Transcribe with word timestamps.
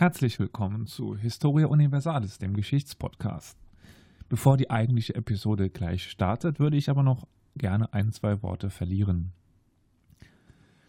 Herzlich 0.00 0.38
willkommen 0.38 0.86
zu 0.86 1.14
Historia 1.14 1.66
Universalis, 1.66 2.38
dem 2.38 2.56
Geschichtspodcast. 2.56 3.58
Bevor 4.30 4.56
die 4.56 4.70
eigentliche 4.70 5.14
Episode 5.14 5.68
gleich 5.68 6.08
startet, 6.08 6.58
würde 6.58 6.78
ich 6.78 6.88
aber 6.88 7.02
noch 7.02 7.26
gerne 7.54 7.92
ein, 7.92 8.10
zwei 8.10 8.42
Worte 8.42 8.70
verlieren. 8.70 9.34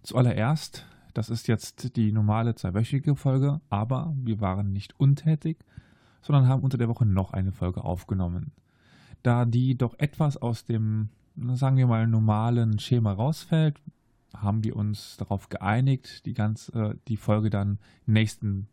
Zuallererst, 0.01 0.85
das 1.13 1.29
ist 1.29 1.49
jetzt 1.49 1.97
die 1.97 2.13
normale 2.13 2.55
zweiwöchige 2.55 3.17
Folge, 3.17 3.59
aber 3.69 4.15
wir 4.15 4.39
waren 4.39 4.71
nicht 4.71 4.97
untätig, 4.97 5.57
sondern 6.21 6.47
haben 6.47 6.63
unter 6.63 6.77
der 6.77 6.87
Woche 6.87 7.05
noch 7.05 7.33
eine 7.33 7.51
Folge 7.51 7.83
aufgenommen. 7.83 8.53
Da 9.23 9.43
die 9.43 9.77
doch 9.77 9.99
etwas 9.99 10.37
aus 10.37 10.63
dem, 10.63 11.09
sagen 11.35 11.75
wir 11.75 11.87
mal, 11.87 12.07
normalen 12.07 12.79
Schema 12.79 13.11
rausfällt, 13.11 13.81
haben 14.33 14.63
wir 14.63 14.77
uns 14.77 15.17
darauf 15.17 15.49
geeinigt, 15.49 16.25
die 16.25 16.33
ganze 16.33 16.97
die 17.09 17.17
Folge 17.17 17.49
dann 17.49 17.77
nächsten 18.05 18.69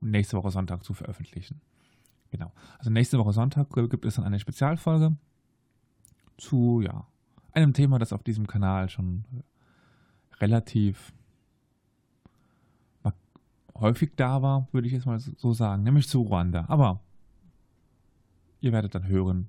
nächste 0.00 0.36
Woche 0.36 0.50
Sonntag 0.50 0.84
zu 0.84 0.94
veröffentlichen. 0.94 1.60
Genau. 2.30 2.52
Also 2.78 2.90
nächste 2.90 3.18
Woche 3.18 3.32
Sonntag 3.32 3.68
gibt 3.70 4.04
es 4.04 4.16
dann 4.16 4.24
eine 4.24 4.38
Spezialfolge 4.38 5.16
zu 6.36 6.80
ja, 6.82 7.06
einem 7.52 7.72
Thema, 7.72 7.98
das 7.98 8.12
auf 8.12 8.22
diesem 8.22 8.46
Kanal 8.46 8.88
schon 8.88 9.24
relativ 10.40 11.12
häufig 13.80 14.12
da 14.16 14.42
war, 14.42 14.68
würde 14.72 14.86
ich 14.86 14.92
jetzt 14.92 15.06
mal 15.06 15.18
so 15.18 15.52
sagen, 15.52 15.82
nämlich 15.82 16.08
zu 16.08 16.22
Ruanda. 16.22 16.64
Aber 16.68 17.00
ihr 18.60 18.72
werdet 18.72 18.94
dann 18.94 19.06
hören, 19.06 19.48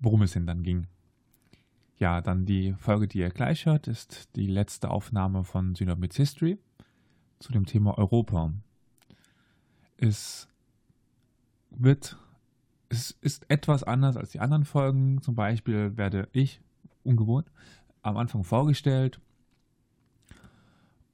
worum 0.00 0.22
es 0.22 0.32
denn 0.32 0.46
dann 0.46 0.62
ging. 0.62 0.86
Ja, 1.96 2.20
dann 2.20 2.46
die 2.46 2.72
Folge, 2.74 3.06
die 3.06 3.18
ihr 3.18 3.30
gleich 3.30 3.66
hört, 3.66 3.86
ist 3.86 4.34
die 4.36 4.46
letzte 4.46 4.90
Aufnahme 4.90 5.44
von 5.44 5.74
Synobids 5.74 6.16
History 6.16 6.58
zu 7.38 7.52
dem 7.52 7.66
Thema 7.66 7.98
Europa 7.98 8.52
es 10.00 10.48
wird, 11.70 12.16
es 12.88 13.12
ist 13.20 13.48
etwas 13.48 13.82
anders 13.84 14.16
als 14.16 14.30
die 14.30 14.40
anderen 14.40 14.64
Folgen. 14.64 15.22
Zum 15.22 15.34
Beispiel 15.34 15.96
werde 15.96 16.28
ich, 16.32 16.60
ungewohnt, 17.04 17.50
am 18.02 18.16
Anfang 18.16 18.44
vorgestellt 18.44 19.20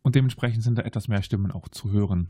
und 0.02 0.14
dementsprechend 0.14 0.62
sind 0.62 0.78
da 0.78 0.83
etwas 0.83 1.08
mehr 1.08 1.22
Stimmen 1.22 1.50
auch 1.50 1.69
zu 1.69 1.91
hören. 1.91 2.28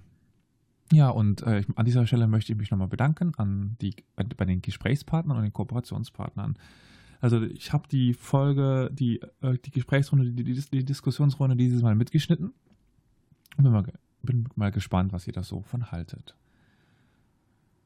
Ja, 0.93 1.11
und 1.11 1.43
äh, 1.43 1.65
an 1.75 1.85
dieser 1.85 2.07
Stelle 2.07 2.27
möchte 2.27 2.53
ich 2.53 2.59
mich 2.59 2.71
nochmal 2.71 2.89
bedanken 2.89 3.35
an 3.37 3.77
die, 3.81 3.95
bei, 4.15 4.25
bei, 4.25 4.45
den 4.45 4.63
Gesprächspartnern 4.63 5.37
und 5.37 5.43
den 5.43 5.53
Kooperationspartnern. 5.53 6.57
Also 7.21 7.43
ich 7.43 7.73
habe 7.73 7.89
die 7.89 8.15
Folge, 8.15 8.89
die, 8.93 9.21
äh, 9.43 9.59
die 9.65 9.73
Gesprächsrunde, 9.73 10.31
die, 10.31 10.45
die, 10.45 10.55
die, 10.55 10.85
Diskussionsrunde 10.85 11.57
dieses 11.57 11.83
Mal 11.83 11.97
mitgeschnitten. 11.97 12.55
Bin 13.57 13.73
mal, 13.73 13.85
bin 14.23 14.49
mal 14.55 14.71
gespannt, 14.71 15.13
was 15.13 15.27
ihr 15.27 15.33
da 15.33 15.43
so 15.43 15.63
von 15.63 15.91
haltet 15.91 16.37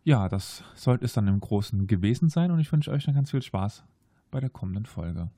ja, 0.05 0.29
das 0.29 0.65
sollte 0.75 1.05
es 1.05 1.12
dann 1.12 1.29
im 1.29 1.41
Großen 1.41 1.87
gewesen 1.87 2.29
sein 2.29 2.51
und 2.51 2.61
ich 2.61 2.73
wünsche 2.73 2.91
euch 2.91 3.05
dann 3.05 3.15
ganz 3.15 3.31
viel 3.31 3.43
Spaß 3.43 3.84
bei 4.31 4.41
der 4.41 4.51
kommenden 4.51 4.87
Folge. 4.87 5.31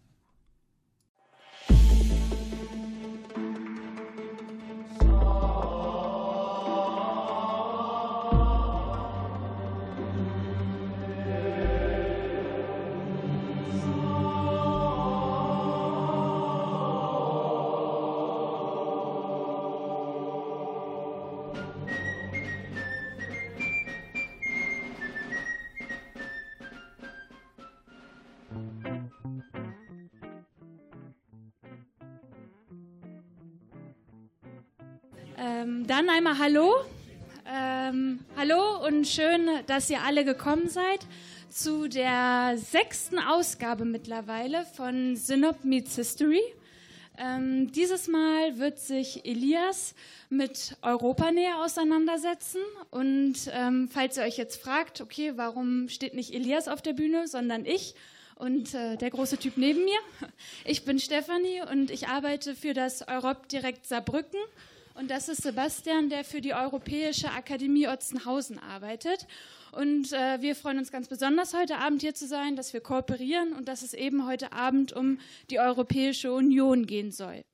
Einmal 36.12 36.36
Hallo. 36.38 36.74
Ähm, 37.50 38.20
hallo 38.36 38.86
und 38.86 39.08
schön, 39.08 39.48
dass 39.66 39.88
ihr 39.88 40.02
alle 40.02 40.26
gekommen 40.26 40.68
seid 40.68 41.00
zu 41.48 41.88
der 41.88 42.58
sechsten 42.58 43.18
Ausgabe 43.18 43.86
mittlerweile 43.86 44.66
von 44.76 45.16
Synop 45.16 45.64
Meets 45.64 45.96
History. 45.96 46.42
Ähm, 47.16 47.72
dieses 47.72 48.08
Mal 48.08 48.58
wird 48.58 48.78
sich 48.78 49.24
Elias 49.24 49.94
mit 50.28 50.76
Europa 50.82 51.30
näher 51.32 51.62
auseinandersetzen. 51.64 52.60
Und 52.90 53.50
ähm, 53.50 53.88
falls 53.90 54.18
ihr 54.18 54.24
euch 54.24 54.36
jetzt 54.36 54.60
fragt, 54.60 55.00
okay, 55.00 55.32
warum 55.36 55.88
steht 55.88 56.12
nicht 56.12 56.34
Elias 56.34 56.68
auf 56.68 56.82
der 56.82 56.92
Bühne, 56.92 57.26
sondern 57.26 57.64
ich 57.64 57.94
und 58.34 58.74
äh, 58.74 58.96
der 58.96 59.08
große 59.08 59.38
Typ 59.38 59.56
neben 59.56 59.82
mir. 59.84 59.98
Ich 60.66 60.84
bin 60.84 60.98
Stefanie 60.98 61.62
und 61.70 61.90
ich 61.90 62.08
arbeite 62.08 62.54
für 62.54 62.74
das 62.74 63.08
Europ 63.08 63.48
Direkt 63.48 63.86
Saarbrücken 63.86 64.40
und 64.94 65.10
das 65.10 65.28
ist 65.28 65.42
Sebastian, 65.42 66.08
der 66.08 66.24
für 66.24 66.40
die 66.40 66.54
Europäische 66.54 67.30
Akademie 67.30 67.88
Otzenhausen 67.88 68.58
arbeitet. 68.58 69.26
Und 69.72 70.12
äh, 70.12 70.40
wir 70.42 70.54
freuen 70.54 70.78
uns 70.78 70.92
ganz 70.92 71.08
besonders, 71.08 71.54
heute 71.54 71.78
Abend 71.78 72.02
hier 72.02 72.14
zu 72.14 72.26
sein, 72.26 72.56
dass 72.56 72.72
wir 72.74 72.80
kooperieren 72.80 73.54
und 73.54 73.68
dass 73.68 73.82
es 73.82 73.94
eben 73.94 74.26
heute 74.26 74.52
Abend 74.52 74.92
um 74.92 75.18
die 75.50 75.60
Europäische 75.60 76.32
Union 76.32 76.86
gehen 76.86 77.10
soll. 77.10 77.44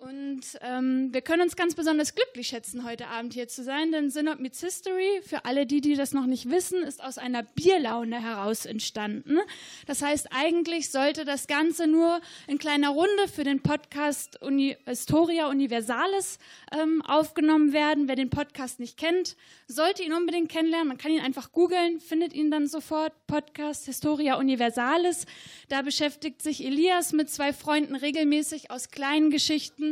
Und 0.00 0.42
ähm, 0.60 1.12
wir 1.12 1.22
können 1.22 1.42
uns 1.42 1.56
ganz 1.56 1.74
besonders 1.74 2.14
glücklich 2.14 2.46
schätzen, 2.46 2.84
heute 2.84 3.08
Abend 3.08 3.34
hier 3.34 3.48
zu 3.48 3.64
sein, 3.64 3.90
denn 3.90 4.10
Synod 4.10 4.38
Meets 4.38 4.60
History, 4.60 5.20
für 5.26 5.44
alle 5.44 5.66
die, 5.66 5.80
die 5.80 5.96
das 5.96 6.12
noch 6.12 6.26
nicht 6.26 6.48
wissen, 6.48 6.84
ist 6.84 7.02
aus 7.02 7.18
einer 7.18 7.42
Bierlaune 7.42 8.22
heraus 8.22 8.64
entstanden. 8.64 9.38
Das 9.86 10.00
heißt, 10.00 10.28
eigentlich 10.30 10.92
sollte 10.92 11.24
das 11.24 11.48
Ganze 11.48 11.88
nur 11.88 12.20
in 12.46 12.58
kleiner 12.58 12.90
Runde 12.90 13.26
für 13.26 13.42
den 13.42 13.60
Podcast 13.60 14.40
Uni 14.40 14.76
Historia 14.84 15.48
Universalis 15.48 16.38
ähm, 16.70 17.02
aufgenommen 17.02 17.72
werden. 17.72 18.06
Wer 18.06 18.14
den 18.14 18.30
Podcast 18.30 18.78
nicht 18.78 18.98
kennt, 18.98 19.36
sollte 19.66 20.04
ihn 20.04 20.12
unbedingt 20.12 20.48
kennenlernen. 20.48 20.86
Man 20.86 20.98
kann 20.98 21.10
ihn 21.10 21.22
einfach 21.22 21.50
googeln, 21.50 21.98
findet 21.98 22.34
ihn 22.34 22.52
dann 22.52 22.68
sofort. 22.68 23.12
Podcast 23.26 23.86
Historia 23.86 24.36
Universalis. 24.36 25.26
Da 25.68 25.82
beschäftigt 25.82 26.40
sich 26.40 26.64
Elias 26.64 27.12
mit 27.12 27.28
zwei 27.30 27.52
Freunden 27.52 27.96
regelmäßig 27.96 28.70
aus 28.70 28.90
kleinen 28.90 29.30
Geschichten 29.30 29.87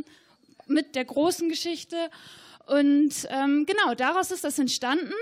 mit 0.66 0.94
der 0.94 1.04
großen 1.04 1.48
Geschichte. 1.48 1.96
Und 2.66 3.28
ähm, 3.30 3.66
genau, 3.66 3.94
daraus 3.94 4.30
ist 4.30 4.44
das 4.44 4.58
entstanden. 4.58 5.12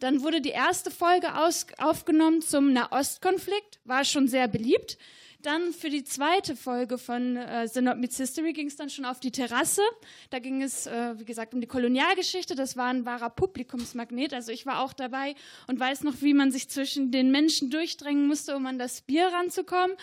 Dann 0.00 0.22
wurde 0.22 0.40
die 0.40 0.50
erste 0.50 0.90
Folge 0.90 1.36
aus, 1.38 1.66
aufgenommen 1.78 2.42
zum 2.42 2.72
Nahostkonflikt, 2.72 3.78
war 3.84 4.04
schon 4.04 4.28
sehr 4.28 4.48
beliebt. 4.48 4.98
Dann 5.42 5.72
für 5.72 5.90
die 5.90 6.04
zweite 6.04 6.54
Folge 6.54 6.98
von 6.98 7.36
äh, 7.36 7.66
Synod 7.66 7.98
Meets 7.98 8.16
History 8.16 8.52
ging 8.52 8.68
es 8.68 8.76
dann 8.76 8.90
schon 8.90 9.04
auf 9.04 9.18
die 9.18 9.32
Terrasse. 9.32 9.82
Da 10.30 10.38
ging 10.38 10.62
es, 10.62 10.86
äh, 10.86 11.18
wie 11.18 11.24
gesagt, 11.24 11.52
um 11.52 11.60
die 11.60 11.66
Kolonialgeschichte. 11.66 12.54
Das 12.54 12.76
war 12.76 12.86
ein 12.86 13.04
wahrer 13.04 13.28
Publikumsmagnet. 13.28 14.34
Also 14.34 14.52
ich 14.52 14.66
war 14.66 14.80
auch 14.80 14.92
dabei 14.92 15.34
und 15.66 15.80
weiß 15.80 16.04
noch, 16.04 16.14
wie 16.20 16.32
man 16.32 16.52
sich 16.52 16.68
zwischen 16.68 17.10
den 17.10 17.32
Menschen 17.32 17.70
durchdrängen 17.70 18.28
musste, 18.28 18.54
um 18.54 18.66
an 18.66 18.78
das 18.78 19.00
Bier 19.00 19.26
ranzukommen. 19.26 19.96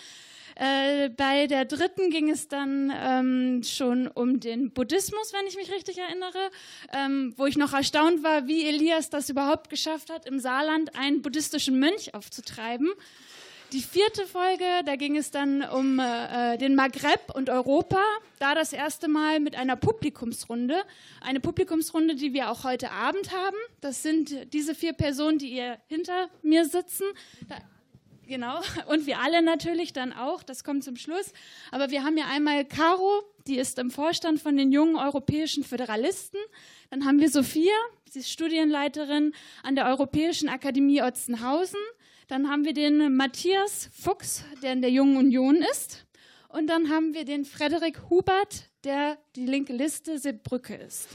Äh, 0.60 1.08
bei 1.10 1.48
der 1.48 1.64
dritten 1.64 2.10
ging 2.10 2.30
es 2.30 2.50
dann 2.50 2.92
ähm, 2.94 3.64
schon 3.64 4.10
um 4.10 4.42
den 4.42 4.72
Buddhismus, 4.72 5.32
wenn 5.32 5.48
ich 5.48 5.56
mich 5.56 5.72
richtig 5.72 5.98
erinnere, 5.98 6.52
ähm, 6.92 7.34
wo 7.38 7.46
ich 7.46 7.58
noch 7.58 7.72
erstaunt 7.72 8.24
war, 8.24 8.46
wie 8.46 8.68
Elias 8.68 9.10
das 9.10 9.30
überhaupt 9.30 9.70
geschafft 9.70 10.10
hat, 10.10 10.26
im 10.26 10.38
Saarland 10.42 10.98
einen 10.98 11.22
buddhistischen 11.22 11.80
Mönch 11.80 12.14
aufzutreiben. 12.14 12.90
Die 13.72 13.82
vierte 13.82 14.28
Folge, 14.28 14.66
da 14.84 14.98
ging 14.98 15.16
es 15.16 15.32
dann 15.32 15.64
um 15.64 15.98
äh, 15.98 16.58
den 16.58 16.76
Maghreb 16.76 17.34
und 17.34 17.50
Europa, 17.50 18.02
da 18.40 18.54
das 18.54 18.74
erste 18.74 19.08
Mal 19.08 19.40
mit 19.40 19.56
einer 19.56 19.78
Publikumsrunde. 19.78 20.82
Eine 21.22 21.40
Publikumsrunde, 21.40 22.16
die 22.16 22.34
wir 22.34 22.52
auch 22.52 22.66
heute 22.66 22.92
Abend 22.92 23.32
haben. 23.32 23.58
Das 23.80 24.04
sind 24.04 24.52
diese 24.52 24.76
vier 24.76 24.92
Personen, 24.92 25.38
die 25.38 25.54
ihr 25.54 25.78
hinter 25.88 26.30
mir 26.42 26.66
sitzen. 26.66 27.06
Da 27.48 27.56
Genau, 28.30 28.62
und 28.88 29.08
wir 29.08 29.20
alle 29.20 29.42
natürlich 29.42 29.92
dann 29.92 30.14
auch, 30.14 30.44
das 30.44 30.64
kommt 30.64 30.84
zum 30.84 30.96
Schluss. 30.96 31.34
Aber 31.72 31.90
wir 31.90 32.04
haben 32.04 32.16
ja 32.16 32.26
einmal 32.28 32.64
Caro, 32.64 33.24
die 33.48 33.58
ist 33.58 33.80
im 33.80 33.90
Vorstand 33.90 34.40
von 34.40 34.56
den 34.56 34.72
jungen 34.72 34.96
europäischen 34.96 35.64
Föderalisten. 35.64 36.40
Dann 36.92 37.06
haben 37.06 37.20
wir 37.20 37.30
Sophia, 37.30 37.74
sie 38.08 38.20
ist 38.20 38.30
Studienleiterin 38.30 39.34
an 39.64 39.76
der 39.76 39.88
Europäischen 39.88 40.48
Akademie 40.48 41.02
Otzenhausen. 41.02 41.80
Dann 42.28 42.52
haben 42.52 42.66
wir 42.66 42.74
den 42.74 43.16
Matthias 43.16 43.90
Fuchs, 43.92 44.46
der 44.62 44.74
in 44.74 44.82
der 44.82 44.92
Jungen 44.92 45.18
Union 45.18 45.56
ist. 45.56 46.06
Und 46.50 46.68
dann 46.68 46.90
haben 46.90 47.16
wir 47.16 47.26
den 47.26 47.46
Frederik 47.46 48.12
Hubert, 48.12 48.70
der 48.84 49.18
die 49.36 49.48
linke 49.48 49.74
Liste 49.74 50.20
Seebrücke 50.20 50.76
ist. 50.76 51.10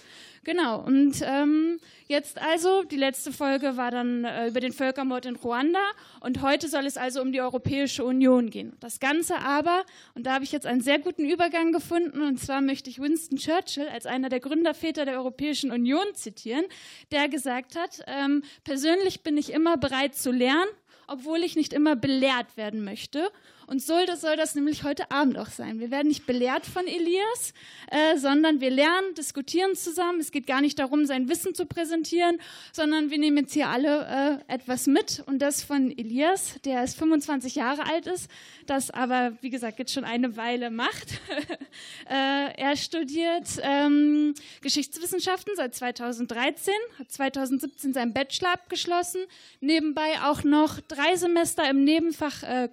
Genau, 0.45 0.81
und 0.81 1.23
ähm, 1.25 1.81
jetzt 2.07 2.39
also, 2.39 2.83
die 2.83 2.97
letzte 2.97 3.33
Folge 3.33 3.79
war 3.79 3.91
dann 3.91 4.25
äh, 4.25 4.49
über 4.49 4.61
den 4.61 4.73
Völkermord 4.73 5.25
in 5.25 5.37
Ruanda 5.37 5.81
und 6.21 6.43
heute 6.43 6.69
soll 6.69 6.85
es 6.85 6.99
also 6.99 7.23
um 7.23 7.33
die 7.33 7.41
Europäische 7.41 8.05
Union 8.05 8.51
gehen. 8.51 8.77
Das 8.81 9.01
Ganze 9.01 9.39
aber, 9.39 9.85
und 10.15 10.27
da 10.27 10.35
habe 10.35 10.45
ich 10.45 10.53
jetzt 10.53 10.67
einen 10.67 10.83
sehr 10.83 10.99
guten 10.99 11.25
Übergang 11.25 11.73
gefunden, 11.73 12.21
und 12.21 12.39
zwar 12.39 12.61
möchte 12.61 12.91
ich 12.91 13.01
Winston 13.01 13.39
Churchill 13.39 13.89
als 13.89 14.05
einer 14.05 14.29
der 14.29 14.41
Gründerväter 14.41 15.07
der 15.07 15.17
Europäischen 15.17 15.71
Union 15.71 16.05
zitieren, 16.13 16.67
der 17.11 17.31
gesagt 17.31 17.75
hat, 17.75 18.05
ähm, 18.07 18.43
persönlich 18.65 19.23
bin 19.23 19.39
ich 19.39 19.51
immer 19.51 19.79
bereit 19.79 20.15
zu 20.15 20.31
lernen, 20.31 20.69
obwohl 21.07 21.43
ich 21.43 21.57
nicht 21.57 21.73
immer 21.73 21.97
belehrt 21.97 22.57
werden 22.59 22.85
möchte. 22.85 23.31
Und 23.67 23.89
das, 23.89 24.21
soll 24.21 24.37
das 24.37 24.55
nämlich 24.55 24.85
heute 24.85 25.11
Abend 25.11 25.39
auch 25.39 25.49
sein. 25.49 25.81
Wir 25.81 25.91
werden 25.91 26.09
nicht 26.09 26.27
belehrt 26.27 26.67
von 26.67 26.87
Elias, 26.87 27.55
äh, 27.91 28.19
sondern 28.19 28.61
wir 28.61 28.71
lernen, 28.71 29.15
diskutieren 29.17 29.75
zusammen. 29.75 30.21
Es 30.21 30.31
geht 30.31 30.47
gar 30.47 30.61
nicht 30.61 30.79
darum, 30.79 31.07
sein 31.07 31.29
Wissen 31.29 31.55
zu 31.55 31.67
präsentieren, 31.67 32.39
sondern 32.73 33.11
wir 33.11 33.19
nehmen 33.19 33.39
jetzt 33.39 33.55
hier 33.55 33.69
alle 33.69 34.41
äh, 34.49 34.53
etwas 34.53 34.87
mit. 34.87 35.23
Und 35.27 35.41
das 35.41 35.63
von 35.63 35.91
Elias, 35.97 36.61
der 36.65 36.75
erst 36.75 36.99
25 36.99 37.55
Jahre 37.55 37.87
alt 37.87 38.07
ist, 38.07 38.31
das 38.67 38.91
aber, 38.91 39.33
wie 39.41 39.51
gesagt, 39.51 39.79
jetzt 39.79 39.93
schon 39.93 40.05
eine 40.05 40.37
Weile 40.37 40.71
macht. 40.71 41.21
äh, 42.11 42.55
er 42.57 42.77
studiert 42.77 43.47
ähm, 43.63 44.35
Geschichtswissenschaften 44.61 45.55
seit 45.57 45.75
2013, 45.75 46.75
hat 46.99 47.11
2017 47.11 47.93
seinen 47.93 48.13
Bachelor 48.13 48.53
abgeschlossen, 48.53 49.21
nebenbei 49.61 50.21
auch 50.23 50.45
noch 50.45 50.81
drei 50.81 51.17
Semester 51.17 51.69
im 51.69 51.85
Nebenfach 51.85 52.43
äh, 52.43 52.69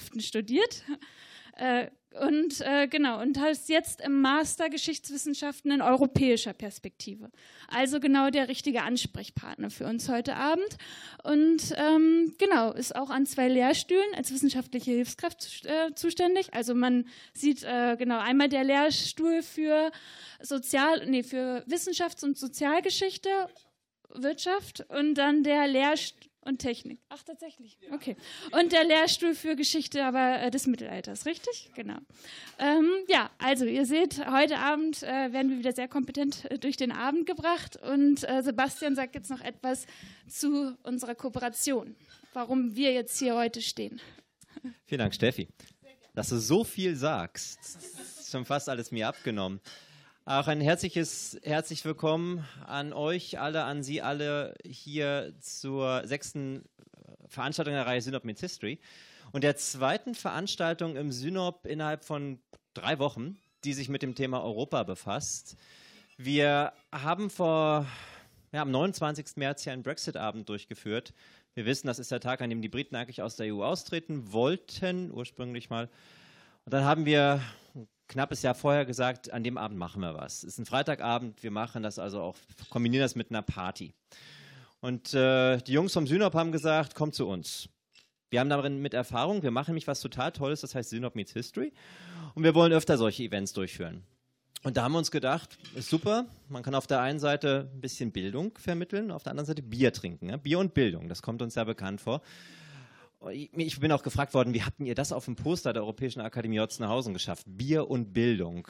Kunstwissenschaften 0.00 0.20
studiert. 0.20 0.82
Äh, 1.56 1.88
und 2.20 2.60
äh, 2.62 2.88
genau, 2.88 3.20
und 3.20 3.38
heißt 3.38 3.68
jetzt 3.68 4.00
im 4.00 4.20
Master 4.20 4.68
Geschichtswissenschaften 4.68 5.70
in 5.70 5.80
europäischer 5.82 6.52
Perspektive. 6.52 7.30
Also 7.68 8.00
genau 8.00 8.30
der 8.30 8.48
richtige 8.48 8.82
Ansprechpartner 8.82 9.70
für 9.70 9.86
uns 9.86 10.08
heute 10.08 10.34
Abend. 10.34 10.76
Und 11.22 11.72
ähm, 11.76 12.34
genau, 12.38 12.72
ist 12.72 12.96
auch 12.96 13.10
an 13.10 13.26
zwei 13.26 13.48
Lehrstühlen 13.48 14.14
als 14.16 14.32
wissenschaftliche 14.32 14.90
Hilfskraft 14.90 15.66
äh, 15.66 15.94
zuständig. 15.94 16.52
Also 16.52 16.74
man 16.74 17.06
sieht 17.32 17.62
äh, 17.62 17.96
genau 17.96 18.18
einmal 18.18 18.48
der 18.48 18.64
Lehrstuhl 18.64 19.42
für 19.42 19.92
Sozial, 20.40 21.06
nee, 21.06 21.22
für 21.22 21.64
Wissenschafts- 21.68 22.24
und 22.24 22.38
Sozialgeschichte, 22.38 23.28
Wirtschaft 24.14 24.84
und 24.88 25.14
dann 25.14 25.44
der 25.44 25.68
Lehrstuhl 25.68 26.29
und 26.42 26.58
Technik. 26.58 27.00
Ach, 27.08 27.22
tatsächlich. 27.22 27.78
Okay. 27.92 28.16
Und 28.52 28.72
der 28.72 28.84
Lehrstuhl 28.84 29.34
für 29.34 29.56
Geschichte 29.56 30.04
aber 30.04 30.40
äh, 30.40 30.50
des 30.50 30.66
Mittelalters, 30.66 31.26
richtig? 31.26 31.70
Genau. 31.74 31.98
Ähm, 32.58 32.90
ja, 33.08 33.30
also 33.38 33.64
ihr 33.64 33.86
seht, 33.86 34.26
heute 34.26 34.58
Abend 34.58 35.02
äh, 35.02 35.32
werden 35.32 35.50
wir 35.50 35.58
wieder 35.58 35.72
sehr 35.72 35.88
kompetent 35.88 36.50
äh, 36.50 36.58
durch 36.58 36.76
den 36.76 36.92
Abend 36.92 37.26
gebracht 37.26 37.76
und 37.76 38.28
äh, 38.28 38.42
Sebastian 38.42 38.94
sagt 38.94 39.14
jetzt 39.14 39.30
noch 39.30 39.40
etwas 39.40 39.86
zu 40.28 40.76
unserer 40.82 41.14
Kooperation, 41.14 41.94
warum 42.32 42.74
wir 42.74 42.92
jetzt 42.92 43.18
hier 43.18 43.36
heute 43.36 43.60
stehen. 43.60 44.00
Vielen 44.86 45.00
Dank, 45.00 45.14
Steffi. 45.14 45.48
Dass 46.14 46.30
du 46.30 46.38
so 46.38 46.64
viel 46.64 46.96
sagst, 46.96 47.60
ist 47.60 48.30
schon 48.30 48.44
fast 48.44 48.68
alles 48.68 48.90
mir 48.90 49.08
abgenommen. 49.08 49.60
Auch 50.30 50.46
ein 50.46 50.60
herzliches 50.60 51.40
herzlich 51.42 51.84
willkommen 51.84 52.46
an 52.64 52.92
euch 52.92 53.40
alle, 53.40 53.64
an 53.64 53.82
Sie 53.82 54.00
alle 54.00 54.54
hier 54.64 55.34
zur 55.40 56.06
sechsten 56.06 56.66
Veranstaltung 57.26 57.74
der 57.74 57.84
Reihe 57.84 58.00
Synop 58.00 58.22
Meets 58.22 58.40
History 58.40 58.78
und 59.32 59.42
der 59.42 59.56
zweiten 59.56 60.14
Veranstaltung 60.14 60.94
im 60.94 61.10
Synop 61.10 61.66
innerhalb 61.66 62.04
von 62.04 62.38
drei 62.74 63.00
Wochen, 63.00 63.38
die 63.64 63.72
sich 63.72 63.88
mit 63.88 64.02
dem 64.02 64.14
Thema 64.14 64.40
Europa 64.40 64.84
befasst. 64.84 65.56
Wir 66.16 66.74
haben 66.92 67.28
vor 67.28 67.86
ja, 68.52 68.62
am 68.62 68.70
29. 68.70 69.34
März 69.34 69.64
hier 69.64 69.72
einen 69.72 69.82
Brexit-Abend 69.82 70.48
durchgeführt. 70.48 71.12
Wir 71.54 71.66
wissen, 71.66 71.88
das 71.88 71.98
ist 71.98 72.12
der 72.12 72.20
Tag, 72.20 72.40
an 72.40 72.50
dem 72.50 72.62
die 72.62 72.68
Briten 72.68 72.94
eigentlich 72.94 73.20
aus 73.20 73.34
der 73.34 73.52
EU 73.52 73.64
austreten 73.64 74.32
wollten, 74.32 75.10
ursprünglich 75.10 75.70
mal. 75.70 75.88
Und 76.66 76.72
dann 76.72 76.84
haben 76.84 77.04
wir 77.04 77.42
knappes 78.10 78.42
Jahr 78.42 78.54
vorher 78.54 78.84
gesagt, 78.84 79.32
an 79.32 79.42
dem 79.42 79.56
Abend 79.56 79.78
machen 79.78 80.02
wir 80.02 80.14
was. 80.14 80.42
Es 80.42 80.54
ist 80.54 80.58
ein 80.58 80.66
Freitagabend, 80.66 81.42
wir 81.42 81.50
machen 81.50 81.82
das 81.82 81.98
also 81.98 82.20
auch, 82.20 82.36
kombinieren 82.68 83.02
das 83.02 83.14
mit 83.14 83.30
einer 83.30 83.42
Party. 83.42 83.94
Und 84.80 85.14
äh, 85.14 85.58
die 85.58 85.72
Jungs 85.72 85.92
vom 85.92 86.06
Synop 86.06 86.34
haben 86.34 86.52
gesagt, 86.52 86.94
kommt 86.94 87.14
zu 87.14 87.26
uns. 87.26 87.68
Wir 88.28 88.40
haben 88.40 88.50
darin 88.50 88.80
mit 88.80 88.94
Erfahrung, 88.94 89.42
wir 89.42 89.50
machen 89.50 89.70
nämlich 89.70 89.86
was 89.86 90.00
total 90.00 90.32
Tolles, 90.32 90.60
das 90.60 90.74
heißt 90.74 90.90
Synop 90.90 91.14
Meets 91.14 91.32
History. 91.32 91.72
Und 92.34 92.42
wir 92.42 92.54
wollen 92.54 92.72
öfter 92.72 92.98
solche 92.98 93.22
Events 93.22 93.52
durchführen. 93.52 94.04
Und 94.62 94.76
da 94.76 94.82
haben 94.82 94.92
wir 94.92 94.98
uns 94.98 95.10
gedacht, 95.10 95.56
ist 95.74 95.88
super, 95.88 96.26
man 96.48 96.62
kann 96.62 96.74
auf 96.74 96.86
der 96.86 97.00
einen 97.00 97.18
Seite 97.18 97.70
ein 97.72 97.80
bisschen 97.80 98.12
Bildung 98.12 98.58
vermitteln, 98.58 99.10
auf 99.10 99.22
der 99.22 99.30
anderen 99.30 99.46
Seite 99.46 99.62
Bier 99.62 99.92
trinken. 99.92 100.28
Ja? 100.28 100.36
Bier 100.36 100.58
und 100.58 100.74
Bildung, 100.74 101.08
das 101.08 101.22
kommt 101.22 101.40
uns 101.42 101.54
ja 101.54 101.64
bekannt 101.64 102.00
vor. 102.00 102.20
Ich 103.28 103.78
bin 103.80 103.92
auch 103.92 104.02
gefragt 104.02 104.32
worden, 104.32 104.54
wie 104.54 104.62
habt 104.62 104.80
ihr 104.80 104.94
das 104.94 105.12
auf 105.12 105.26
dem 105.26 105.36
Poster 105.36 105.74
der 105.74 105.82
Europäischen 105.82 106.22
Akademie 106.22 106.58
Otzenhausen 106.58 107.12
geschafft? 107.12 107.44
Bier 107.46 107.90
und 107.90 108.14
Bildung. 108.14 108.66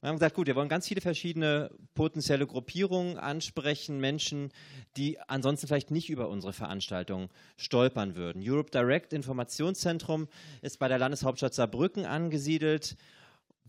Wir 0.00 0.08
haben 0.08 0.16
gesagt, 0.16 0.34
gut, 0.34 0.48
wir 0.48 0.56
wollen 0.56 0.68
ganz 0.68 0.88
viele 0.88 1.00
verschiedene 1.00 1.70
potenzielle 1.94 2.46
Gruppierungen 2.46 3.18
ansprechen, 3.18 4.00
Menschen, 4.00 4.50
die 4.96 5.20
ansonsten 5.20 5.68
vielleicht 5.68 5.92
nicht 5.92 6.10
über 6.10 6.28
unsere 6.28 6.52
Veranstaltung 6.52 7.30
stolpern 7.56 8.16
würden. 8.16 8.42
Europe 8.44 8.70
Direct 8.72 9.12
Informationszentrum 9.12 10.26
ist 10.60 10.80
bei 10.80 10.88
der 10.88 10.98
Landeshauptstadt 10.98 11.54
Saarbrücken 11.54 12.04
angesiedelt 12.04 12.96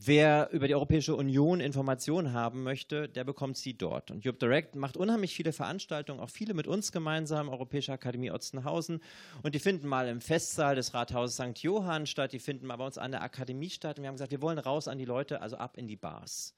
Wer 0.02 0.50
über 0.54 0.70
die 0.70 0.76
Europäische 0.76 1.14
Union 1.14 1.60
Informationen 1.60 2.32
haben 2.32 2.64
möchte, 2.64 3.10
der 3.10 3.26
bekommt 3.26 3.58
sie 3.58 3.74
dort. 3.74 4.12
Und 4.12 4.26
Europe 4.26 4.40
Direct 4.40 4.76
macht 4.76 4.96
unheimlich 4.96 5.36
viele 5.36 5.52
Veranstaltungen, 5.52 6.22
auch 6.22 6.30
viele 6.30 6.54
mit 6.54 6.68
uns 6.68 6.94
gemeinsam, 6.94 7.50
Europäische 7.50 7.92
Akademie 7.92 8.32
Otzenhausen. 8.32 9.02
Und 9.44 9.56
die 9.56 9.60
finden 9.60 9.90
mal 9.90 10.08
im 10.08 10.22
Festsaal 10.22 10.76
des 10.76 10.94
Rathauses 10.94 11.36
St. 11.36 11.60
Johann 11.60 12.06
statt, 12.06 12.32
die 12.32 12.40
finden 12.40 12.66
mal 12.66 12.78
bei 12.78 12.86
uns 12.86 12.98
an 12.98 13.12
der 13.12 13.22
Akademie 13.22 13.70
statt. 13.70 13.98
Und 13.98 14.04
wir 14.04 14.08
haben 14.08 14.16
gesagt, 14.16 14.32
wir 14.32 14.42
wollen 14.42 14.58
raus 14.58 14.88
an 14.88 14.98
die 14.98 15.04
Leute, 15.04 15.42
also 15.42 15.58
ab 15.58 15.76
in 15.76 15.90
die 15.90 15.98
Bars. 15.98 16.56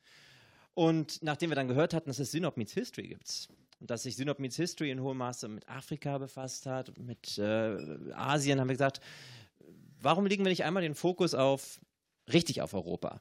Und 0.76 1.24
nachdem 1.24 1.50
wir 1.50 1.56
dann 1.56 1.68
gehört 1.68 1.96
hatten, 1.96 2.12
dass 2.12 2.20
es 2.20 2.30
Synop 2.32 2.58
Meets 2.58 2.74
History 2.74 3.08
gibt, 3.08 3.50
und 3.80 3.90
dass 3.90 4.04
sich 4.04 4.18
Synop 4.18 4.38
Meets 4.38 4.58
History 4.58 4.92
in 4.92 5.02
hohem 5.02 5.18
Maße 5.18 5.48
mit 5.48 5.68
Afrika 5.68 6.20
befasst 6.20 6.68
hat, 6.68 6.96
mit 7.00 7.40
äh, 7.40 8.14
Asien, 8.14 8.60
haben 8.60 8.68
wir 8.68 8.76
gesagt, 8.76 9.02
warum 10.00 10.28
legen 10.28 10.46
wir 10.46 10.52
nicht 10.52 10.64
einmal 10.64 10.84
den 10.84 10.94
Fokus 10.94 11.34
auf 11.34 11.82
richtig 12.32 12.62
auf 12.62 12.76
Europa? 12.76 13.20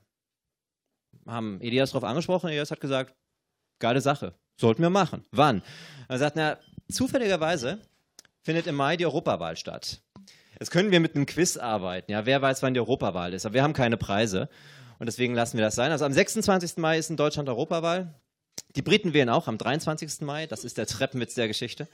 Haben 1.26 1.60
Elias 1.60 1.90
darauf 1.90 2.04
angesprochen. 2.04 2.48
Elias 2.48 2.70
hat 2.70 2.80
gesagt, 2.80 3.14
geile 3.78 4.00
Sache, 4.00 4.34
sollten 4.56 4.82
wir 4.82 4.90
machen. 4.90 5.24
Wann? 5.30 5.62
Er 6.08 6.18
sagt, 6.18 6.36
na, 6.36 6.58
zufälligerweise 6.90 7.78
findet 8.42 8.66
im 8.66 8.74
Mai 8.74 8.96
die 8.96 9.06
Europawahl 9.06 9.56
statt. 9.56 10.00
Jetzt 10.58 10.70
können 10.70 10.90
wir 10.90 11.00
mit 11.00 11.14
einem 11.14 11.26
Quiz 11.26 11.56
arbeiten. 11.56 12.12
Ja, 12.12 12.26
wer 12.26 12.42
weiß, 12.42 12.62
wann 12.62 12.74
die 12.74 12.80
Europawahl 12.80 13.32
ist, 13.32 13.46
aber 13.46 13.54
wir 13.54 13.62
haben 13.62 13.72
keine 13.72 13.96
Preise 13.96 14.48
und 14.98 15.06
deswegen 15.06 15.34
lassen 15.34 15.56
wir 15.56 15.64
das 15.64 15.74
sein. 15.74 15.90
Also 15.90 16.04
am 16.04 16.12
26. 16.12 16.76
Mai 16.76 16.98
ist 16.98 17.08
in 17.08 17.16
Deutschland 17.16 17.48
Europawahl. 17.48 18.14
Die 18.76 18.82
Briten 18.82 19.14
wählen 19.14 19.30
auch 19.30 19.48
am 19.48 19.56
23. 19.56 20.20
Mai. 20.20 20.46
Das 20.46 20.64
ist 20.64 20.76
der 20.76 20.86
Treppenwitz 20.86 21.34
der 21.34 21.48
Geschichte. 21.48 21.88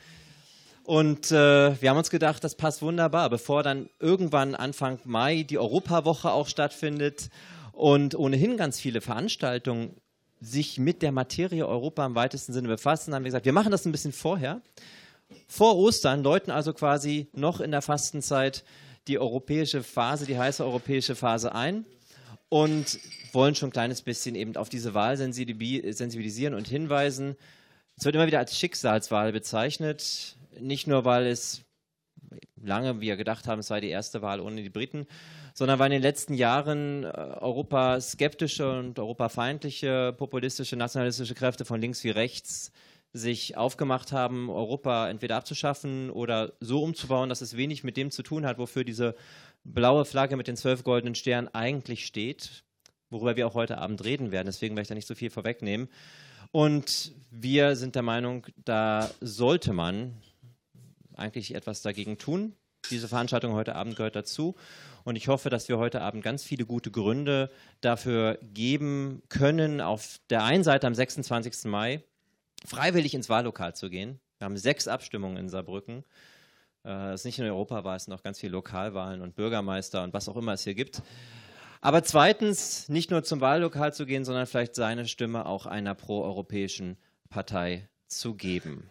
Und 0.83 1.31
äh, 1.31 1.81
wir 1.81 1.91
haben 1.91 1.97
uns 1.97 2.11
gedacht, 2.11 2.45
das 2.45 2.57
passt 2.57 2.83
wunderbar, 2.83 3.31
bevor 3.31 3.63
dann 3.63 3.89
irgendwann 3.99 4.55
Anfang 4.55 4.99
Mai 5.05 5.43
die 5.43 5.59
Europawoche 5.59 6.31
auch 6.31 6.49
stattfindet 6.49 7.31
und 7.77 8.15
ohnehin 8.15 8.57
ganz 8.57 8.81
viele 8.81 9.03
Veranstaltungen 9.03 9.95
sich 10.41 10.79
mit 10.79 11.03
der 11.03 11.13
Materie 11.13 11.69
Europa 11.69 12.07
im 12.07 12.15
weitesten 12.15 12.55
Sinne 12.55 12.69
befassen, 12.69 13.15
haben 13.15 13.25
wir 13.25 13.29
gesagt, 13.29 13.45
wir 13.45 13.53
machen 13.53 13.71
das 13.71 13.85
ein 13.85 13.93
bisschen 13.93 14.13
vorher. 14.13 14.63
Vor 15.47 15.77
Ostern 15.77 16.23
läuten 16.23 16.51
also 16.51 16.73
quasi 16.73 17.29
noch 17.35 17.61
in 17.61 17.73
der 17.73 17.83
Fastenzeit 17.83 18.65
die 19.09 19.19
europäische 19.19 19.83
Phase, 19.83 20.25
die 20.25 20.39
heiße 20.39 20.65
europäische 20.65 21.15
Phase 21.15 21.55
ein 21.55 21.85
und 22.49 22.99
wollen 23.33 23.55
schon 23.55 23.69
ein 23.69 23.73
kleines 23.73 24.01
bisschen 24.01 24.37
eben 24.37 24.57
auf 24.57 24.71
diese 24.71 24.95
Wahl 24.95 25.19
sensibilisieren 25.19 26.55
und 26.55 26.69
hinweisen. 26.69 27.37
Es 27.99 28.07
wird 28.07 28.15
immer 28.15 28.27
wieder 28.27 28.39
als 28.39 28.59
Schicksalswahl 28.59 29.33
bezeichnet, 29.33 30.37
nicht 30.59 30.87
nur 30.87 31.05
weil 31.05 31.27
es 31.27 31.61
lange 32.63 33.03
wir 33.03 33.17
gedacht 33.17 33.47
haben, 33.47 33.59
es 33.59 33.67
sei 33.67 33.81
die 33.81 33.91
erste 33.91 34.23
Wahl 34.23 34.41
ohne 34.41 34.63
die 34.63 34.71
Briten, 34.71 35.07
sondern 35.57 35.79
weil 35.79 35.87
in 35.87 35.93
den 35.93 36.03
letzten 36.03 36.35
Jahren 36.35 37.05
äh, 37.05 37.07
Europa 37.07 37.99
skeptische 37.99 38.79
und 38.79 38.99
europafeindliche, 38.99 40.13
populistische, 40.13 40.77
nationalistische 40.77 41.35
Kräfte 41.35 41.65
von 41.65 41.81
links 41.81 42.05
wie 42.05 42.11
rechts 42.11 42.73
sich 43.15 43.57
aufgemacht 43.57 44.13
haben, 44.13 44.51
Europa 44.51 45.09
entweder 45.09 45.37
abzuschaffen 45.37 46.11
oder 46.11 46.53
so 46.61 46.83
umzubauen, 46.83 47.31
dass 47.31 47.41
es 47.41 47.57
wenig 47.57 47.85
mit 47.85 47.97
dem 47.97 48.11
zu 48.11 48.23
tun 48.23 48.45
hat, 48.45 48.59
wofür 48.59 48.85
diese 48.85 49.15
blaue 49.65 50.05
Flagge 50.05 50.37
mit 50.37 50.47
den 50.47 50.59
zwölf 50.59 50.85
goldenen 50.85 51.15
Sternen 51.15 51.49
eigentlich 51.49 52.05
steht, 52.05 52.63
worüber 53.09 53.37
wir 53.37 53.47
auch 53.47 53.55
heute 53.55 53.79
Abend 53.79 54.05
reden 54.05 54.33
werden. 54.33 54.49
Deswegen 54.49 54.77
werde 54.77 54.83
ich 54.83 54.89
da 54.89 54.95
nicht 54.95 55.09
so 55.09 55.15
viel 55.15 55.31
vorwegnehmen. 55.31 55.89
Und 56.53 57.13
wir 57.31 57.77
sind 57.77 57.95
der 57.95 58.03
Meinung, 58.03 58.47
da 58.67 59.11
sollte 59.23 59.73
man 59.73 60.19
eigentlich 61.15 61.55
etwas 61.55 61.81
dagegen 61.81 62.19
tun. 62.19 62.53
diese 62.91 63.09
Veranstaltung 63.09 63.55
heute 63.55 63.75
Abend 63.75 63.97
gehört 63.97 64.17
dazu. 64.17 64.55
Und 65.07 65.15
ich 65.15 65.29
hoffe, 65.29 65.51
dass 65.51 65.69
wir 65.69 65.79
heute 65.79 66.01
Abend 66.01 66.25
ganz 66.25 66.43
viele 66.43 66.67
gute 66.67 66.91
Gründe 66.91 67.49
dafür 67.81 68.41
geben 68.43 69.23
können, 69.29 69.81
auf 69.81 70.19
der 70.31 70.43
einen 70.43 70.65
Seite 70.65 70.89
am 70.89 70.97
26. 70.97 71.67
Mai 71.67 72.03
freiwillig 72.67 73.15
ins 73.15 73.29
Wahllokal 73.29 73.77
zu 73.77 73.89
gehen. 73.89 74.19
Wir 74.39 74.47
haben 74.47 74.57
sechs 74.57 74.89
Abstimmungen 74.89 75.37
in 75.37 75.49
Saarbrücken. 75.49 76.03
Äh, 76.85 77.13
es 77.13 77.21
ist 77.21 77.25
nicht 77.25 77.39
nur 77.39 77.47
Europawahl, 77.47 77.99
es 77.99 78.07
sind 78.07 78.15
auch 78.15 78.25
ganz 78.25 78.41
viele 78.41 78.51
Lokalwahlen 78.51 79.21
und 79.21 79.37
Bürgermeister 79.37 80.03
und 80.03 80.13
was 80.13 80.29
auch 80.29 80.37
immer 80.37 80.55
es 80.55 80.65
hier 80.65 80.75
gibt. 80.75 81.03
Aber 81.81 82.03
zweitens, 82.03 82.89
nicht 82.89 83.13
nur 83.13 83.23
zum 83.23 83.41
Wahllokal 83.41 83.95
zu 83.95 84.07
gehen, 84.07 84.25
sondern 84.25 84.49
vielleicht 84.49 84.75
seine 84.75 85.07
Stimme 85.07 85.47
auch 85.47 85.67
einer 85.67 85.95
proeuropäischen 85.95 86.97
Partei 87.29 87.89
zu 88.09 88.35
geben. 88.35 88.91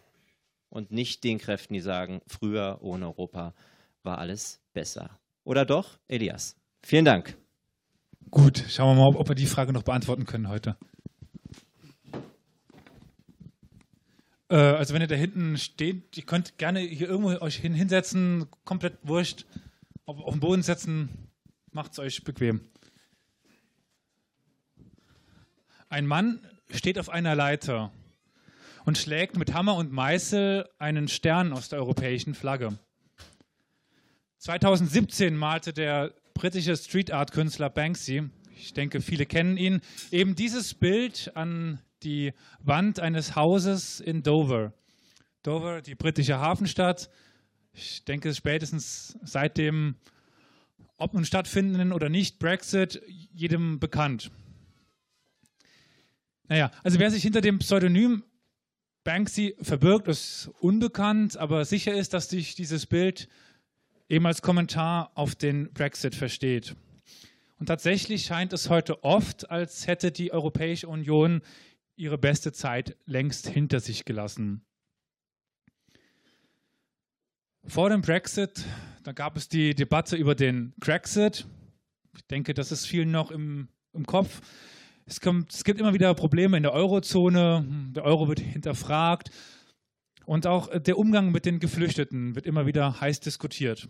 Und 0.70 0.92
nicht 0.92 1.24
den 1.24 1.36
Kräften, 1.36 1.74
die 1.74 1.80
sagen, 1.80 2.22
früher 2.26 2.78
ohne 2.80 3.04
Europa 3.04 3.52
war 4.02 4.16
alles 4.16 4.62
besser. 4.72 5.10
Oder 5.46 5.64
doch, 5.64 6.00
Elias? 6.08 6.56
Vielen 6.82 7.04
Dank. 7.04 7.38
Gut, 8.32 8.64
schauen 8.68 8.96
wir 8.96 9.04
mal, 9.04 9.16
ob 9.16 9.28
wir 9.28 9.36
die 9.36 9.46
Frage 9.46 9.72
noch 9.72 9.84
beantworten 9.84 10.26
können 10.26 10.48
heute. 10.48 10.76
Äh, 14.50 14.56
also 14.56 14.92
wenn 14.92 15.02
ihr 15.02 15.06
da 15.06 15.14
hinten 15.14 15.56
steht, 15.56 16.16
ihr 16.16 16.24
könnt 16.24 16.58
gerne 16.58 16.80
hier 16.80 17.08
irgendwo 17.08 17.30
euch 17.40 17.54
hin, 17.54 17.74
hinsetzen, 17.74 18.46
komplett 18.64 18.98
wurscht, 19.04 19.46
auf, 20.04 20.18
auf 20.18 20.34
den 20.34 20.40
Boden 20.40 20.62
setzen, 20.62 21.30
macht 21.70 21.92
es 21.92 22.00
euch 22.00 22.24
bequem. 22.24 22.62
Ein 25.88 26.06
Mann 26.06 26.44
steht 26.72 26.98
auf 26.98 27.08
einer 27.08 27.36
Leiter 27.36 27.92
und 28.84 28.98
schlägt 28.98 29.36
mit 29.36 29.54
Hammer 29.54 29.76
und 29.76 29.92
Meißel 29.92 30.68
einen 30.80 31.06
Stern 31.06 31.52
aus 31.52 31.68
der 31.68 31.78
europäischen 31.78 32.34
Flagge. 32.34 32.76
2017 34.38 35.34
malte 35.34 35.72
der 35.72 36.12
britische 36.34 36.76
Street 36.76 37.10
Art 37.10 37.32
Künstler 37.32 37.70
Banksy, 37.70 38.30
ich 38.54 38.72
denke, 38.72 39.00
viele 39.00 39.26
kennen 39.26 39.56
ihn, 39.56 39.80
eben 40.10 40.34
dieses 40.34 40.74
Bild 40.74 41.32
an 41.34 41.80
die 42.02 42.32
Wand 42.60 43.00
eines 43.00 43.36
Hauses 43.36 44.00
in 44.00 44.22
Dover. 44.22 44.72
Dover, 45.42 45.82
die 45.82 45.94
britische 45.94 46.38
Hafenstadt. 46.38 47.10
Ich 47.72 48.04
denke, 48.04 48.34
spätestens 48.34 49.18
seit 49.22 49.58
dem, 49.58 49.96
ob 50.96 51.14
nun 51.14 51.24
stattfindenden 51.24 51.92
oder 51.92 52.08
nicht, 52.08 52.38
Brexit, 52.38 53.02
jedem 53.32 53.78
bekannt. 53.78 54.30
Naja, 56.48 56.70
also 56.82 56.98
wer 56.98 57.10
sich 57.10 57.22
hinter 57.22 57.40
dem 57.40 57.58
Pseudonym 57.58 58.22
Banksy 59.04 59.54
verbirgt, 59.60 60.08
ist 60.08 60.50
unbekannt, 60.60 61.36
aber 61.36 61.64
sicher 61.64 61.94
ist, 61.94 62.14
dass 62.14 62.28
sich 62.28 62.54
dieses 62.54 62.86
Bild 62.86 63.28
eben 64.08 64.26
als 64.26 64.42
Kommentar 64.42 65.10
auf 65.14 65.34
den 65.34 65.72
Brexit 65.72 66.14
versteht. 66.14 66.76
Und 67.58 67.66
tatsächlich 67.66 68.24
scheint 68.24 68.52
es 68.52 68.68
heute 68.68 69.02
oft, 69.02 69.50
als 69.50 69.86
hätte 69.86 70.12
die 70.12 70.32
Europäische 70.32 70.88
Union 70.88 71.42
ihre 71.96 72.18
beste 72.18 72.52
Zeit 72.52 72.96
längst 73.06 73.48
hinter 73.48 73.80
sich 73.80 74.04
gelassen. 74.04 74.62
Vor 77.64 77.90
dem 77.90 78.02
Brexit, 78.02 78.64
da 79.02 79.12
gab 79.12 79.36
es 79.36 79.48
die 79.48 79.74
Debatte 79.74 80.16
über 80.16 80.34
den 80.34 80.74
Brexit. 80.78 81.46
Ich 82.14 82.26
denke, 82.26 82.54
das 82.54 82.70
ist 82.70 82.86
vielen 82.86 83.10
noch 83.10 83.30
im, 83.30 83.68
im 83.92 84.06
Kopf. 84.06 84.40
Es, 85.06 85.20
kommt, 85.20 85.52
es 85.52 85.64
gibt 85.64 85.80
immer 85.80 85.94
wieder 85.94 86.14
Probleme 86.14 86.56
in 86.56 86.62
der 86.62 86.72
Eurozone. 86.72 87.66
Der 87.94 88.04
Euro 88.04 88.28
wird 88.28 88.40
hinterfragt. 88.40 89.30
Und 90.26 90.46
auch 90.48 90.68
der 90.76 90.98
Umgang 90.98 91.30
mit 91.30 91.46
den 91.46 91.60
Geflüchteten 91.60 92.34
wird 92.34 92.46
immer 92.46 92.66
wieder 92.66 93.00
heiß 93.00 93.20
diskutiert. 93.20 93.88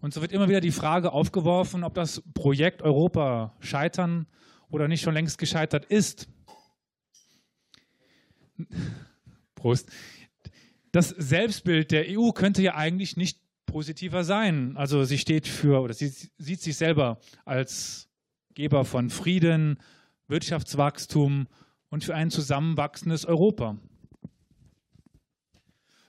Und 0.00 0.14
so 0.14 0.22
wird 0.22 0.32
immer 0.32 0.48
wieder 0.48 0.62
die 0.62 0.70
Frage 0.70 1.12
aufgeworfen, 1.12 1.84
ob 1.84 1.92
das 1.94 2.22
Projekt 2.32 2.80
Europa 2.80 3.54
scheitern 3.60 4.26
oder 4.70 4.88
nicht 4.88 5.02
schon 5.02 5.12
längst 5.12 5.36
gescheitert 5.36 5.84
ist. 5.84 6.28
Prost. 9.54 9.90
Das 10.92 11.10
Selbstbild 11.10 11.90
der 11.90 12.06
EU 12.08 12.30
könnte 12.30 12.62
ja 12.62 12.74
eigentlich 12.74 13.18
nicht 13.18 13.40
positiver 13.66 14.24
sein. 14.24 14.78
Also 14.78 15.04
sie 15.04 15.18
steht 15.18 15.46
für 15.46 15.82
oder 15.82 15.92
sie 15.92 16.08
sieht 16.38 16.62
sich 16.62 16.76
selber 16.76 17.20
als 17.44 18.08
Geber 18.54 18.86
von 18.86 19.10
Frieden, 19.10 19.78
Wirtschaftswachstum 20.28 21.48
und 21.90 22.04
für 22.04 22.14
ein 22.14 22.30
zusammenwachsendes 22.30 23.26
Europa. 23.26 23.76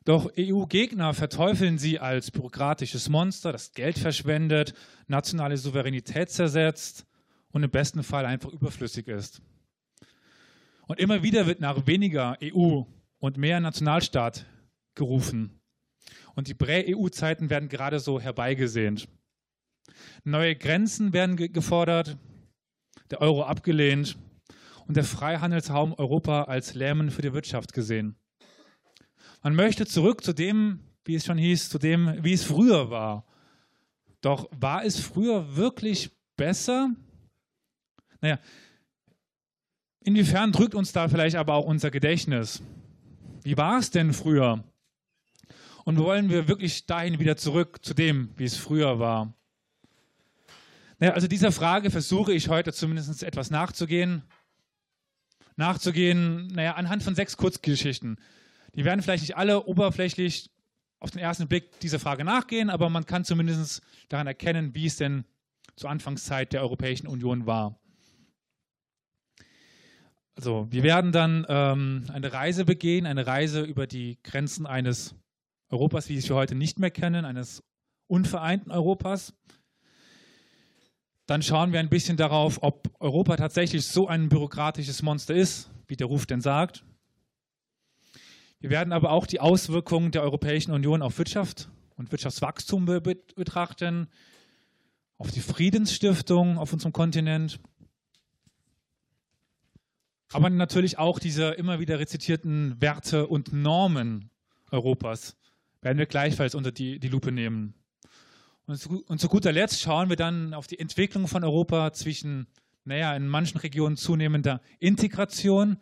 Doch 0.06 0.32
EU-Gegner 0.38 1.16
verteufeln 1.16 1.80
sie 1.80 2.00
als 2.00 2.30
bürokratisches 2.30 3.10
Monster, 3.10 3.52
das 3.52 3.74
Geld 3.74 3.98
verschwendet, 3.98 4.76
nationale 5.08 5.58
Souveränität 5.58 6.30
zersetzt 6.30 7.08
und 7.50 7.64
im 7.64 7.72
besten 7.72 8.04
Fall 8.04 8.28
einfach 8.28 8.52
überflüssig 8.52 9.08
ist. 9.08 9.42
Und 10.86 11.00
immer 11.00 11.24
wieder 11.24 11.48
wird 11.48 11.60
nach 11.60 11.88
weniger 11.88 12.38
EU 12.44 12.84
und 13.18 13.38
mehr 13.38 13.60
Nationalstaat 13.60 14.46
gerufen. 14.94 15.60
Und 16.36 16.50
die 16.50 16.54
Prä-EU-Zeiten 16.54 17.50
werden 17.50 17.68
gerade 17.68 18.00
so 18.00 18.20
herbeigesehnt. 18.20 19.08
Neue 20.24 20.56
Grenzen 20.56 21.14
werden 21.14 21.36
ge 21.36 21.48
gefordert, 21.48 22.16
der 23.10 23.22
Euro 23.22 23.44
abgelehnt 23.44 24.18
und 24.86 24.98
der 24.98 25.04
Freihandelsraum 25.04 25.94
Europa 25.94 26.44
als 26.44 26.76
Lähmen 26.76 27.10
für 27.10 27.24
die 27.24 27.34
Wirtschaft 27.34 27.74
gesehen. 27.74 28.18
Man 29.46 29.54
möchte 29.54 29.86
zurück 29.86 30.24
zu 30.24 30.34
dem, 30.34 30.80
wie 31.04 31.14
es 31.14 31.24
schon 31.24 31.38
hieß, 31.38 31.70
zu 31.70 31.78
dem, 31.78 32.24
wie 32.24 32.34
es 32.34 32.44
früher 32.44 32.90
war. 32.90 33.28
Doch 34.22 34.50
war 34.50 34.84
es 34.84 35.00
früher 35.00 35.56
wirklich 35.56 36.10
besser? 36.36 36.90
Naja, 38.22 38.40
inwiefern 40.00 40.52
drückt 40.52 40.74
uns 40.74 40.94
da 40.94 41.10
vielleicht 41.10 41.36
aber 41.36 41.54
auch 41.54 41.66
unser 41.66 41.92
Gedächtnis? 41.92 42.64
Wie 43.44 43.56
war 43.56 43.78
es 43.78 43.92
denn 43.92 44.14
früher? 44.14 44.64
Und 45.84 46.00
wollen 46.00 46.32
wir 46.32 46.48
wirklich 46.48 46.88
dahin 46.88 47.20
wieder 47.20 47.38
zurück 47.38 47.86
zu 47.86 47.94
dem, 47.94 48.32
wie 48.38 48.46
es 48.46 48.58
früher 48.58 48.98
war? 48.98 49.32
Naja, 50.98 51.14
also 51.14 51.28
dieser 51.28 51.52
Frage 51.52 51.92
versuche 51.92 52.34
ich 52.34 52.50
heute 52.50 52.74
zumindest 52.74 53.22
etwas 53.22 53.52
nachzugehen. 53.52 54.24
Nachzugehen, 55.56 56.48
naja, 56.48 56.74
anhand 56.74 57.04
von 57.04 57.14
sechs 57.14 57.38
Kurzgeschichten. 57.38 58.18
Die 58.76 58.86
werden 58.86 59.02
vielleicht 59.02 59.24
nicht 59.24 59.38
alle 59.38 59.66
oberflächlich 59.66 60.52
auf 61.00 61.12
den 61.12 61.20
ersten 61.20 61.48
Blick 61.48 61.80
dieser 61.80 62.00
Frage 62.00 62.24
nachgehen, 62.24 62.70
aber 62.70 62.90
man 62.90 63.06
kann 63.06 63.24
zumindest 63.24 63.82
daran 64.10 64.28
erkennen, 64.28 64.76
wie 64.76 64.88
es 64.88 64.98
denn 64.98 65.26
zur 65.76 65.90
Anfangszeit 65.90 66.54
der 66.54 66.62
Europäischen 66.62 67.08
Union 67.08 67.46
war. 67.46 67.80
Also, 70.36 70.68
wir 70.70 70.84
werden 70.84 71.14
dann 71.14 71.46
ähm, 71.48 72.06
eine 72.12 72.34
Reise 72.34 72.66
begehen, 72.66 73.06
eine 73.06 73.26
Reise 73.26 73.62
über 73.62 73.88
die 73.88 74.20
Grenzen 74.22 74.66
eines 74.66 75.16
Europas, 75.70 76.10
wie 76.10 76.22
wir 76.22 76.36
heute 76.36 76.56
nicht 76.56 76.78
mehr 76.78 76.92
kennen, 76.92 77.24
eines 77.24 77.64
unvereinten 78.08 78.72
Europas. 78.72 79.34
Dann 81.26 81.42
schauen 81.42 81.72
wir 81.72 81.80
ein 81.80 81.90
bisschen 81.90 82.18
darauf, 82.18 82.62
ob 82.62 82.90
Europa 83.00 83.38
tatsächlich 83.38 83.86
so 83.86 84.08
ein 84.08 84.28
bürokratisches 84.28 85.02
Monster 85.02 85.34
ist, 85.34 85.72
wie 85.88 85.96
der 85.96 86.08
Ruf 86.08 86.26
denn 86.26 86.42
sagt. 86.42 86.86
Wir 88.60 88.70
werden 88.70 88.94
aber 88.94 89.12
auch 89.12 89.26
die 89.26 89.40
Auswirkungen 89.40 90.12
der 90.12 90.24
Europäischen 90.24 90.72
Union 90.72 91.02
auf 91.02 91.18
Wirtschaft 91.18 91.70
und 91.98 92.12
Wirtschaftswachstum 92.12 92.86
betrachten, 92.86 94.08
auf 95.18 95.32
die 95.32 95.42
Friedensstiftung 95.42 96.58
auf 96.58 96.74
unserem 96.74 96.94
Kontinent 96.94 97.60
aber 100.36 100.50
natürlich 100.50 100.98
auch 100.98 101.20
diese 101.20 101.52
immer 101.52 101.80
wieder 101.80 101.98
rezitierten 101.98 102.82
Werte 102.82 103.28
und 103.28 103.54
Normen 103.54 104.30
Europas 104.70 105.38
werden 105.82 105.98
wir 105.98 106.08
gleichfalls 106.08 106.56
unter 106.56 106.74
die, 106.74 107.00
die 107.00 107.08
Lupe 107.08 107.32
nehmen. 107.32 107.74
Und 108.66 108.78
zu, 108.78 109.04
und 109.06 109.22
zu, 109.22 109.30
guter 109.30 109.54
Letzt 109.54 109.80
schauen 109.80 110.10
wir 110.10 110.18
dann 110.18 110.54
auf 110.54 110.68
die 110.68 110.78
Entwicklung 110.78 111.30
von 111.30 111.44
Europa 111.46 111.94
zwischen, 111.94 112.48
naja, 112.84 113.16
in 113.16 113.28
manchen 113.28 113.60
Regionen 113.60 113.96
zunehmender 113.96 114.62
Integration, 114.80 115.78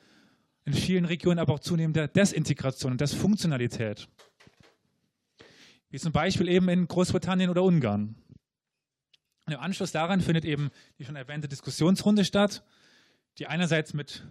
in 0.65 0.74
vielen 0.74 1.05
Regionen 1.05 1.39
aber 1.39 1.53
auch 1.53 1.60
zunehmender 1.60 2.08
Desintegration 2.08 2.93
und 2.93 3.01
Desfunktionalität. 3.01 4.08
Wie 5.89 6.00
zum 6.00 6.12
Beispiel 6.12 6.48
eben 6.48 6.70
in 6.70 6.88
Großbritannien 6.88 7.50
oder 7.50 7.63
Ungarn. 7.63 8.15
Und 9.46 9.53
Im 9.53 9.60
Anschluss 9.60 9.91
daran 9.91 10.22
findet 10.22 10.46
eben 10.46 10.70
die 10.98 11.05
schon 11.05 11.15
erwähnte 11.15 11.48
Diskussionsrunde 11.48 12.24
statt, 12.24 12.63
die 13.38 13.48
einerseits 13.48 13.93
mit 13.93 14.25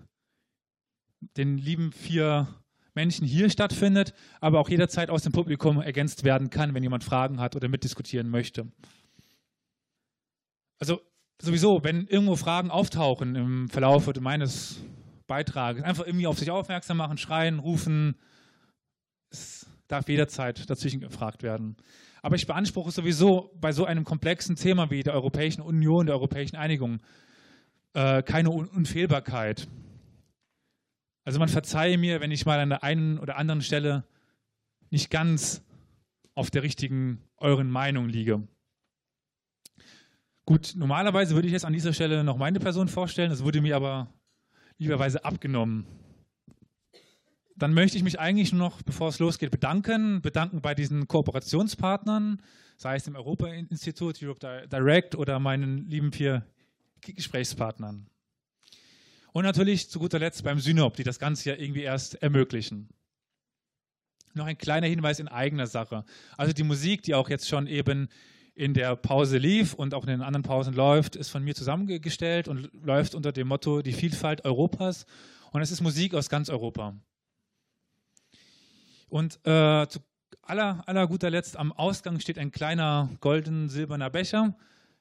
den 1.37 1.59
lieben 1.59 1.93
vier 1.93 2.49
Menschen 2.95 3.27
hier 3.27 3.49
stattfindet, 3.51 4.13
aber 4.41 4.61
auch 4.61 4.69
jederzeit 4.69 5.11
aus 5.11 5.23
dem 5.23 5.33
Publikum 5.33 5.81
ergänzt 5.81 6.25
werden 6.25 6.51
kann, 6.51 6.75
wenn 6.75 6.83
jemand 6.83 7.05
Fragen 7.05 7.41
hat 7.41 7.57
oder 7.57 7.69
mitdiskutieren 7.69 8.29
möchte. 8.29 8.71
Also 10.79 11.01
sowieso, 11.41 11.85
wenn 11.85 12.07
irgendwo 12.07 12.37
Fragen 12.37 12.71
auftauchen 12.71 13.35
im 13.37 13.69
Verlauf 13.69 14.11
meines 14.21 14.83
Beitrages, 15.27 15.83
einfach 15.83 16.07
irgendwie 16.07 16.27
auf 16.27 16.39
sich 16.39 16.51
aufmerksam 16.51 16.97
machen, 16.97 17.19
schreien, 17.19 17.59
rufen. 17.59 18.17
darf 19.89 20.09
jederzeit 20.09 20.69
dazwischen 20.69 21.01
gefragt 21.01 21.43
werden. 21.43 21.77
Aber 22.23 22.37
ich 22.37 22.47
beanspruche 22.47 22.91
sowieso 22.91 23.51
bei 23.61 23.73
so 23.73 23.85
einem 23.85 24.05
komplexen 24.05 24.57
Thema 24.57 24.91
wie 24.91 25.03
der 25.03 25.15
Europäischen 25.15 25.61
Union, 25.61 26.07
der 26.07 26.15
Europäischen 26.15 26.57
Einigung, 26.57 27.01
äh, 27.95 28.23
keine 28.23 28.51
Un 28.51 28.69
Unfehlbarkeit. 28.69 29.69
Also 31.25 31.39
man 31.39 31.49
verzeihe 31.49 31.99
mir, 31.99 32.21
wenn 32.21 32.31
ich 32.31 32.47
mal 32.47 32.59
an 32.59 32.71
der 32.71 32.83
einen 32.83 33.19
oder 33.19 33.37
anderen 33.37 33.61
Stelle 33.61 34.05
nicht 34.91 35.11
ganz 35.11 35.63
auf 36.35 36.51
der 36.51 36.63
richtigen 36.63 37.23
euren 37.37 37.71
Meinung 37.71 38.09
liege. 38.09 38.47
Gut, 40.45 40.75
normalerweise 40.77 41.35
würde 41.35 41.47
ich 41.47 41.53
jetzt 41.53 41.65
an 41.65 41.73
dieser 41.73 41.93
Stelle 41.93 42.25
noch 42.25 42.37
meine 42.37 42.59
Person 42.59 42.89
vorstellen, 42.89 43.31
das 43.31 43.45
wurde 43.45 43.61
mir 43.61 43.77
aber 43.77 44.13
lieberweise 44.79 45.25
abgenommen. 45.25 45.87
Dann 47.57 47.75
möchte 47.75 47.97
ich 47.97 48.03
mich 48.03 48.19
eigentlich 48.19 48.53
nur 48.53 48.59
noch, 48.59 48.83
bevor 48.83 49.09
es 49.09 49.19
losgeht, 49.19 49.51
bedanken. 49.51 50.21
Bedanken 50.23 50.61
bei 50.61 50.75
diesen 50.75 51.07
Kooperationspartnern, 51.07 52.43
sei 52.77 52.97
es 52.97 53.05
dem 53.05 53.15
Europa-Institut, 53.15 54.23
Europe 54.23 54.69
Direct 54.71 55.15
oder 55.15 55.39
meinen 55.39 55.89
lieben 55.89 56.13
vier 56.13 56.47
Gesprächspartnern. 57.03 58.09
Und 59.33 59.45
natürlich 59.45 59.91
zu 59.91 59.99
guter 59.99 60.19
Letzt 60.19 60.45
beim 60.45 60.61
Synop, 60.61 60.97
die 60.97 61.05
das 61.05 61.19
Ganze 61.19 61.51
ja 61.51 61.57
irgendwie 61.57 61.83
erst 61.83 62.15
ermöglichen. 62.23 62.89
Noch 64.35 64.47
ein 64.47 64.59
kleiner 64.59 64.87
Hinweis 64.87 65.21
in 65.21 65.29
eigener 65.29 65.67
Sache. 65.67 66.05
Also 66.37 66.53
die 66.53 66.63
Musik, 66.63 67.03
die 67.03 67.15
auch 67.15 67.29
jetzt 67.29 67.49
schon 67.49 67.67
eben 67.67 68.09
in 68.55 68.75
der 68.75 68.97
Pause 68.97 69.39
lief 69.39 69.75
und 69.75 69.95
auch 69.95 70.03
in 70.03 70.11
den 70.11 70.23
anderen 70.23 70.43
Pausen 70.43 70.75
läuft, 70.75 71.17
ist 71.17 71.31
von 71.31 71.43
mir 71.43 71.55
zusammengestellt 71.55 72.49
und 72.49 72.71
läuft 72.85 73.15
unter 73.15 73.33
dem 73.33 73.49
Motto 73.49 73.83
Die 73.83 73.93
Vielfalt 73.93 74.45
Europas. 74.45 75.07
Und 75.53 75.63
es 75.63 75.71
ist 75.71 75.81
Musik 75.81 76.15
aus 76.15 76.29
ganz 76.29 76.49
Europa. 76.51 76.95
Und 79.09 79.37
äh, 79.47 79.87
zu 79.89 80.01
aller, 80.43 80.83
aller 80.87 81.07
guter 81.07 81.31
Letzt 81.31 81.57
am 81.57 81.73
Ausgang 81.73 82.21
steht 82.21 82.39
ein 82.39 82.51
kleiner 82.51 83.11
golden-silberner 83.21 84.11
Becher. 84.11 84.55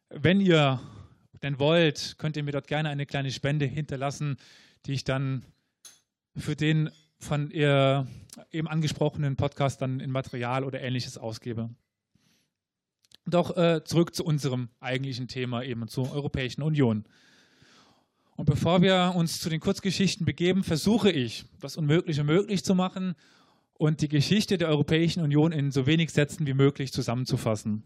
Wenn 0.09 0.41
ihr 0.41 0.79
denn 1.41 1.59
wollt, 1.59 2.15
könnt 2.17 2.37
ihr 2.37 2.43
mir 2.43 2.51
dort 2.51 2.67
gerne 2.67 2.89
eine 2.89 3.05
kleine 3.05 3.31
Spende 3.31 3.65
hinterlassen, 3.65 4.37
die 4.85 4.93
ich 4.93 5.03
dann 5.03 5.45
für 6.35 6.55
den 6.55 6.89
von 7.19 7.51
ihr 7.51 8.07
eben 8.51 8.67
angesprochenen 8.67 9.35
Podcast 9.35 9.81
dann 9.81 9.99
in 9.99 10.11
Material 10.11 10.63
oder 10.63 10.81
ähnliches 10.81 11.17
ausgebe. 11.17 11.69
Doch 13.31 13.55
äh, 13.55 13.83
zurück 13.83 14.13
zu 14.13 14.25
unserem 14.25 14.69
eigentlichen 14.79 15.27
Thema, 15.27 15.63
eben 15.63 15.87
zur 15.87 16.11
Europäischen 16.13 16.61
Union. 16.61 17.05
Und 18.35 18.45
bevor 18.45 18.81
wir 18.81 19.13
uns 19.15 19.39
zu 19.39 19.49
den 19.49 19.59
Kurzgeschichten 19.59 20.25
begeben, 20.25 20.63
versuche 20.63 21.11
ich, 21.11 21.45
das 21.59 21.77
Unmögliche 21.77 22.23
möglich 22.23 22.63
zu 22.63 22.75
machen 22.75 23.15
und 23.73 24.01
die 24.01 24.09
Geschichte 24.09 24.57
der 24.57 24.67
Europäischen 24.67 25.23
Union 25.23 25.51
in 25.51 25.71
so 25.71 25.85
wenig 25.85 26.11
Sätzen 26.11 26.45
wie 26.45 26.53
möglich 26.53 26.91
zusammenzufassen. 26.91 27.83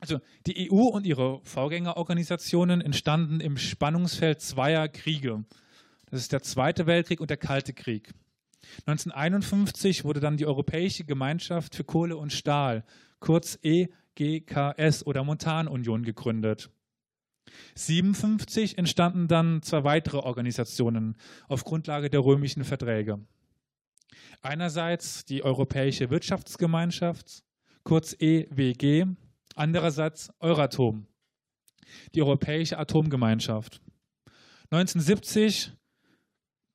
Also 0.00 0.20
die 0.46 0.70
EU 0.70 0.88
und 0.88 1.06
ihre 1.06 1.40
Vorgängerorganisationen 1.44 2.80
entstanden 2.80 3.40
im 3.40 3.56
Spannungsfeld 3.56 4.40
zweier 4.40 4.88
Kriege. 4.88 5.44
Das 6.06 6.20
ist 6.20 6.32
der 6.32 6.42
Zweite 6.42 6.86
Weltkrieg 6.86 7.20
und 7.20 7.30
der 7.30 7.36
Kalte 7.36 7.72
Krieg. 7.72 8.12
1951 8.86 10.04
wurde 10.04 10.20
dann 10.20 10.36
die 10.36 10.46
Europäische 10.46 11.04
Gemeinschaft 11.04 11.74
für 11.74 11.84
Kohle 11.84 12.16
und 12.16 12.32
Stahl, 12.32 12.84
kurz 13.20 13.58
EGKS 13.62 15.06
oder 15.06 15.24
Montanunion 15.24 16.02
gegründet. 16.02 16.70
1957 17.70 18.78
entstanden 18.78 19.28
dann 19.28 19.62
zwei 19.62 19.84
weitere 19.84 20.18
Organisationen 20.18 21.16
auf 21.48 21.64
Grundlage 21.64 22.10
der 22.10 22.20
römischen 22.20 22.64
Verträge. 22.64 23.20
Einerseits 24.42 25.24
die 25.24 25.42
Europäische 25.42 26.10
Wirtschaftsgemeinschaft, 26.10 27.42
kurz 27.82 28.14
EWG, 28.18 29.06
andererseits 29.54 30.30
Euratom, 30.40 31.06
die 32.14 32.22
Europäische 32.22 32.78
Atomgemeinschaft. 32.78 33.80
1970 34.70 35.72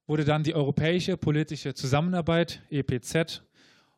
wurde 0.07 0.25
dann 0.25 0.43
die 0.43 0.55
Europäische 0.55 1.17
Politische 1.17 1.73
Zusammenarbeit, 1.73 2.61
EPZ, 2.69 3.43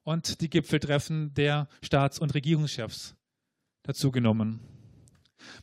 und 0.04 0.40
die 0.42 0.50
Gipfeltreffen 0.50 1.34
der 1.34 1.68
Staats- 1.82 2.20
und 2.20 2.34
Regierungschefs 2.34 3.16
dazugenommen. 3.84 4.60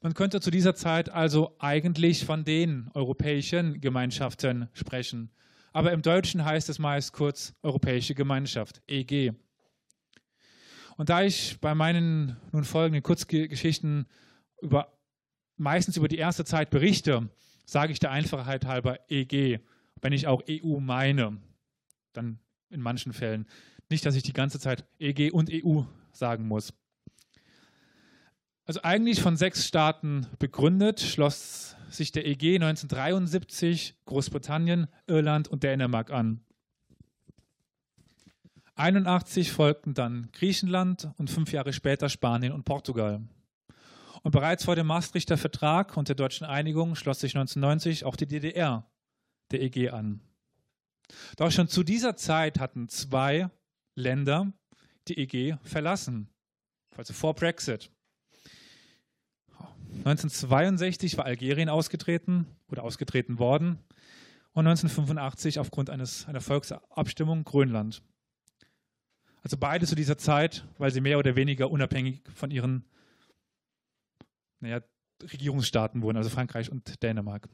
Man 0.03 0.15
könnte 0.15 0.41
zu 0.41 0.51
dieser 0.51 0.75
Zeit 0.75 1.09
also 1.11 1.57
eigentlich 1.59 2.25
von 2.25 2.45
den 2.45 2.91
europäischen 2.95 3.81
Gemeinschaften 3.81 4.69
sprechen. 4.73 5.31
Aber 5.73 5.93
im 5.93 6.03
Deutschen 6.03 6.45
heißt 6.45 6.69
es 6.69 6.79
meist 6.79 7.13
kurz 7.13 7.55
Europäische 7.63 8.15
Gemeinschaft, 8.15 8.83
EG. 8.87 9.33
Und 10.97 11.09
da 11.09 11.23
ich 11.23 11.59
bei 11.61 11.75
meinen 11.75 12.37
nun 12.53 12.64
folgenden 12.64 13.03
Kurzgeschichten 13.03 14.07
über, 14.61 14.93
meistens 15.57 15.97
über 15.97 16.09
die 16.09 16.19
erste 16.19 16.45
Zeit 16.45 16.71
berichte, 16.71 17.31
sage 17.64 17.93
ich 17.93 18.01
der 18.01 18.11
Einfachheit 18.11 18.66
halber 18.66 18.99
EG 19.09 19.61
wenn 20.03 20.12
ich 20.12 20.27
auch 20.27 20.43
EU 20.51 20.81
meine, 20.81 21.38
dann 22.12 22.38
in 22.69 22.83
manchen 22.83 23.12
Fällen. 23.12 23.47
Nicht, 23.88 24.05
dass 24.05 24.17
ich 24.17 24.23
die 24.23 24.33
ganze 24.33 24.59
Zeit 24.59 24.85
EG 24.99 25.31
und 25.31 25.51
EU 25.51 25.83
sagen 26.12 26.47
muss. 26.47 26.75
Also 28.65 28.83
eigentlich 28.83 29.21
von 29.21 29.37
sechs 29.37 29.67
Staaten 29.67 30.27
begründet, 30.38 31.01
schloss 31.01 31.77
sich 31.88 32.12
der 32.12 32.27
EG 32.27 32.57
1973 32.57 33.97
Großbritannien, 34.05 34.88
Irland 35.07 35.49
und 35.49 35.62
Dänemark 35.62 36.11
an. 36.11 36.41
1981 38.75 39.53
folgten 39.53 39.95
dann 39.95 40.31
Griechenland 40.33 41.11
und 41.19 41.31
fünf 41.31 41.53
Jahre 41.53 41.73
später 41.73 42.09
Spanien 42.09 42.53
und 42.53 42.65
Portugal. 42.65 43.21
Und 44.23 44.31
bereits 44.31 44.65
vor 44.65 44.77
dem 44.77 44.87
Maastrichter 44.87 45.37
Vertrag 45.37 45.97
und 45.97 46.09
der 46.09 46.17
deutschen 46.17 46.47
Einigung 46.47 46.95
schloss 46.95 47.21
sich 47.21 47.37
1990 47.37 48.05
auch 48.05 48.17
die 48.17 48.27
DDR 48.27 48.87
der 49.53 49.62
EG 49.62 49.91
an. 49.91 50.21
Doch 51.37 51.51
schon 51.51 51.69
zu 51.69 51.83
dieser 51.83 52.17
Zeit 52.17 52.59
hatten 52.59 52.88
zwei 52.88 53.51
Länder 53.95 54.53
die 55.09 55.19
EG 55.19 55.57
verlassen, 55.62 56.29
also 56.97 57.12
vor 57.12 57.35
Brexit. 57.35 57.91
1962 60.05 61.19
war 61.19 61.27
Algerien 61.27 61.69
ausgetreten 61.69 62.47
oder 62.69 62.83
ausgetreten 62.83 63.38
worden 63.38 63.79
und 64.53 64.67
1985 64.67 65.59
aufgrund 65.59 65.91
eines, 65.91 66.27
einer 66.27 66.41
Volksabstimmung 66.41 67.45
Grönland. 67.45 68.03
Also 69.43 69.57
beide 69.57 69.87
zu 69.87 69.95
dieser 69.95 70.17
Zeit, 70.19 70.65
weil 70.79 70.93
sie 70.93 71.01
mehr 71.01 71.19
oder 71.19 71.37
weniger 71.37 71.71
unabhängig 71.71 72.23
von 72.35 72.51
ihren 72.51 72.85
naja, 74.61 74.81
Regierungsstaaten 75.23 76.03
wurden, 76.03 76.17
also 76.17 76.31
Frankreich 76.31 76.71
und 76.71 77.03
Dänemark. 77.03 77.49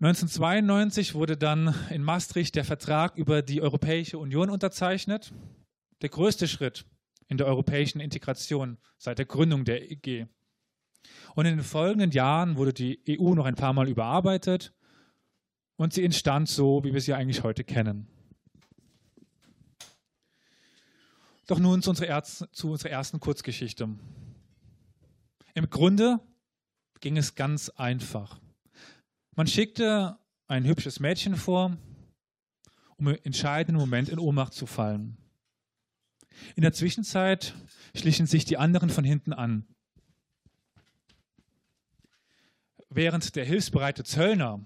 1992 0.00 1.14
wurde 1.16 1.36
dann 1.36 1.74
in 1.90 2.04
Maastricht 2.04 2.54
der 2.54 2.64
Vertrag 2.64 3.16
über 3.16 3.42
die 3.42 3.60
Europäische 3.60 4.18
Union 4.18 4.48
unterzeichnet. 4.48 5.32
Der 6.02 6.08
größte 6.08 6.46
Schritt 6.46 6.86
in 7.26 7.36
der 7.36 7.48
europäischen 7.48 7.98
Integration 7.98 8.78
seit 8.96 9.18
der 9.18 9.26
Gründung 9.26 9.64
der 9.64 9.90
EG. 9.90 10.26
Und 11.34 11.46
in 11.46 11.56
den 11.56 11.64
folgenden 11.64 12.12
Jahren 12.12 12.56
wurde 12.56 12.72
die 12.72 13.02
EU 13.08 13.34
noch 13.34 13.44
ein 13.44 13.56
paar 13.56 13.72
Mal 13.72 13.88
überarbeitet 13.88 14.72
und 15.76 15.92
sie 15.92 16.04
entstand 16.04 16.48
so, 16.48 16.84
wie 16.84 16.94
wir 16.94 17.00
sie 17.00 17.14
eigentlich 17.14 17.42
heute 17.42 17.64
kennen. 17.64 18.06
Doch 21.48 21.58
nun 21.58 21.82
zu 21.82 21.90
unserer, 21.90 22.22
zu 22.22 22.70
unserer 22.70 22.90
ersten 22.90 23.18
Kurzgeschichte. 23.18 23.88
Im 25.54 25.70
Grunde 25.70 26.20
ging 27.00 27.16
es 27.16 27.34
ganz 27.34 27.68
einfach. 27.70 28.38
Man 29.38 29.46
schickte 29.46 30.18
ein 30.48 30.64
hübsches 30.64 30.98
Mädchen 30.98 31.36
vor, 31.36 31.76
um 32.96 33.06
im 33.06 33.18
entscheidenden 33.22 33.80
Moment 33.80 34.08
in 34.08 34.18
Ohnmacht 34.18 34.52
zu 34.52 34.66
fallen. 34.66 35.16
In 36.56 36.62
der 36.62 36.72
Zwischenzeit 36.72 37.54
schlichen 37.94 38.26
sich 38.26 38.46
die 38.46 38.56
anderen 38.56 38.90
von 38.90 39.04
hinten 39.04 39.32
an. 39.32 39.64
Während 42.90 43.36
der 43.36 43.44
hilfsbereite 43.44 44.02
Zöllner 44.02 44.58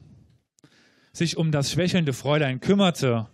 sich 1.12 1.36
um 1.36 1.52
das 1.52 1.70
schwächelnde 1.70 2.14
Fräulein 2.14 2.60
kümmerte, 2.60 3.28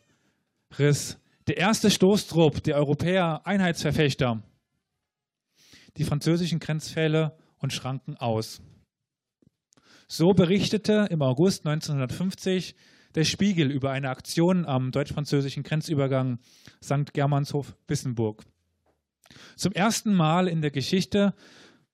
riss 0.77 1.20
der 1.46 1.59
erste 1.59 1.92
Stoßtrupp 1.92 2.64
der 2.64 2.74
Europäer 2.74 3.46
Einheitsverfechter 3.46 4.42
die 5.98 6.05
französischen 6.05 6.59
Grenzfälle 6.59 7.38
und 7.59 7.72
Schranken 7.72 8.16
aus. 8.16 8.61
So 10.10 10.32
berichtete 10.32 11.06
im 11.10 11.20
August 11.20 11.66
1950 11.66 12.74
der 13.14 13.24
Spiegel 13.24 13.70
über 13.70 13.90
eine 13.90 14.08
Aktion 14.08 14.64
am 14.64 14.90
deutsch-französischen 14.90 15.62
Grenzübergang 15.62 16.38
St. 16.82 17.12
Germanshof-Wissenburg. 17.12 18.42
Zum 19.56 19.74
ersten 19.74 20.14
Mal 20.14 20.48
in 20.48 20.62
der 20.62 20.70
Geschichte 20.70 21.34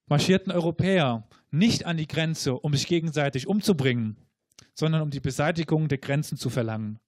marschierten 0.07 0.53
Europäer 0.53 1.27
nicht 1.51 1.85
an 1.85 1.97
die 1.97 2.07
Grenze, 2.07 2.53
um 2.53 2.73
sich 2.73 2.87
gegenseitig 2.87 3.47
umzubringen, 3.47 4.15
sondern 4.73 5.01
um 5.01 5.09
die 5.09 5.19
Beseitigung 5.19 5.89
der 5.89 5.97
Grenzen 5.97 6.37
zu 6.37 6.49
verlangen, 6.49 6.99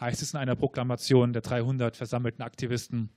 heißt 0.00 0.22
es 0.22 0.32
in 0.32 0.40
einer 0.40 0.56
Proklamation 0.56 1.34
der 1.34 1.42
300 1.42 1.98
versammelten 1.98 2.40
Aktivisten. 2.40 3.10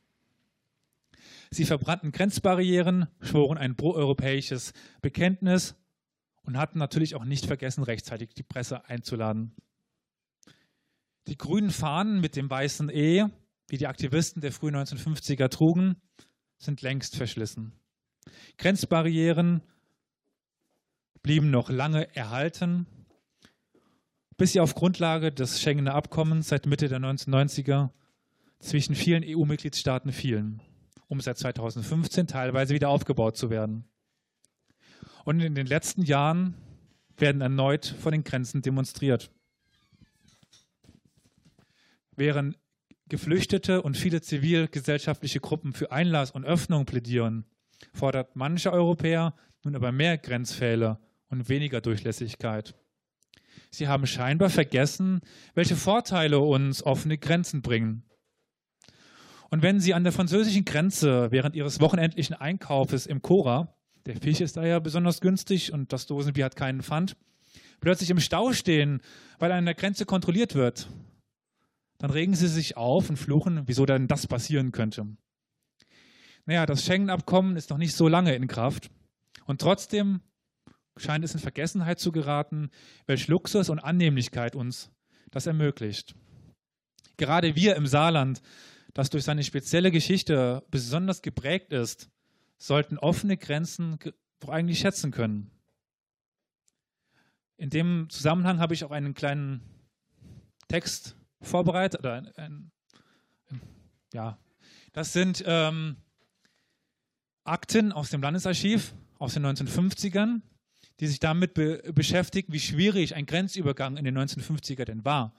Sie 1.51 1.63
verbrannten 1.63 2.11
Grenzbarrieren, 2.11 3.07
schworen 3.21 3.57
ein 3.57 3.77
proeuropäisches 3.77 4.73
Bekenntnis 5.01 5.77
und 6.45 6.57
hatten 6.57 6.79
natürlich 6.79 7.15
auch 7.15 7.25
nicht 7.25 7.45
vergessen, 7.45 7.83
rechtzeitig 7.83 8.33
die 8.33 8.43
Presse 8.43 8.85
einzuladen. 8.85 9.55
Die 11.27 11.37
grünen 11.37 11.69
Fahnen 11.69 12.19
mit 12.19 12.35
dem 12.35 12.49
weißen 12.49 12.89
E, 12.89 13.25
die 13.71 13.77
die 13.77 13.87
Aktivisten 13.87 14.41
der 14.41 14.51
frühen 14.51 14.75
1950er 14.75 15.49
trugen, 15.49 15.95
sind 16.57 16.81
längst 16.81 17.15
verschlissen. 17.15 17.73
Grenzbarrieren 18.57 19.61
blieben 21.21 21.49
noch 21.49 21.69
lange 21.69 22.13
erhalten, 22.15 22.85
bis 24.37 24.53
sie 24.53 24.59
auf 24.59 24.75
Grundlage 24.75 25.31
des 25.31 25.61
Schengener 25.61 25.95
Abkommens 25.95 26.49
seit 26.49 26.65
Mitte 26.65 26.89
der 26.89 26.99
1990er 26.99 27.91
zwischen 28.59 28.95
vielen 28.95 29.23
EU-Mitgliedstaaten 29.25 30.11
fielen, 30.11 30.61
um 31.07 31.21
seit 31.21 31.37
2015 31.37 32.27
teilweise 32.27 32.73
wieder 32.73 32.89
aufgebaut 32.89 33.37
zu 33.37 33.49
werden. 33.49 33.85
Und 35.23 35.39
in 35.39 35.55
den 35.55 35.67
letzten 35.67 36.03
Jahren 36.03 36.55
werden 37.17 37.41
erneut 37.41 37.85
vor 37.85 38.11
den 38.11 38.23
Grenzen 38.23 38.61
demonstriert. 38.61 39.31
Während 42.15 42.57
Geflüchtete 43.09 43.81
und 43.81 43.97
viele 43.97 44.21
zivilgesellschaftliche 44.21 45.39
Gruppen 45.39 45.73
für 45.73 45.91
Einlass 45.91 46.31
und 46.31 46.45
Öffnung 46.45 46.85
plädieren, 46.85 47.45
fordert 47.93 48.35
manche 48.35 48.71
Europäer 48.71 49.35
nun 49.63 49.75
aber 49.75 49.91
mehr 49.91 50.17
Grenzfälle 50.17 50.99
und 51.29 51.49
weniger 51.49 51.81
Durchlässigkeit. 51.81 52.75
Sie 53.69 53.87
haben 53.87 54.05
scheinbar 54.05 54.49
vergessen, 54.49 55.21
welche 55.53 55.75
Vorteile 55.75 56.39
uns 56.39 56.83
offene 56.83 57.17
Grenzen 57.17 57.61
bringen. 57.61 58.03
Und 59.49 59.61
wenn 59.61 59.79
Sie 59.79 59.93
an 59.93 60.03
der 60.03 60.13
französischen 60.13 60.65
Grenze 60.65 61.31
während 61.31 61.55
Ihres 61.55 61.79
wochenendlichen 61.79 62.35
Einkaufes 62.35 63.05
im 63.05 63.21
Cora, 63.21 63.75
der 64.05 64.17
Fisch 64.17 64.41
ist 64.41 64.57
da 64.57 64.65
ja 64.65 64.79
besonders 64.79 65.21
günstig 65.21 65.71
und 65.71 65.93
das 65.93 66.05
Dosenbier 66.05 66.45
hat 66.45 66.55
keinen 66.55 66.81
Pfand, 66.81 67.15
plötzlich 67.79 68.09
im 68.09 68.19
Stau 68.19 68.53
stehen, 68.53 69.01
weil 69.39 69.51
an 69.51 69.65
der 69.65 69.75
Grenze 69.75 70.05
kontrolliert 70.05 70.55
wird, 70.55 70.89
dann 71.97 72.11
regen 72.11 72.35
Sie 72.35 72.47
sich 72.47 72.75
auf 72.75 73.09
und 73.09 73.17
fluchen, 73.17 73.63
wieso 73.65 73.85
denn 73.85 74.07
das 74.07 74.27
passieren 74.27 74.71
könnte. 74.71 75.07
Naja, 76.45 76.65
das 76.65 76.83
Schengen-Abkommen 76.83 77.55
ist 77.55 77.69
noch 77.69 77.77
nicht 77.77 77.95
so 77.95 78.07
lange 78.07 78.35
in 78.35 78.47
Kraft 78.47 78.89
und 79.45 79.61
trotzdem 79.61 80.21
scheint 80.97 81.23
es 81.23 81.33
in 81.33 81.39
Vergessenheit 81.39 81.99
zu 81.99 82.11
geraten, 82.11 82.69
welch 83.05 83.27
Luxus 83.27 83.69
und 83.69 83.79
Annehmlichkeit 83.79 84.55
uns 84.55 84.91
das 85.31 85.47
ermöglicht. 85.47 86.15
Gerade 87.17 87.55
wir 87.55 87.75
im 87.75 87.87
Saarland, 87.87 88.41
das 88.93 89.09
durch 89.09 89.23
seine 89.23 89.43
spezielle 89.43 89.91
Geschichte 89.91 90.63
besonders 90.69 91.21
geprägt 91.21 91.71
ist, 91.71 92.09
sollten 92.63 92.97
offene 92.97 93.35
Grenzen 93.35 93.99
doch 94.39 94.47
eigentlich 94.47 94.79
schätzen 94.79 95.11
können. 95.11 95.51
In 97.57 97.69
dem 97.69 98.07
Zusammenhang 98.09 98.59
habe 98.59 98.73
ich 98.73 98.85
auch 98.85 98.91
einen 98.91 99.13
kleinen 99.13 99.61
Text 100.69 101.17
vorbereitet. 101.41 101.99
Oder 101.99 102.13
ein, 102.13 102.31
ein, 102.37 102.71
ja, 104.13 104.37
das 104.93 105.11
sind 105.11 105.43
ähm, 105.45 105.97
Akten 107.43 107.91
aus 107.91 108.11
dem 108.11 108.21
Landesarchiv 108.21 108.93
aus 109.19 109.33
den 109.33 109.45
1950ern, 109.45 110.41
die 111.01 111.07
sich 111.07 111.19
damit 111.19 111.53
be 111.55 111.91
beschäftigen, 111.93 112.53
wie 112.53 112.61
schwierig 112.61 113.13
ein 113.15 113.25
Grenzübergang 113.25 113.97
in 113.97 114.05
den 114.05 114.17
1950er 114.17 114.85
denn 114.85 115.03
war. 115.03 115.35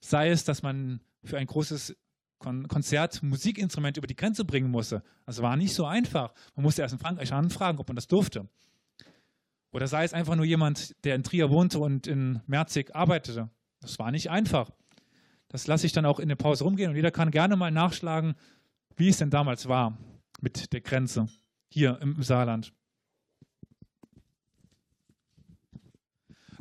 Sei 0.00 0.30
es, 0.30 0.44
dass 0.44 0.62
man 0.62 1.00
für 1.24 1.38
ein 1.38 1.46
großes 1.46 1.96
Kon 2.42 2.68
Konzert 2.68 3.22
Musikinstrument 3.22 3.96
über 3.96 4.06
die 4.06 4.16
Grenze 4.16 4.44
bringen 4.44 4.70
musste. 4.70 5.02
Das 5.24 5.40
war 5.40 5.56
nicht 5.56 5.74
so 5.74 5.86
einfach. 5.86 6.34
Man 6.54 6.64
musste 6.64 6.82
erst 6.82 6.92
in 6.92 6.98
Frankreich 6.98 7.32
anfragen, 7.32 7.78
ob 7.78 7.88
man 7.88 7.96
das 7.96 8.08
durfte. 8.08 8.48
Oder 9.70 9.86
sei 9.86 10.04
es 10.04 10.12
einfach 10.12 10.36
nur 10.36 10.44
jemand, 10.44 10.94
der 11.04 11.14
in 11.14 11.22
Trier 11.22 11.50
wohnte 11.50 11.78
und 11.78 12.06
in 12.06 12.40
Merzig 12.46 12.94
arbeitete. 12.94 13.48
Das 13.80 13.98
war 13.98 14.10
nicht 14.10 14.30
einfach. 14.30 14.70
Das 15.48 15.66
lasse 15.66 15.86
ich 15.86 15.92
dann 15.92 16.04
auch 16.04 16.18
in 16.18 16.28
der 16.28 16.36
Pause 16.36 16.64
rumgehen 16.64 16.90
und 16.90 16.96
jeder 16.96 17.10
kann 17.10 17.30
gerne 17.30 17.56
mal 17.56 17.70
nachschlagen, 17.70 18.34
wie 18.96 19.08
es 19.08 19.18
denn 19.18 19.30
damals 19.30 19.68
war 19.68 19.96
mit 20.40 20.72
der 20.72 20.80
Grenze 20.80 21.28
hier 21.68 21.98
im 22.02 22.22
Saarland. 22.22 22.72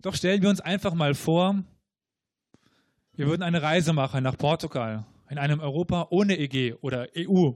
Doch 0.02 0.16
stellen 0.16 0.42
wir 0.42 0.50
uns 0.50 0.62
einfach 0.62 0.94
mal 0.94 1.14
vor, 1.14 1.64
wir 3.14 3.28
würden 3.28 3.44
eine 3.44 3.62
Reise 3.62 3.94
machen 3.94 4.24
nach 4.24 4.38
Portugal, 4.38 5.06
in 5.32 5.38
einem 5.38 5.62
Europa 5.62 6.08
ohne 6.10 6.38
EG 6.38 6.74
oder 6.82 7.08
EU. 7.16 7.54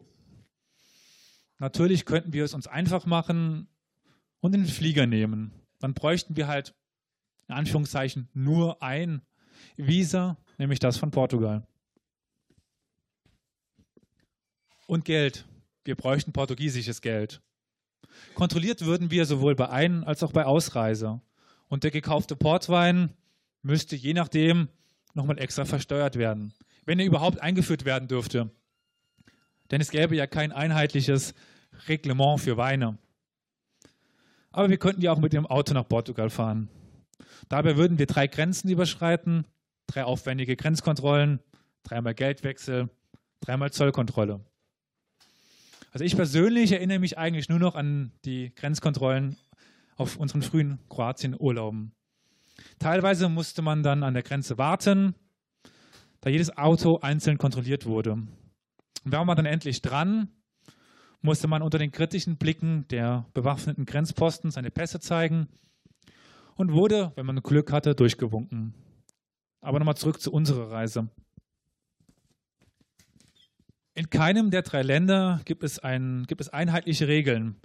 Natürlich 1.59 2.05
könnten 2.05 2.31
wir 2.31 2.45
es 2.45 2.53
uns 2.53 2.67
einfach 2.67 3.05
machen 3.05 3.67
und 4.39 4.53
den 4.53 4.65
Flieger 4.65 5.05
nehmen. 5.05 5.51
Dann 5.79 5.93
bräuchten 5.93 6.37
wir 6.37 6.47
halt 6.47 6.73
in 7.49 7.55
Anführungszeichen 7.55 8.29
nur 8.33 8.81
ein 8.81 9.21
Visa, 9.75 10.37
nämlich 10.57 10.79
das 10.79 10.95
von 10.95 11.11
Portugal. 11.11 11.67
Und 14.87 15.03
Geld. 15.03 15.45
Wir 15.83 15.95
bräuchten 15.95 16.31
portugiesisches 16.31 17.01
Geld. 17.01 17.41
Kontrolliert 18.35 18.85
würden 18.85 19.11
wir 19.11 19.25
sowohl 19.25 19.53
bei 19.53 19.69
Ein- 19.69 20.05
als 20.05 20.23
auch 20.23 20.31
bei 20.31 20.45
Ausreise. 20.45 21.19
Und 21.67 21.83
der 21.83 21.91
gekaufte 21.91 22.37
Portwein 22.37 23.13
müsste 23.63 23.97
je 23.97 24.13
nachdem 24.13 24.69
nochmal 25.13 25.39
extra 25.39 25.65
versteuert 25.65 26.15
werden, 26.15 26.53
wenn 26.85 26.99
er 26.99 27.05
überhaupt 27.05 27.41
eingeführt 27.41 27.85
werden 27.85 28.07
dürfte. 28.07 28.51
Denn 29.71 29.81
es 29.81 29.91
gäbe 29.91 30.15
ja 30.15 30.27
kein 30.27 30.51
einheitliches 30.51 31.33
Reglement 31.87 32.39
für 32.39 32.57
Weine. 32.57 32.97
Aber 34.51 34.69
wir 34.69 34.77
könnten 34.77 35.01
ja 35.01 35.11
auch 35.11 35.19
mit 35.19 35.33
dem 35.33 35.45
Auto 35.45 35.73
nach 35.73 35.87
Portugal 35.87 36.29
fahren. 36.29 36.69
Dabei 37.49 37.75
würden 37.75 37.99
wir 37.99 38.05
drei 38.05 38.27
Grenzen 38.27 38.69
überschreiten, 38.69 39.45
drei 39.87 40.03
aufwendige 40.05 40.55
Grenzkontrollen, 40.55 41.39
dreimal 41.83 42.13
Geldwechsel, 42.13 42.89
dreimal 43.41 43.71
Zollkontrolle. 43.71 44.39
Also 45.91 46.03
ich 46.03 46.15
persönlich 46.15 46.71
erinnere 46.71 46.99
mich 46.99 47.17
eigentlich 47.17 47.49
nur 47.49 47.59
noch 47.59 47.75
an 47.75 48.11
die 48.25 48.53
Grenzkontrollen 48.55 49.37
auf 49.95 50.17
unseren 50.17 50.41
frühen 50.41 50.79
Kroatien-Urlauben. 50.89 51.93
Teilweise 52.79 53.29
musste 53.29 53.61
man 53.61 53.83
dann 53.83 54.03
an 54.03 54.13
der 54.13 54.23
Grenze 54.23 54.57
warten, 54.57 55.15
da 56.25 56.31
jedes 56.31 56.57
Auto 56.57 56.97
einzeln 57.01 57.37
kontrolliert 57.37 57.85
wurde. 57.85 58.13
Und 58.13 59.11
war 59.11 59.23
man 59.25 59.37
dann 59.37 59.45
endlich 59.45 59.83
dran, 59.83 60.29
musste 61.21 61.47
man 61.47 61.61
unter 61.61 61.77
den 61.77 61.91
kritischen 61.91 62.37
Blicken 62.37 62.87
der 62.87 63.27
bewaffneten 63.35 63.85
Grenzposten 63.85 64.49
seine 64.49 64.71
Pässe 64.71 64.99
zeigen 64.99 65.47
und 66.55 66.71
wurde, 66.73 67.11
wenn 67.15 67.27
man 67.27 67.43
Glück 67.43 67.71
hatte, 67.71 67.93
durchgewunken. 67.93 68.73
Aber 69.61 69.77
nochmal 69.77 69.97
zurück 69.97 70.19
zu 70.19 70.31
unserer 70.31 70.71
Reise. 70.71 71.09
In 73.93 74.09
keinem 74.09 74.49
der 74.49 74.63
drei 74.63 74.81
Länder 74.81 75.41
gibt 75.45 75.63
es, 75.63 75.77
ein, 75.77 76.23
gibt 76.27 76.41
es 76.41 76.49
einheitliche 76.49 77.07
Regeln 77.07 77.61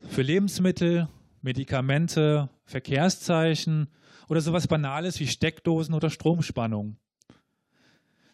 für 0.00 0.22
Lebensmittel, 0.22 1.08
Medikamente, 1.42 2.48
Verkehrszeichen 2.64 3.88
oder 4.30 4.40
sowas 4.40 4.66
Banales 4.66 5.20
wie 5.20 5.26
Steckdosen 5.26 5.94
oder 5.94 6.08
Stromspannung. 6.08 6.96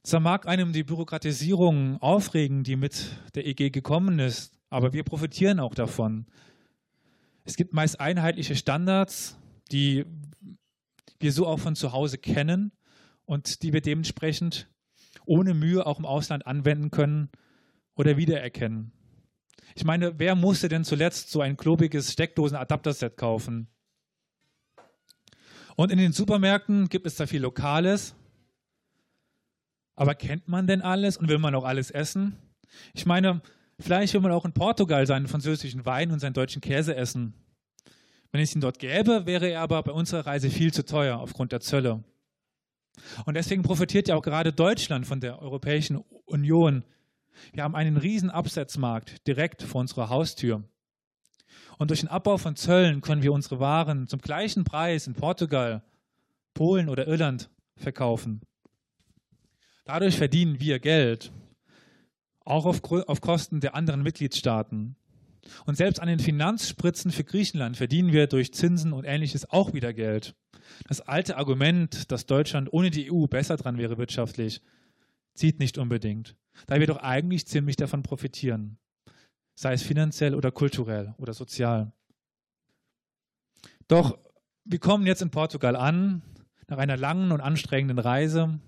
Zwar 0.04 0.20
mag 0.20 0.46
einem 0.46 0.74
die 0.74 0.84
Bürokratisierung 0.84 1.96
aufregen, 2.02 2.62
die 2.62 2.76
mit 2.76 3.06
der 3.34 3.46
EG 3.46 3.70
gekommen 3.70 4.18
ist, 4.18 4.52
aber 4.68 4.92
wir 4.92 5.02
profitieren 5.02 5.58
auch 5.58 5.74
davon. 5.74 6.26
Es 7.44 7.56
gibt 7.56 7.72
meist 7.72 8.00
einheitliche 8.00 8.54
Standards, 8.54 9.38
die 9.72 10.04
wir 11.20 11.32
so 11.32 11.46
auch 11.46 11.58
von 11.58 11.74
zu 11.74 11.92
Hause 11.92 12.18
kennen 12.18 12.70
und 13.24 13.62
die 13.62 13.72
wir 13.72 13.80
dementsprechend 13.80 14.68
ohne 15.24 15.54
Mühe 15.54 15.86
auch 15.86 15.98
im 15.98 16.04
Ausland 16.04 16.46
anwenden 16.46 16.90
können 16.90 17.30
oder 17.94 18.18
wiedererkennen. 18.18 18.92
Ich 19.74 19.86
meine, 19.86 20.18
wer 20.18 20.34
musste 20.34 20.68
denn 20.68 20.84
zuletzt 20.84 21.30
so 21.30 21.40
ein 21.40 21.56
klobiges 21.56 22.12
Steckdosen-Adapterset 22.12 23.16
kaufen? 23.16 23.68
Und 25.76 25.90
in 25.90 25.96
den 25.96 26.12
Supermärkten 26.12 26.90
gibt 26.90 27.06
es 27.06 27.16
da 27.16 27.26
viel 27.26 27.40
Lokales. 27.40 28.14
Aber 29.96 30.14
kennt 30.14 30.48
man 30.48 30.66
denn 30.66 30.82
alles 30.82 31.16
und 31.16 31.28
will 31.28 31.38
man 31.38 31.54
auch 31.54 31.64
alles 31.64 31.90
essen? 31.90 32.36
Ich 32.92 33.06
meine, 33.06 33.40
vielleicht 33.78 34.14
will 34.14 34.20
man 34.20 34.32
auch 34.32 34.44
in 34.44 34.52
Portugal 34.52 35.06
seinen 35.06 35.28
französischen 35.28 35.86
Wein 35.86 36.10
und 36.10 36.18
seinen 36.18 36.34
deutschen 36.34 36.60
Käse 36.60 36.96
essen. 36.96 37.34
Wenn 38.32 38.40
es 38.40 38.54
ihn 38.54 38.60
dort 38.60 38.80
gäbe, 38.80 39.26
wäre 39.26 39.48
er 39.48 39.60
aber 39.60 39.82
bei 39.82 39.92
unserer 39.92 40.26
Reise 40.26 40.50
viel 40.50 40.72
zu 40.72 40.84
teuer 40.84 41.18
aufgrund 41.18 41.52
der 41.52 41.60
Zölle. 41.60 42.02
Und 43.26 43.34
deswegen 43.34 43.62
profitiert 43.62 44.08
ja 44.08 44.16
auch 44.16 44.22
gerade 44.22 44.52
Deutschland 44.52 45.06
von 45.06 45.20
der 45.20 45.40
Europäischen 45.40 45.98
Union, 46.26 46.84
wir 47.52 47.64
haben 47.64 47.74
einen 47.74 47.96
riesen 47.96 48.30
Absatzmarkt 48.30 49.26
direkt 49.26 49.62
vor 49.62 49.80
unserer 49.80 50.08
Haustür. 50.08 50.62
Und 51.78 51.90
durch 51.90 52.00
den 52.00 52.08
Abbau 52.08 52.38
von 52.38 52.56
Zöllen 52.56 53.00
können 53.00 53.22
wir 53.22 53.32
unsere 53.32 53.60
Waren 53.60 54.06
zum 54.06 54.20
gleichen 54.20 54.64
Preis 54.64 55.06
in 55.06 55.14
Portugal 55.14 55.82
Polen 56.54 56.88
oder 56.88 57.08
Irland 57.08 57.50
verkaufen. 57.76 58.40
Dadurch 59.84 60.16
verdienen 60.16 60.60
wir 60.60 60.78
Geld, 60.78 61.30
auch 62.44 62.64
auf, 62.66 62.82
auf 62.90 63.20
Kosten 63.20 63.60
der 63.60 63.74
anderen 63.74 64.02
Mitgliedstaaten. 64.02 64.96
Und 65.66 65.76
selbst 65.76 66.00
an 66.00 66.08
den 66.08 66.20
Finanzspritzen 66.20 67.10
für 67.10 67.24
Griechenland 67.24 67.76
verdienen 67.76 68.12
wir 68.12 68.26
durch 68.26 68.54
Zinsen 68.54 68.94
und 68.94 69.04
ähnliches 69.04 69.50
auch 69.50 69.74
wieder 69.74 69.92
Geld. 69.92 70.34
Das 70.88 71.02
alte 71.02 71.36
Argument, 71.36 72.10
dass 72.10 72.24
Deutschland 72.24 72.72
ohne 72.72 72.90
die 72.90 73.12
EU 73.12 73.26
besser 73.26 73.56
dran 73.56 73.76
wäre 73.76 73.98
wirtschaftlich, 73.98 74.62
zieht 75.34 75.58
nicht 75.58 75.76
unbedingt, 75.76 76.36
da 76.66 76.80
wir 76.80 76.86
doch 76.86 76.98
eigentlich 76.98 77.46
ziemlich 77.46 77.76
davon 77.76 78.02
profitieren, 78.02 78.78
sei 79.54 79.74
es 79.74 79.82
finanziell 79.82 80.34
oder 80.34 80.50
kulturell 80.50 81.14
oder 81.18 81.34
sozial. 81.34 81.92
Doch 83.88 84.18
wir 84.64 84.78
kommen 84.78 85.06
jetzt 85.06 85.20
in 85.20 85.30
Portugal 85.30 85.76
an, 85.76 86.22
nach 86.68 86.78
einer 86.78 86.96
langen 86.96 87.32
und 87.32 87.42
anstrengenden 87.42 87.98
Reise 87.98 88.58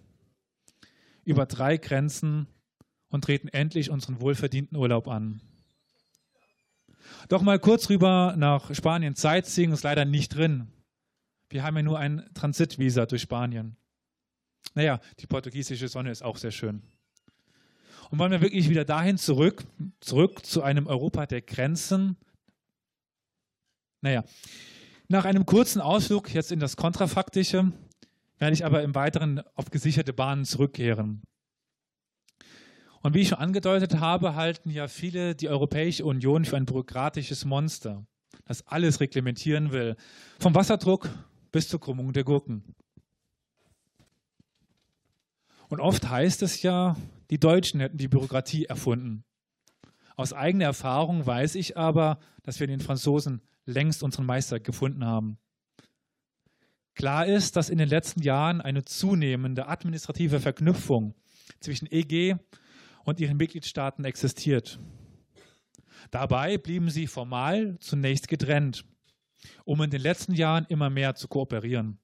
über 1.27 1.45
drei 1.45 1.77
Grenzen 1.77 2.47
und 3.09 3.25
treten 3.25 3.49
endlich 3.49 3.91
unseren 3.91 4.21
wohlverdienten 4.21 4.79
Urlaub 4.79 5.09
an. 5.09 5.43
Doch 7.29 7.43
mal 7.43 7.59
kurz 7.59 7.91
rüber 7.91 8.35
nach 8.39 8.75
Spanien 8.75 9.15
Sightseeing 9.15 9.73
ist 9.73 9.85
leider 9.85 10.05
nicht 10.05 10.35
drin. 10.35 10.73
Wir 11.51 11.63
haben 11.63 11.77
ja 11.77 11.83
nur 11.83 11.99
ein 11.99 12.29
Transitvisa 12.35 13.07
durch 13.07 13.23
Spanien. 13.23 13.77
Naja, 14.75 15.01
die 15.21 15.27
portugiesische 15.27 15.89
Sonne 15.89 16.11
ist 16.11 16.23
auch 16.23 16.37
sehr 16.37 16.51
schön. 16.51 16.83
Und 18.11 18.19
wollen 18.19 18.31
wir 18.31 18.41
wirklich 18.41 18.69
wieder 18.69 18.85
dahin 18.85 19.19
zurück, 19.19 19.65
zurück 20.01 20.47
zu 20.47 20.63
einem 20.63 20.87
Europa 20.87 21.27
der 21.27 21.43
Grenzen? 21.43 22.17
Naja, 24.01 24.25
nach 25.09 25.25
einem 25.25 25.45
kurzen 25.47 25.81
Ausflug 25.81 26.33
jetzt 26.33 26.53
in 26.53 26.61
das 26.61 26.77
Kontrafaktische 26.77 27.73
werde 28.39 28.55
ich 28.55 28.65
aber 28.65 28.83
im 28.83 28.95
Weiteren 28.95 29.43
auf 29.55 29.71
gesicherte 29.71 30.13
Bahnen 30.13 30.45
zurückkehren. 30.45 31.23
Und 33.03 33.15
wie 33.15 33.21
ich 33.21 33.29
schon 33.29 33.39
angedeutet 33.39 34.01
habe, 34.01 34.35
halten 34.35 34.71
ja 34.71 34.89
viele 34.89 35.35
die 35.35 35.49
Europäische 35.49 36.05
Union 36.05 36.45
für 36.45 36.57
ein 36.57 36.67
bürokratisches 36.67 37.45
Monster, 37.45 38.05
das 38.47 38.67
alles 38.67 39.01
reglementieren 39.01 39.71
will, 39.73 39.97
vom 40.39 40.55
Wasserdruck 40.55 41.09
bis 41.53 41.69
zur 41.69 41.81
Krümmung 41.81 42.13
der 42.13 42.25
Gurken. 42.25 42.75
Und 45.69 45.81
oft 45.81 46.09
heißt 46.09 46.43
es 46.43 46.63
ja, 46.63 46.97
die 47.31 47.39
Deutschen 47.39 47.81
hätten 47.81 47.97
die 47.97 48.09
Bürokratie 48.09 48.67
erfunden. 48.67 49.25
Aus 50.17 50.33
eigener 50.33 50.65
Erfahrung 50.65 51.27
weiß 51.27 51.57
ich 51.57 51.77
aber, 51.77 52.19
dass 52.43 52.59
wir 52.59 52.65
in 52.69 52.79
den 52.79 52.85
Franzosen 52.85 53.43
längst 53.67 54.03
unseren 54.03 54.27
Meister 54.27 54.61
gefunden 54.61 55.05
haben. 55.05 55.39
Klar 56.97 57.27
ist, 57.27 57.57
dass 57.57 57.69
in 57.69 57.77
den 57.77 57.91
letzten 57.91 58.23
Jahren 58.23 58.63
eine 58.63 58.83
zunehmende 58.83 59.69
administrative 59.69 60.41
Verknüpfung 60.41 61.15
zwischen 61.61 61.87
EG 61.91 62.37
und 63.05 63.21
ihren 63.21 63.37
Mitgliedstaaten 63.37 64.07
existiert. 64.07 64.81
Dabei 66.11 66.57
blieben 66.57 66.89
sie 66.89 67.07
formal 67.07 67.79
zunächst 67.81 68.29
getrennt, 68.29 68.87
um 69.65 69.83
in 69.83 69.91
den 69.91 70.01
letzten 70.01 70.33
Jahren 70.33 70.65
immer 70.71 70.89
mehr 70.89 71.15
zu 71.15 71.29
kooperieren. 71.29 71.99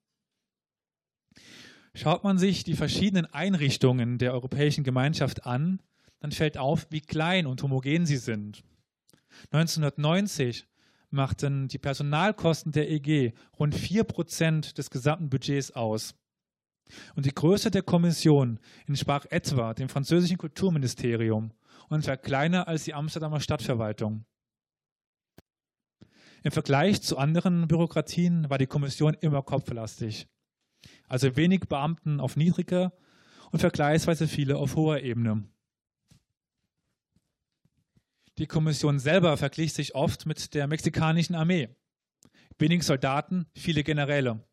Schaut 1.94 2.22
man 2.22 2.37
sich 2.37 2.62
die 2.62 2.76
verschiedenen 2.76 3.24
Einrichtungen 3.26 4.18
der 4.18 4.35
Europäischen 4.35 4.85
Gemeinschaft 4.85 5.46
an, 5.46 5.81
dann 6.20 6.33
fällt 6.33 6.59
auf, 6.59 6.87
wie 6.90 7.00
klein 7.00 7.46
und 7.46 7.62
homogen 7.62 8.05
sie 8.05 8.18
sind. 8.18 8.62
1990 9.52 10.66
machten 11.12 11.68
die 11.68 11.79
Personalkosten 11.79 12.72
der 12.72 12.90
EG 12.90 13.33
rund 13.59 13.75
4% 13.75 14.75
des 14.75 14.90
gesamten 14.90 15.31
Budgets 15.31 15.70
aus. 15.72 16.14
Und 17.14 17.27
die 17.27 17.35
Größe 17.35 17.70
der 17.70 17.83
Kommission 17.83 18.59
entsprach 18.87 19.25
etwa 19.31 19.75
dem 19.75 19.88
französischen 19.88 20.38
Kulturministerium 20.38 21.53
und 21.88 22.07
war 22.07 22.16
kleiner 22.16 22.68
als 22.68 22.85
die 22.85 22.94
Amsterdamer 22.94 23.40
Stadtverwaltung. 23.40 24.25
Im 26.42 26.51
Vergleich 26.51 27.03
zu 27.03 27.18
anderen 27.18 27.68
Bürokratien 27.68 28.51
war 28.51 28.59
die 28.59 28.66
Kommission 28.66 29.14
immer 29.14 29.42
kopflastig. 29.42 30.27
Also 31.09 31.37
wenig 31.37 31.61
Beamten 31.68 32.20
auf 32.20 32.37
niedriger 32.37 32.92
und 33.53 33.61
vergleichsweise 33.61 34.27
viele 34.27 34.57
auf 34.57 34.75
hoher 34.75 35.01
Ebene. 35.01 35.44
Die 38.38 38.46
Kommission 38.46 38.98
selber 38.98 39.36
verglich 39.36 39.72
sich 39.72 39.94
oft 39.94 40.26
mit 40.26 40.54
der 40.54 40.66
mexikanischen 40.66 41.34
Armee. 41.34 41.68
Wenig 42.58 42.84
Soldaten, 42.84 43.46
viele 43.54 43.82
Generäle. 43.82 44.44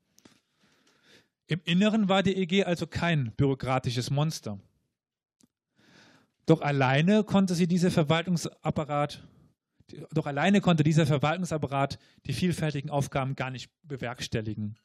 Im 1.47 1.61
Inneren 1.63 2.09
war 2.09 2.21
die 2.21 2.35
EG 2.35 2.65
also 2.65 2.87
kein 2.87 3.33
bürokratisches 3.35 4.09
Monster. 4.11 4.59
Doch 6.45 6.61
alleine 6.61 7.23
konnte 7.23 7.55
sie 7.55 7.67
diese 7.67 7.91
Verwaltungsapparat, 7.91 9.27
doch 10.11 10.25
alleine 10.25 10.61
konnte 10.61 10.83
dieser 10.83 11.05
Verwaltungsapparat 11.05 11.99
die 12.25 12.33
vielfältigen 12.33 12.89
Aufgaben 12.89 13.35
gar 13.35 13.51
nicht 13.51 13.71
bewerkstelligen. 13.83 14.77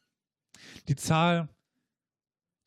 Die 0.87 0.95
Zahl 0.95 1.49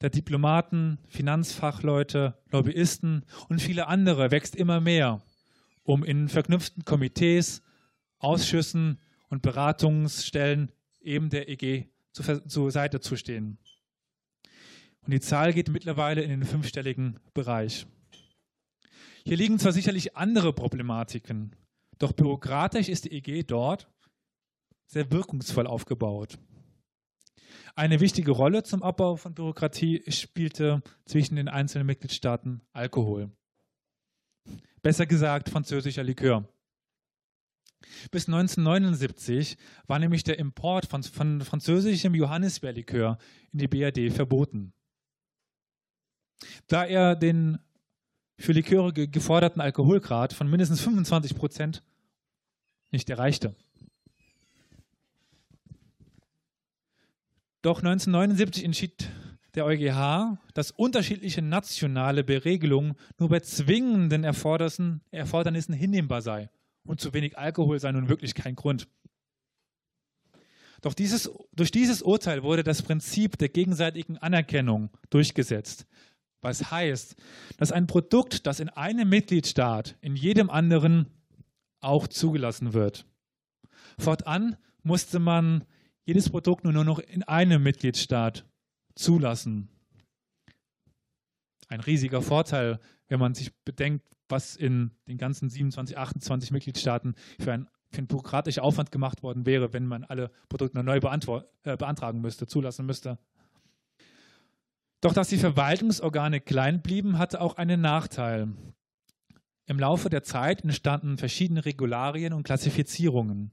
der 0.01 0.11
Diplomaten, 0.11 0.99
Finanzfachleute, 1.09 2.39
Lobbyisten 2.51 3.25
und 3.49 3.61
viele 3.61 3.89
andere 3.89 4.31
wächst 4.31 4.55
immer 4.55 4.81
mehr, 4.81 5.23
um 5.89 6.05
in 6.05 6.29
verknüpften 6.29 6.85
Komitees, 6.85 7.63
Ausschüssen 8.19 9.01
und 9.31 9.41
Beratungsstellen 9.41 10.71
eben 11.01 11.31
der 11.31 11.49
EG 11.49 11.87
zur 12.13 12.71
Seite 12.71 13.01
zu 13.01 13.17
stehen. 13.17 13.57
Und 15.01 15.13
die 15.13 15.21
Zahl 15.21 15.55
geht 15.55 15.71
mittlerweile 15.71 16.21
in 16.21 16.29
den 16.29 16.45
fünfstelligen 16.45 17.19
Bereich. 17.33 17.87
Hier 19.25 19.39
liegen 19.39 19.59
zwar 19.59 19.73
sicherlich 19.73 20.15
andere 20.15 20.53
Problematiken, 20.53 21.57
doch 21.99 22.13
bürokratisch 22.13 22.91
ist 22.91 23.07
die 23.07 23.13
EG 23.13 23.45
dort 23.45 23.91
sehr 24.89 25.11
wirkungsvoll 25.11 25.67
aufgebaut. 25.67 26.39
Eine 27.77 28.01
wichtige 28.01 28.33
Rolle 28.33 28.63
zum 28.63 28.83
Abbau 28.83 29.17
von 29.17 29.33
Bürokratie 29.33 30.03
spielte 30.09 30.83
zwischen 31.07 31.37
den 31.37 31.49
einzelnen 31.49 31.87
Mitgliedstaaten 31.87 32.61
Alkohol. 32.75 33.31
Besser 34.83 35.07
gesagt 35.07 35.49
französischer 35.49 36.05
Likör. 36.05 36.49
Bis 38.11 38.27
1979 38.27 39.57
war 39.87 39.99
nämlich 39.99 40.25
der 40.25 40.39
Import 40.39 40.87
von, 40.87 41.03
von 41.03 41.41
französischem 41.41 42.15
Johannisbeerlikör 42.15 43.19
in 43.53 43.59
die 43.59 43.69
BRD 43.69 44.13
verboten 44.13 44.73
da 46.67 46.85
er 46.85 47.17
den 47.17 47.59
für 48.37 48.53
Liköre 48.53 48.93
geforderten 48.93 49.61
Alkoholgrad 49.61 50.33
von 50.33 50.49
mindestens 50.49 50.81
25 50.81 51.35
Prozent 51.35 51.83
nicht 52.91 53.11
erreichte. 53.11 53.57
Doch 57.63 57.79
1979 57.79 58.65
entschied 58.65 59.11
der 59.59 59.67
EuGH, 59.67 60.39
dass 60.55 60.71
unterschiedliche 60.71 61.43
nationale 61.43 62.25
Beregelungen 62.25 62.95
nur 63.19 63.29
bei 63.29 63.41
zwingenden 63.41 64.25
Erfordernissen 64.25 65.75
hinnehmbar 65.75 66.23
sei. 66.23 66.49
Und 66.87 67.01
zu 67.01 67.13
wenig 67.13 67.37
Alkohol 67.37 67.79
sei 67.81 67.93
nun 67.93 68.09
wirklich 68.09 68.35
kein 68.35 68.55
Grund. 68.55 68.89
Doch 70.81 70.95
dieses, 70.95 71.31
durch 71.53 71.73
dieses 71.73 72.03
Urteil 72.03 72.45
wurde 72.45 72.63
das 72.63 72.83
Prinzip 72.83 73.37
der 73.37 73.49
gegenseitigen 73.49 74.17
Anerkennung 74.17 74.91
durchgesetzt, 75.11 75.87
was 76.41 76.71
heißt, 76.71 77.17
dass 77.57 77.73
ein 77.73 77.89
Produkt, 77.89 78.47
das 78.47 78.61
in 78.61 78.69
einem 78.69 79.09
Mitgliedstaat 79.09 79.97
in 80.01 80.15
jedem 80.15 80.51
anderen 80.51 81.07
auch 81.81 82.07
zugelassen 82.07 82.75
wird. 82.75 83.07
Fortan 83.99 84.57
musste 84.85 85.19
man 85.19 85.65
jedes 86.05 86.31
Produkt 86.31 86.63
nur 86.63 86.73
noch 86.73 87.01
in 87.01 87.25
einem 87.25 87.63
Mitgliedstaat 87.63 88.48
zulassen. 88.99 89.69
Ein 91.69 91.81
riesiger 91.81 92.23
Vorteil, 92.23 92.81
wenn 93.09 93.21
man 93.21 93.35
sich 93.35 93.55
bedenkt, 93.65 94.05
was 94.29 94.57
in 94.57 94.91
den 95.07 95.19
ganzen 95.19 95.49
27, 95.49 95.97
28 95.97 96.51
Mitgliedstaaten 96.51 97.15
für 97.39 97.53
ein, 97.53 97.69
für 97.91 98.03
ein 98.03 98.07
bürokratischer 98.07 98.63
Aufwand 98.63 98.93
gemacht 98.93 99.23
worden 99.23 99.47
wäre, 99.47 99.73
wenn 99.73 99.87
man 99.87 100.05
alle 100.05 100.31
Produkte 100.49 100.83
neu 100.83 100.97
äh, 100.97 101.77
beantragen 101.77 102.21
müsste, 102.21 102.47
zulassen 102.47 102.87
müsste. 102.87 103.19
Doch 105.01 105.13
dass 105.13 105.29
die 105.29 105.39
Verwaltungsorgane 105.39 106.41
klein 106.41 106.83
blieben, 106.83 107.19
hatte 107.19 107.41
auch 107.41 107.57
einen 107.57 107.81
Nachteil. 107.81 108.49
Im 109.67 109.79
Laufe 109.79 110.09
der 110.09 110.23
Zeit 110.23 110.65
entstanden 110.65 111.19
verschiedene 111.19 111.65
Regularien 111.65 112.33
und 112.33 112.43
Klassifizierungen. 112.43 113.53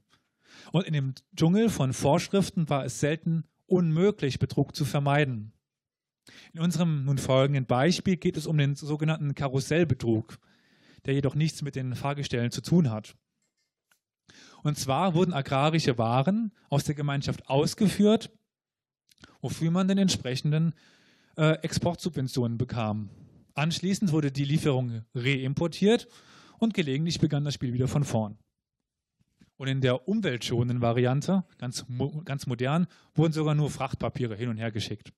Und 0.72 0.86
in 0.86 0.94
dem 0.94 1.14
Dschungel 1.36 1.68
von 1.68 1.92
Vorschriften 1.92 2.68
war 2.68 2.84
es 2.84 3.00
selten 3.00 3.44
unmöglich, 3.66 4.38
Betrug 4.38 4.74
zu 4.74 4.84
vermeiden. 4.84 5.52
In 6.52 6.60
unserem 6.60 7.04
nun 7.04 7.18
folgenden 7.18 7.66
Beispiel 7.66 8.16
geht 8.16 8.36
es 8.36 8.46
um 8.46 8.58
den 8.58 8.74
sogenannten 8.74 9.34
Karussellbetrug, 9.34 10.38
der 11.04 11.14
jedoch 11.14 11.34
nichts 11.34 11.62
mit 11.62 11.76
den 11.76 11.94
Fahrgestellen 11.94 12.50
zu 12.50 12.62
tun 12.62 12.90
hat. 12.90 13.16
Und 14.62 14.76
zwar 14.76 15.14
wurden 15.14 15.32
agrarische 15.32 15.98
Waren 15.98 16.52
aus 16.68 16.84
der 16.84 16.96
Gemeinschaft 16.96 17.48
ausgeführt 17.48 18.30
wofür 19.40 19.70
man 19.70 19.88
den 19.88 19.98
entsprechenden 19.98 20.74
äh, 21.36 21.52
Exportsubventionen 21.62 22.58
bekam. 22.58 23.10
Anschließend 23.54 24.12
wurde 24.12 24.32
die 24.32 24.44
Lieferung 24.44 25.02
reimportiert 25.14 26.08
und 26.58 26.74
gelegentlich 26.74 27.20
begann 27.20 27.44
das 27.44 27.54
Spiel 27.54 27.72
wieder 27.72 27.88
von 27.88 28.04
vorn. 28.04 28.38
Und 29.56 29.68
in 29.68 29.80
der 29.80 30.06
umweltschonenden 30.06 30.82
Variante, 30.82 31.44
ganz, 31.58 31.86
ganz 32.24 32.46
modern, 32.46 32.86
wurden 33.14 33.32
sogar 33.32 33.54
nur 33.54 33.70
Frachtpapiere 33.70 34.36
hin 34.36 34.50
und 34.50 34.58
her 34.58 34.70
geschickt. 34.70 35.12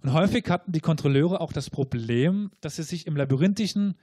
Und 0.00 0.12
häufig 0.12 0.48
hatten 0.48 0.72
die 0.72 0.80
Kontrolleure 0.80 1.40
auch 1.40 1.52
das 1.52 1.70
Problem, 1.70 2.50
dass 2.60 2.76
sie 2.76 2.82
sich 2.82 3.06
im 3.06 3.16
labyrinthischen 3.16 3.94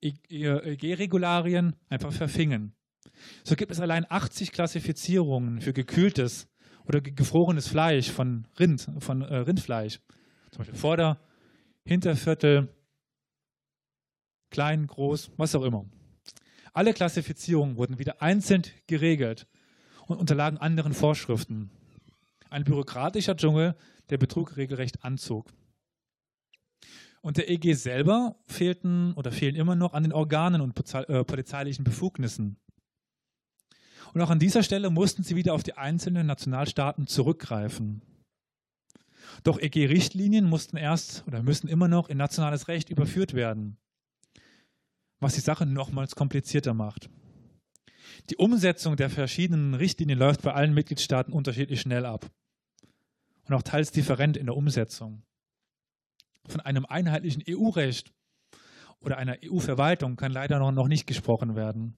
EG-Regularien 0.00 1.76
einfach 1.88 2.12
verfingen. 2.12 2.74
So 3.44 3.56
gibt 3.56 3.72
es 3.72 3.80
allein 3.80 4.06
80 4.08 4.52
Klassifizierungen 4.52 5.60
für 5.60 5.72
gekühltes 5.72 6.48
oder 6.86 7.00
gefrorenes 7.00 7.68
Fleisch 7.68 8.10
von 8.10 8.46
Rind, 8.58 8.88
von 8.98 9.22
äh, 9.22 9.36
Rindfleisch. 9.36 10.00
Zum 10.50 10.58
Beispiel 10.58 10.78
Vorder-, 10.78 11.20
Hinterviertel, 11.84 12.68
klein, 14.50 14.86
groß, 14.86 15.30
was 15.36 15.54
auch 15.54 15.62
immer. 15.62 15.86
Alle 16.76 16.92
Klassifizierungen 16.92 17.78
wurden 17.78 17.98
wieder 17.98 18.20
einzeln 18.20 18.62
geregelt 18.86 19.46
und 20.08 20.18
unterlagen 20.18 20.58
anderen 20.58 20.92
Vorschriften. 20.92 21.70
Ein 22.50 22.64
bürokratischer 22.64 23.34
Dschungel, 23.34 23.74
der 24.10 24.18
Betrug 24.18 24.58
regelrecht 24.58 25.02
anzog. 25.02 25.50
Und 27.22 27.38
der 27.38 27.48
EG 27.48 27.72
selber 27.72 28.36
fehlten 28.44 29.14
oder 29.14 29.32
fehlen 29.32 29.56
immer 29.56 29.74
noch 29.74 29.94
an 29.94 30.02
den 30.02 30.12
Organen 30.12 30.60
und 30.60 30.78
äh, 30.92 31.24
polizeilichen 31.24 31.82
Befugnissen. 31.82 32.58
Und 34.12 34.20
auch 34.20 34.28
an 34.28 34.38
dieser 34.38 34.62
Stelle 34.62 34.90
mussten 34.90 35.22
sie 35.22 35.34
wieder 35.34 35.54
auf 35.54 35.62
die 35.62 35.78
einzelnen 35.78 36.26
Nationalstaaten 36.26 37.06
zurückgreifen. 37.06 38.02
Doch 39.44 39.58
EG-Richtlinien 39.58 40.44
mussten 40.44 40.76
erst 40.76 41.26
oder 41.26 41.42
müssen 41.42 41.68
immer 41.68 41.88
noch 41.88 42.10
in 42.10 42.18
nationales 42.18 42.68
Recht 42.68 42.90
überführt 42.90 43.32
werden, 43.32 43.78
was 45.20 45.34
die 45.34 45.40
Sache 45.40 45.66
nochmals 45.66 46.14
komplizierter 46.14 46.74
macht. 46.74 47.08
Die 48.30 48.36
Umsetzung 48.36 48.96
der 48.96 49.10
verschiedenen 49.10 49.74
Richtlinien 49.74 50.18
läuft 50.18 50.42
bei 50.42 50.52
allen 50.52 50.74
Mitgliedstaaten 50.74 51.32
unterschiedlich 51.32 51.80
schnell 51.80 52.06
ab 52.06 52.30
und 53.44 53.54
auch 53.54 53.62
teils 53.62 53.92
different 53.92 54.36
in 54.36 54.46
der 54.46 54.56
Umsetzung. 54.56 55.22
Von 56.46 56.60
einem 56.60 56.86
einheitlichen 56.86 57.42
EU-Recht 57.48 58.12
oder 59.00 59.18
einer 59.18 59.36
EU-Verwaltung 59.44 60.16
kann 60.16 60.32
leider 60.32 60.58
noch 60.72 60.88
nicht 60.88 61.06
gesprochen 61.06 61.56
werden. 61.56 61.96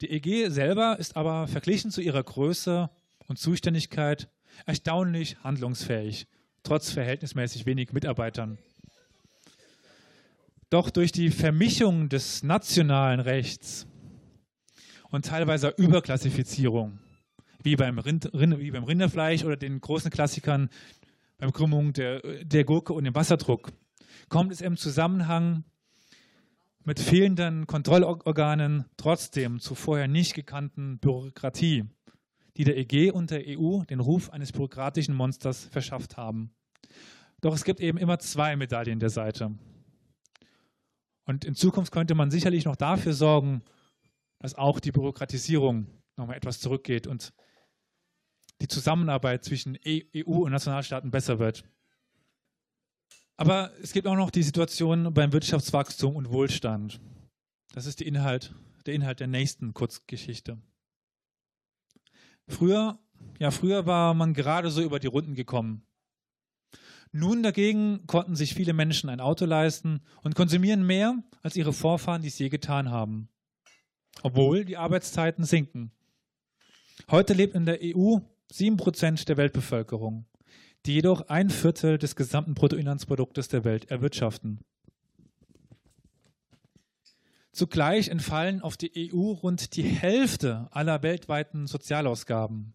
Die 0.00 0.10
EG 0.10 0.48
selber 0.48 0.98
ist 0.98 1.16
aber 1.16 1.48
verglichen 1.48 1.90
zu 1.90 2.00
ihrer 2.00 2.22
Größe 2.22 2.88
und 3.26 3.38
Zuständigkeit 3.38 4.30
erstaunlich 4.64 5.42
handlungsfähig, 5.42 6.28
trotz 6.62 6.90
verhältnismäßig 6.90 7.66
wenig 7.66 7.92
Mitarbeitern. 7.92 8.58
Doch 10.70 10.90
durch 10.90 11.12
die 11.12 11.30
Vermischung 11.30 12.10
des 12.10 12.42
nationalen 12.42 13.20
Rechts 13.20 13.86
und 15.10 15.24
teilweise 15.24 15.72
Überklassifizierung, 15.76 16.98
wie 17.62 17.74
beim, 17.74 17.98
Rind, 17.98 18.30
wie 18.34 18.70
beim 18.70 18.84
Rinderfleisch 18.84 19.44
oder 19.44 19.56
den 19.56 19.80
großen 19.80 20.10
Klassikern 20.10 20.68
beim 21.38 21.52
Krümmung 21.52 21.94
der, 21.94 22.20
der 22.44 22.64
Gurke 22.64 22.92
und 22.92 23.04
dem 23.04 23.14
Wasserdruck, 23.14 23.72
kommt 24.28 24.52
es 24.52 24.60
im 24.60 24.76
Zusammenhang 24.76 25.64
mit 26.84 27.00
fehlenden 27.00 27.66
Kontrollorganen 27.66 28.84
trotzdem 28.98 29.60
zu 29.60 29.74
vorher 29.74 30.08
nicht 30.08 30.34
gekannten 30.34 30.98
Bürokratie, 30.98 31.84
die 32.58 32.64
der 32.64 32.76
EG 32.76 33.10
und 33.10 33.30
der 33.30 33.42
EU 33.46 33.84
den 33.84 34.00
Ruf 34.00 34.30
eines 34.30 34.52
bürokratischen 34.52 35.14
Monsters 35.14 35.64
verschafft 35.66 36.18
haben. 36.18 36.50
Doch 37.40 37.54
es 37.54 37.64
gibt 37.64 37.80
eben 37.80 37.96
immer 37.96 38.18
zwei 38.18 38.56
Medaillen 38.56 38.98
der 38.98 39.10
Seite. 39.10 39.54
Und 41.28 41.44
in 41.44 41.54
Zukunft 41.54 41.92
könnte 41.92 42.14
man 42.14 42.30
sicherlich 42.30 42.64
noch 42.64 42.74
dafür 42.74 43.12
sorgen, 43.12 43.62
dass 44.38 44.54
auch 44.54 44.80
die 44.80 44.92
Bürokratisierung 44.92 45.86
nochmal 46.16 46.38
etwas 46.38 46.58
zurückgeht 46.58 47.06
und 47.06 47.34
die 48.62 48.66
Zusammenarbeit 48.66 49.44
zwischen 49.44 49.76
EU 49.86 50.00
e 50.14 50.22
und 50.22 50.52
Nationalstaaten 50.52 51.10
besser 51.10 51.38
wird. 51.38 51.64
Aber 53.36 53.70
es 53.82 53.92
gibt 53.92 54.06
auch 54.06 54.16
noch 54.16 54.30
die 54.30 54.42
Situation 54.42 55.12
beim 55.12 55.30
Wirtschaftswachstum 55.34 56.16
und 56.16 56.30
Wohlstand. 56.30 56.98
Das 57.74 57.84
ist 57.84 58.00
Inhalt, 58.00 58.54
der 58.86 58.94
Inhalt 58.94 59.20
der 59.20 59.26
nächsten 59.26 59.74
Kurzgeschichte. 59.74 60.56
Früher, 62.46 62.98
ja, 63.38 63.50
früher 63.50 63.84
war 63.84 64.14
man 64.14 64.32
gerade 64.32 64.70
so 64.70 64.80
über 64.80 64.98
die 64.98 65.08
Runden 65.08 65.34
gekommen. 65.34 65.84
Nun 67.12 67.42
dagegen 67.42 68.06
konnten 68.06 68.36
sich 68.36 68.54
viele 68.54 68.72
Menschen 68.72 69.08
ein 69.10 69.20
Auto 69.20 69.44
leisten 69.44 70.02
und 70.22 70.34
konsumieren 70.34 70.86
mehr, 70.86 71.16
als 71.42 71.56
ihre 71.56 71.72
Vorfahren 71.72 72.22
dies 72.22 72.38
je 72.38 72.48
getan 72.48 72.90
haben. 72.90 73.28
Obwohl 74.22 74.64
die 74.64 74.76
Arbeitszeiten 74.76 75.44
sinken. 75.44 75.92
Heute 77.10 77.32
lebt 77.34 77.54
in 77.54 77.66
der 77.66 77.78
EU 77.82 78.18
7% 78.52 79.26
der 79.26 79.36
Weltbevölkerung 79.36 80.26
die 80.86 80.94
jedoch 80.94 81.28
ein 81.28 81.50
Viertel 81.50 81.98
des 81.98 82.16
gesamten 82.16 82.54
Bruttoinlandsproduktes 82.54 83.48
der 83.48 83.64
Welt 83.64 83.90
erwirtschaften. 83.90 84.60
Zugleich 87.52 88.08
entfallen 88.08 88.62
auf 88.62 88.76
die 88.76 89.12
EU 89.12 89.32
rund 89.32 89.76
die 89.76 89.82
Hälfte 89.82 90.68
aller 90.70 91.02
weltweiten 91.02 91.66
Sozialausgaben. 91.66 92.72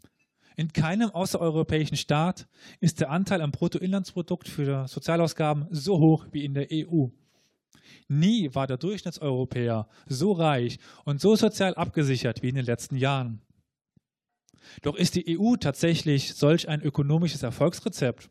In 0.56 0.72
keinem 0.72 1.10
außereuropäischen 1.10 1.98
Staat 1.98 2.48
ist 2.80 3.00
der 3.00 3.10
Anteil 3.10 3.42
am 3.42 3.52
Bruttoinlandsprodukt 3.52 4.48
für 4.48 4.88
Sozialausgaben 4.88 5.68
so 5.72 6.00
hoch 6.00 6.28
wie 6.32 6.46
in 6.46 6.54
der 6.54 6.68
EU. 6.72 7.08
Nie 8.08 8.54
war 8.54 8.68
der 8.68 8.78
Durchschnittseuropäer 8.78 9.88
so 10.08 10.34
reich 10.34 10.78
und 11.06 11.22
so 11.22 11.36
sozial 11.36 11.74
abgesichert 11.76 12.44
wie 12.44 12.50
in 12.50 12.56
den 12.56 12.66
letzten 12.66 12.96
Jahren. 12.96 13.42
Doch 14.82 14.96
ist 14.96 15.16
die 15.16 15.39
EU 15.39 15.56
tatsächlich 15.56 16.34
solch 16.36 16.70
ein 16.70 16.82
ökonomisches 16.82 17.44
Erfolgsrezept? 17.44 18.30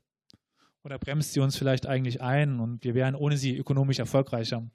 Oder 0.85 0.99
bremst 0.99 1.33
sie 1.33 1.41
uns 1.41 1.57
vielleicht 1.57 1.87
eigentlich 1.87 2.21
ein 2.21 2.59
und 2.59 2.85
wir 2.85 2.95
wären 2.95 3.15
ohne 3.15 3.37
sie 3.37 3.57
ökonomisch 3.57 3.99
erfolgreicher? 3.99 4.69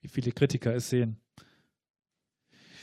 Wie 0.00 0.08
viele 0.08 0.32
Kritiker 0.32 0.74
es 0.74 0.90
sehen. 0.90 1.21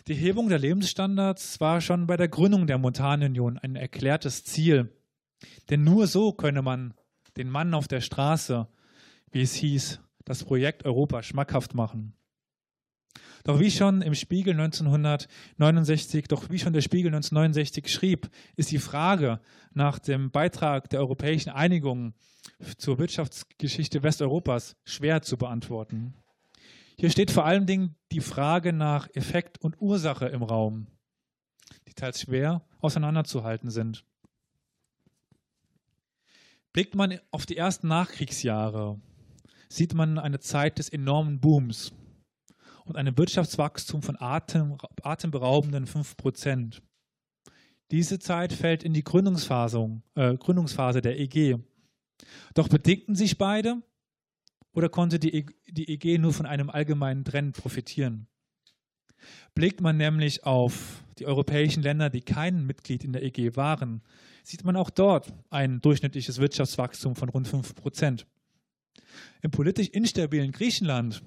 Die 0.08 0.16
Hebung 0.16 0.50
der 0.50 0.60
Lebensstandards 0.60 1.60
war 1.60 1.82
schon 1.82 2.08
bei 2.08 2.18
der 2.18 2.28
Gründung 2.28 2.68
der 2.68 2.78
Montanunion 2.78 3.58
ein 3.58 3.76
erklärtes 3.76 4.44
Ziel. 4.44 4.94
Denn 5.70 5.84
nur 5.84 6.08
so 6.08 6.32
könne 6.32 6.62
man 6.62 6.94
den 7.38 7.50
Mann 7.50 7.74
auf 7.74 7.88
der 7.88 8.02
Straße, 8.02 8.68
wie 9.32 9.42
es 9.42 9.54
hieß, 9.54 10.00
das 10.26 10.44
Projekt 10.44 10.86
Europa 10.86 11.24
schmackhaft 11.24 11.74
machen. 11.74 12.14
Doch 13.44 13.60
wie 13.60 13.72
schon 13.72 14.02
im 14.02 14.16
Spiegel 14.16 14.54
1969, 14.54 16.28
doch 16.28 16.50
wie 16.50 16.60
schon 16.60 16.74
der 16.74 16.82
Spiegel 16.82 17.08
1969 17.08 17.88
schrieb, 17.92 18.30
ist 18.56 18.72
die 18.72 18.80
Frage 18.80 19.40
nach 19.74 20.00
dem 20.00 20.30
Beitrag 20.32 20.90
der 20.90 21.00
europäischen 21.00 21.50
Einigung 21.50 22.14
zur 22.78 23.00
Wirtschaftsgeschichte 23.00 24.04
Westeuropas 24.04 24.76
schwer 24.84 25.22
zu 25.22 25.38
beantworten. 25.38 26.14
Hier 27.00 27.10
steht 27.10 27.32
vor 27.32 27.46
allen 27.46 27.66
Dingen 27.66 27.96
die 28.12 28.20
Frage 28.20 28.74
nach 28.74 29.08
Effekt 29.14 29.62
und 29.62 29.80
Ursache 29.80 30.26
im 30.26 30.44
Raum, 30.44 30.88
die 31.88 31.94
teils 31.94 32.20
schwer 32.20 32.62
auseinanderzuhalten 32.82 33.70
sind. 33.70 34.04
Blickt 36.74 36.96
man 36.96 37.18
auf 37.32 37.46
die 37.46 37.56
ersten 37.56 37.88
Nachkriegsjahre, 37.88 39.00
sieht 39.70 39.94
man 39.94 40.20
eine 40.20 40.42
Zeit 40.42 40.78
des 40.78 40.90
enormen 40.90 41.40
Booms 41.40 41.94
und 42.84 42.98
einem 42.98 43.18
Wirtschaftswachstum 43.18 44.02
von 44.02 44.18
atem, 44.20 44.78
atemberaubenden 45.02 45.88
5 45.88 46.18
Prozent. 46.18 46.82
Diese 47.92 48.20
Zeit 48.20 48.52
fällt 48.52 48.84
in 48.84 48.92
die 48.92 49.00
äh, 49.00 49.04
Gründungsphase 49.04 51.02
der 51.02 51.18
EG. 51.18 51.60
Doch 52.56 52.68
bedingten 52.68 53.16
sich 53.16 53.38
beide 53.38 53.82
oder 54.80 54.88
konnte 54.88 55.20
die, 55.20 55.36
e 55.36 55.46
EG 55.76 56.18
nur 56.18 56.34
von 56.34 56.46
einem 56.46 56.70
allgemeinen 56.70 57.26
Trend 57.26 57.56
profitieren? 57.56 58.28
Blickt 59.54 59.82
man 59.82 59.98
nämlich 59.98 60.46
auf 60.46 61.04
die 61.18 61.26
europäischen 61.26 61.84
Länder, 61.84 62.10
die 62.10 62.22
kein 62.22 62.66
Mitglied 62.66 63.04
in 63.04 63.12
der 63.12 63.22
EG 63.24 63.58
waren, 63.58 64.02
sieht 64.42 64.64
man 64.64 64.78
auch 64.78 64.90
dort 64.90 65.34
ein 65.50 65.82
durchschnittliches 65.82 66.40
Wirtschaftswachstum 66.40 67.18
von 67.18 67.28
rund 67.28 67.50
5 67.50 67.76
Prozent. 67.76 68.26
Im 69.42 69.52
politisch 69.52 69.90
instabilen 69.90 70.54
Griechenland 70.54 71.22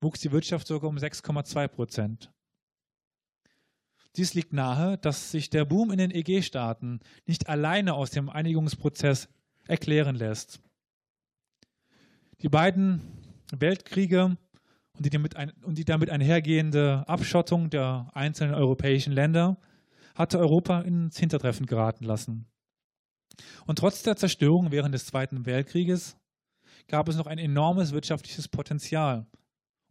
wuchs 0.00 0.18
die 0.18 0.32
Wirtschaft 0.32 0.66
sogar 0.66 0.90
um 0.90 0.96
6,2 0.96 1.68
Prozent. 1.68 2.32
Dies 4.16 4.34
liegt 4.34 4.52
nahe, 4.52 4.98
dass 4.98 5.30
sich 5.30 5.50
der 5.50 5.64
Boom 5.64 5.92
in 5.92 5.98
den 5.98 6.10
EG-Staaten 6.10 6.98
nicht 7.26 7.48
alleine 7.48 7.94
aus 7.94 8.10
dem 8.10 8.28
Einigungsprozess 8.28 9.28
erklären 9.68 10.16
lässt. 10.16 10.60
Die 12.42 12.48
beiden 12.48 13.00
Weltkriege 13.52 14.36
und 14.96 15.06
die 15.06 15.10
damit, 15.10 15.36
ein, 15.36 15.52
und 15.62 15.78
die 15.78 15.84
damit 15.84 16.10
einhergehende 16.10 17.04
Abschottung 17.06 17.70
der 17.70 18.10
einzelnen 18.14 18.54
europäischen 18.54 19.12
Länder 19.12 19.58
hatte 20.14 20.38
Europa 20.38 20.80
ins 20.80 21.18
Hintertreffen 21.18 21.66
geraten 21.66 22.04
lassen. 22.04 22.46
Und 23.66 23.78
trotz 23.78 24.02
der 24.02 24.16
Zerstörung 24.16 24.70
während 24.70 24.94
des 24.94 25.06
Zweiten 25.06 25.44
Weltkrieges 25.46 26.16
gab 26.88 27.08
es 27.08 27.16
noch 27.16 27.26
ein 27.26 27.38
enormes 27.38 27.92
wirtschaftliches 27.92 28.48
Potenzial. 28.48 29.26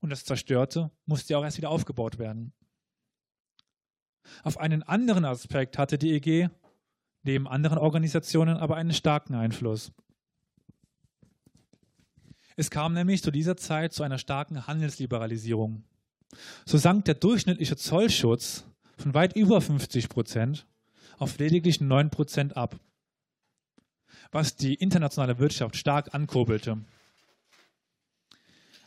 Und 0.01 0.09
das 0.09 0.23
Zerstörte 0.23 0.91
musste 1.05 1.33
ja 1.33 1.39
auch 1.39 1.43
erst 1.43 1.57
wieder 1.57 1.69
aufgebaut 1.69 2.17
werden. 2.19 2.53
Auf 4.43 4.59
einen 4.59 4.83
anderen 4.83 5.25
Aspekt 5.25 5.77
hatte 5.77 5.97
die 5.97 6.13
EG 6.13 6.49
neben 7.23 7.47
anderen 7.47 7.77
Organisationen 7.77 8.57
aber 8.57 8.75
einen 8.75 8.93
starken 8.93 9.35
Einfluss. 9.35 9.91
Es 12.57 12.69
kam 12.69 12.93
nämlich 12.93 13.21
zu 13.21 13.31
dieser 13.31 13.57
Zeit 13.57 13.93
zu 13.93 14.03
einer 14.03 14.17
starken 14.17 14.65
Handelsliberalisierung. 14.65 15.83
So 16.65 16.77
sank 16.77 17.05
der 17.05 17.15
durchschnittliche 17.15 17.75
Zollschutz 17.75 18.65
von 18.97 19.13
weit 19.13 19.35
über 19.35 19.59
50 19.59 20.07
Prozent 20.07 20.65
auf 21.17 21.37
lediglich 21.37 21.81
9 21.81 22.09
Prozent 22.09 22.55
ab, 22.55 22.79
was 24.31 24.55
die 24.55 24.73
internationale 24.73 25.37
Wirtschaft 25.39 25.75
stark 25.75 26.13
ankurbelte. 26.13 26.77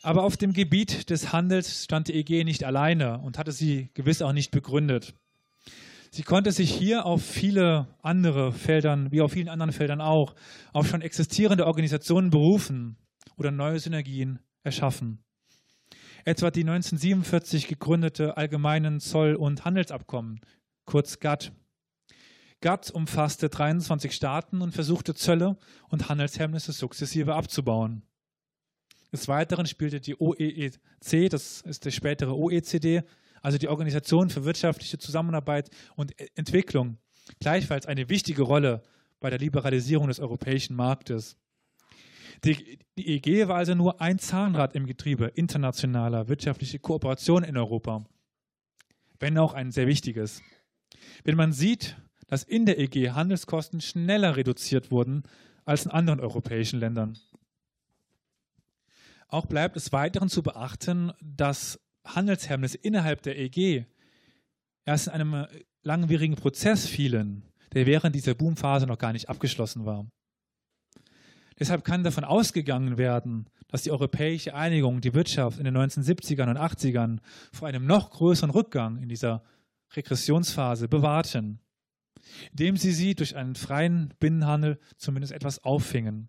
Aber 0.02 0.22
auf 0.22 0.36
dem 0.36 0.52
Gebiet 0.52 1.10
des 1.10 1.32
Handels 1.32 1.84
stand 1.84 2.08
die 2.08 2.14
EG 2.14 2.44
nicht 2.44 2.64
alleine 2.64 3.18
und 3.20 3.36
hatte 3.36 3.52
sie 3.52 3.90
gewiss 3.94 4.22
auch 4.22 4.32
nicht 4.32 4.50
begründet. 4.50 5.14
Sie 6.10 6.22
konnte 6.22 6.52
sich 6.52 6.72
hier 6.72 7.04
auf 7.04 7.22
viele 7.22 7.86
andere 8.00 8.52
Feldern, 8.52 9.12
wie 9.12 9.20
auf 9.20 9.32
vielen 9.32 9.50
anderen 9.50 9.72
Feldern 9.72 10.00
auch, 10.00 10.34
auf 10.72 10.88
schon 10.88 11.02
existierende 11.02 11.66
Organisationen 11.66 12.30
berufen 12.30 12.96
oder 13.38 13.50
neue 13.50 13.78
Synergien 13.78 14.40
erschaffen. 14.62 15.24
Etwa 16.24 16.50
die 16.50 16.60
1947 16.60 17.68
gegründete 17.68 18.36
Allgemeinen 18.36 19.00
Zoll- 19.00 19.36
und 19.36 19.64
Handelsabkommen, 19.64 20.40
kurz 20.84 21.20
GATT. 21.20 21.52
GATT 22.60 22.90
umfasste 22.90 23.48
23 23.48 24.12
Staaten 24.12 24.60
und 24.60 24.72
versuchte 24.72 25.14
Zölle 25.14 25.56
und 25.88 26.08
Handelshemmnisse 26.08 26.72
sukzessive 26.72 27.34
abzubauen. 27.34 28.02
Des 29.12 29.28
Weiteren 29.28 29.66
spielte 29.66 30.00
die 30.00 30.16
OEEC, 30.20 31.30
das 31.30 31.62
ist 31.62 31.84
der 31.84 31.92
spätere 31.92 32.36
OECD, 32.36 33.02
also 33.40 33.56
die 33.56 33.68
Organisation 33.68 34.28
für 34.28 34.44
wirtschaftliche 34.44 34.98
Zusammenarbeit 34.98 35.70
und 35.96 36.20
e- 36.20 36.28
Entwicklung, 36.34 36.98
gleichfalls 37.40 37.86
eine 37.86 38.08
wichtige 38.08 38.42
Rolle 38.42 38.82
bei 39.20 39.30
der 39.30 39.38
Liberalisierung 39.38 40.08
des 40.08 40.20
europäischen 40.20 40.76
Marktes. 40.76 41.36
Die, 42.44 42.78
die 42.96 43.08
EG 43.08 43.48
war 43.48 43.56
also 43.56 43.74
nur 43.74 44.00
ein 44.00 44.18
Zahnrad 44.18 44.74
im 44.74 44.86
Getriebe 44.86 45.26
internationaler 45.26 46.28
wirtschaftlicher 46.28 46.78
Kooperation 46.78 47.42
in 47.42 47.56
Europa, 47.56 48.04
wenn 49.18 49.38
auch 49.38 49.54
ein 49.54 49.72
sehr 49.72 49.86
wichtiges. 49.86 50.42
Wenn 51.24 51.36
man 51.36 51.52
sieht, 51.52 51.96
dass 52.28 52.44
in 52.44 52.66
der 52.66 52.78
EG 52.78 53.10
Handelskosten 53.10 53.80
schneller 53.80 54.36
reduziert 54.36 54.90
wurden 54.90 55.24
als 55.64 55.84
in 55.84 55.90
anderen 55.90 56.20
europäischen 56.20 56.78
Ländern. 56.78 57.18
Auch 59.28 59.46
bleibt 59.46 59.76
es 59.76 59.92
weiteren 59.92 60.28
zu 60.28 60.42
beachten, 60.42 61.12
dass 61.20 61.80
Handelshemmnisse 62.04 62.78
innerhalb 62.78 63.22
der 63.22 63.38
EG 63.38 63.84
erst 64.84 65.08
in 65.08 65.14
einem 65.14 65.46
langwierigen 65.82 66.36
Prozess 66.36 66.86
fielen, 66.86 67.42
der 67.74 67.86
während 67.86 68.14
dieser 68.14 68.34
Boomphase 68.34 68.86
noch 68.86 68.98
gar 68.98 69.12
nicht 69.12 69.28
abgeschlossen 69.28 69.84
war. 69.84 70.06
Deshalb 71.58 71.84
kann 71.84 72.04
davon 72.04 72.24
ausgegangen 72.24 72.98
werden, 72.98 73.48
dass 73.68 73.82
die 73.82 73.90
europäische 73.90 74.54
Einigung 74.54 75.00
die 75.00 75.14
Wirtschaft 75.14 75.58
in 75.58 75.64
den 75.64 75.76
1970ern 75.76 76.48
und 76.50 76.56
80ern 76.56 77.18
vor 77.52 77.68
einem 77.68 77.86
noch 77.86 78.10
größeren 78.10 78.50
Rückgang 78.50 78.96
in 78.98 79.08
dieser 79.08 79.42
Regressionsphase 79.94 80.88
bewahrten, 80.88 81.60
indem 82.52 82.76
sie 82.76 82.92
sie 82.92 83.14
durch 83.14 83.36
einen 83.36 83.54
freien 83.54 84.14
Binnenhandel 84.20 84.78
zumindest 84.96 85.32
etwas 85.32 85.64
auffingen. 85.64 86.28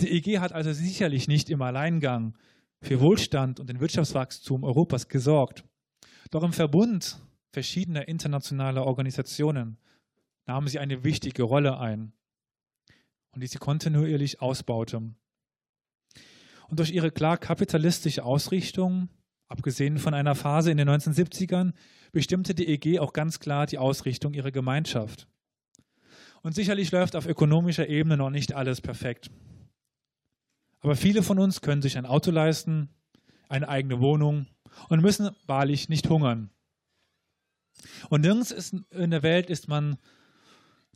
Die 0.00 0.10
EG 0.10 0.40
hat 0.40 0.52
also 0.52 0.72
sicherlich 0.72 1.28
nicht 1.28 1.48
im 1.48 1.62
Alleingang 1.62 2.36
für 2.82 3.00
Wohlstand 3.00 3.60
und 3.60 3.68
den 3.68 3.80
Wirtschaftswachstum 3.80 4.64
Europas 4.64 5.08
gesorgt. 5.08 5.64
Doch 6.30 6.42
im 6.42 6.52
Verbund 6.52 7.18
verschiedener 7.52 8.08
internationaler 8.08 8.84
Organisationen 8.84 9.78
nahmen 10.46 10.68
sie 10.68 10.78
eine 10.78 11.04
wichtige 11.04 11.44
Rolle 11.44 11.78
ein 11.78 12.12
und 13.34 13.40
die 13.42 13.46
sie 13.46 13.58
kontinuierlich 13.58 14.40
ausbaute. 14.40 14.96
Und 16.68 16.78
durch 16.78 16.92
ihre 16.92 17.10
klar 17.10 17.36
kapitalistische 17.36 18.24
Ausrichtung, 18.24 19.08
abgesehen 19.48 19.98
von 19.98 20.14
einer 20.14 20.34
Phase 20.34 20.70
in 20.70 20.76
den 20.76 20.88
1970ern, 20.88 21.72
bestimmte 22.12 22.54
die 22.54 22.68
EG 22.68 23.00
auch 23.00 23.12
ganz 23.12 23.40
klar 23.40 23.66
die 23.66 23.78
Ausrichtung 23.78 24.34
ihrer 24.34 24.50
Gemeinschaft. 24.50 25.28
Und 26.42 26.54
sicherlich 26.54 26.90
läuft 26.92 27.16
auf 27.16 27.26
ökonomischer 27.26 27.88
Ebene 27.88 28.16
noch 28.16 28.30
nicht 28.30 28.52
alles 28.52 28.80
perfekt. 28.80 29.30
Aber 30.80 30.96
viele 30.96 31.22
von 31.22 31.38
uns 31.38 31.62
können 31.62 31.82
sich 31.82 31.96
ein 31.96 32.06
Auto 32.06 32.30
leisten, 32.30 32.90
eine 33.48 33.68
eigene 33.68 34.00
Wohnung 34.00 34.46
und 34.88 35.00
müssen 35.00 35.30
wahrlich 35.46 35.88
nicht 35.88 36.08
hungern. 36.08 36.50
Und 38.10 38.20
nirgends 38.20 38.74
in 38.90 39.10
der 39.10 39.22
Welt 39.22 39.50
ist 39.50 39.68
man 39.68 39.96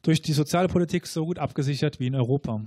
durch 0.03 0.23
die 0.23 0.33
Sozialpolitik 0.33 1.07
so 1.07 1.27
gut 1.27 1.39
abgesichert 1.39 2.01
wie 2.01 2.07
in 2.07 2.15
Europa. 2.15 2.65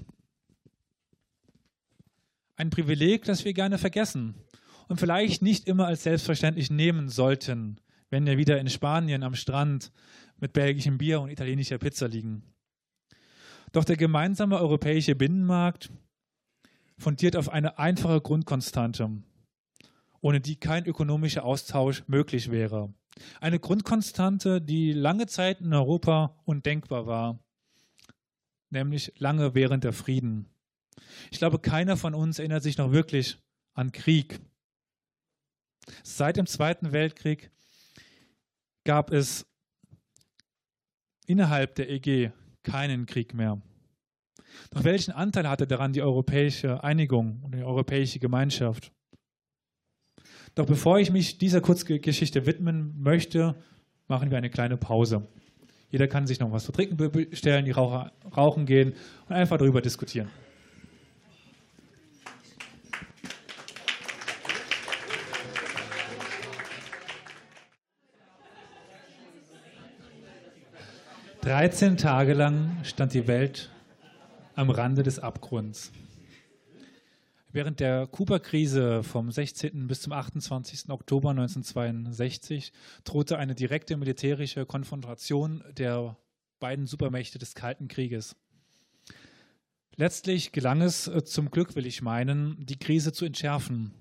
Ein 2.56 2.70
Privileg, 2.70 3.26
das 3.26 3.46
wir 3.46 3.54
gerne 3.54 3.78
vergessen 3.78 4.36
und 4.88 5.00
vielleicht 5.00 5.42
nicht 5.42 5.68
immer 5.68 5.88
als 5.88 6.04
selbstverständlich 6.04 6.70
nehmen 6.70 7.10
sollten, 7.10 7.80
wenn 8.10 8.26
wir 8.26 8.38
wieder 8.38 8.60
in 8.60 8.70
Spanien 8.70 9.24
am 9.24 9.36
Strand 9.36 9.92
mit 10.40 10.54
belgischem 10.54 10.98
Bier 10.98 11.22
und 11.22 11.30
italienischer 11.30 11.78
Pizza 11.78 12.08
liegen. 12.08 12.44
Doch 13.72 13.86
der 13.86 13.96
gemeinsame 13.96 14.60
europäische 14.60 15.16
Binnenmarkt 15.16 15.92
fundiert 16.98 17.36
auf 17.36 17.50
eine 17.50 17.80
einfache 17.80 18.22
Grundkonstante, 18.22 19.10
ohne 20.20 20.42
die 20.42 20.58
kein 20.58 20.86
ökonomischer 20.86 21.46
Austausch 21.46 22.04
möglich 22.08 22.52
wäre. 22.52 22.94
Eine 23.40 23.60
Grundkonstante, 23.60 24.62
die 24.62 24.94
lange 24.94 25.28
Zeit 25.28 25.62
in 25.62 25.74
Europa 25.74 26.36
undenkbar 26.46 27.06
war, 27.06 27.40
nämlich 28.70 29.14
lange 29.18 29.54
während 29.54 29.84
der 29.84 29.94
Frieden. 29.94 30.50
Ich 31.30 31.40
glaube, 31.40 31.60
keiner 31.60 31.98
von 31.98 32.14
uns 32.14 32.40
erinnert 32.40 32.64
sich 32.64 32.78
noch 32.78 32.92
wirklich 32.92 33.38
an 33.74 33.92
Krieg. 33.92 34.40
Seit 36.04 36.38
dem 36.38 36.46
Zweiten 36.46 36.92
Weltkrieg 36.92 37.52
gab 38.84 39.12
es 39.12 39.46
innerhalb 41.26 41.76
der 41.76 41.90
EG 41.90 42.32
keinen 42.64 43.06
Krieg 43.06 43.34
mehr. 43.34 43.62
Doch 44.72 44.84
welchen 44.84 45.12
Anteil 45.12 45.48
hatte 45.48 45.68
daran 45.68 45.94
die 45.94 46.02
europäische 46.02 46.84
Einigung 46.84 47.42
und 47.44 47.56
die 47.56 47.64
europäische 47.64 48.20
Gemeinschaft? 48.20 48.92
Doch 50.56 50.66
bevor 50.66 51.00
ich 51.00 51.12
mich 51.12 51.38
dieser 51.38 51.62
Kurzgeschichte 51.62 52.46
widmen 52.46 52.94
möchte, 53.02 53.56
machen 54.08 54.32
wir 54.32 54.38
eine 54.38 54.50
kleine 54.50 54.76
Pause. 54.76 55.28
Jeder 55.90 56.08
kann 56.08 56.28
sich 56.28 56.40
noch 56.40 56.52
was 56.52 56.66
zu 56.66 56.72
trinken 56.72 56.98
bestellen, 56.98 57.66
die 57.66 57.72
Raucher 57.72 58.12
rauchen 58.36 58.66
gehen 58.66 58.94
und 59.28 59.36
einfach 59.36 59.58
darüber 59.58 59.82
diskutieren. 59.82 60.30
Dreizehn 71.42 71.98
Tage 71.98 72.34
lang 72.34 72.78
stand 72.84 73.14
die 73.14 73.28
Welt 73.28 73.70
am 74.56 74.70
Rande 74.70 75.02
des 75.02 75.18
Abgrunds. 75.18 75.92
Während 77.54 77.82
der 77.82 78.08
Kuba-Krise 78.08 79.04
vom 79.04 79.30
16. 79.30 79.88
bis 79.88 80.02
zum 80.02 80.14
28. 80.14 80.90
Oktober 80.90 81.32
1962 81.32 82.72
drohte 83.04 83.38
eine 83.38 83.56
direkte 83.56 83.98
militärische 83.98 84.66
Konfrontation 84.66 85.62
der 85.78 86.18
beiden 86.62 86.88
Supermächte 86.88 87.40
des 87.40 87.54
Kalten 87.54 87.90
Krieges. 87.90 88.38
Letztlich 89.98 90.54
gelang 90.54 90.82
es 90.82 91.08
äh, 91.08 91.26
zum 91.26 91.52
Glück, 91.52 91.76
will 91.76 91.86
ich 91.86 92.02
meinen, 92.02 92.66
die 92.66 92.80
Krise 92.80 93.12
zu 93.12 93.26
entschärfen. 93.26 93.94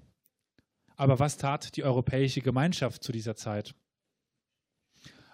Aber 0.95 1.19
was 1.19 1.37
tat 1.37 1.77
die 1.77 1.83
europäische 1.83 2.43
Gemeinschaft 2.43 3.03
zu 3.03 3.11
dieser 3.11 3.35
Zeit? 3.35 3.75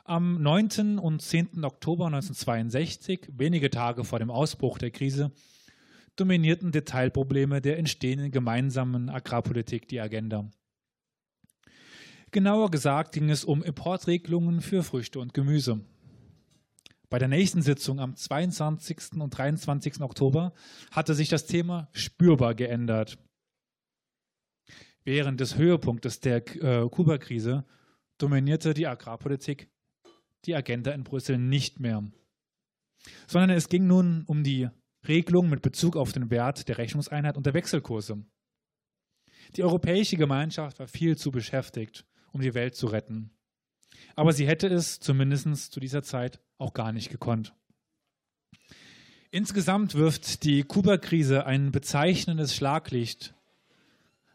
Am 0.04 0.40
9. 0.40 0.98
und 0.98 1.20
10. 1.20 1.64
Oktober 1.64 2.06
1962, 2.06 3.28
wenige 3.32 3.68
Tage 3.68 4.04
vor 4.04 4.20
dem 4.20 4.30
Ausbruch 4.30 4.78
der 4.78 4.90
Krise, 4.90 5.32
dominierten 6.16 6.72
Detailprobleme 6.72 7.60
der 7.60 7.78
entstehenden 7.78 8.30
gemeinsamen 8.30 9.08
Agrarpolitik 9.08 9.88
die 9.88 10.00
Agenda. 10.00 10.50
Genauer 12.32 12.70
gesagt 12.70 13.12
ging 13.12 13.30
es 13.30 13.44
um 13.44 13.62
Importregelungen 13.62 14.60
für 14.60 14.82
Früchte 14.82 15.20
und 15.20 15.32
Gemüse. 15.32 15.80
Bei 17.08 17.18
der 17.18 17.28
nächsten 17.28 17.62
Sitzung 17.62 18.00
am 18.00 18.16
22. 18.16 19.20
und 19.20 19.30
23. 19.30 20.00
Oktober 20.00 20.52
hatte 20.90 21.14
sich 21.14 21.28
das 21.28 21.46
Thema 21.46 21.88
spürbar 21.92 22.54
geändert. 22.54 23.18
Während 25.04 25.40
des 25.40 25.56
Höhepunktes 25.56 26.18
der 26.18 26.38
äh, 26.56 26.88
Kuba-Krise 26.88 27.64
dominierte 28.18 28.74
die 28.74 28.88
Agrarpolitik 28.88 29.70
die 30.46 30.56
Agenda 30.56 30.90
in 30.90 31.04
Brüssel 31.04 31.38
nicht 31.38 31.78
mehr. 31.78 32.02
Sondern 33.28 33.50
es 33.50 33.68
ging 33.68 33.86
nun 33.86 34.24
um 34.26 34.42
die 34.42 34.68
Regelung 35.08 35.48
mit 35.48 35.62
Bezug 35.62 35.96
auf 35.96 36.12
den 36.12 36.30
Wert 36.30 36.68
der 36.68 36.78
Rechnungseinheit 36.78 37.36
und 37.36 37.46
der 37.46 37.54
Wechselkurse. 37.54 38.24
Die 39.56 39.62
europäische 39.62 40.16
Gemeinschaft 40.16 40.78
war 40.78 40.88
viel 40.88 41.16
zu 41.16 41.30
beschäftigt, 41.30 42.04
um 42.32 42.40
die 42.40 42.54
Welt 42.54 42.74
zu 42.74 42.86
retten. 42.86 43.30
Aber 44.14 44.32
sie 44.32 44.46
hätte 44.46 44.66
es 44.68 44.98
zumindest 45.00 45.72
zu 45.72 45.80
dieser 45.80 46.02
Zeit 46.02 46.40
auch 46.58 46.74
gar 46.74 46.92
nicht 46.92 47.10
gekonnt. 47.10 47.54
Insgesamt 49.30 49.94
wirft 49.94 50.44
die 50.44 50.62
Kuba-Krise 50.62 51.46
ein 51.46 51.70
bezeichnendes 51.70 52.54
Schlaglicht 52.54 53.34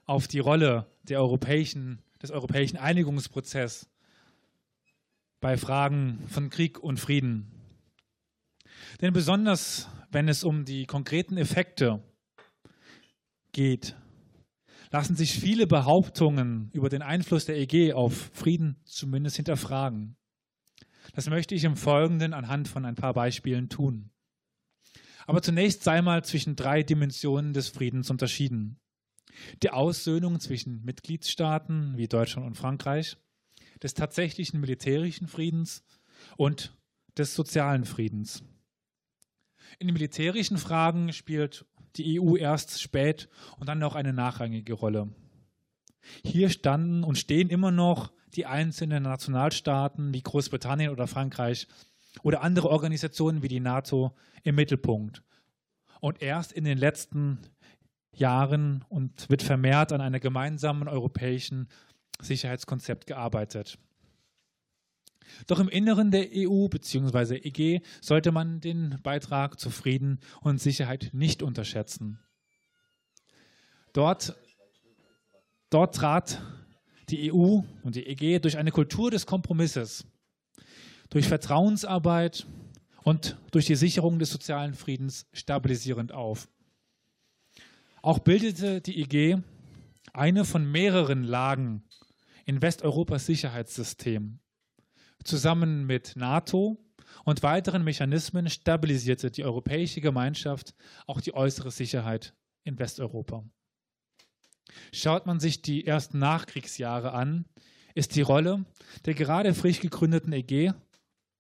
auf 0.06 0.28
die 0.28 0.40
Rolle 0.40 0.88
europäischen, 1.10 2.02
des 2.22 2.32
europäischen 2.32 2.78
Einigungsprozesses 2.78 3.90
bei 5.40 5.58
Fragen 5.58 6.24
von 6.28 6.50
Krieg 6.50 6.80
und 6.80 7.00
Frieden. 7.00 7.61
Denn 9.00 9.14
besonders 9.14 9.88
wenn 10.12 10.28
es 10.28 10.44
um 10.44 10.66
die 10.66 10.86
konkreten 10.86 11.38
Effekte 11.38 12.04
geht, 13.54 13.96
lassen 14.92 15.16
sich 15.16 15.40
viele 15.40 15.68
Behauptungen 15.68 16.70
über 16.74 16.90
den 16.90 17.02
Einfluss 17.02 17.46
der 17.46 17.58
EG 17.58 17.94
auf 17.94 18.30
Frieden 18.34 18.76
zumindest 18.84 19.38
hinterfragen. 19.38 20.18
Das 21.14 21.30
möchte 21.30 21.56
ich 21.56 21.64
im 21.64 21.78
Folgenden 21.78 22.34
anhand 22.34 22.68
von 22.68 22.86
ein 22.86 22.96
paar 22.96 23.14
Beispielen 23.14 23.70
tun. 23.70 24.12
Aber 25.26 25.42
zunächst 25.42 25.84
sei 25.84 26.02
mal 26.02 26.24
zwischen 26.26 26.56
drei 26.56 26.84
Dimensionen 26.84 27.54
des 27.54 27.70
Friedens 27.70 28.10
unterschieden. 28.10 28.80
Die 29.64 29.70
Aussöhnung 29.70 30.40
zwischen 30.40 30.84
Mitgliedstaaten 30.84 31.96
wie 31.96 32.08
Deutschland 32.08 32.46
und 32.46 32.56
Frankreich, 32.56 33.18
des 33.82 33.94
tatsächlichen 33.94 34.60
militärischen 34.60 35.28
Friedens 35.28 35.84
und 36.36 36.78
des 37.18 37.34
sozialen 37.34 37.86
Friedens. 37.86 38.44
In 39.80 39.88
den 39.88 39.94
militärischen 39.94 40.58
Fragen 40.58 41.14
spielt 41.14 41.66
die 41.96 42.20
EU 42.20 42.36
erst 42.36 42.82
spät 42.82 43.30
und 43.58 43.68
dann 43.68 43.80
noch 43.80 43.96
eine 43.96 44.14
nachrangige 44.14 44.74
Rolle. 44.74 45.10
Hier 46.24 46.50
standen 46.50 47.04
und 47.04 47.18
stehen 47.18 47.50
immer 47.50 47.72
noch 47.72 48.12
die 48.36 48.46
einzelnen 48.46 49.04
Nationalstaaten 49.04 50.14
wie 50.14 50.22
Großbritannien 50.22 50.92
oder 50.92 51.08
Frankreich 51.08 51.68
oder 52.24 52.42
andere 52.42 52.70
Organisationen 52.70 53.44
wie 53.44 53.48
die 53.48 53.60
NATO 53.60 54.16
im 54.44 54.56
Mittelpunkt. 54.56 55.24
Und 56.00 56.22
erst 56.22 56.52
in 56.52 56.64
den 56.64 56.78
letzten 56.78 57.40
Jahren 58.14 58.84
und 58.90 59.30
wird 59.30 59.44
vermehrt 59.44 59.94
an 59.94 60.02
einem 60.02 60.20
gemeinsamen 60.20 60.88
europäischen 60.88 61.70
Sicherheitskonzept 62.20 63.08
gearbeitet. 63.08 63.78
Doch 65.48 65.60
im 65.60 65.70
Inneren 65.70 66.12
der 66.12 66.28
EU 66.34 66.68
bzw. 66.68 67.36
EG 67.38 67.82
sollte 68.02 68.32
man 68.32 68.60
den 68.60 69.00
Beitrag 69.04 69.60
zu 69.60 69.70
Frieden 69.70 70.20
und 70.42 70.60
Sicherheit 70.62 71.10
nicht 71.14 71.44
unterschätzen. 71.44 72.20
Dort, 73.94 74.36
dort 75.70 75.96
trat 75.96 76.42
die 77.10 77.32
EU 77.32 77.62
und 77.84 77.96
die 77.96 78.08
EG 78.08 78.40
durch 78.40 78.58
eine 78.58 78.72
Kultur 78.72 79.12
des 79.12 79.26
Kompromisses, 79.26 80.06
durch 81.10 81.28
Vertrauensarbeit 81.28 82.46
und 83.04 83.38
durch 83.52 83.66
die 83.66 83.76
Sicherung 83.76 84.20
des 84.20 84.32
sozialen 84.32 84.74
Friedens 84.74 85.28
stabilisierend 85.34 86.14
auf. 86.14 86.48
Auch 88.02 88.20
bildete 88.20 88.82
die 88.82 89.02
EG 89.02 89.38
eine 90.14 90.46
von 90.46 90.70
mehreren 90.70 91.24
Lagen 91.24 91.84
in 92.46 92.62
Westeuropas 92.62 93.26
Sicherheitssystem. 93.26 94.40
Zusammen 95.24 95.86
mit 95.86 96.16
NATO 96.16 96.78
und 97.26 97.44
weiteren 97.44 97.84
Mechanismen 97.84 98.50
stabilisierte 98.50 99.32
die 99.32 99.44
Europäische 99.44 100.02
Gemeinschaft 100.02 100.74
auch 101.08 101.22
die 101.22 101.34
äußere 101.34 101.72
Sicherheit 101.72 102.34
in 102.64 102.80
Westeuropa. 102.80 103.44
Schaut 104.94 105.26
man 105.26 105.40
sich 105.40 105.62
die 105.62 105.86
ersten 105.86 106.20
Nachkriegsjahre 106.20 107.12
an, 107.14 107.46
ist 107.94 108.16
die 108.16 108.22
Rolle 108.22 108.66
der 109.06 109.14
gerade 109.14 109.54
frisch 109.54 109.80
gegründeten 109.80 110.34
EG, 110.34 110.74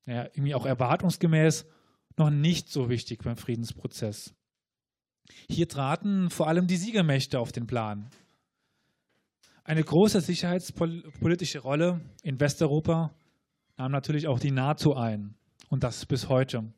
ja, 0.06 0.26
irgendwie 0.26 0.56
auch 0.56 0.66
erwartungsgemäß, 0.66 1.66
noch 2.18 2.30
nicht 2.30 2.70
so 2.70 2.90
wichtig 2.90 3.24
beim 3.24 3.38
Friedensprozess. 3.38 4.34
Hier 5.50 5.68
traten 5.68 6.30
vor 6.30 6.48
allem 6.48 6.68
die 6.68 6.78
Siegermächte 6.78 7.40
auf 7.40 7.52
den 7.52 7.68
Plan. 7.68 8.10
Eine 9.64 9.84
große 9.84 10.22
sicherheitspolitische 10.22 11.60
Rolle 11.60 12.02
in 12.24 12.40
Westeuropa 12.40 13.14
nahm 13.82 13.92
natürlich 13.92 14.28
auch 14.28 14.40
die 14.40 14.52
NATO 14.52 14.94
ein 14.94 15.34
und 15.70 15.84
das 15.84 16.06
bis 16.06 16.30
heute. 16.30 16.72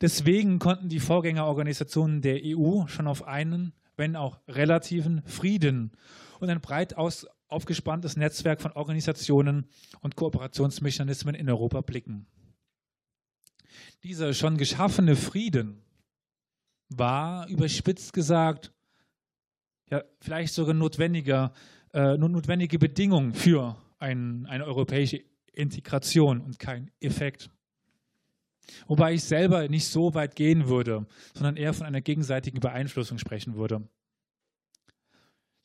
Deswegen 0.00 0.58
konnten 0.58 0.88
die 0.88 0.98
Vorgängerorganisationen 0.98 2.22
der 2.22 2.40
EU 2.42 2.86
schon 2.86 3.06
auf 3.06 3.26
einen, 3.26 3.74
wenn 3.94 4.16
auch 4.16 4.40
relativen 4.48 5.22
Frieden 5.26 5.92
und 6.40 6.48
ein 6.48 6.62
breit 6.62 6.96
aus, 6.96 7.26
aufgespanntes 7.48 8.16
Netzwerk 8.16 8.62
von 8.62 8.72
Organisationen 8.72 9.66
und 10.00 10.16
Kooperationsmechanismen 10.16 11.34
in 11.34 11.50
Europa 11.50 11.82
blicken. 11.82 12.26
Dieser 14.04 14.32
schon 14.32 14.56
geschaffene 14.56 15.16
Frieden 15.16 15.82
war, 16.88 17.46
überspitzt 17.48 18.14
gesagt, 18.14 18.72
ja, 19.90 20.02
vielleicht 20.18 20.54
sogar 20.54 20.72
notwendiger, 20.72 21.52
äh, 21.92 22.16
notwendige 22.16 22.78
Bedingung 22.78 23.34
für 23.34 23.76
ein, 23.98 24.46
eine 24.46 24.64
europäische 24.64 25.22
Integration 25.54 26.40
und 26.40 26.58
kein 26.58 26.90
Effekt. 27.00 27.50
Wobei 28.86 29.14
ich 29.14 29.24
selber 29.24 29.68
nicht 29.68 29.86
so 29.86 30.14
weit 30.14 30.36
gehen 30.36 30.68
würde, 30.68 31.06
sondern 31.34 31.56
eher 31.56 31.74
von 31.74 31.86
einer 31.86 32.00
gegenseitigen 32.00 32.60
Beeinflussung 32.60 33.18
sprechen 33.18 33.56
würde. 33.56 33.86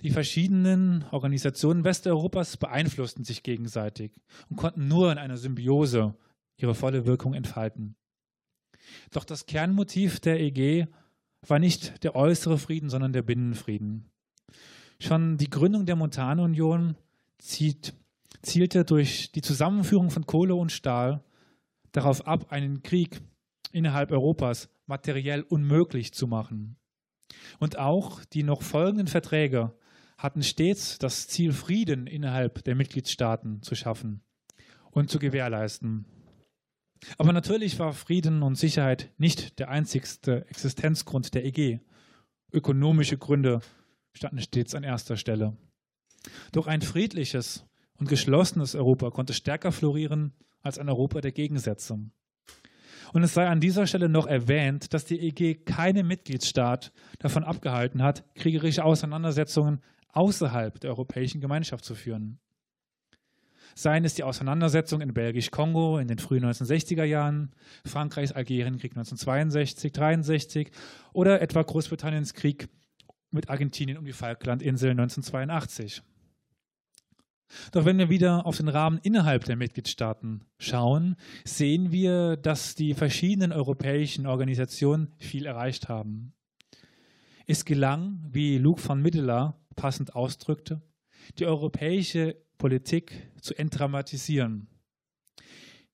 Die 0.02 0.12
verschiedenen 0.12 1.04
Organisationen 1.12 1.84
Westeuropas 1.84 2.58
beeinflussten 2.58 3.26
sich 3.26 3.44
gegenseitig 3.44 4.14
und 4.50 4.56
konnten 4.56 4.88
nur 4.88 5.12
in 5.12 5.18
einer 5.18 5.38
Symbiose 5.38 6.16
ihre 6.56 6.76
volle 6.76 7.06
Wirkung 7.06 7.34
entfalten. 7.34 7.96
Doch 9.12 9.26
das 9.26 9.46
Kernmotiv 9.46 10.20
der 10.20 10.40
EG 10.40 10.88
war 11.46 11.60
nicht 11.60 12.04
der 12.04 12.16
äußere 12.16 12.58
Frieden, 12.58 12.90
sondern 12.90 13.14
der 13.14 13.22
Binnenfrieden. 13.22 14.10
Schon 15.00 15.38
die 15.38 15.50
Gründung 15.50 15.86
der 15.86 15.96
Montanunion 15.96 16.96
zieht 17.38 17.94
zielte 18.42 18.86
durch 18.86 19.32
die 19.32 19.42
Zusammenführung 19.42 20.10
von 20.10 20.26
Kohle 20.26 20.56
und 20.56 20.72
Stahl 20.72 21.24
darauf 21.92 22.26
ab, 22.28 22.52
einen 22.52 22.84
Krieg 22.84 23.22
innerhalb 23.72 24.12
Europas 24.12 24.70
materiell 24.86 25.42
unmöglich 25.42 26.14
zu 26.14 26.28
machen. 26.28 26.78
Und 27.60 27.78
auch 27.78 28.24
die 28.26 28.44
noch 28.44 28.62
folgenden 28.62 29.08
Verträge 29.08 29.74
hatten 30.18 30.44
stets 30.44 30.98
das 30.98 31.28
Ziel, 31.28 31.54
Frieden 31.54 32.08
innerhalb 32.08 32.64
der 32.64 32.76
Mitgliedstaaten 32.76 33.62
zu 33.62 33.76
schaffen 33.76 34.22
und 34.92 35.10
zu 35.10 35.20
gewährleisten. 35.20 36.06
Aber 37.18 37.32
natürlich 37.32 37.80
war 37.80 37.94
Frieden 37.94 38.44
und 38.44 38.56
Sicherheit 38.56 39.12
nicht 39.18 39.60
der 39.60 39.70
einzigste 39.70 40.46
Existenzgrund 40.50 41.34
der 41.34 41.46
EG. 41.46 41.80
Ökonomische 42.52 43.18
Gründe 43.18 43.62
standen 44.14 44.42
stets 44.42 44.76
an 44.76 44.84
erster 44.84 45.16
Stelle. 45.16 45.56
Doch 46.52 46.68
ein 46.68 46.82
friedliches 46.82 47.66
und 48.00 48.10
geschlossenes 48.10 48.76
Europa 48.76 49.12
konnte 49.12 49.34
stärker 49.34 49.72
florieren 49.72 50.34
als 50.62 50.80
ein 50.80 50.90
Europa 50.90 51.22
der 51.22 51.32
Gegensätze. 51.32 52.00
Und 53.14 53.24
es 53.24 53.34
sei 53.34 53.48
an 53.48 53.60
dieser 53.60 53.88
Stelle 53.88 54.08
noch 54.08 54.28
erwähnt, 54.28 54.94
dass 54.94 55.06
die 55.06 55.20
EG 55.20 55.56
keinen 55.56 56.08
Mitgliedstaat 56.08 56.92
davon 57.18 57.44
abgehalten 57.44 58.04
hat, 58.04 58.24
kriegerische 58.36 58.84
Auseinandersetzungen 58.84 59.82
außerhalb 60.12 60.80
der 60.80 60.92
Europäischen 60.92 61.42
Gemeinschaft 61.42 61.86
zu 61.86 61.96
führen. 61.96 62.40
Seien 63.76 64.04
es 64.04 64.16
die 64.16 64.24
Auseinandersetzungen 64.24 65.10
in 65.10 65.14
Belgisch-Kongo 65.14 66.00
in 66.00 66.08
den 66.08 66.18
frühen 66.18 66.44
1960er 66.44 67.04
Jahren, 67.04 67.52
Frankreichs 67.86 68.32
Algerienkrieg 68.32 68.92
1962, 68.92 69.92
63 69.92 70.72
oder 71.14 71.42
etwa 71.42 71.62
Großbritanniens 71.62 72.34
Krieg 72.34 72.68
mit 73.32 73.50
Argentinien 73.50 73.98
um 73.98 74.06
die 74.06 74.12
Falklandinseln 74.12 75.00
1982. 75.00 76.02
Doch 77.72 77.86
wenn 77.86 77.98
wir 77.98 78.10
wieder 78.10 78.46
auf 78.46 78.58
den 78.58 78.68
Rahmen 78.68 79.00
innerhalb 79.02 79.46
der 79.46 79.56
Mitgliedstaaten 79.56 80.46
schauen, 80.58 81.16
sehen 81.44 81.92
wir, 81.92 82.38
dass 82.38 82.76
die 82.76 82.94
verschiedenen 82.94 83.52
europäischen 83.52 84.26
Organisationen 84.26 85.14
viel 85.18 85.46
erreicht 85.46 85.90
haben. 85.90 86.34
Es 87.48 87.66
gelang, 87.66 88.28
wie 88.30 88.58
Luc 88.58 88.88
van 88.88 89.02
Middelaar 89.02 89.60
passend 89.76 90.16
ausdrückte, 90.16 90.82
die 91.40 91.46
europäische 91.46 92.36
Politik 92.58 93.32
zu 93.42 93.58
entdramatisieren, 93.58 94.68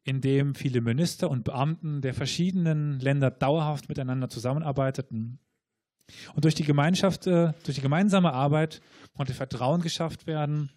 indem 0.03 0.55
viele 0.55 0.81
Minister 0.81 1.29
und 1.29 1.43
Beamten 1.43 2.01
der 2.01 2.13
verschiedenen 2.13 2.99
Länder 2.99 3.31
dauerhaft 3.31 3.87
miteinander 3.87 4.29
zusammenarbeiteten. 4.29 5.39
Und 6.33 6.43
durch 6.43 6.55
die 6.55 6.63
Gemeinschaft, 6.63 7.25
äh, 7.25 7.53
durch 7.63 7.75
die 7.75 7.81
gemeinsame 7.81 8.33
Arbeit 8.33 8.81
konnte 9.15 9.33
Vertrauen 9.33 9.81
geschafft 9.81 10.27
werden 10.27 10.69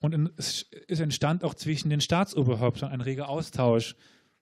Und 0.00 0.30
es 0.36 0.66
entstand 0.88 1.42
auch 1.42 1.54
zwischen 1.54 1.90
den 1.90 2.00
Staatsoberhäuptern 2.00 2.90
ein 2.90 3.00
reger 3.00 3.28
Austausch, 3.28 3.96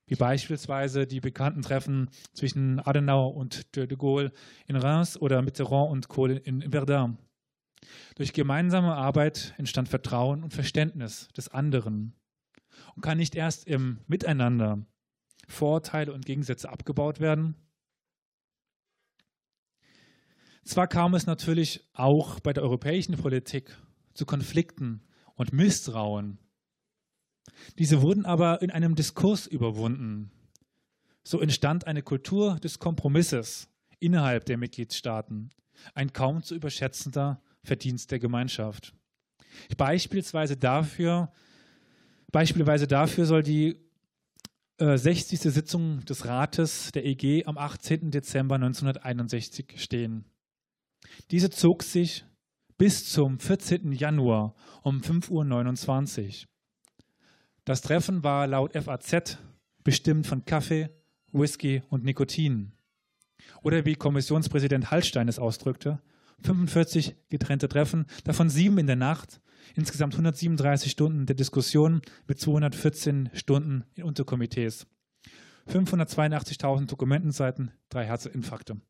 wie 0.07 0.16
beispielsweise 0.16 1.07
die 1.07 1.20
bekannten 1.20 1.62
Treffen 1.62 2.11
zwischen 2.32 2.80
Adenauer 2.80 3.34
und 3.34 3.74
de 3.76 3.86
Gaulle 3.96 4.32
in 4.66 4.76
Reims 4.76 5.16
oder 5.20 5.40
Mitterrand 5.42 5.90
und 5.90 6.09
Kohl 6.09 6.32
in 6.32 6.70
Verdun. 6.70 7.18
Durch 8.16 8.32
gemeinsame 8.32 8.94
Arbeit 8.94 9.55
entstand 9.57 9.88
Vertrauen 9.88 10.42
und 10.42 10.52
Verständnis 10.52 11.28
des 11.36 11.48
anderen 11.48 12.14
und 12.94 13.02
kann 13.02 13.18
nicht 13.18 13.34
erst 13.34 13.66
im 13.66 14.00
Miteinander 14.07 14.84
Vorurteile 15.48 16.12
und 16.12 16.26
Gegensätze 16.26 16.68
abgebaut 16.70 17.20
werden. 17.20 17.55
Zwar 20.64 20.88
kam 20.88 21.14
es 21.14 21.26
natürlich 21.26 21.86
auch 21.92 22.40
bei 22.40 22.55
der 22.55 22.62
europäischen 22.62 23.16
Politik 23.16 23.76
zu 24.14 24.24
Konflikten 24.24 25.07
und 25.35 25.53
Misstrauen. 25.53 26.39
Diese 27.78 28.03
wurden 28.03 28.24
aber 28.24 28.62
in 28.62 28.70
einem 28.70 28.95
Diskurs 28.95 29.47
überwunden. 29.47 30.30
So 31.22 31.41
entstand 31.41 31.87
eine 31.87 32.03
Kultur 32.03 32.59
des 32.61 32.78
Kompromisses 32.78 33.68
innerhalb 33.99 34.45
der 34.45 34.59
Mitgliedstaaten, 34.59 35.51
ein 35.95 36.12
kaum 36.12 36.43
zu 36.43 36.55
überschätzender 36.55 37.43
Verdienst 37.62 38.11
der 38.11 38.18
Gemeinschaft. 38.18 38.95
Beispielsweise 39.76 40.57
dafür, 40.57 41.32
beispielsweise 42.30 42.87
dafür 42.87 43.24
soll 43.24 43.43
die 43.43 43.80
äh, 44.78 44.99
60. 44.99 45.41
Sitzung 45.41 46.05
des 46.05 46.26
Rates 46.26 46.93
der 46.93 47.07
EG 47.07 47.45
am 47.47 47.57
18. 47.57 48.11
Dezember 48.11 48.57
1961 48.57 49.74
stehen. 49.76 50.24
Diese 51.30 51.51
zog 51.51 51.82
sich 51.82 52.24
bis 52.77 53.11
zum 53.11 53.39
14. 53.39 53.93
Januar 53.93 54.55
um 54.83 55.01
5.29 55.01 56.27
Uhr. 56.27 56.49
Das 57.64 57.83
Treffen 57.83 58.22
war 58.25 58.47
laut 58.47 58.72
FAZ 58.72 59.39
bestimmt 59.85 60.27
von 60.27 60.45
Kaffee, 60.45 60.91
Whisky 61.33 61.83
und 61.89 62.05
Nikotin. 62.05 62.72
Oder 63.62 63.85
wie 63.85 63.95
Kommissionspräsident 63.95 64.91
Hallstein 64.91 65.29
es 65.29 65.39
ausdrückte, 65.39 66.01
45 66.43 67.16
getrennte 67.31 67.68
Treffen, 67.68 68.07
davon 68.25 68.51
sieben 68.51 68.79
in 68.79 68.87
der 68.87 68.97
Nacht, 68.97 69.41
insgesamt 69.75 70.14
137 70.14 70.91
Stunden 70.91 71.27
der 71.27 71.37
Diskussion 71.37 72.03
mit 72.27 72.41
214 72.41 73.31
Stunden 73.35 73.85
in 73.95 74.05
Unterkomitees, 74.05 74.87
582.000 75.68 76.87
Dokumentenseiten, 76.87 77.70
drei 77.89 78.05
Herzinfarkte. 78.05 78.81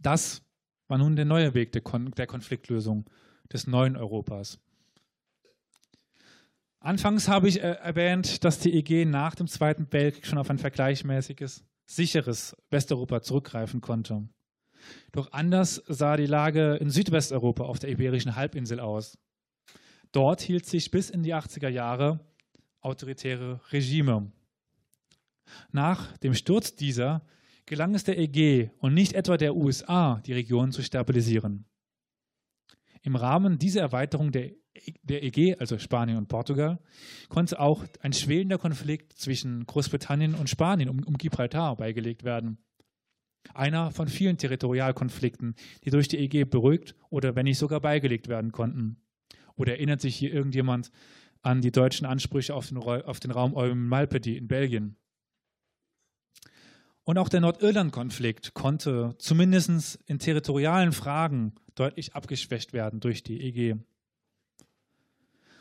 Das 0.00 0.42
war 0.88 0.98
nun 0.98 1.16
der 1.16 1.24
neue 1.24 1.54
Weg 1.54 1.72
der, 1.72 1.82
Kon 1.82 2.10
der 2.12 2.26
Konfliktlösung 2.26 3.08
des 3.52 3.66
neuen 3.66 3.96
Europas. 3.96 4.58
Anfangs 6.80 7.28
habe 7.28 7.48
ich 7.48 7.60
äh, 7.60 7.72
erwähnt, 7.72 8.44
dass 8.44 8.60
die 8.60 8.74
EG 8.74 9.04
nach 9.04 9.34
dem 9.34 9.46
Zweiten 9.46 9.86
Weltkrieg 9.90 10.26
schon 10.26 10.38
auf 10.38 10.48
ein 10.48 10.58
vergleichsmäßiges, 10.58 11.64
sicheres 11.86 12.56
Westeuropa 12.70 13.20
zurückgreifen 13.20 13.80
konnte. 13.80 14.28
Doch 15.12 15.32
anders 15.32 15.82
sah 15.88 16.16
die 16.16 16.26
Lage 16.26 16.76
in 16.76 16.90
Südwesteuropa 16.90 17.64
auf 17.64 17.78
der 17.78 17.90
Iberischen 17.90 18.36
Halbinsel 18.36 18.80
aus. 18.80 19.18
Dort 20.12 20.40
hielt 20.40 20.66
sich 20.66 20.90
bis 20.90 21.10
in 21.10 21.22
die 21.22 21.34
80er 21.34 21.68
Jahre 21.68 22.20
autoritäre 22.80 23.60
Regime. 23.72 24.30
Nach 25.72 26.16
dem 26.18 26.34
Sturz 26.34 26.76
dieser 26.76 27.26
gelang 27.68 27.94
es 27.94 28.04
der 28.04 28.18
EG 28.18 28.70
und 28.78 28.94
nicht 28.94 29.12
etwa 29.12 29.36
der 29.36 29.54
USA, 29.54 30.20
die 30.26 30.32
Region 30.32 30.72
zu 30.72 30.82
stabilisieren. 30.82 31.66
Im 33.02 33.14
Rahmen 33.14 33.58
dieser 33.58 33.80
Erweiterung 33.80 34.32
der, 34.32 34.52
der 35.02 35.22
EG, 35.22 35.56
also 35.58 35.78
Spanien 35.78 36.18
und 36.18 36.28
Portugal, 36.28 36.80
konnte 37.28 37.60
auch 37.60 37.84
ein 38.00 38.12
schwelender 38.12 38.58
Konflikt 38.58 39.12
zwischen 39.12 39.64
Großbritannien 39.66 40.34
und 40.34 40.50
Spanien 40.50 40.88
um, 40.88 41.02
um 41.04 41.16
Gibraltar 41.16 41.76
beigelegt 41.76 42.24
werden. 42.24 42.58
Einer 43.54 43.92
von 43.92 44.08
vielen 44.08 44.36
Territorialkonflikten, 44.36 45.54
die 45.84 45.90
durch 45.90 46.08
die 46.08 46.18
EG 46.18 46.44
beruhigt 46.44 46.96
oder 47.08 47.36
wenn 47.36 47.44
nicht 47.44 47.58
sogar 47.58 47.80
beigelegt 47.80 48.28
werden 48.28 48.52
konnten. 48.52 49.00
Oder 49.54 49.72
erinnert 49.74 50.00
sich 50.00 50.16
hier 50.16 50.32
irgendjemand 50.32 50.90
an 51.42 51.60
die 51.60 51.70
deutschen 51.70 52.06
Ansprüche 52.06 52.54
auf 52.54 52.68
den, 52.68 52.78
auf 52.78 53.20
den 53.20 53.30
Raum 53.30 53.54
Eulen-Malpedi 53.54 54.36
in 54.36 54.48
Belgien? 54.48 54.96
Und 57.08 57.16
auch 57.16 57.30
der 57.30 57.40
Nordirland-Konflikt 57.40 58.52
konnte 58.52 59.14
zumindest 59.16 59.98
in 60.04 60.18
territorialen 60.18 60.92
Fragen 60.92 61.54
deutlich 61.74 62.14
abgeschwächt 62.14 62.74
werden 62.74 63.00
durch 63.00 63.22
die 63.22 63.40
EG. 63.40 63.76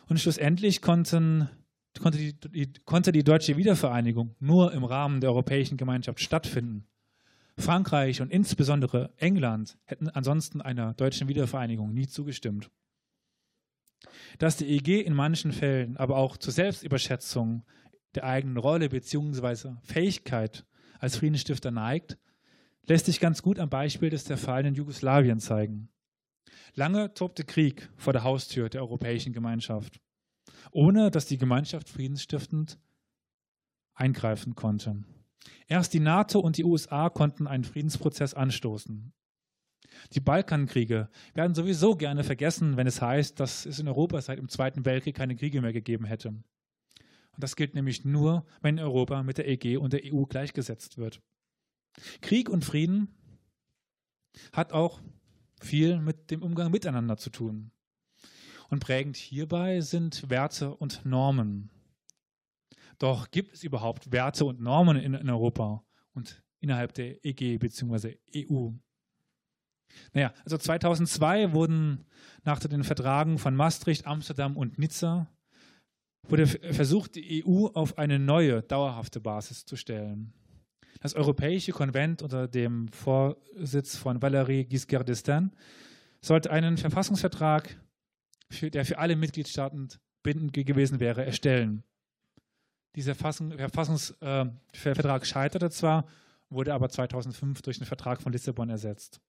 Und 0.09 0.19
schlussendlich 0.19 0.81
konnten, 0.81 1.49
konnte, 2.01 2.17
die, 2.17 2.33
die, 2.33 2.73
konnte 2.83 3.13
die 3.13 3.23
deutsche 3.23 3.55
Wiedervereinigung 3.55 4.35
nur 4.41 4.73
im 4.73 4.83
Rahmen 4.83 5.21
der 5.21 5.29
Europäischen 5.29 5.77
Gemeinschaft 5.77 6.19
stattfinden. 6.19 6.85
Frankreich 7.57 8.19
und 8.21 8.29
insbesondere 8.29 9.13
England 9.15 9.77
hätten 9.85 10.09
ansonsten 10.09 10.59
einer 10.59 10.95
deutschen 10.95 11.29
Wiedervereinigung 11.29 11.93
nie 11.93 12.07
zugestimmt. 12.07 12.69
Dass 14.37 14.57
die 14.57 14.67
EG 14.67 14.99
in 14.99 15.13
manchen 15.13 15.53
Fällen 15.53 15.95
aber 15.95 16.17
auch 16.17 16.35
zur 16.35 16.51
Selbstüberschätzung 16.51 17.63
der 18.15 18.25
eigenen 18.25 18.57
Rolle 18.57 18.89
bzw. 18.89 19.75
Fähigkeit 19.81 20.65
als 20.99 21.17
Friedensstifter 21.17 21.71
neigt, 21.71 22.17
lässt 22.85 23.05
sich 23.05 23.19
ganz 23.19 23.41
gut 23.41 23.59
am 23.59 23.69
Beispiel 23.69 24.09
des 24.09 24.25
zerfallenen 24.25 24.75
Jugoslawien 24.75 25.39
zeigen. 25.39 25.89
Lange 26.73 27.13
tobte 27.13 27.43
Krieg 27.43 27.89
vor 27.97 28.13
der 28.13 28.23
Haustür 28.23 28.69
der 28.69 28.81
Europäischen 28.81 29.33
Gemeinschaft, 29.33 29.99
ohne 30.71 31.11
dass 31.11 31.25
die 31.25 31.37
Gemeinschaft 31.37 31.89
friedensstiftend 31.89 32.79
eingreifen 33.93 34.55
konnte. 34.55 35.03
Erst 35.67 35.93
die 35.93 35.99
NATO 35.99 36.39
und 36.39 36.57
die 36.57 36.63
USA 36.63 37.09
konnten 37.09 37.47
einen 37.47 37.63
Friedensprozess 37.63 38.33
anstoßen. 38.33 39.13
Die 40.13 40.19
Balkankriege 40.19 41.09
werden 41.33 41.55
sowieso 41.55 41.95
gerne 41.95 42.23
vergessen, 42.23 42.77
wenn 42.77 42.87
es 42.87 43.01
heißt, 43.01 43.39
dass 43.39 43.65
es 43.65 43.79
in 43.79 43.87
Europa 43.87 44.21
seit 44.21 44.37
dem 44.37 44.49
Zweiten 44.49 44.85
Weltkrieg 44.85 45.15
keine 45.15 45.35
Kriege 45.35 45.61
mehr 45.61 45.73
gegeben 45.73 46.05
hätte. 46.05 46.43
Und 47.37 47.43
das 47.43 47.55
gilt 47.55 47.75
nämlich 47.75 48.03
nur, 48.03 48.47
wenn 48.61 48.79
Europa 48.79 49.21
mit 49.21 49.37
der 49.37 49.47
EG 49.47 49.77
und 49.77 49.93
der 49.93 50.01
EU 50.11 50.23
gleichgesetzt 50.23 50.97
wird. 50.97 51.21
Krieg 52.21 52.49
und 52.49 52.65
Frieden 52.65 53.09
hat 54.53 54.73
auch 54.73 55.01
viel 55.61 55.99
mit 55.99 56.31
dem 56.31 56.41
Umgang 56.41 56.71
miteinander 56.71 57.17
zu 57.17 57.29
tun. 57.29 57.69
Und 58.69 58.79
prägend 58.79 59.17
hierbei 59.17 59.81
sind 59.81 60.31
Werte 60.31 60.75
und 60.75 61.05
Normen. 61.05 61.69
Doch 62.97 63.29
gibt 63.29 63.53
es 63.53 63.63
überhaupt 63.63 64.11
Werte 64.11 64.43
und 64.43 64.59
Normen 64.59 64.97
in, 64.97 65.13
in 65.13 65.29
Europa 65.29 65.85
und 66.13 66.43
innerhalb 66.59 66.95
der 66.95 67.23
EG 67.23 67.59
bzw. 67.59 68.17
EU? 68.35 68.71
Naja, 70.13 70.33
also 70.43 70.57
2002 70.57 71.53
wurden 71.53 72.07
nach 72.43 72.59
den 72.59 72.83
Vertragen 72.83 73.37
von 73.37 73.55
Maastricht, 73.55 74.07
Amsterdam 74.07 74.57
und 74.57 74.79
Nizza 74.79 75.31
wurde 76.29 76.47
versucht, 76.47 77.15
die 77.15 77.43
EU 77.45 77.67
auf 77.67 77.97
eine 77.97 78.19
neue, 78.19 78.61
dauerhafte 78.61 79.19
Basis 79.19 79.65
zu 79.65 79.75
stellen. 79.75 80.33
Das 80.99 81.13
Europäische 81.13 81.71
Konvent 81.71 82.21
unter 82.21 82.47
dem 82.47 82.87
Vorsitz 82.89 83.97
von 83.97 84.19
Valéry 84.19 84.65
Giscard 84.65 85.07
d'Estaing 85.07 85.51
sollte 86.21 86.51
einen 86.51 86.77
Verfassungsvertrag, 86.77 87.79
für, 88.49 88.71
der 88.71 88.85
für 88.85 88.97
alle 88.97 89.15
Mitgliedstaaten 89.15 89.89
bindend 90.23 90.53
gewesen 90.53 90.99
wäre, 90.99 91.25
erstellen. 91.25 91.83
Dieser 92.95 93.13
Verfassungsvertrag 93.13 95.21
äh, 95.21 95.25
scheiterte 95.25 95.69
zwar, 95.69 96.07
wurde 96.49 96.73
aber 96.73 96.89
2005 96.89 97.61
durch 97.61 97.77
den 97.77 97.85
Vertrag 97.85 98.21
von 98.21 98.31
Lissabon 98.31 98.69
ersetzt. 98.69 99.21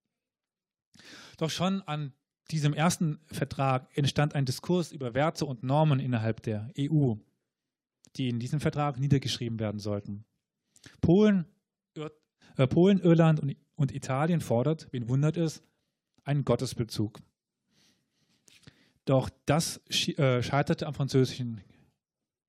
Doch 1.36 1.50
schon 1.50 1.82
an 1.82 2.12
diesem 2.50 2.72
ersten 2.72 3.18
Vertrag 3.26 3.88
entstand 3.96 4.34
ein 4.34 4.44
Diskurs 4.44 4.92
über 4.92 5.14
Werte 5.14 5.44
und 5.44 5.62
Normen 5.62 6.00
innerhalb 6.00 6.42
der 6.42 6.70
EU, 6.78 7.14
die 8.16 8.28
in 8.28 8.40
diesem 8.40 8.60
Vertrag 8.60 8.98
niedergeschrieben 8.98 9.58
werden 9.58 9.80
sollten. 9.80 10.24
Polen, 11.00 11.46
äh, 12.56 12.66
Polen 12.66 13.00
Irland 13.00 13.40
und, 13.40 13.56
und 13.76 13.94
Italien 13.94 14.40
fordert, 14.40 14.88
wen 14.92 15.08
wundert 15.08 15.36
es, 15.36 15.62
einen 16.24 16.44
Gottesbezug. 16.44 17.20
Doch 19.04 19.30
das 19.46 19.80
äh, 19.88 20.42
scheiterte 20.42 20.86
am 20.86 20.94
französischen 20.94 21.62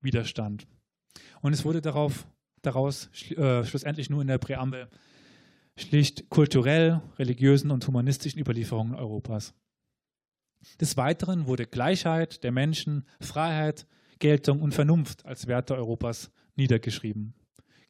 Widerstand. 0.01 0.67
Und 1.41 1.53
es 1.53 1.63
wurde 1.63 1.81
darauf, 1.81 2.27
daraus 2.61 3.09
äh, 3.31 3.63
schlussendlich 3.63 4.09
nur 4.09 4.21
in 4.21 4.27
der 4.27 4.37
Präambel 4.37 4.89
schlicht 5.77 6.29
kulturell, 6.29 7.01
religiösen 7.17 7.71
und 7.71 7.87
humanistischen 7.87 8.39
Überlieferungen 8.39 8.95
Europas. 8.95 9.53
Des 10.79 10.97
Weiteren 10.97 11.47
wurde 11.47 11.65
Gleichheit 11.65 12.43
der 12.43 12.51
Menschen, 12.51 13.05
Freiheit, 13.19 13.87
Geltung 14.19 14.61
und 14.61 14.73
Vernunft 14.73 15.25
als 15.25 15.47
Werte 15.47 15.75
Europas 15.75 16.31
niedergeschrieben. 16.55 17.33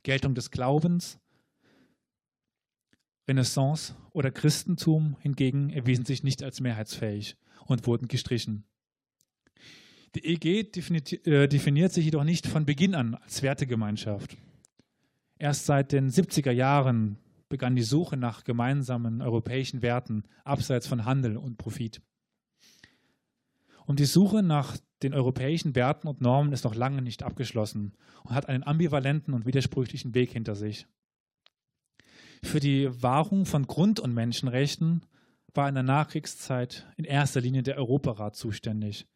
Geltung 0.03 0.35
des 0.35 0.51
Glaubens, 0.51 1.19
Renaissance 3.27 3.95
oder 4.11 4.31
Christentum 4.31 5.17
hingegen 5.19 5.69
erwiesen 5.69 6.05
sich 6.05 6.23
nicht 6.23 6.41
als 6.43 6.61
mehrheitsfähig 6.61 7.37
und 7.65 7.85
wurden 7.85 8.07
gestrichen. 8.07 8.65
Die 10.15 10.25
EG 10.25 10.63
definiert, 10.63 11.27
äh, 11.27 11.47
definiert 11.47 11.93
sich 11.93 12.05
jedoch 12.05 12.23
nicht 12.23 12.47
von 12.47 12.65
Beginn 12.65 12.95
an 12.95 13.15
als 13.15 13.43
Wertegemeinschaft. 13.43 14.37
Erst 15.37 15.67
seit 15.67 15.91
den 15.91 16.09
70er 16.09 16.51
Jahren 16.51 17.19
begann 17.47 17.75
die 17.75 17.83
Suche 17.83 18.17
nach 18.17 18.43
gemeinsamen 18.43 19.21
europäischen 19.21 19.81
Werten 19.81 20.23
abseits 20.43 20.87
von 20.87 21.05
Handel 21.05 21.37
und 21.37 21.57
Profit. 21.57 22.01
Und 23.89 23.99
die 23.99 24.05
Suche 24.05 24.43
nach 24.43 24.77
den 25.01 25.15
europäischen 25.15 25.73
Werten 25.73 26.07
und 26.07 26.21
Normen 26.21 26.53
ist 26.53 26.63
noch 26.63 26.75
lange 26.75 27.01
nicht 27.01 27.23
abgeschlossen 27.23 27.97
und 28.23 28.35
hat 28.35 28.47
einen 28.47 28.63
ambivalenten 28.63 29.33
und 29.33 29.47
widersprüchlichen 29.47 30.13
Weg 30.13 30.31
hinter 30.31 30.53
sich. 30.53 30.85
Für 32.43 32.59
die 32.59 32.87
Wahrung 33.01 33.47
von 33.47 33.65
Grund- 33.65 33.99
und 33.99 34.13
Menschenrechten 34.13 35.01
war 35.55 35.67
in 35.67 35.73
der 35.73 35.83
Nachkriegszeit 35.83 36.85
in 36.97 37.03
erster 37.03 37.41
Linie 37.41 37.63
der 37.63 37.77
Europarat 37.77 38.35
zuständig, 38.35 39.07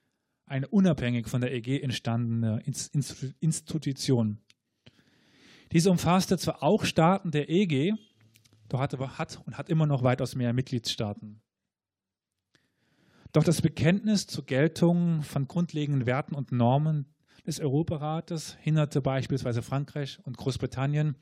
eine 0.47 0.67
unabhängig 0.67 1.28
von 1.28 1.41
der 1.41 1.53
EG 1.53 1.80
entstandene 1.80 2.63
Institution. 3.41 4.39
Diese 5.71 5.91
umfasste 5.91 6.39
zwar 6.39 6.63
auch 6.63 6.84
Staaten 6.84 7.30
der 7.30 7.47
EG, 7.47 7.93
doch 8.69 8.80
hat, 8.80 8.97
hat 8.97 9.39
und 9.45 9.55
hat 9.55 9.69
immer 9.69 9.86
noch 9.86 10.01
weitaus 10.01 10.34
mehr 10.34 10.51
Mitgliedstaaten. 10.51 11.43
Doch 13.34 13.44
das 13.44 13.64
Bekenntnis 13.64 14.28
zur 14.28 14.46
Geltung 14.46 15.24
von 15.24 15.48
grundlegenden 15.48 16.06
Werten 16.06 16.36
und 16.36 16.52
Normen 16.52 17.08
des 17.48 17.60
Europarates 17.60 18.56
hinderte 18.62 19.02
beispielsweise 19.02 19.64
Frankreich 19.64 20.20
und 20.24 20.38
Großbritannien 20.38 21.16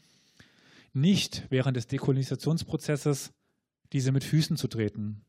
nicht 0.93 1.47
während 1.49 1.78
des 1.78 1.88
Dekolonisationsprozesses 1.88 3.32
diese 3.93 4.12
mit 4.12 4.26
Füßen 4.26 4.57
zu 4.57 4.68
treten. 4.68 5.24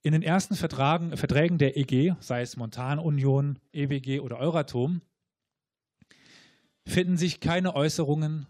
In 0.00 0.12
den 0.12 0.22
ersten 0.22 0.54
Vertragen, 0.54 1.14
Verträgen 1.18 1.58
der 1.58 1.76
EG, 1.76 2.14
sei 2.20 2.40
es 2.40 2.56
Montanunion, 2.56 3.58
EWG 3.72 4.20
oder 4.20 4.38
Euratom, 4.38 5.02
finden 6.86 7.18
sich 7.18 7.40
keine 7.40 7.74
Äußerungen 7.74 8.46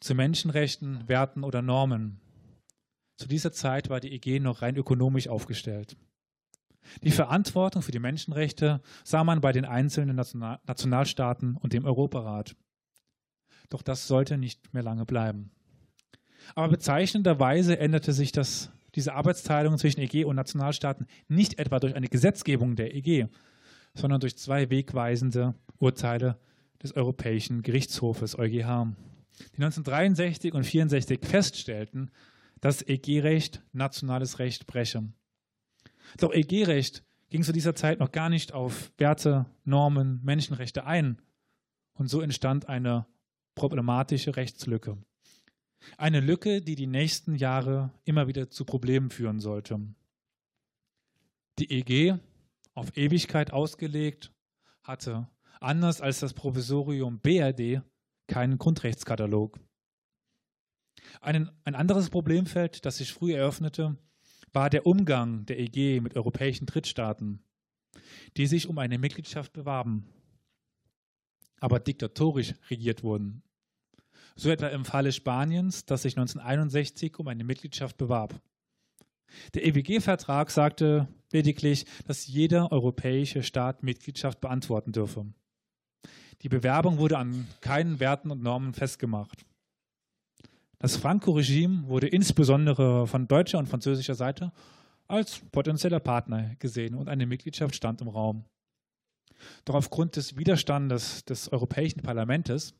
zu 0.00 0.16
Menschenrechten, 0.16 1.08
Werten 1.08 1.44
oder 1.44 1.62
Normen. 1.62 2.20
Zu 3.20 3.28
dieser 3.28 3.52
Zeit 3.52 3.90
war 3.90 4.00
die 4.00 4.12
EG 4.14 4.40
noch 4.40 4.62
rein 4.62 4.76
ökonomisch 4.76 5.28
aufgestellt. 5.28 5.94
Die 7.02 7.10
Verantwortung 7.10 7.82
für 7.82 7.92
die 7.92 7.98
Menschenrechte 7.98 8.80
sah 9.04 9.24
man 9.24 9.42
bei 9.42 9.52
den 9.52 9.66
einzelnen 9.66 10.16
Nationalstaaten 10.16 11.58
und 11.58 11.74
dem 11.74 11.84
Europarat. 11.84 12.56
Doch 13.68 13.82
das 13.82 14.08
sollte 14.08 14.38
nicht 14.38 14.72
mehr 14.72 14.82
lange 14.82 15.04
bleiben. 15.04 15.50
Aber 16.54 16.68
bezeichnenderweise 16.68 17.78
änderte 17.78 18.14
sich 18.14 18.32
das, 18.32 18.70
diese 18.94 19.12
Arbeitsteilung 19.12 19.76
zwischen 19.76 20.00
EG 20.00 20.24
und 20.24 20.36
Nationalstaaten 20.36 21.06
nicht 21.28 21.58
etwa 21.58 21.78
durch 21.78 21.94
eine 21.94 22.08
Gesetzgebung 22.08 22.74
der 22.74 22.94
EG, 22.94 23.26
sondern 23.92 24.20
durch 24.20 24.38
zwei 24.38 24.70
wegweisende 24.70 25.54
Urteile 25.76 26.38
des 26.82 26.96
Europäischen 26.96 27.60
Gerichtshofes 27.60 28.38
EuGH, 28.38 28.94
die 29.58 29.62
1963 29.62 30.54
und 30.54 30.60
1964 30.60 31.20
feststellten, 31.22 32.10
dass 32.60 32.82
EG-Recht 32.82 33.62
nationales 33.72 34.38
Recht 34.38 34.66
breche. 34.66 35.12
Doch 36.18 36.32
EG-Recht 36.32 37.04
ging 37.30 37.42
zu 37.42 37.52
dieser 37.52 37.74
Zeit 37.74 38.00
noch 38.00 38.12
gar 38.12 38.28
nicht 38.28 38.52
auf 38.52 38.92
Werte, 38.98 39.46
Normen, 39.64 40.20
Menschenrechte 40.22 40.84
ein. 40.84 41.22
Und 41.94 42.08
so 42.08 42.20
entstand 42.20 42.68
eine 42.68 43.06
problematische 43.54 44.36
Rechtslücke. 44.36 44.98
Eine 45.96 46.20
Lücke, 46.20 46.60
die 46.60 46.74
die 46.74 46.86
nächsten 46.86 47.34
Jahre 47.36 47.92
immer 48.04 48.26
wieder 48.26 48.50
zu 48.50 48.64
Problemen 48.64 49.10
führen 49.10 49.40
sollte. 49.40 49.80
Die 51.58 51.70
EG, 51.70 52.18
auf 52.74 52.96
Ewigkeit 52.96 53.52
ausgelegt, 53.52 54.32
hatte, 54.82 55.28
anders 55.60 56.00
als 56.00 56.20
das 56.20 56.34
Provisorium 56.34 57.20
BRD, 57.20 57.82
keinen 58.26 58.58
Grundrechtskatalog. 58.58 59.58
Ein, 61.20 61.50
ein 61.64 61.74
anderes 61.74 62.10
Problemfeld, 62.10 62.84
das 62.84 62.98
sich 62.98 63.12
früh 63.12 63.34
eröffnete, 63.34 63.96
war 64.52 64.70
der 64.70 64.86
Umgang 64.86 65.46
der 65.46 65.58
EG 65.58 66.00
mit 66.00 66.16
europäischen 66.16 66.66
Drittstaaten, 66.66 67.42
die 68.36 68.46
sich 68.46 68.68
um 68.68 68.78
eine 68.78 68.98
Mitgliedschaft 68.98 69.52
bewarben, 69.52 70.06
aber 71.60 71.78
diktatorisch 71.78 72.54
regiert 72.68 73.02
wurden. 73.02 73.42
So 74.36 74.50
etwa 74.50 74.68
im 74.68 74.84
Falle 74.84 75.12
Spaniens, 75.12 75.84
das 75.84 76.02
sich 76.02 76.16
1961 76.16 77.18
um 77.18 77.28
eine 77.28 77.44
Mitgliedschaft 77.44 77.96
bewarb. 77.96 78.40
Der 79.54 79.66
EWG-Vertrag 79.66 80.50
sagte 80.50 81.08
lediglich, 81.30 81.86
dass 82.06 82.26
jeder 82.26 82.72
europäische 82.72 83.42
Staat 83.42 83.82
Mitgliedschaft 83.82 84.40
beantworten 84.40 84.92
dürfe. 84.92 85.26
Die 86.42 86.48
Bewerbung 86.48 86.98
wurde 86.98 87.18
an 87.18 87.46
keinen 87.60 88.00
Werten 88.00 88.30
und 88.30 88.42
Normen 88.42 88.72
festgemacht. 88.72 89.44
Das 90.80 90.96
Franco-Regime 90.96 91.86
wurde 91.88 92.08
insbesondere 92.08 93.06
von 93.06 93.28
deutscher 93.28 93.58
und 93.58 93.68
französischer 93.68 94.14
Seite 94.14 94.50
als 95.08 95.40
potenzieller 95.52 96.00
Partner 96.00 96.54
gesehen 96.58 96.94
und 96.94 97.08
eine 97.08 97.26
Mitgliedschaft 97.26 97.74
stand 97.74 98.00
im 98.00 98.08
Raum. 98.08 98.46
Doch 99.66 99.74
aufgrund 99.74 100.16
des 100.16 100.38
Widerstandes 100.38 101.24
des 101.26 101.52
Europäischen 101.52 102.00
Parlaments 102.00 102.74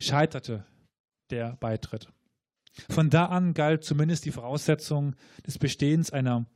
scheiterte 0.00 0.64
der 1.28 1.56
Beitritt. 1.56 2.08
Von 2.88 3.10
da 3.10 3.26
an 3.26 3.52
galt 3.52 3.84
zumindest 3.84 4.24
die 4.24 4.30
Voraussetzung 4.30 5.14
des 5.46 5.58
Bestehens 5.58 6.10
einer 6.10 6.46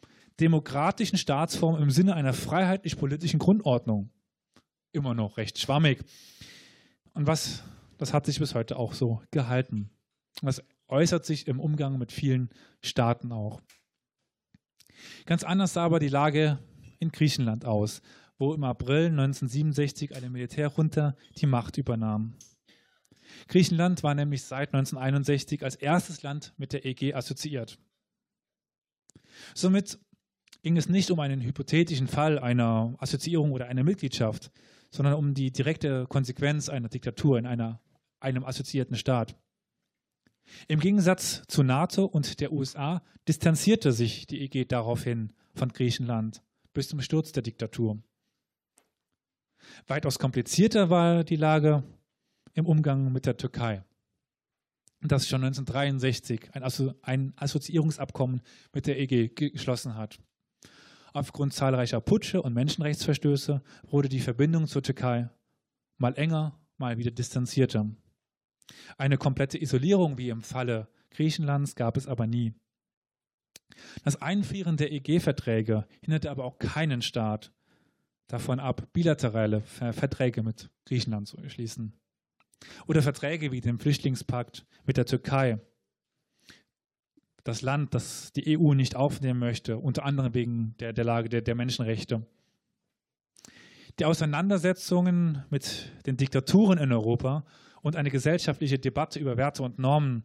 demokratischen 0.40 1.18
Staatsform 1.18 1.80
im 1.80 1.90
Sinne 1.90 2.14
einer 2.14 2.32
freiheitlich-politischen 2.32 3.38
Grundordnung. 3.38 4.10
Immer 4.92 5.12
noch 5.12 5.36
recht 5.36 5.58
schwammig. 5.58 6.04
Und 7.12 7.26
was, 7.26 7.62
das 7.98 8.14
hat 8.14 8.24
sich 8.24 8.38
bis 8.38 8.54
heute 8.54 8.78
auch 8.78 8.94
so 8.94 9.22
gehalten. 9.30 9.90
Das 10.42 10.62
äußert 10.88 11.24
sich 11.24 11.46
im 11.46 11.60
Umgang 11.60 11.98
mit 11.98 12.12
vielen 12.12 12.50
Staaten 12.82 13.32
auch. 13.32 13.60
Ganz 15.26 15.44
anders 15.44 15.74
sah 15.74 15.84
aber 15.84 15.98
die 15.98 16.08
Lage 16.08 16.58
in 16.98 17.10
Griechenland 17.10 17.64
aus, 17.64 18.02
wo 18.38 18.54
im 18.54 18.64
April 18.64 19.06
1967 19.06 20.16
eine 20.16 20.30
Militärjunta 20.30 21.16
die 21.36 21.46
Macht 21.46 21.78
übernahm. 21.78 22.36
Griechenland 23.48 24.02
war 24.02 24.14
nämlich 24.14 24.42
seit 24.42 24.74
1961 24.74 25.64
als 25.64 25.76
erstes 25.76 26.22
Land 26.22 26.54
mit 26.56 26.72
der 26.72 26.84
EG 26.84 27.14
assoziiert. 27.14 27.78
Somit 29.54 29.98
ging 30.62 30.76
es 30.76 30.88
nicht 30.88 31.10
um 31.10 31.20
einen 31.20 31.40
hypothetischen 31.40 32.08
Fall 32.08 32.38
einer 32.38 32.94
Assoziierung 32.98 33.52
oder 33.52 33.66
einer 33.66 33.84
Mitgliedschaft, 33.84 34.50
sondern 34.90 35.14
um 35.14 35.34
die 35.34 35.50
direkte 35.50 36.06
Konsequenz 36.06 36.68
einer 36.68 36.88
Diktatur 36.88 37.38
in 37.38 37.46
einer, 37.46 37.80
einem 38.20 38.44
assoziierten 38.44 38.96
Staat. 38.96 39.36
Im 40.68 40.80
Gegensatz 40.80 41.42
zu 41.48 41.62
NATO 41.62 42.04
und 42.04 42.40
der 42.40 42.52
USA 42.52 43.02
distanzierte 43.26 43.92
sich 43.92 44.26
die 44.26 44.40
EG 44.42 44.64
daraufhin 44.64 45.32
von 45.54 45.70
Griechenland 45.70 46.42
bis 46.72 46.88
zum 46.88 47.00
Sturz 47.00 47.32
der 47.32 47.42
Diktatur. 47.42 48.02
Weitaus 49.86 50.18
komplizierter 50.18 50.90
war 50.90 51.24
die 51.24 51.36
Lage 51.36 51.82
im 52.52 52.66
Umgang 52.66 53.12
mit 53.12 53.26
der 53.26 53.36
Türkei, 53.36 53.82
das 55.00 55.28
schon 55.28 55.42
1963 55.44 56.54
ein, 56.54 56.62
Assozi 56.62 56.94
ein 57.02 57.32
Assoziierungsabkommen 57.36 58.42
mit 58.72 58.86
der 58.86 58.98
EG 58.98 59.28
geschlossen 59.28 59.96
hat. 59.96 60.18
Aufgrund 61.12 61.54
zahlreicher 61.54 62.00
Putsche 62.00 62.42
und 62.42 62.54
Menschenrechtsverstöße 62.54 63.62
wurde 63.84 64.08
die 64.08 64.20
Verbindung 64.20 64.66
zur 64.66 64.82
Türkei 64.82 65.30
mal 65.96 66.14
enger, 66.16 66.58
mal 66.76 66.98
wieder 66.98 67.12
distanzierter. 67.12 67.88
Eine 68.96 69.18
komplette 69.18 69.60
Isolierung 69.60 70.18
wie 70.18 70.30
im 70.30 70.42
Falle 70.42 70.88
Griechenlands 71.10 71.74
gab 71.74 71.96
es 71.96 72.06
aber 72.06 72.26
nie. 72.26 72.54
Das 74.04 74.20
Einfrieren 74.20 74.76
der 74.76 74.92
EG-Verträge 74.92 75.86
hinderte 76.00 76.30
aber 76.30 76.44
auch 76.44 76.58
keinen 76.58 77.02
Staat 77.02 77.52
davon 78.26 78.60
ab, 78.60 78.88
bilaterale 78.92 79.60
Verträge 79.62 80.42
mit 80.42 80.70
Griechenland 80.86 81.28
zu 81.28 81.36
schließen. 81.48 81.92
Oder 82.86 83.02
Verträge 83.02 83.52
wie 83.52 83.60
den 83.60 83.78
Flüchtlingspakt 83.78 84.66
mit 84.86 84.96
der 84.96 85.06
Türkei. 85.06 85.60
Das 87.42 87.60
Land, 87.60 87.94
das 87.94 88.32
die 88.32 88.58
EU 88.58 88.72
nicht 88.72 88.96
aufnehmen 88.96 89.38
möchte, 89.38 89.76
unter 89.76 90.04
anderem 90.04 90.32
wegen 90.32 90.74
der, 90.78 90.92
der 90.94 91.04
Lage 91.04 91.28
der, 91.28 91.42
der 91.42 91.54
Menschenrechte. 91.54 92.26
Die 93.98 94.06
Auseinandersetzungen 94.06 95.44
mit 95.50 95.92
den 96.06 96.16
Diktaturen 96.16 96.78
in 96.78 96.90
Europa 96.90 97.44
und 97.84 97.96
eine 97.96 98.10
gesellschaftliche 98.10 98.78
Debatte 98.78 99.18
über 99.18 99.36
Werte 99.36 99.62
und 99.62 99.78
Normen 99.78 100.24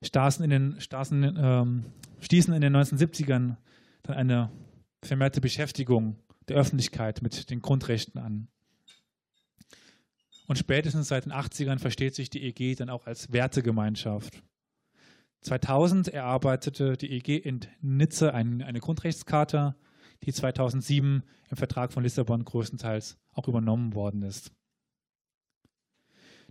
stießen 0.00 0.42
in 0.42 0.50
den, 0.50 0.80
stießen, 0.80 1.36
ähm, 1.38 1.84
stießen 2.20 2.54
in 2.54 2.62
den 2.62 2.74
1970ern 2.74 3.56
dann 4.02 4.16
eine 4.16 4.50
vermehrte 5.02 5.42
Beschäftigung 5.42 6.16
der 6.48 6.56
Öffentlichkeit 6.56 7.20
mit 7.20 7.50
den 7.50 7.60
Grundrechten 7.60 8.18
an. 8.18 8.48
Und 10.46 10.56
spätestens 10.56 11.08
seit 11.08 11.26
den 11.26 11.32
80ern 11.32 11.78
versteht 11.78 12.14
sich 12.14 12.30
die 12.30 12.42
EG 12.42 12.74
dann 12.74 12.88
auch 12.88 13.06
als 13.06 13.32
Wertegemeinschaft. 13.32 14.42
2000 15.42 16.08
erarbeitete 16.08 16.96
die 16.96 17.12
EG 17.12 17.36
in 17.36 17.60
Nizza 17.82 18.30
eine 18.30 18.80
Grundrechtscharta, 18.80 19.76
die 20.24 20.32
2007 20.32 21.22
im 21.50 21.56
Vertrag 21.56 21.92
von 21.92 22.02
Lissabon 22.02 22.46
größtenteils 22.46 23.18
auch 23.34 23.46
übernommen 23.46 23.94
worden 23.94 24.22
ist. 24.22 24.52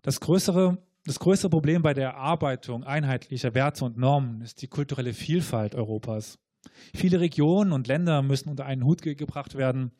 Das 0.01 0.19
größere, 0.19 0.77
das 1.05 1.19
größere 1.19 1.49
Problem 1.49 1.81
bei 1.81 1.93
der 1.93 2.09
Erarbeitung 2.09 2.83
einheitlicher 2.83 3.53
Werte 3.53 3.85
und 3.85 3.97
Normen 3.97 4.41
ist 4.41 4.61
die 4.61 4.67
kulturelle 4.67 5.13
Vielfalt 5.13 5.75
Europas. 5.75 6.39
Viele 6.93 7.19
Regionen 7.19 7.71
und 7.71 7.87
Länder 7.87 8.21
müssen 8.21 8.49
unter 8.49 8.65
einen 8.65 8.83
Hut 8.83 9.01
ge 9.01 9.15
gebracht 9.15 9.55
werden. 9.55 9.91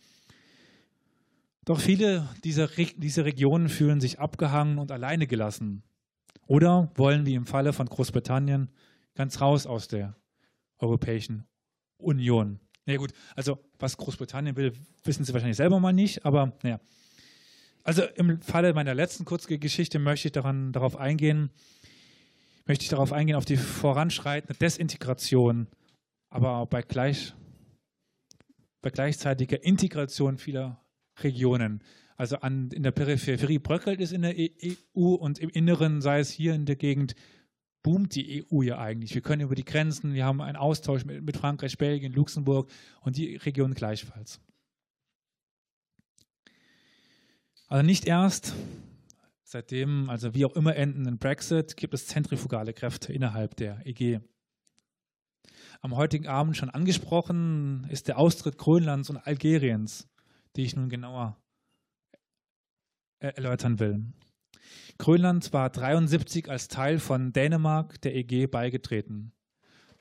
Doch 1.66 1.80
viele 1.80 2.28
dieser, 2.44 2.68
dieser 2.68 3.26
Regionen 3.26 3.70
fühlen 3.70 4.02
sich 4.02 4.20
abgehangen 4.20 4.80
und 4.80 4.92
alleine 4.92 5.28
gelassen. 5.28 5.84
Oder 6.48 6.92
wollen, 6.96 7.26
wie 7.26 7.36
im 7.36 7.46
Falle 7.46 7.72
von 7.72 7.88
Großbritannien, 7.88 8.72
ganz 9.14 9.40
raus 9.40 9.68
aus 9.68 9.88
der 9.88 10.16
Europäischen 10.80 11.46
Union. 11.98 12.60
Na 12.86 12.94
ja, 12.94 13.00
gut, 13.00 13.14
also 13.36 13.60
was 13.78 13.98
Großbritannien 13.98 14.56
will, 14.56 14.74
wissen 15.04 15.24
Sie 15.24 15.34
wahrscheinlich 15.34 15.58
selber 15.58 15.80
mal 15.80 15.94
nicht, 15.94 16.26
aber 16.26 16.58
naja. 16.64 16.80
Also 17.84 18.04
im 18.16 18.42
Falle 18.42 18.74
meiner 18.74 18.94
letzten 18.94 19.26
Kurzgeschichte 19.26 19.98
möchte 20.00 20.28
ich 20.28 20.32
daran, 20.32 20.72
darauf 20.72 20.96
eingehen, 20.96 21.50
möchte 22.66 22.84
ich 22.84 22.90
darauf 22.90 23.12
eingehen, 23.12 23.36
auf 23.36 23.46
die 23.46 23.58
voranschreitende 23.58 24.54
Desintegration, 24.60 25.68
aber 26.30 26.66
bei, 26.68 26.84
gleich, 26.84 27.34
bei 28.82 28.92
gleichzeitiger 28.92 29.64
Integration 29.64 30.38
vieler 30.38 30.84
Regionen. 31.20 31.84
Also 32.18 32.38
an, 32.38 32.70
in 32.70 32.84
der 32.84 32.92
Peripherie 32.92 33.58
bröckelt 33.58 34.00
es 34.00 34.12
in 34.12 34.22
der 34.22 34.36
EU 34.36 35.16
und 35.16 35.40
im 35.40 35.50
Inneren, 35.50 36.02
sei 36.02 36.20
es 36.20 36.30
hier 36.30 36.54
in 36.54 36.66
der 36.66 36.76
Gegend, 36.76 37.16
boomt 37.82 38.14
die 38.14 38.46
EU 38.46 38.62
ja 38.62 38.78
eigentlich. 38.78 39.16
Wir 39.16 39.22
können 39.22 39.42
über 39.42 39.56
die 39.56 39.66
Grenzen, 39.66 40.14
wir 40.14 40.26
haben 40.26 40.40
einen 40.40 40.56
Austausch 40.56 41.04
mit, 41.04 41.24
mit 41.24 41.38
Frankreich, 41.38 41.80
Belgien, 41.80 42.14
Luxemburg 42.14 42.70
und 43.02 43.18
die 43.18 43.38
Region 43.38 43.74
gleichfalls. 43.74 44.40
Also 47.72 47.86
nicht 47.86 48.06
erst 48.06 48.54
seitdem, 49.46 50.10
also 50.10 50.34
wie 50.34 50.44
auch 50.44 50.58
immer 50.58 50.76
endenden 50.76 51.18
Brexit, 51.20 51.78
gibt 51.78 51.94
es 51.94 52.06
zentrifugale 52.06 52.74
Kräfte 52.74 53.14
innerhalb 53.14 53.56
der 53.56 53.80
EG. 53.88 54.20
Am 55.80 55.96
heutigen 55.96 56.28
Abend 56.28 56.58
schon 56.58 56.70
angesprochen 56.70 57.88
ist 57.90 58.10
der 58.10 58.18
Austritt 58.18 58.58
Grönlands 58.58 59.10
und 59.10 59.16
Algeriens, 59.16 60.10
die 60.58 60.66
ich 60.66 60.76
nun 60.76 60.90
genauer 60.90 61.38
erläutern 63.20 63.80
will. 63.80 64.04
Grönland 64.98 65.54
war 65.54 65.70
73 65.70 66.50
als 66.50 66.68
Teil 66.68 67.00
von 67.00 67.32
Dänemark 67.32 68.02
der 68.02 68.16
EG 68.16 68.48
beigetreten. 68.48 69.32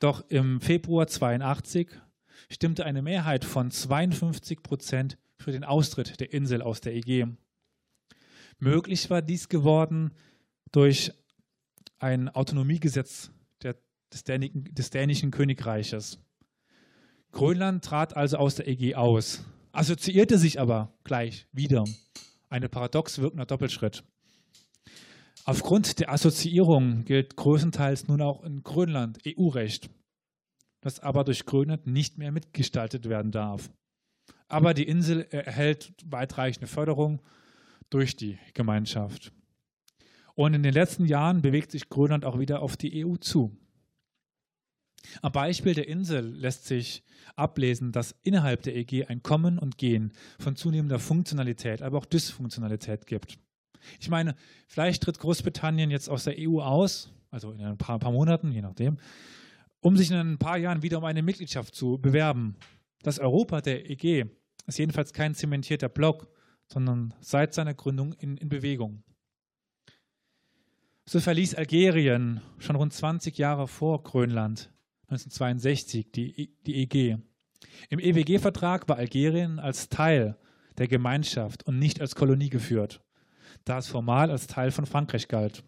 Doch 0.00 0.28
im 0.28 0.60
Februar 0.60 1.06
82 1.06 1.88
stimmte 2.48 2.84
eine 2.84 3.02
Mehrheit 3.02 3.44
von 3.44 3.70
52 3.70 4.60
Prozent 4.64 5.18
für 5.38 5.52
den 5.52 5.62
Austritt 5.62 6.18
der 6.18 6.32
Insel 6.32 6.62
aus 6.62 6.80
der 6.80 6.96
EG. 6.96 7.28
Möglich 8.60 9.08
war 9.08 9.22
dies 9.22 9.48
geworden 9.48 10.12
durch 10.70 11.12
ein 11.98 12.28
Autonomiegesetz 12.28 13.30
der, 13.62 13.76
des, 14.12 14.22
Dänischen, 14.24 14.64
des 14.74 14.90
dänischen 14.90 15.30
Königreiches. 15.30 16.18
Grönland 17.32 17.82
trat 17.84 18.16
also 18.16 18.36
aus 18.36 18.56
der 18.56 18.68
EG 18.68 18.96
aus, 18.96 19.44
assoziierte 19.72 20.36
sich 20.36 20.60
aber 20.60 20.92
gleich 21.04 21.46
wieder. 21.52 21.84
Eine 22.50 22.68
paradox 22.68 23.18
wirkender 23.18 23.46
Doppelschritt. 23.46 24.04
Aufgrund 25.46 25.98
der 25.98 26.12
Assoziierung 26.12 27.04
gilt 27.06 27.36
größtenteils 27.36 28.08
nun 28.08 28.20
auch 28.20 28.42
in 28.44 28.62
Grönland 28.62 29.20
EU-Recht, 29.26 29.88
das 30.82 31.00
aber 31.00 31.24
durch 31.24 31.46
Grönland 31.46 31.86
nicht 31.86 32.18
mehr 32.18 32.30
mitgestaltet 32.30 33.08
werden 33.08 33.32
darf. 33.32 33.70
Aber 34.48 34.74
die 34.74 34.86
Insel 34.86 35.22
erhält 35.30 35.94
weitreichende 36.04 36.66
Förderung 36.66 37.22
durch 37.90 38.16
die 38.16 38.38
Gemeinschaft. 38.54 39.32
Und 40.34 40.54
in 40.54 40.62
den 40.62 40.72
letzten 40.72 41.04
Jahren 41.04 41.42
bewegt 41.42 41.70
sich 41.70 41.88
Grönland 41.88 42.24
auch 42.24 42.38
wieder 42.38 42.62
auf 42.62 42.76
die 42.76 43.04
EU 43.04 43.16
zu. 43.16 43.56
Am 45.22 45.32
Beispiel 45.32 45.74
der 45.74 45.88
Insel 45.88 46.24
lässt 46.24 46.66
sich 46.66 47.02
ablesen, 47.36 47.92
dass 47.92 48.14
innerhalb 48.22 48.62
der 48.62 48.76
EG 48.76 49.06
ein 49.06 49.22
Kommen 49.22 49.58
und 49.58 49.78
Gehen 49.78 50.12
von 50.38 50.56
zunehmender 50.56 50.98
Funktionalität, 50.98 51.82
aber 51.82 51.98
auch 51.98 52.04
Dysfunktionalität 52.04 53.06
gibt. 53.06 53.38
Ich 53.98 54.10
meine, 54.10 54.34
vielleicht 54.66 55.02
tritt 55.02 55.18
Großbritannien 55.18 55.90
jetzt 55.90 56.08
aus 56.08 56.24
der 56.24 56.36
EU 56.38 56.60
aus, 56.60 57.12
also 57.30 57.52
in 57.52 57.60
ein 57.62 57.78
paar, 57.78 57.98
paar 57.98 58.12
Monaten, 58.12 58.52
je 58.52 58.60
nachdem, 58.60 58.98
um 59.80 59.96
sich 59.96 60.10
in 60.10 60.16
ein 60.16 60.38
paar 60.38 60.58
Jahren 60.58 60.82
wieder 60.82 60.98
um 60.98 61.04
eine 61.04 61.22
Mitgliedschaft 61.22 61.74
zu 61.74 61.98
bewerben. 61.98 62.56
Das 63.02 63.18
Europa 63.18 63.62
der 63.62 63.88
EG 63.88 64.26
ist 64.66 64.78
jedenfalls 64.78 65.12
kein 65.12 65.34
zementierter 65.34 65.88
Block, 65.88 66.28
sondern 66.72 67.14
seit 67.20 67.54
seiner 67.54 67.74
Gründung 67.74 68.12
in, 68.14 68.36
in 68.36 68.48
Bewegung. 68.48 69.02
So 71.06 71.20
verließ 71.20 71.56
Algerien 71.56 72.40
schon 72.58 72.76
rund 72.76 72.92
20 72.92 73.36
Jahre 73.36 73.66
vor 73.66 74.02
Grönland, 74.02 74.72
1962, 75.08 76.12
die, 76.12 76.54
die 76.66 76.76
EG. 76.76 77.18
Im 77.88 77.98
EWG-Vertrag 77.98 78.88
war 78.88 78.96
Algerien 78.96 79.58
als 79.58 79.88
Teil 79.88 80.38
der 80.78 80.88
Gemeinschaft 80.88 81.64
und 81.66 81.78
nicht 81.78 82.00
als 82.00 82.14
Kolonie 82.14 82.48
geführt 82.48 83.02
da 83.64 83.78
es 83.78 83.88
formal 83.88 84.30
als 84.30 84.46
Teil 84.46 84.70
von 84.70 84.86
Frankreich 84.86 85.28
galt. 85.28 85.62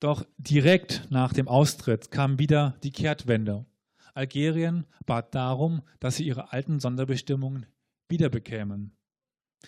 Doch 0.00 0.26
direkt 0.36 1.06
nach 1.10 1.32
dem 1.32 1.48
Austritt 1.48 2.10
kam 2.10 2.38
wieder 2.38 2.76
die 2.82 2.92
Kehrtwende. 2.92 3.64
Algerien 4.14 4.86
bat 5.06 5.34
darum, 5.34 5.82
dass 6.00 6.16
sie 6.16 6.26
ihre 6.26 6.52
alten 6.52 6.80
Sonderbestimmungen 6.80 7.66
wiederbekämen. 8.08 8.96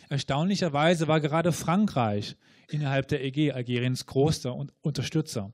Erstaunlicherweise 0.09 1.09
war 1.09 1.21
gerade 1.21 1.53
Frankreich 1.53 2.37
innerhalb 2.69 3.09
der 3.09 3.25
EG 3.25 3.53
Algeriens 3.53 4.07
großer 4.07 4.55
Unterstützer. 4.81 5.53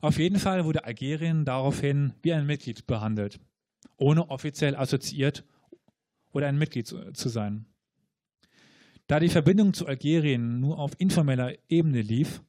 Auf 0.00 0.18
jeden 0.18 0.38
Fall 0.38 0.64
wurde 0.64 0.84
Algerien 0.84 1.44
daraufhin 1.44 2.12
wie 2.22 2.32
ein 2.32 2.46
Mitglied 2.46 2.86
behandelt, 2.86 3.40
ohne 3.96 4.30
offiziell 4.30 4.76
assoziiert 4.76 5.44
oder 6.32 6.48
ein 6.48 6.58
Mitglied 6.58 6.86
zu 6.86 7.28
sein. 7.28 7.66
Da 9.06 9.20
die 9.20 9.28
Verbindung 9.28 9.72
zu 9.72 9.86
Algerien 9.86 10.60
nur 10.60 10.78
auf 10.78 10.92
informeller 10.98 11.54
Ebene 11.68 12.02
lief, 12.02 12.42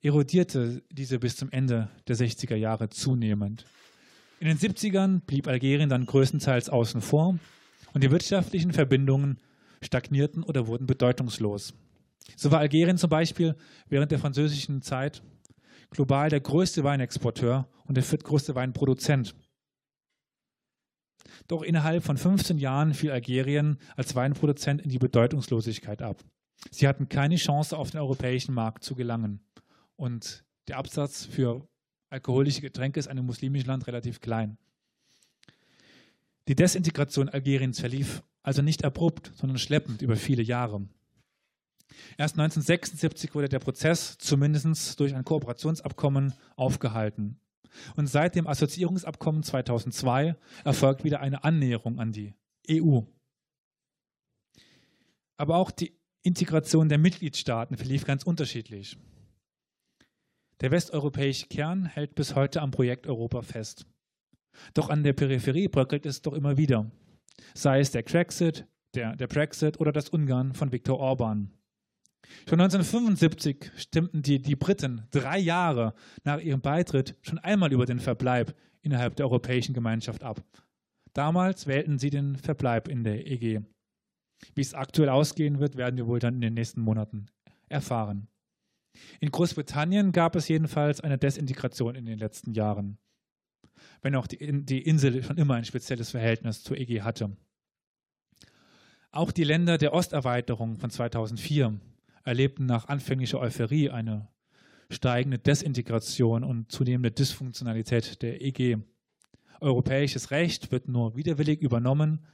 erodierte 0.00 0.82
diese 0.90 1.18
bis 1.18 1.36
zum 1.36 1.50
Ende 1.50 1.90
der 2.08 2.16
60er 2.16 2.56
Jahre 2.56 2.88
zunehmend. 2.88 3.66
In 4.40 4.48
den 4.48 4.58
70ern 4.58 5.20
blieb 5.20 5.46
Algerien 5.46 5.88
dann 5.88 6.06
größtenteils 6.06 6.68
außen 6.68 7.00
vor 7.00 7.38
und 7.94 8.04
die 8.04 8.10
wirtschaftlichen 8.10 8.72
Verbindungen 8.72 9.40
stagnierten 9.80 10.42
oder 10.42 10.66
wurden 10.66 10.86
bedeutungslos. 10.86 11.74
So 12.36 12.50
war 12.50 12.60
Algerien 12.60 12.98
zum 12.98 13.10
Beispiel 13.10 13.54
während 13.88 14.10
der 14.10 14.18
französischen 14.18 14.82
Zeit 14.82 15.22
global 15.90 16.28
der 16.28 16.40
größte 16.40 16.84
Weinexporteur 16.84 17.68
und 17.84 17.96
der 17.96 18.04
viertgrößte 18.04 18.54
Weinproduzent. 18.54 19.34
Doch 21.48 21.62
innerhalb 21.62 22.02
von 22.02 22.16
15 22.16 22.58
Jahren 22.58 22.94
fiel 22.94 23.10
Algerien 23.10 23.78
als 23.96 24.14
Weinproduzent 24.14 24.82
in 24.82 24.90
die 24.90 24.98
Bedeutungslosigkeit 24.98 26.02
ab. 26.02 26.22
Sie 26.70 26.88
hatten 26.88 27.08
keine 27.08 27.36
Chance, 27.36 27.76
auf 27.76 27.90
den 27.90 28.00
europäischen 28.00 28.54
Markt 28.54 28.84
zu 28.84 28.94
gelangen. 28.94 29.40
Und 29.96 30.44
der 30.68 30.78
Absatz 30.78 31.26
für 31.26 31.68
alkoholische 32.10 32.60
Getränke 32.60 32.98
ist 32.98 33.06
in 33.06 33.12
einem 33.12 33.26
muslimischen 33.26 33.68
Land 33.68 33.86
relativ 33.86 34.20
klein. 34.20 34.56
Die 36.48 36.54
Desintegration 36.54 37.28
Algeriens 37.28 37.80
verlief 37.80 38.22
also 38.42 38.60
nicht 38.60 38.84
abrupt, 38.84 39.32
sondern 39.34 39.58
schleppend 39.58 40.02
über 40.02 40.16
viele 40.16 40.42
Jahre. 40.42 40.86
Erst 42.18 42.38
1976 42.38 43.34
wurde 43.34 43.48
der 43.48 43.60
Prozess 43.60 44.18
zumindest 44.18 45.00
durch 45.00 45.14
ein 45.14 45.24
Kooperationsabkommen 45.24 46.34
aufgehalten. 46.56 47.40
Und 47.96 48.06
seit 48.06 48.36
dem 48.36 48.46
Assoziierungsabkommen 48.46 49.42
2002 49.42 50.36
erfolgt 50.64 51.04
wieder 51.04 51.20
eine 51.20 51.44
Annäherung 51.44 51.98
an 51.98 52.12
die 52.12 52.34
EU. 52.70 53.00
Aber 55.36 55.56
auch 55.56 55.70
die 55.70 55.96
Integration 56.22 56.88
der 56.88 56.98
Mitgliedstaaten 56.98 57.76
verlief 57.76 58.04
ganz 58.04 58.22
unterschiedlich. 58.22 58.96
Der 60.60 60.70
westeuropäische 60.70 61.46
Kern 61.46 61.84
hält 61.86 62.14
bis 62.14 62.34
heute 62.34 62.62
am 62.62 62.70
Projekt 62.70 63.06
Europa 63.06 63.42
fest. 63.42 63.86
Doch 64.74 64.90
an 64.90 65.02
der 65.02 65.12
Peripherie 65.12 65.68
bröckelt 65.68 66.06
es 66.06 66.22
doch 66.22 66.32
immer 66.32 66.56
wieder. 66.56 66.90
Sei 67.54 67.80
es 67.80 67.90
der 67.90 68.02
Brexit, 68.02 68.66
der, 68.94 69.16
der 69.16 69.26
Brexit 69.26 69.80
oder 69.80 69.92
das 69.92 70.08
Ungarn 70.08 70.54
von 70.54 70.72
Viktor 70.72 70.98
Orban. 70.98 71.50
Schon 72.48 72.60
1975 72.60 73.72
stimmten 73.76 74.22
die, 74.22 74.40
die 74.40 74.56
Briten 74.56 75.06
drei 75.10 75.38
Jahre 75.38 75.94
nach 76.24 76.40
ihrem 76.40 76.60
Beitritt 76.60 77.16
schon 77.22 77.38
einmal 77.38 77.72
über 77.72 77.86
den 77.86 77.98
Verbleib 77.98 78.54
innerhalb 78.82 79.16
der 79.16 79.26
Europäischen 79.26 79.74
Gemeinschaft 79.74 80.22
ab. 80.22 80.42
Damals 81.12 81.66
wählten 81.66 81.98
sie 81.98 82.10
den 82.10 82.36
Verbleib 82.36 82.88
in 82.88 83.04
der 83.04 83.26
EG. 83.26 83.60
Wie 84.54 84.60
es 84.60 84.74
aktuell 84.74 85.08
ausgehen 85.08 85.58
wird, 85.60 85.76
werden 85.76 85.96
wir 85.96 86.06
wohl 86.06 86.18
dann 86.18 86.34
in 86.34 86.40
den 86.40 86.54
nächsten 86.54 86.80
Monaten 86.80 87.26
erfahren. 87.68 88.28
In 89.20 89.30
Großbritannien 89.30 90.12
gab 90.12 90.36
es 90.36 90.48
jedenfalls 90.48 91.00
eine 91.00 91.18
Desintegration 91.18 91.94
in 91.94 92.06
den 92.06 92.18
letzten 92.18 92.52
Jahren. 92.52 92.98
Wenn 94.02 94.14
auch 94.14 94.26
die, 94.26 94.64
die 94.64 94.82
Insel 94.82 95.22
schon 95.22 95.38
immer 95.38 95.54
ein 95.54 95.64
spezielles 95.64 96.10
Verhältnis 96.10 96.62
zur 96.62 96.76
EG 96.76 97.02
hatte. 97.02 97.36
Auch 99.10 99.30
die 99.30 99.44
Länder 99.44 99.78
der 99.78 99.94
Osterweiterung 99.94 100.76
von 100.76 100.90
2004 100.90 101.78
erlebten 102.24 102.66
nach 102.66 102.88
anfänglicher 102.88 103.38
Euphorie 103.38 103.90
eine 103.90 104.28
steigende 104.90 105.38
Desintegration 105.38 106.44
und 106.44 106.70
zunehmende 106.72 107.10
Dysfunktionalität 107.10 108.22
der 108.22 108.42
EG. 108.42 108.78
Europäisches 109.60 110.30
Recht 110.30 110.72
wird 110.72 110.88
nur 110.88 111.16
widerwillig 111.16 111.60
übernommen 111.60 112.26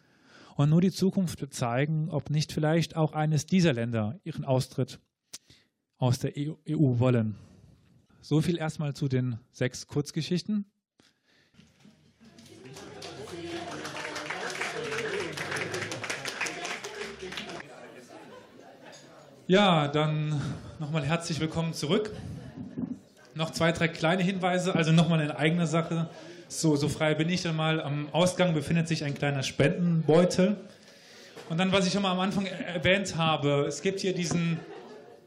und 0.57 0.71
nur 0.71 0.81
die 0.81 0.91
Zukunft 0.91 1.41
wird 1.41 1.55
zeigen, 1.55 2.11
ob 2.11 2.31
nicht 2.31 2.53
vielleicht 2.53 2.97
auch 2.97 3.13
eines 3.13 3.47
dieser 3.47 3.73
Länder 3.73 4.19
ihren 4.25 4.45
Austritt 4.45 5.01
aus 5.99 6.19
der 6.19 6.33
EU 6.37 6.55
e 6.65 6.75
wollen. 6.99 7.37
So 8.21 8.41
viel 8.41 8.57
erstmal 8.59 8.95
zu 8.95 9.09
den 9.09 9.39
sechs 9.53 9.87
Kurzgeschichten. 9.87 10.65
Ja, 19.51 19.89
dann 19.89 20.41
nochmal 20.79 21.05
herzlich 21.05 21.41
willkommen 21.41 21.73
zurück. 21.73 22.13
Noch 23.35 23.51
zwei, 23.51 23.73
drei 23.73 23.89
kleine 23.89 24.23
Hinweise, 24.23 24.77
also 24.77 24.93
nochmal 24.93 25.19
eine 25.19 25.37
eigene 25.37 25.67
Sache. 25.67 26.09
So, 26.47 26.77
so 26.77 26.89
frei 26.89 27.17
bin 27.17 27.29
ich 27.29 27.43
dann 27.43 27.57
mal. 27.57 27.83
Am 27.83 28.09
Ausgang 28.13 28.55
befindet 28.55 28.87
sich 28.87 29.03
ein 29.03 29.13
kleiner 29.13 29.43
Spendenbeutel. 29.43 30.57
Und 31.49 31.59
dann, 31.59 31.73
was 31.73 31.85
ich 31.85 31.93
schon 31.93 32.03
mal 32.03 32.13
am 32.13 32.21
Anfang 32.21 32.47
erwähnt 32.47 33.17
habe, 33.17 33.65
es 33.67 33.83
gibt 33.83 33.99
hier 33.99 34.15
diesen, 34.15 34.61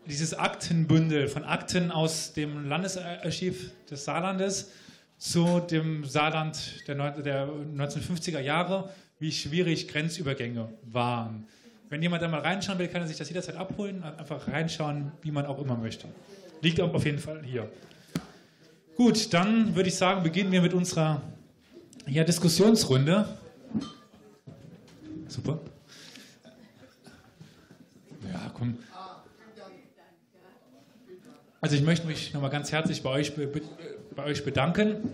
dieses 0.05 0.33
Aktenbündel 0.33 1.27
von 1.27 1.43
Akten 1.43 1.91
aus 1.91 2.31
dem 2.31 2.69
Landesarchiv 2.69 3.71
des 3.91 4.05
Saarlandes 4.05 4.71
zu 5.17 5.59
dem 5.59 6.05
Saarland 6.05 6.87
der, 6.87 6.95
der 7.11 7.49
1950er 7.49 8.39
Jahre, 8.39 8.89
wie 9.19 9.33
schwierig 9.33 9.89
Grenzübergänge 9.89 10.69
waren. 10.83 11.45
Wenn 11.93 12.01
jemand 12.01 12.23
da 12.23 12.27
mal 12.27 12.39
reinschauen 12.39 12.79
will, 12.79 12.87
kann 12.87 13.03
er 13.03 13.07
sich 13.07 13.17
das 13.17 13.29
jederzeit 13.29 13.55
abholen. 13.55 14.01
Einfach 14.03 14.47
reinschauen, 14.47 15.11
wie 15.21 15.29
man 15.29 15.45
auch 15.45 15.59
immer 15.59 15.77
möchte. 15.77 16.07
Liegt 16.59 16.81
auf 16.81 17.05
jeden 17.05 17.19
Fall 17.19 17.43
hier. 17.43 17.69
Gut, 18.95 19.31
dann 19.31 19.75
würde 19.75 19.89
ich 19.89 19.95
sagen, 19.95 20.23
beginnen 20.23 20.51
wir 20.51 20.63
mit 20.63 20.73
unserer 20.73 21.21
ja, 22.07 22.23
Diskussionsrunde. 22.23 23.27
Super. 25.27 25.59
Ja, 28.23 28.51
komm. 28.55 28.79
Also 31.61 31.75
ich 31.75 31.83
möchte 31.83 32.07
mich 32.07 32.33
nochmal 32.33 32.49
ganz 32.49 32.71
herzlich 32.71 33.03
bei 33.03 33.11
euch, 33.11 33.33
bei 34.15 34.23
euch 34.23 34.43
bedanken. 34.43 35.13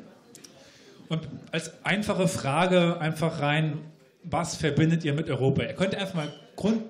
Und 1.10 1.28
als 1.52 1.74
einfache 1.84 2.30
Frage 2.30 3.02
einfach 3.02 3.42
rein, 3.42 3.80
was 4.24 4.56
verbindet 4.56 5.04
ihr 5.04 5.14
mit 5.14 5.30
Europa? 5.30 5.64
Ihr 5.64 5.74
könnt 5.74 5.94
einfach 5.94 6.16
mal 6.16 6.32
Grund, 6.60 6.82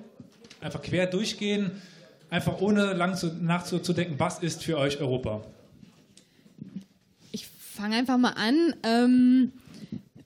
einfach 0.61 0.82
quer 0.82 1.05
durchgehen, 1.05 1.72
einfach 2.32 2.59
ohne 2.59 2.93
lang 2.93 3.15
zu, 3.15 3.28
nachzudenken, 3.28 4.15
was 4.17 4.39
ist 4.39 4.63
für 4.63 4.80
euch 4.80 4.99
Europa? 4.99 5.43
Ich 7.32 7.47
fange 7.47 7.95
einfach 7.95 8.17
mal 8.17 8.32
an. 8.32 8.74
Ähm, 8.82 9.51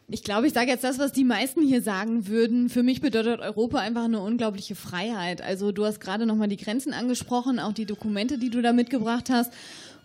ich 0.08 0.24
glaube, 0.24 0.48
ich 0.48 0.54
sage 0.54 0.70
jetzt 0.70 0.86
das, 0.86 0.98
was 0.98 1.12
die 1.12 1.26
meisten 1.26 1.62
hier 1.62 1.82
sagen 1.82 2.28
würden. 2.28 2.70
Für 2.70 2.84
mich 2.84 3.02
bedeutet 3.02 3.42
Europa 3.42 3.80
einfach 3.80 4.06
eine 4.06 4.22
unglaubliche 4.22 4.76
Freiheit. 4.76 5.42
Also 5.42 5.74
du 5.74 5.86
hast 5.86 6.00
gerade 6.00 6.26
nochmal 6.26 6.48
die 6.48 6.58
Grenzen 6.58 6.94
angesprochen, 6.94 7.60
auch 7.60 7.74
die 7.74 7.86
Dokumente, 7.86 8.38
die 8.38 8.50
du 8.50 8.62
da 8.62 8.72
mitgebracht 8.72 9.30
hast. 9.30 9.52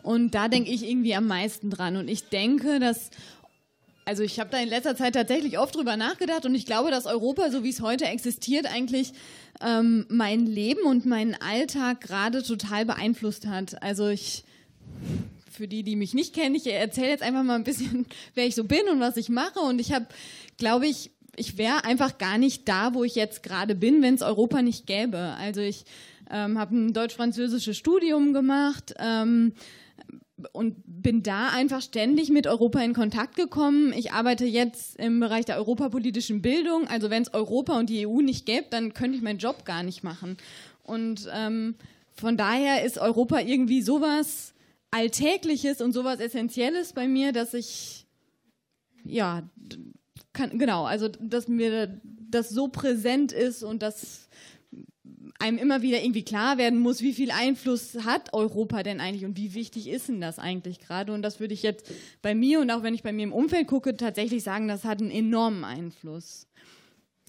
Und 0.03 0.35
da 0.35 0.49
denke 0.49 0.71
ich 0.71 0.89
irgendwie 0.89 1.15
am 1.15 1.29
meisten 1.29 1.71
dran. 1.71 1.97
Und 1.97 2.09
ich 2.09 2.29
denke, 2.29 2.81
dass 2.81 3.11
also 4.09 4.23
ich 4.23 4.41
habe 4.41 4.49
da 4.49 4.59
in 4.59 4.71
letzter 4.71 4.97
Zeit 4.97 5.13
tatsächlich 5.15 5.59
oft 5.59 5.77
drüber 5.77 5.99
nachgedacht 5.99 6.47
und 6.47 6.55
ich 6.55 6.65
glaube, 6.65 6.91
dass 6.91 7.05
Europa, 7.05 7.51
so 7.51 7.63
wie 7.63 7.69
es 7.69 7.83
heute 7.83 8.07
existiert, 8.07 8.65
eigentlich 8.65 9.13
ähm, 9.61 10.07
mein 10.09 10.47
Leben 10.47 10.81
und 10.87 11.05
meinen 11.05 11.35
Alltag 11.35 12.01
gerade 12.01 12.43
total 12.43 12.87
beeinflusst 12.87 13.47
hat. 13.47 13.83
Also 13.83 14.09
ich, 14.09 14.45
für 15.51 15.69
die, 15.69 15.83
die 15.83 15.95
mich 15.95 16.15
nicht 16.15 16.35
kennen, 16.35 16.55
ich 16.55 16.67
erzähle 16.67 17.11
jetzt 17.11 17.23
einfach 17.23 17.43
mal 17.43 17.57
ein 17.57 17.65
bisschen, 17.65 18.07
wer 18.35 18.47
ich 18.47 18.55
so 18.55 18.65
bin 18.65 18.89
und 18.91 18.99
was 18.99 19.19
ich 19.19 19.29
mache 19.29 19.61
und 19.61 19.79
ich 19.79 19.93
habe, 19.93 20.07
glaube 20.57 20.87
ich, 20.87 21.11
ich 21.37 21.59
wäre 21.59 21.85
einfach 21.85 22.17
gar 22.17 22.39
nicht 22.39 22.67
da, 22.67 22.95
wo 22.95 23.05
ich 23.05 23.15
jetzt 23.15 23.43
gerade 23.43 23.75
bin, 23.75 24.01
wenn 24.01 24.15
es 24.15 24.23
Europa 24.23 24.63
nicht 24.63 24.87
gäbe. 24.87 25.19
Also 25.39 25.61
ich 25.61 25.85
ähm, 26.31 26.59
habe 26.59 26.75
ein 26.75 26.95
deutsch-französisches 26.95 27.77
Studium 27.77 28.33
gemacht. 28.33 28.95
Ähm, 28.99 29.53
und 30.53 30.77
bin 30.87 31.23
da 31.23 31.49
einfach 31.49 31.83
ständig 31.83 32.31
mit 32.31 32.47
Europa 32.47 32.81
in 32.81 32.95
Kontakt 32.95 33.37
gekommen. 33.37 33.93
Ich 33.93 34.13
arbeite 34.13 34.45
jetzt 34.45 34.97
im 34.97 35.21
Bereich 35.21 35.45
der 35.45 35.57
europapolitischen 35.57 36.43
Bildung. 36.43 36.87
Also 36.89 37.11
wenn 37.11 37.23
es 37.23 37.35
Europa 37.35 37.79
und 37.79 37.91
die 37.91 38.07
EU 38.07 38.21
nicht 38.21 38.47
gäbe, 38.47 38.67
dann 38.71 38.95
könnte 38.95 39.17
ich 39.17 39.23
meinen 39.23 39.39
Job 39.39 39.65
gar 39.65 39.83
nicht 39.83 40.05
machen. 40.05 40.37
Und 40.85 41.29
ähm, 41.33 41.75
von 42.13 42.37
daher 42.37 42.85
ist 42.85 42.99
Europa 42.99 43.41
irgendwie 43.41 43.83
sowas 43.83 44.55
Alltägliches 44.91 45.81
und 45.81 45.93
sowas 45.93 46.21
Essentielles 46.21 46.93
bei 46.93 47.09
mir, 47.09 47.33
dass 47.33 47.55
ich 47.55 48.07
ja 49.05 49.43
kann, 50.33 50.59
genau, 50.59 50.85
also 50.85 51.09
dass 51.09 51.49
mir 51.49 52.01
das 52.31 52.51
so 52.51 52.69
präsent 52.69 53.33
ist 53.33 53.63
und 53.63 53.83
das 53.83 54.28
einem 55.39 55.59
immer 55.59 55.83
wieder 55.83 56.03
irgendwie 56.03 56.25
klar 56.25 56.59
werden 56.59 56.81
muss, 56.81 57.01
wie 57.01 57.13
viel 57.13 57.31
Einfluss 57.31 57.99
hat 58.05 58.33
Europa 58.33 58.83
denn 58.83 59.01
eigentlich 59.01 59.25
und 59.25 59.37
wie 59.37 59.55
wichtig 59.55 59.89
ist 59.89 60.09
denn 60.09 60.21
das 60.21 60.39
eigentlich 60.39 60.81
gerade? 60.81 61.13
Und 61.13 61.23
das 61.23 61.39
würde 61.39 61.55
ich 61.55 61.63
jetzt 61.63 61.91
bei 62.23 62.35
mir 62.35 62.61
und 62.61 62.71
auch 62.71 62.83
wenn 62.83 62.95
ich 62.95 63.03
bei 63.03 63.13
mir 63.13 63.23
im 63.23 63.33
Umfeld 63.33 63.69
gucke, 63.69 63.97
tatsächlich 63.97 64.43
sagen, 64.43 64.67
das 64.67 64.85
hat 64.85 65.01
einen 65.01 65.11
enormen 65.11 65.65
Einfluss. 65.65 66.47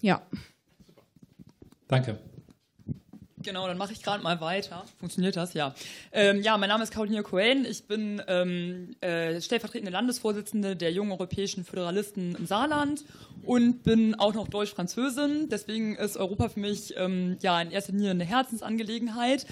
Ja. 0.00 0.22
Danke. 1.86 2.18
Genau, 3.42 3.66
dann 3.66 3.78
mache 3.78 3.92
ich 3.92 4.02
gerade 4.02 4.22
mal 4.22 4.40
weiter. 4.40 4.84
Funktioniert 4.98 5.36
das? 5.36 5.54
Ja. 5.54 5.74
Ähm, 6.12 6.42
ja, 6.42 6.58
mein 6.58 6.68
Name 6.68 6.84
ist 6.84 6.92
Caroline 6.92 7.22
Cohen. 7.22 7.64
Ich 7.64 7.84
bin 7.84 8.20
ähm, 8.28 8.94
äh, 9.00 9.40
stellvertretende 9.40 9.90
Landesvorsitzende 9.90 10.76
der 10.76 10.92
Jungen 10.92 11.12
Europäischen 11.12 11.64
Föderalisten 11.64 12.34
im 12.34 12.46
Saarland 12.46 13.04
und 13.42 13.82
bin 13.82 14.14
auch 14.14 14.34
noch 14.34 14.48
Deutsch-Französin. 14.48 15.48
Deswegen 15.48 15.96
ist 15.96 16.18
Europa 16.18 16.50
für 16.50 16.60
mich 16.60 16.94
ähm, 16.98 17.38
ja 17.40 17.60
in 17.62 17.70
erster 17.70 17.92
Linie 17.92 18.10
eine 18.10 18.24
Herzensangelegenheit. 18.24 19.46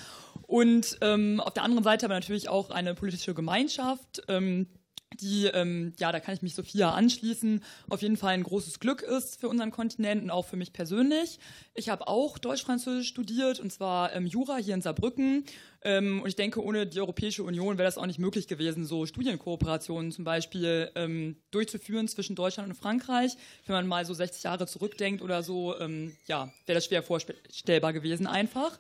Und 0.47 0.99
ähm, 1.01 1.41
auf 1.41 1.55
der 1.55 1.63
anderen 1.63 1.85
Seite 1.85 2.07
aber 2.07 2.15
natürlich 2.15 2.49
auch 2.49 2.71
eine 2.71 2.95
politische 2.95 3.35
Gemeinschaft, 3.35 4.23
ähm, 4.29 4.67
die, 5.15 5.47
ähm, 5.47 5.93
ja, 5.99 6.13
da 6.13 6.21
kann 6.21 6.35
ich 6.35 6.43
mich 6.43 6.55
Sophia 6.55 6.91
anschließen, 6.91 7.63
auf 7.89 8.03
jeden 8.03 8.17
Fall 8.17 8.35
ein 8.35 8.43
großes 8.43 8.79
Glück 8.79 9.03
ist 9.03 9.41
für 9.41 9.49
unseren 9.49 9.71
Kontinent 9.71 10.23
und 10.23 10.31
auch 10.31 10.45
für 10.45 10.57
mich 10.57 10.73
persönlich. 10.73 11.39
Ich 11.75 11.89
habe 11.89 12.09
auch 12.09 12.39
Deutsch-Französisch 12.39 13.09
studiert 13.09 13.61
und 13.61 13.73
zwar 13.73 14.15
ähm, 14.15 14.27
Jura 14.27 14.57
hier 14.57 14.75
in 14.75 14.83
Saarbrücken. 14.83 15.45
Ähm, 15.83 16.23
und 16.23 16.29
ich 16.29 16.37
denke, 16.37 16.63
ohne 16.63 16.87
die 16.87 17.01
Europäische 17.01 17.43
Union 17.43 17.79
wäre 17.79 17.87
das 17.87 17.99
auch 17.99 18.07
nicht 18.07 18.19
möglich 18.19 18.49
gewesen, 18.49 18.85
so 18.85 19.07
Studienkooperationen 19.07 20.13
zum 20.13 20.25
Beispiel 20.25 20.91
ähm, 20.95 21.37
durchzuführen 21.51 22.09
zwischen 22.09 22.37
Deutschland 22.37 22.69
und 22.69 22.75
Frankreich. 22.75 23.37
Wenn 23.67 23.75
man 23.75 23.87
mal 23.87 24.05
so 24.05 24.15
60 24.15 24.43
Jahre 24.43 24.67
zurückdenkt 24.67 25.23
oder 25.23 25.43
so, 25.43 25.79
ähm, 25.79 26.17
ja, 26.27 26.53
wäre 26.67 26.77
das 26.77 26.87
schwer 26.87 27.03
vorstellbar 27.03 27.93
gewesen 27.93 28.27
einfach. 28.27 28.79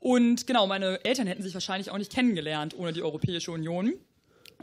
Und 0.00 0.46
genau, 0.46 0.66
meine 0.66 1.04
Eltern 1.04 1.26
hätten 1.26 1.42
sich 1.42 1.54
wahrscheinlich 1.54 1.90
auch 1.90 1.98
nicht 1.98 2.12
kennengelernt 2.12 2.76
ohne 2.78 2.92
die 2.92 3.02
Europäische 3.02 3.52
Union 3.52 3.92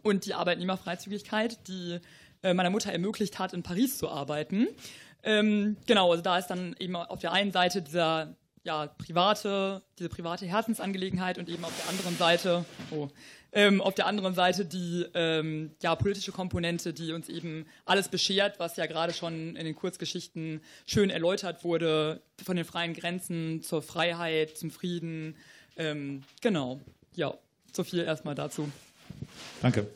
und 0.05 0.27
die 0.27 0.35
Arbeitnehmerfreizügigkeit, 0.35 1.67
die 1.67 1.99
äh, 2.43 2.53
meiner 2.53 2.69
Mutter 2.69 2.91
ermöglicht 2.91 3.39
hat, 3.39 3.53
in 3.53 3.63
Paris 3.63 3.97
zu 3.97 4.07
arbeiten. 4.07 4.67
Ähm, 5.23 5.77
genau, 5.87 6.11
also 6.11 6.21
da 6.21 6.37
ist 6.37 6.47
dann 6.47 6.75
eben 6.79 6.95
auf 6.95 7.19
der 7.19 7.31
einen 7.31 7.51
Seite 7.51 7.81
dieser 7.81 8.35
ja, 8.63 8.85
private, 8.85 9.81
diese 9.97 10.09
private 10.09 10.45
Herzensangelegenheit 10.45 11.39
und 11.39 11.49
eben 11.49 11.65
auf 11.65 11.73
der 11.75 11.89
anderen 11.89 12.17
Seite, 12.17 12.65
oh, 12.91 13.07
ähm, 13.51 13.81
auf 13.81 13.95
der 13.95 14.05
anderen 14.05 14.35
Seite 14.35 14.63
die 14.65 15.07
ähm, 15.15 15.71
ja, 15.81 15.95
politische 15.95 16.31
Komponente, 16.31 16.93
die 16.93 17.11
uns 17.11 17.27
eben 17.27 17.65
alles 17.85 18.07
beschert, 18.07 18.59
was 18.59 18.77
ja 18.77 18.85
gerade 18.85 19.11
schon 19.11 19.55
in 19.55 19.65
den 19.65 19.75
Kurzgeschichten 19.75 20.61
schön 20.85 21.09
erläutert 21.09 21.63
wurde, 21.63 22.21
von 22.43 22.55
den 22.55 22.65
freien 22.65 22.93
Grenzen 22.93 23.63
zur 23.63 23.81
Freiheit, 23.81 24.55
zum 24.55 24.69
Frieden. 24.69 25.35
Ähm, 25.77 26.21
genau, 26.41 26.79
ja, 27.15 27.33
so 27.73 27.83
viel 27.83 28.01
erstmal 28.01 28.35
dazu. 28.35 28.69
Danke. 29.61 29.87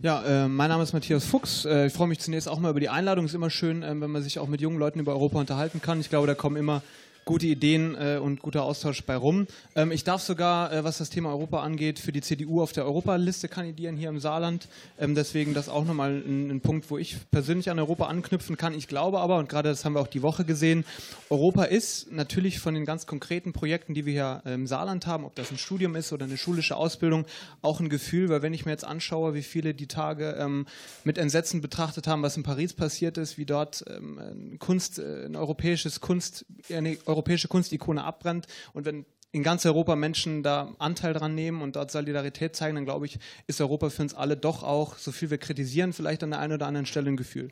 Ja, 0.00 0.22
äh, 0.22 0.48
mein 0.48 0.68
Name 0.68 0.82
ist 0.82 0.92
Matthias 0.92 1.24
Fuchs. 1.24 1.64
Äh, 1.64 1.86
ich 1.86 1.92
freue 1.92 2.08
mich 2.08 2.18
zunächst 2.18 2.48
auch 2.48 2.58
mal 2.58 2.70
über 2.70 2.80
die 2.80 2.88
Einladung. 2.88 3.24
Es 3.24 3.30
ist 3.30 3.36
immer 3.36 3.50
schön, 3.50 3.82
äh, 3.82 3.88
wenn 4.00 4.10
man 4.10 4.22
sich 4.22 4.38
auch 4.38 4.48
mit 4.48 4.60
jungen 4.60 4.78
Leuten 4.78 4.98
über 4.98 5.12
Europa 5.12 5.38
unterhalten 5.38 5.80
kann. 5.80 6.00
Ich 6.00 6.10
glaube, 6.10 6.26
da 6.26 6.34
kommen 6.34 6.56
immer 6.56 6.82
gute 7.24 7.46
Ideen 7.46 7.94
äh, 7.94 8.18
und 8.18 8.42
guter 8.42 8.64
Austausch 8.64 9.02
bei 9.04 9.16
rum. 9.16 9.46
Ähm, 9.74 9.92
ich 9.92 10.04
darf 10.04 10.22
sogar, 10.22 10.72
äh, 10.72 10.84
was 10.84 10.98
das 10.98 11.10
Thema 11.10 11.30
Europa 11.30 11.62
angeht, 11.62 11.98
für 11.98 12.12
die 12.12 12.20
CDU 12.20 12.62
auf 12.62 12.72
der 12.72 12.84
Europaliste 12.84 13.48
kandidieren 13.48 13.96
hier 13.96 14.08
im 14.08 14.20
Saarland. 14.20 14.68
Ähm, 14.98 15.14
deswegen 15.14 15.54
das 15.54 15.68
auch 15.68 15.84
nochmal 15.84 16.22
ein, 16.26 16.50
ein 16.50 16.60
Punkt, 16.60 16.90
wo 16.90 16.98
ich 16.98 17.16
persönlich 17.30 17.70
an 17.70 17.78
Europa 17.78 18.06
anknüpfen 18.06 18.56
kann. 18.56 18.74
Ich 18.74 18.88
glaube 18.88 19.20
aber, 19.20 19.38
und 19.38 19.48
gerade 19.48 19.68
das 19.68 19.84
haben 19.84 19.94
wir 19.94 20.00
auch 20.00 20.06
die 20.08 20.22
Woche 20.22 20.44
gesehen, 20.44 20.84
Europa 21.30 21.64
ist 21.64 22.12
natürlich 22.12 22.58
von 22.58 22.74
den 22.74 22.84
ganz 22.84 23.06
konkreten 23.06 23.52
Projekten, 23.52 23.94
die 23.94 24.04
wir 24.04 24.12
hier 24.12 24.42
im 24.52 24.66
Saarland 24.66 25.06
haben, 25.06 25.24
ob 25.24 25.34
das 25.34 25.50
ein 25.50 25.58
Studium 25.58 25.96
ist 25.96 26.12
oder 26.12 26.24
eine 26.24 26.36
schulische 26.36 26.76
Ausbildung, 26.76 27.24
auch 27.62 27.80
ein 27.80 27.88
Gefühl, 27.88 28.28
weil 28.28 28.42
wenn 28.42 28.54
ich 28.54 28.64
mir 28.64 28.72
jetzt 28.72 28.84
anschaue, 28.84 29.34
wie 29.34 29.42
viele 29.42 29.74
die 29.74 29.86
Tage 29.86 30.36
ähm, 30.38 30.66
mit 31.04 31.18
Entsetzen 31.18 31.60
betrachtet 31.60 32.06
haben, 32.06 32.22
was 32.22 32.36
in 32.36 32.42
Paris 32.42 32.72
passiert 32.74 33.18
ist, 33.18 33.38
wie 33.38 33.46
dort 33.46 33.84
ähm, 33.88 34.56
Kunst, 34.58 34.98
äh, 34.98 35.26
ein 35.26 35.36
europäisches 35.36 36.00
Kunst, 36.00 36.44
eine 36.70 36.96
europäische 37.06 37.13
Kunstikone 37.22 38.02
abbrennt 38.02 38.46
und 38.72 38.84
wenn 38.84 39.06
in 39.32 39.42
ganz 39.42 39.66
Europa 39.66 39.96
Menschen 39.96 40.44
da 40.44 40.74
Anteil 40.78 41.12
dran 41.12 41.34
nehmen 41.34 41.60
und 41.60 41.74
dort 41.74 41.90
Solidarität 41.90 42.54
zeigen, 42.54 42.76
dann 42.76 42.84
glaube 42.84 43.06
ich, 43.06 43.18
ist 43.48 43.60
Europa 43.60 43.90
für 43.90 44.02
uns 44.02 44.14
alle 44.14 44.36
doch 44.36 44.62
auch, 44.62 44.96
so 44.96 45.10
viel 45.10 45.28
wir 45.30 45.38
kritisieren, 45.38 45.92
vielleicht 45.92 46.22
an 46.22 46.30
der 46.30 46.38
einen 46.38 46.52
oder 46.52 46.66
anderen 46.66 46.86
Stelle 46.86 47.08
ein 47.08 47.16
Gefühl. 47.16 47.50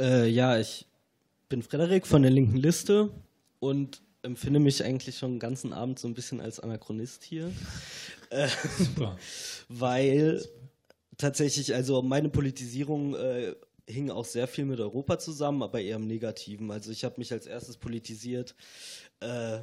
Äh, 0.00 0.28
ja, 0.28 0.58
ich 0.58 0.86
bin 1.48 1.62
Frederik 1.62 2.08
von 2.08 2.22
der 2.22 2.30
linken 2.32 2.56
Liste 2.56 3.10
und 3.60 4.02
empfinde 4.22 4.58
mich 4.58 4.82
eigentlich 4.82 5.16
schon 5.16 5.34
den 5.34 5.38
ganzen 5.38 5.72
Abend 5.72 6.00
so 6.00 6.08
ein 6.08 6.14
bisschen 6.14 6.40
als 6.40 6.58
Anachronist 6.58 7.22
hier. 7.22 7.52
Äh, 8.30 8.48
Super. 8.78 9.16
Weil 9.68 10.44
tatsächlich, 11.18 11.74
also 11.74 12.02
meine 12.02 12.28
Politisierung 12.28 13.14
äh, 13.14 13.54
hing 13.88 14.10
auch 14.10 14.24
sehr 14.24 14.46
viel 14.46 14.64
mit 14.64 14.80
Europa 14.80 15.18
zusammen, 15.18 15.62
aber 15.62 15.80
eher 15.80 15.96
im 15.96 16.06
Negativen. 16.06 16.70
Also 16.70 16.90
ich 16.90 17.04
habe 17.04 17.16
mich 17.18 17.32
als 17.32 17.46
erstes 17.46 17.76
politisiert 17.76 18.54
äh, 19.20 19.58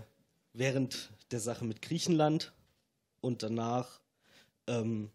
während 0.53 1.11
der 1.31 1.39
Sache 1.39 1.65
mit 1.65 1.81
Griechenland 1.81 2.53
und 3.21 3.43
danach 3.43 4.01
ähm, 4.67 5.09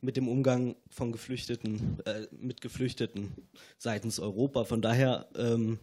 mit 0.00 0.16
dem 0.16 0.28
Umgang 0.28 0.76
von 0.88 1.12
Geflüchteten, 1.12 1.98
äh, 2.06 2.26
mit 2.32 2.60
Geflüchteten 2.60 3.32
seitens 3.78 4.18
Europa. 4.18 4.64
Von 4.64 4.82
daher 4.82 5.28
ähm, 5.36 5.78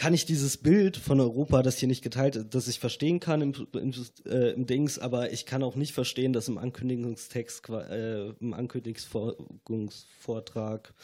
kann 0.00 0.14
ich 0.14 0.24
dieses 0.24 0.56
Bild 0.56 0.96
von 0.96 1.20
Europa, 1.20 1.62
das 1.62 1.76
hier 1.76 1.86
nicht 1.86 2.00
geteilt 2.00 2.34
ist, 2.34 2.54
das 2.54 2.68
ich 2.68 2.80
verstehen 2.80 3.20
kann 3.20 3.42
im, 3.42 3.52
im, 3.74 3.92
äh, 4.24 4.52
im 4.52 4.64
Dings, 4.64 4.98
aber 4.98 5.30
ich 5.30 5.44
kann 5.44 5.62
auch 5.62 5.76
nicht 5.76 5.92
verstehen, 5.92 6.32
dass 6.32 6.48
im 6.48 6.56
Ankündigungstext, 6.56 7.68
äh, 7.68 8.30
im 8.30 8.54
Ankündigungsvortrag, 8.54 10.94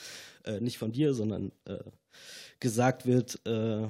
äh, 0.47 0.61
nicht 0.61 0.79
von 0.79 0.93
dir, 0.93 1.13
sondern 1.13 1.53
äh, 1.67 1.77
gesagt 2.59 3.05
wird, 3.05 3.39
äh, 3.47 3.87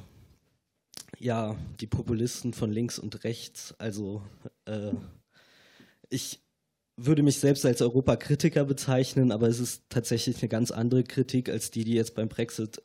ja, 1.20 1.56
die 1.78 1.86
Populisten 1.86 2.52
von 2.52 2.72
links 2.72 2.98
und 2.98 3.22
rechts, 3.22 3.76
also 3.78 4.24
äh, 4.64 4.90
ich 6.10 6.40
würde 6.96 7.22
mich 7.22 7.38
selbst 7.38 7.64
als 7.64 7.80
Europakritiker 7.80 8.64
bezeichnen, 8.64 9.30
aber 9.30 9.46
es 9.46 9.60
ist 9.60 9.84
tatsächlich 9.88 10.42
eine 10.42 10.48
ganz 10.48 10.72
andere 10.72 11.04
Kritik 11.04 11.48
als 11.48 11.70
die, 11.70 11.84
die 11.84 11.94
jetzt 11.94 12.16
beim 12.16 12.28
Brexit 12.28 12.80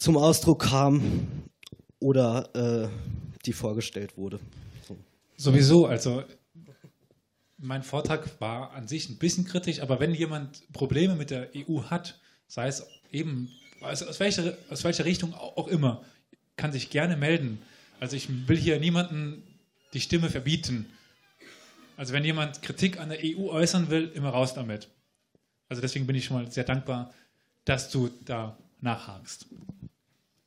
zum 0.00 0.16
Ausdruck 0.16 0.62
kam 0.62 1.02
oder 2.00 2.48
äh, 2.54 2.88
die 3.44 3.52
vorgestellt 3.52 4.16
wurde. 4.16 4.40
So. 4.88 4.96
Sowieso, 5.36 5.86
also 5.86 6.24
mein 7.58 7.82
Vortrag 7.82 8.40
war 8.40 8.72
an 8.72 8.88
sich 8.88 9.10
ein 9.10 9.18
bisschen 9.18 9.44
kritisch, 9.44 9.80
aber 9.80 10.00
wenn 10.00 10.14
jemand 10.14 10.72
Probleme 10.72 11.14
mit 11.14 11.30
der 11.30 11.50
EU 11.54 11.82
hat, 11.84 12.18
sei 12.48 12.66
es 12.66 12.86
eben 13.12 13.50
also 13.82 14.06
aus, 14.06 14.18
welcher, 14.20 14.56
aus 14.70 14.84
welcher 14.84 15.04
Richtung 15.04 15.34
auch 15.34 15.68
immer, 15.68 16.02
kann 16.56 16.72
sich 16.72 16.90
gerne 16.90 17.16
melden. 17.16 17.60
Also 18.00 18.16
ich 18.16 18.48
will 18.48 18.56
hier 18.56 18.80
niemanden 18.80 19.42
die 19.92 20.00
Stimme 20.00 20.30
verbieten. 20.30 20.86
Also 21.96 22.14
wenn 22.14 22.24
jemand 22.24 22.62
Kritik 22.62 22.98
an 22.98 23.10
der 23.10 23.18
EU 23.22 23.50
äußern 23.50 23.90
will, 23.90 24.10
immer 24.14 24.30
raus 24.30 24.54
damit. 24.54 24.88
Also 25.68 25.82
deswegen 25.82 26.06
bin 26.06 26.16
ich 26.16 26.24
schon 26.24 26.42
mal 26.42 26.50
sehr 26.50 26.64
dankbar, 26.64 27.12
dass 27.66 27.90
du 27.90 28.08
da 28.24 28.56
nachhakst. 28.80 29.46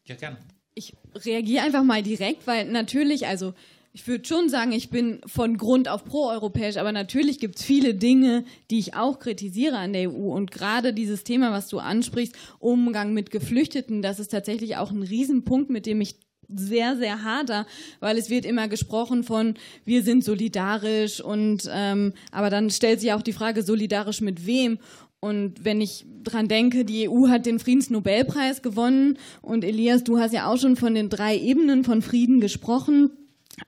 Ja, 0.05 0.15
gerne. 0.15 0.37
Ich 0.75 0.95
reagiere 1.15 1.63
einfach 1.63 1.83
mal 1.83 2.01
direkt, 2.01 2.47
weil 2.47 2.65
natürlich, 2.65 3.27
also 3.27 3.53
ich 3.95 4.07
würde 4.07 4.25
schon 4.25 4.49
sagen, 4.49 4.71
ich 4.71 4.89
bin 4.89 5.21
von 5.27 5.55
Grund 5.55 5.87
auf 5.87 6.03
proeuropäisch, 6.03 6.77
aber 6.77 6.91
natürlich 6.91 7.39
gibt 7.39 7.57
es 7.57 7.63
viele 7.63 7.93
Dinge, 7.93 8.43
die 8.71 8.79
ich 8.79 8.95
auch 8.95 9.19
kritisiere 9.19 9.77
an 9.77 9.93
der 9.93 10.09
EU. 10.09 10.33
Und 10.33 10.49
gerade 10.49 10.93
dieses 10.93 11.23
Thema, 11.23 11.51
was 11.51 11.67
du 11.67 11.77
ansprichst, 11.77 12.35
Umgang 12.57 13.13
mit 13.13 13.29
Geflüchteten, 13.29 14.01
das 14.01 14.19
ist 14.19 14.29
tatsächlich 14.29 14.77
auch 14.77 14.89
ein 14.89 15.03
Riesenpunkt, 15.03 15.69
mit 15.69 15.85
dem 15.85 16.01
ich 16.01 16.15
sehr, 16.49 16.97
sehr 16.97 17.23
hader, 17.23 17.65
weil 17.99 18.17
es 18.17 18.29
wird 18.29 18.45
immer 18.45 18.67
gesprochen 18.67 19.23
von, 19.23 19.55
wir 19.85 20.03
sind 20.03 20.23
solidarisch 20.23 21.21
und 21.21 21.69
ähm, 21.71 22.13
aber 22.31 22.49
dann 22.49 22.69
stellt 22.69 22.99
sich 22.99 23.13
auch 23.13 23.21
die 23.21 23.33
Frage, 23.33 23.63
solidarisch 23.63 24.21
mit 24.21 24.45
wem? 24.45 24.79
Und 25.23 25.63
wenn 25.63 25.79
ich 25.79 26.05
dran 26.25 26.49
denke, 26.49 26.83
die 26.83 27.07
EU 27.07 27.29
hat 27.29 27.45
den 27.45 27.57
Friedensnobelpreis 27.57 28.61
gewonnen 28.61 29.17
und 29.41 29.63
Elias, 29.63 30.03
du 30.03 30.19
hast 30.19 30.33
ja 30.33 30.51
auch 30.51 30.57
schon 30.57 30.75
von 30.75 30.93
den 30.93 31.07
drei 31.07 31.37
Ebenen 31.37 31.85
von 31.85 32.01
Frieden 32.01 32.41
gesprochen. 32.41 33.09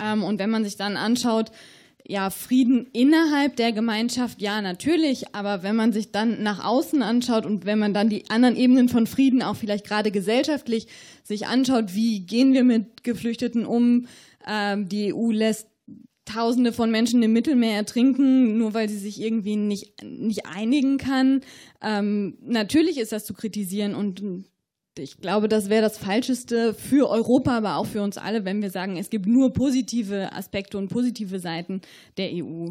Ähm, 0.04 0.22
und 0.26 0.38
wenn 0.38 0.50
man 0.50 0.66
sich 0.66 0.76
dann 0.76 0.98
anschaut, 0.98 1.52
ja, 2.06 2.30
Frieden 2.30 2.88
innerhalb 2.92 3.56
der 3.56 3.72
Gemeinschaft, 3.72 4.42
ja, 4.42 4.62
natürlich, 4.62 5.34
aber 5.34 5.64
wenn 5.64 5.78
man 5.78 5.94
sich 5.94 6.12
dann 6.12 6.44
nach 6.44 6.62
außen 6.62 7.02
anschaut 7.02 7.46
und 7.46 7.66
wenn 7.66 7.80
man 7.80 7.94
dann 7.94 8.10
die 8.10 8.30
anderen 8.30 8.58
Ebenen 8.58 8.90
von 8.90 9.08
Frieden 9.08 9.42
auch 9.42 9.56
vielleicht 9.56 9.88
gerade 9.88 10.12
gesellschaftlich 10.12 10.88
sich 11.24 11.48
anschaut, 11.48 11.96
wie 11.96 12.20
gehen 12.26 12.52
wir 12.52 12.66
mit 12.66 13.06
Geflüchteten 13.06 13.66
um? 13.66 14.08
Ähm, 14.46 14.90
die 14.90 15.14
EU 15.14 15.32
lässt 15.32 15.70
Tausende 16.26 16.74
von 16.74 16.90
Menschen 16.90 17.22
im 17.22 17.34
Mittelmeer 17.34 17.76
ertrinken, 17.76 18.58
nur 18.58 18.74
weil 18.74 18.90
sie 18.90 18.98
sich 18.98 19.22
irgendwie 19.22 19.56
nicht, 19.56 20.04
nicht 20.04 20.46
einigen 20.48 20.98
kann. 20.98 21.42
Ähm, 21.82 22.38
natürlich 22.42 22.98
ist 22.98 23.12
das 23.12 23.26
zu 23.26 23.34
kritisieren 23.34 23.94
und 23.94 24.24
ich 24.98 25.18
glaube, 25.18 25.50
das 25.50 25.70
wäre 25.70 25.82
das 25.82 25.98
Falscheste 25.98 26.74
für 26.74 27.10
Europa, 27.10 27.58
aber 27.58 27.76
auch 27.76 27.86
für 27.86 28.02
uns 28.02 28.18
alle, 28.18 28.46
wenn 28.46 28.62
wir 28.62 28.70
sagen, 28.70 28.98
es 28.98 29.10
gibt 29.10 29.26
nur 29.26 29.54
positive 29.54 30.32
Aspekte 30.34 30.78
und 30.78 30.88
positive 30.88 31.40
Seiten 31.40 31.82
der 32.18 32.32
EU. 32.34 32.70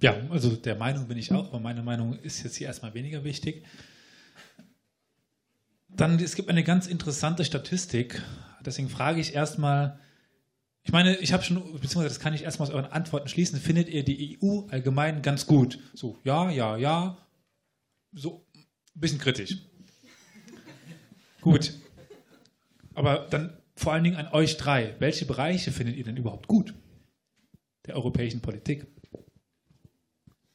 Ja, 0.00 0.14
also 0.30 0.54
der 0.54 0.76
Meinung 0.76 1.08
bin 1.08 1.18
ich 1.18 1.32
auch, 1.32 1.48
aber 1.48 1.60
meine 1.60 1.82
Meinung 1.82 2.18
ist 2.20 2.42
jetzt 2.44 2.56
hier 2.56 2.68
erstmal 2.68 2.94
weniger 2.94 3.24
wichtig. 3.24 3.64
Dann, 5.88 6.18
es 6.20 6.34
gibt 6.34 6.50
eine 6.50 6.62
ganz 6.62 6.86
interessante 6.86 7.44
Statistik, 7.44 8.22
deswegen 8.64 8.88
frage 8.88 9.20
ich 9.20 9.34
erstmal, 9.34 9.98
ich 10.86 10.92
meine, 10.92 11.16
ich 11.16 11.32
habe 11.32 11.42
schon, 11.42 11.56
beziehungsweise 11.72 12.08
das 12.08 12.20
kann 12.20 12.32
ich 12.32 12.44
erstmal 12.44 12.68
aus 12.68 12.74
euren 12.74 12.86
Antworten 12.92 13.28
schließen. 13.28 13.58
Findet 13.58 13.88
ihr 13.88 14.04
die 14.04 14.38
EU 14.40 14.68
allgemein 14.68 15.20
ganz 15.20 15.44
gut? 15.44 15.80
So, 15.94 16.16
ja, 16.22 16.48
ja, 16.48 16.76
ja. 16.76 17.18
So, 18.12 18.46
ein 18.54 19.00
bisschen 19.00 19.18
kritisch. 19.18 19.56
gut. 21.40 21.74
Aber 22.94 23.26
dann 23.30 23.58
vor 23.74 23.94
allen 23.94 24.04
Dingen 24.04 24.14
an 24.14 24.28
euch 24.28 24.58
drei. 24.58 24.94
Welche 25.00 25.26
Bereiche 25.26 25.72
findet 25.72 25.96
ihr 25.96 26.04
denn 26.04 26.16
überhaupt 26.16 26.46
gut 26.46 26.72
der 27.86 27.96
europäischen 27.96 28.40
Politik? 28.40 28.86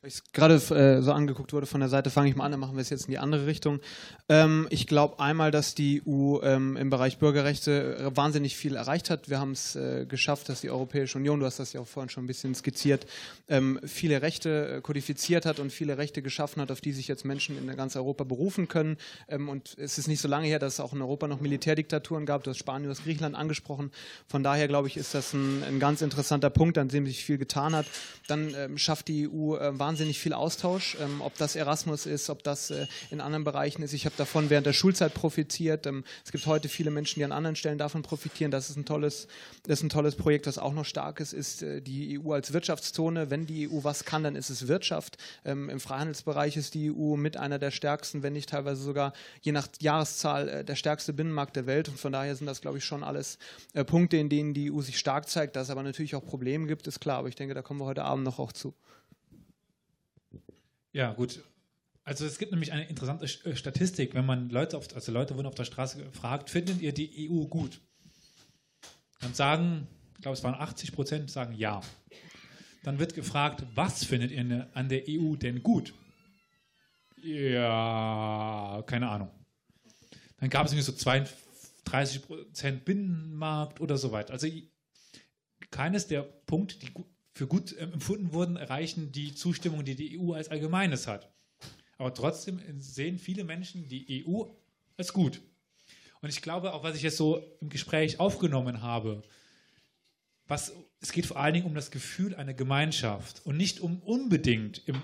Ich 0.03 0.23
gerade 0.33 0.55
äh, 0.55 1.01
so 1.03 1.11
angeguckt 1.11 1.53
wurde 1.53 1.67
von 1.67 1.79
der 1.79 1.89
Seite, 1.89 2.09
fange 2.09 2.27
ich 2.27 2.35
mal 2.35 2.45
an, 2.45 2.51
dann 2.51 2.59
machen 2.59 2.75
wir 2.75 2.81
es 2.81 2.89
jetzt 2.89 3.05
in 3.05 3.11
die 3.11 3.19
andere 3.19 3.45
Richtung. 3.45 3.79
Ähm, 4.29 4.65
ich 4.71 4.87
glaube 4.87 5.19
einmal, 5.19 5.51
dass 5.51 5.75
die 5.75 6.01
EU 6.07 6.39
ähm, 6.41 6.75
im 6.75 6.89
Bereich 6.89 7.19
Bürgerrechte 7.19 7.97
äh, 7.97 8.17
wahnsinnig 8.17 8.57
viel 8.57 8.75
erreicht 8.75 9.11
hat. 9.11 9.29
Wir 9.29 9.39
haben 9.39 9.51
es 9.51 9.75
äh, 9.75 10.07
geschafft, 10.07 10.49
dass 10.49 10.61
die 10.61 10.71
Europäische 10.71 11.19
Union, 11.19 11.39
du 11.39 11.45
hast 11.45 11.59
das 11.59 11.73
ja 11.73 11.81
auch 11.81 11.87
vorhin 11.87 12.09
schon 12.09 12.23
ein 12.23 12.27
bisschen 12.27 12.55
skizziert, 12.55 13.05
ähm, 13.47 13.79
viele 13.85 14.23
Rechte 14.23 14.77
äh, 14.77 14.81
kodifiziert 14.81 15.45
hat 15.45 15.59
und 15.59 15.71
viele 15.71 15.99
Rechte 15.99 16.23
geschaffen 16.23 16.63
hat, 16.63 16.71
auf 16.71 16.81
die 16.81 16.93
sich 16.93 17.07
jetzt 17.07 17.23
Menschen 17.23 17.55
in 17.55 17.75
ganz 17.75 17.95
Europa 17.95 18.23
berufen 18.23 18.67
können. 18.67 18.97
Ähm, 19.27 19.49
und 19.49 19.77
es 19.77 19.99
ist 19.99 20.07
nicht 20.07 20.21
so 20.21 20.27
lange 20.27 20.47
her, 20.47 20.57
dass 20.57 20.73
es 20.73 20.79
auch 20.79 20.93
in 20.93 21.01
Europa 21.03 21.27
noch 21.27 21.41
Militärdiktaturen 21.41 22.25
gab. 22.25 22.43
Du 22.43 22.49
hast 22.49 22.57
Spanien, 22.57 22.85
du 22.85 22.89
hast 22.89 23.03
Griechenland 23.03 23.35
angesprochen. 23.35 23.91
Von 24.27 24.41
daher 24.41 24.67
glaube 24.67 24.87
ich, 24.87 24.97
ist 24.97 25.13
das 25.13 25.33
ein, 25.33 25.63
ein, 25.63 25.79
ganz 25.79 26.01
interessanter 26.01 26.49
Punkt, 26.49 26.79
an 26.79 26.87
dem 26.87 27.05
sich 27.05 27.23
viel 27.23 27.37
getan 27.37 27.75
hat. 27.75 27.85
Dann 28.27 28.55
ähm, 28.57 28.79
schafft 28.79 29.07
die 29.07 29.29
EU 29.29 29.57
äh, 29.57 29.77
wahnsinnig 29.91 30.19
viel 30.19 30.31
Austausch, 30.31 30.95
ähm, 31.01 31.19
ob 31.19 31.37
das 31.37 31.57
Erasmus 31.57 32.05
ist, 32.05 32.29
ob 32.29 32.43
das 32.43 32.71
äh, 32.71 32.87
in 33.09 33.19
anderen 33.19 33.43
Bereichen 33.43 33.83
ist. 33.83 33.91
Ich 33.91 34.05
habe 34.05 34.15
davon 34.17 34.49
während 34.49 34.65
der 34.65 34.71
Schulzeit 34.71 35.13
profitiert. 35.13 35.85
Ähm, 35.85 36.05
es 36.23 36.31
gibt 36.31 36.45
heute 36.45 36.69
viele 36.69 36.91
Menschen, 36.91 37.19
die 37.19 37.25
an 37.25 37.33
anderen 37.33 37.57
Stellen 37.57 37.77
davon 37.77 38.01
profitieren. 38.01 38.51
Das 38.51 38.69
ist 38.69 38.77
ein 38.77 38.85
tolles, 38.85 39.27
das 39.63 39.79
ist 39.79 39.83
ein 39.83 39.89
tolles 39.89 40.15
Projekt, 40.15 40.47
was 40.47 40.57
auch 40.57 40.71
noch 40.71 40.85
stark 40.85 41.19
ist, 41.19 41.33
ist 41.33 41.61
äh, 41.61 41.81
die 41.81 42.17
EU 42.17 42.31
als 42.31 42.53
Wirtschaftszone. 42.53 43.29
Wenn 43.29 43.45
die 43.45 43.67
EU 43.69 43.83
was 43.83 44.05
kann, 44.05 44.23
dann 44.23 44.37
ist 44.37 44.49
es 44.49 44.69
Wirtschaft. 44.69 45.17
Ähm, 45.43 45.69
Im 45.69 45.81
Freihandelsbereich 45.81 46.55
ist 46.55 46.73
die 46.73 46.89
EU 46.89 47.17
mit 47.17 47.35
einer 47.35 47.59
der 47.59 47.71
stärksten, 47.71 48.23
wenn 48.23 48.31
nicht 48.31 48.47
teilweise 48.47 48.81
sogar 48.81 49.11
je 49.41 49.51
nach 49.51 49.67
Jahreszahl 49.81 50.47
äh, 50.47 50.63
der 50.63 50.75
stärkste 50.75 51.11
Binnenmarkt 51.11 51.57
der 51.57 51.65
Welt. 51.65 51.89
Und 51.89 51.99
von 51.99 52.13
daher 52.13 52.33
sind 52.37 52.47
das, 52.47 52.61
glaube 52.61 52.77
ich, 52.77 52.85
schon 52.85 53.03
alles 53.03 53.37
äh, 53.73 53.83
Punkte, 53.83 54.15
in 54.15 54.29
denen 54.29 54.53
die 54.53 54.71
EU 54.71 54.79
sich 54.79 54.97
stark 54.97 55.27
zeigt. 55.27 55.57
Dass 55.57 55.67
es 55.67 55.69
aber 55.69 55.83
natürlich 55.83 56.15
auch 56.15 56.25
Probleme 56.25 56.65
gibt, 56.67 56.87
ist 56.87 57.01
klar. 57.01 57.17
Aber 57.17 57.27
ich 57.27 57.35
denke, 57.35 57.53
da 57.53 57.61
kommen 57.61 57.81
wir 57.81 57.85
heute 57.85 58.05
Abend 58.05 58.23
noch 58.23 58.39
auch 58.39 58.53
zu. 58.53 58.73
Ja, 60.93 61.13
gut. 61.13 61.43
Also 62.03 62.25
es 62.25 62.39
gibt 62.39 62.51
nämlich 62.51 62.71
eine 62.71 62.87
interessante 62.87 63.25
äh, 63.25 63.55
Statistik, 63.55 64.13
wenn 64.15 64.25
man 64.25 64.49
Leute 64.49 64.77
auf, 64.77 64.93
also 64.95 65.11
Leute 65.11 65.35
wurden 65.35 65.47
auf 65.47 65.55
der 65.55 65.65
Straße 65.65 66.03
gefragt, 66.03 66.49
findet 66.49 66.81
ihr 66.81 66.93
die 66.93 67.29
EU 67.29 67.45
gut? 67.45 67.79
Dann 69.19 69.33
sagen, 69.33 69.87
ich 70.15 70.21
glaube 70.21 70.35
es 70.35 70.43
waren 70.43 70.55
80 70.55 70.93
Prozent, 70.93 71.31
sagen 71.31 71.53
ja. 71.53 71.81
Dann 72.83 72.97
wird 72.97 73.13
gefragt, 73.13 73.63
was 73.75 74.03
findet 74.03 74.31
ihr 74.31 74.43
ne, 74.43 74.69
an 74.73 74.89
der 74.89 75.03
EU 75.07 75.35
denn 75.35 75.61
gut? 75.61 75.93
Ja, 77.21 78.83
keine 78.87 79.09
Ahnung. 79.09 79.29
Dann 80.37 80.49
gab 80.49 80.65
es 80.65 80.71
irgendwie 80.71 80.85
so 80.85 80.93
32 80.93 82.23
Prozent 82.23 82.83
Binnenmarkt 82.83 83.79
oder 83.79 83.97
so 83.97 84.11
weiter. 84.11 84.33
Also 84.33 84.47
keines 85.69 86.07
der 86.07 86.23
Punkte, 86.23 86.79
die 86.79 86.91
für 87.33 87.47
gut 87.47 87.73
äh, 87.73 87.83
empfunden 87.83 88.33
wurden, 88.33 88.55
erreichen 88.55 89.11
die 89.11 89.33
Zustimmung, 89.33 89.83
die 89.85 89.95
die 89.95 90.19
EU 90.19 90.33
als 90.33 90.49
Allgemeines 90.49 91.07
hat. 91.07 91.31
Aber 91.97 92.13
trotzdem 92.13 92.59
sehen 92.79 93.19
viele 93.19 93.43
Menschen 93.43 93.87
die 93.87 94.25
EU 94.25 94.45
als 94.97 95.13
gut. 95.13 95.41
Und 96.21 96.29
ich 96.29 96.41
glaube 96.41 96.73
auch, 96.73 96.83
was 96.83 96.95
ich 96.95 97.03
jetzt 97.03 97.17
so 97.17 97.43
im 97.61 97.69
Gespräch 97.69 98.19
aufgenommen 98.19 98.81
habe, 98.81 99.21
was, 100.47 100.73
es 100.99 101.11
geht 101.11 101.25
vor 101.25 101.37
allen 101.37 101.53
Dingen 101.53 101.65
um 101.65 101.75
das 101.75 101.91
Gefühl 101.91 102.35
einer 102.35 102.53
Gemeinschaft 102.53 103.45
und 103.45 103.57
nicht 103.57 103.79
um 103.79 104.01
unbedingt 104.01 104.87
im 104.87 105.01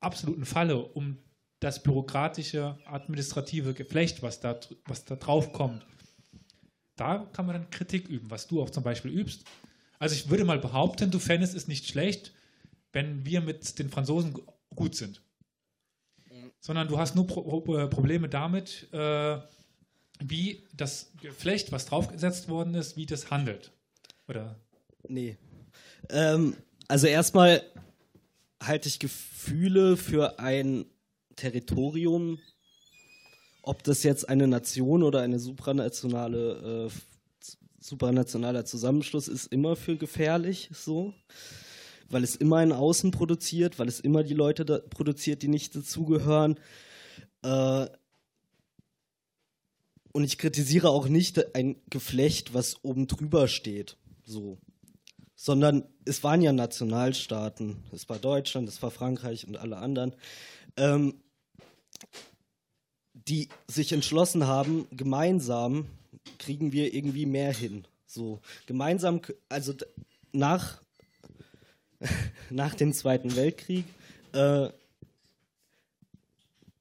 absoluten 0.00 0.44
Falle 0.44 0.78
um 0.78 1.18
das 1.60 1.82
bürokratische, 1.82 2.78
administrative 2.84 3.74
Geflecht, 3.74 4.22
was 4.22 4.40
da, 4.40 4.58
was 4.86 5.04
da 5.04 5.16
drauf 5.16 5.52
kommt. 5.52 5.84
Da 6.96 7.28
kann 7.32 7.46
man 7.46 7.54
dann 7.54 7.70
Kritik 7.70 8.08
üben, 8.08 8.30
was 8.30 8.46
du 8.46 8.62
auch 8.62 8.70
zum 8.70 8.82
Beispiel 8.82 9.10
übst. 9.10 9.44
Also 10.00 10.16
ich 10.16 10.28
würde 10.28 10.44
mal 10.44 10.58
behaupten, 10.58 11.12
du 11.12 11.20
fändest 11.20 11.54
es 11.54 11.68
nicht 11.68 11.86
schlecht, 11.86 12.32
wenn 12.92 13.24
wir 13.24 13.40
mit 13.40 13.78
den 13.78 13.88
Franzosen 13.88 14.34
gut 14.74 14.96
sind 14.96 15.22
sondern 16.60 16.88
du 16.88 16.98
hast 16.98 17.16
nur 17.16 17.26
Pro 17.26 17.76
äh, 17.76 17.88
Probleme 17.88 18.28
damit, 18.28 18.88
äh, 18.92 19.38
wie 20.22 20.66
das 20.74 21.10
Geflecht, 21.20 21.72
was 21.72 21.86
draufgesetzt 21.86 22.48
worden 22.48 22.74
ist, 22.74 22.96
wie 22.96 23.06
das 23.06 23.30
handelt. 23.30 23.72
Oder? 24.28 24.56
Nee. 25.08 25.38
Ähm, 26.10 26.56
also 26.88 27.06
erstmal 27.06 27.62
halte 28.62 28.88
ich 28.88 28.98
Gefühle 28.98 29.96
für 29.96 30.38
ein 30.38 30.84
Territorium, 31.36 32.38
ob 33.62 33.82
das 33.82 34.02
jetzt 34.02 34.28
eine 34.28 34.46
Nation 34.46 35.02
oder 35.02 35.22
eine 35.22 35.38
supranationale 35.38 36.88
äh, 36.88 36.90
supranationaler 37.80 38.64
Zusammenschluss 38.64 39.28
ist, 39.28 39.46
immer 39.52 39.74
für 39.74 39.96
gefährlich 39.96 40.70
so 40.72 41.14
weil 42.10 42.24
es 42.24 42.36
immer 42.36 42.56
ein 42.56 42.72
Außen 42.72 43.12
produziert, 43.12 43.78
weil 43.78 43.88
es 43.88 44.00
immer 44.00 44.22
die 44.24 44.34
Leute 44.34 44.64
produziert, 44.90 45.42
die 45.42 45.48
nicht 45.48 45.74
dazugehören. 45.74 46.58
Äh, 47.42 47.86
und 50.12 50.24
ich 50.24 50.38
kritisiere 50.38 50.90
auch 50.90 51.06
nicht 51.06 51.54
ein 51.54 51.76
Geflecht, 51.88 52.52
was 52.52 52.84
oben 52.84 53.06
drüber 53.06 53.46
steht, 53.46 53.96
so. 54.24 54.58
Sondern 55.36 55.84
es 56.04 56.22
waren 56.22 56.42
ja 56.42 56.52
Nationalstaaten. 56.52 57.84
Es 57.92 58.08
war 58.08 58.18
Deutschland, 58.18 58.68
es 58.68 58.82
war 58.82 58.90
Frankreich 58.90 59.46
und 59.46 59.56
alle 59.56 59.78
anderen, 59.78 60.14
ähm, 60.76 61.22
die 63.14 63.48
sich 63.68 63.92
entschlossen 63.92 64.46
haben, 64.46 64.86
gemeinsam 64.90 65.86
kriegen 66.38 66.72
wir 66.72 66.94
irgendwie 66.94 67.26
mehr 67.26 67.52
hin. 67.52 67.86
So, 68.06 68.40
gemeinsam, 68.66 69.20
also 69.48 69.74
nach 70.32 70.80
nach 72.50 72.74
dem 72.74 72.92
Zweiten 72.92 73.36
Weltkrieg 73.36 73.84
äh, 74.32 74.68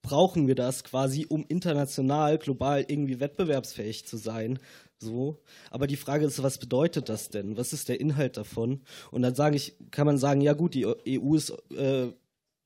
brauchen 0.02 0.48
wir 0.48 0.56
das 0.56 0.84
quasi, 0.84 1.26
um 1.28 1.46
international, 1.48 2.38
global 2.38 2.86
irgendwie 2.88 3.20
wettbewerbsfähig 3.20 4.06
zu 4.06 4.18
sein. 4.18 4.60
So. 4.98 5.38
Aber 5.72 5.88
die 5.88 5.98
Frage 5.98 6.26
ist, 6.26 6.42
was 6.42 6.58
bedeutet 6.58 7.10
das 7.10 7.30
denn? 7.30 7.58
Was 7.58 7.74
ist 7.74 7.90
der 7.90 8.00
Inhalt 8.00 8.38
davon? 8.38 8.82
Und 9.12 9.22
dann 9.22 9.36
sage 9.36 9.56
ich, 9.56 9.76
kann 9.92 10.08
man 10.08 10.18
sagen, 10.18 10.42
ja 10.42 10.54
gut, 10.54 10.74
die 10.74 10.86
EU 10.86 11.36
ist 11.36 11.52
äh, 11.72 12.12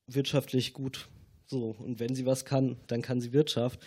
wirtschaftlich 0.08 0.74
gut. 0.74 1.10
So. 1.48 1.76
Und 1.80 2.00
wenn 2.00 2.16
sie 2.16 2.26
was 2.26 2.46
kann, 2.46 2.78
dann 2.88 3.02
kann 3.02 3.22
sie 3.22 3.34
Wirtschaft. 3.34 3.80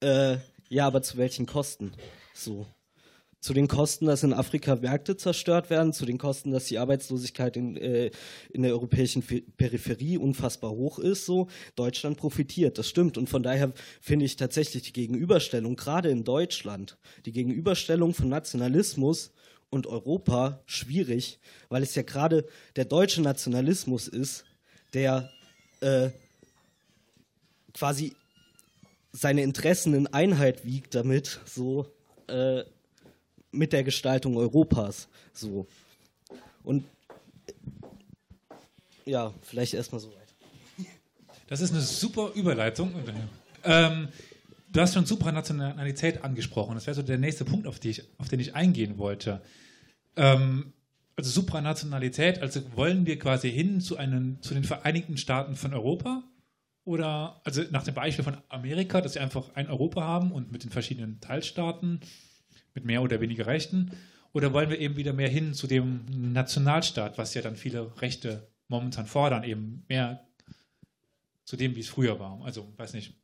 Äh, 0.00 0.36
ja, 0.68 0.86
aber 0.86 1.02
zu 1.02 1.16
welchen 1.16 1.46
Kosten? 1.46 1.92
So 2.38 2.66
zu 3.40 3.54
den 3.54 3.68
Kosten, 3.68 4.06
dass 4.06 4.24
in 4.24 4.32
Afrika 4.32 4.74
Märkte 4.74 5.16
zerstört 5.16 5.70
werden, 5.70 5.92
zu 5.92 6.04
den 6.04 6.18
Kosten, 6.18 6.50
dass 6.50 6.66
die 6.66 6.78
Arbeitslosigkeit 6.78 7.56
in, 7.56 7.76
äh, 7.76 8.10
in 8.50 8.62
der 8.62 8.72
europäischen 8.72 9.22
Peripherie 9.22 10.18
unfassbar 10.18 10.70
hoch 10.70 10.98
ist. 10.98 11.24
So 11.24 11.48
Deutschland 11.76 12.16
profitiert, 12.16 12.78
das 12.78 12.88
stimmt. 12.88 13.16
Und 13.16 13.28
von 13.28 13.42
daher 13.42 13.72
finde 14.00 14.24
ich 14.24 14.36
tatsächlich 14.36 14.82
die 14.82 14.92
Gegenüberstellung, 14.92 15.76
gerade 15.76 16.10
in 16.10 16.24
Deutschland, 16.24 16.98
die 17.26 17.32
Gegenüberstellung 17.32 18.12
von 18.12 18.28
Nationalismus 18.28 19.30
und 19.70 19.86
Europa 19.86 20.62
schwierig, 20.66 21.38
weil 21.68 21.82
es 21.82 21.94
ja 21.94 22.02
gerade 22.02 22.44
der 22.74 22.86
deutsche 22.86 23.22
Nationalismus 23.22 24.08
ist, 24.08 24.44
der 24.94 25.30
äh, 25.80 26.10
quasi 27.72 28.16
seine 29.12 29.42
Interessen 29.42 29.94
in 29.94 30.06
Einheit 30.08 30.64
wiegt 30.64 30.94
damit, 30.94 31.40
so 31.46 31.86
äh, 32.28 32.64
mit 33.50 33.72
der 33.72 33.84
Gestaltung 33.84 34.36
Europas. 34.36 35.08
So. 35.32 35.66
Und 36.62 36.84
ja, 39.04 39.32
vielleicht 39.42 39.74
erstmal 39.74 40.00
so 40.00 40.08
weit. 40.08 40.34
Das 41.48 41.60
ist 41.60 41.72
eine 41.72 41.80
super 41.80 42.32
Überleitung. 42.34 42.92
Ähm, 43.64 44.08
du 44.70 44.80
hast 44.80 44.94
schon 44.94 45.06
Supranationalität 45.06 46.22
angesprochen. 46.22 46.74
Das 46.74 46.86
wäre 46.86 46.94
so 46.94 47.02
der 47.02 47.18
nächste 47.18 47.44
Punkt, 47.44 47.66
auf, 47.66 47.82
ich, 47.84 48.04
auf 48.18 48.28
den 48.28 48.38
ich 48.38 48.54
eingehen 48.54 48.98
wollte. 48.98 49.40
Ähm, 50.16 50.74
also 51.16 51.30
Supranationalität, 51.30 52.40
also 52.40 52.60
wollen 52.76 53.06
wir 53.06 53.18
quasi 53.18 53.50
hin 53.50 53.80
zu, 53.80 53.96
einen, 53.96 54.40
zu 54.42 54.54
den 54.54 54.64
Vereinigten 54.64 55.16
Staaten 55.16 55.56
von 55.56 55.72
Europa? 55.72 56.22
Oder, 56.88 57.38
also 57.44 57.64
nach 57.70 57.82
dem 57.82 57.92
Beispiel 57.92 58.24
von 58.24 58.38
Amerika, 58.48 59.02
dass 59.02 59.12
sie 59.12 59.18
einfach 59.18 59.54
ein 59.54 59.68
Europa 59.68 60.00
haben 60.00 60.32
und 60.32 60.50
mit 60.50 60.64
den 60.64 60.70
verschiedenen 60.70 61.20
Teilstaaten 61.20 62.00
mit 62.72 62.86
mehr 62.86 63.02
oder 63.02 63.20
weniger 63.20 63.46
Rechten? 63.46 63.90
Oder 64.32 64.54
wollen 64.54 64.70
wir 64.70 64.78
eben 64.78 64.96
wieder 64.96 65.12
mehr 65.12 65.28
hin 65.28 65.52
zu 65.52 65.66
dem 65.66 66.06
Nationalstaat, 66.32 67.18
was 67.18 67.34
ja 67.34 67.42
dann 67.42 67.56
viele 67.56 68.00
Rechte 68.00 68.48
momentan 68.68 69.04
fordern, 69.04 69.44
eben 69.44 69.84
mehr 69.90 70.26
zu 71.44 71.58
dem, 71.58 71.76
wie 71.76 71.80
es 71.80 71.90
früher 71.90 72.18
war? 72.18 72.40
Also, 72.42 72.72
weiß 72.78 72.94
nicht. 72.94 73.17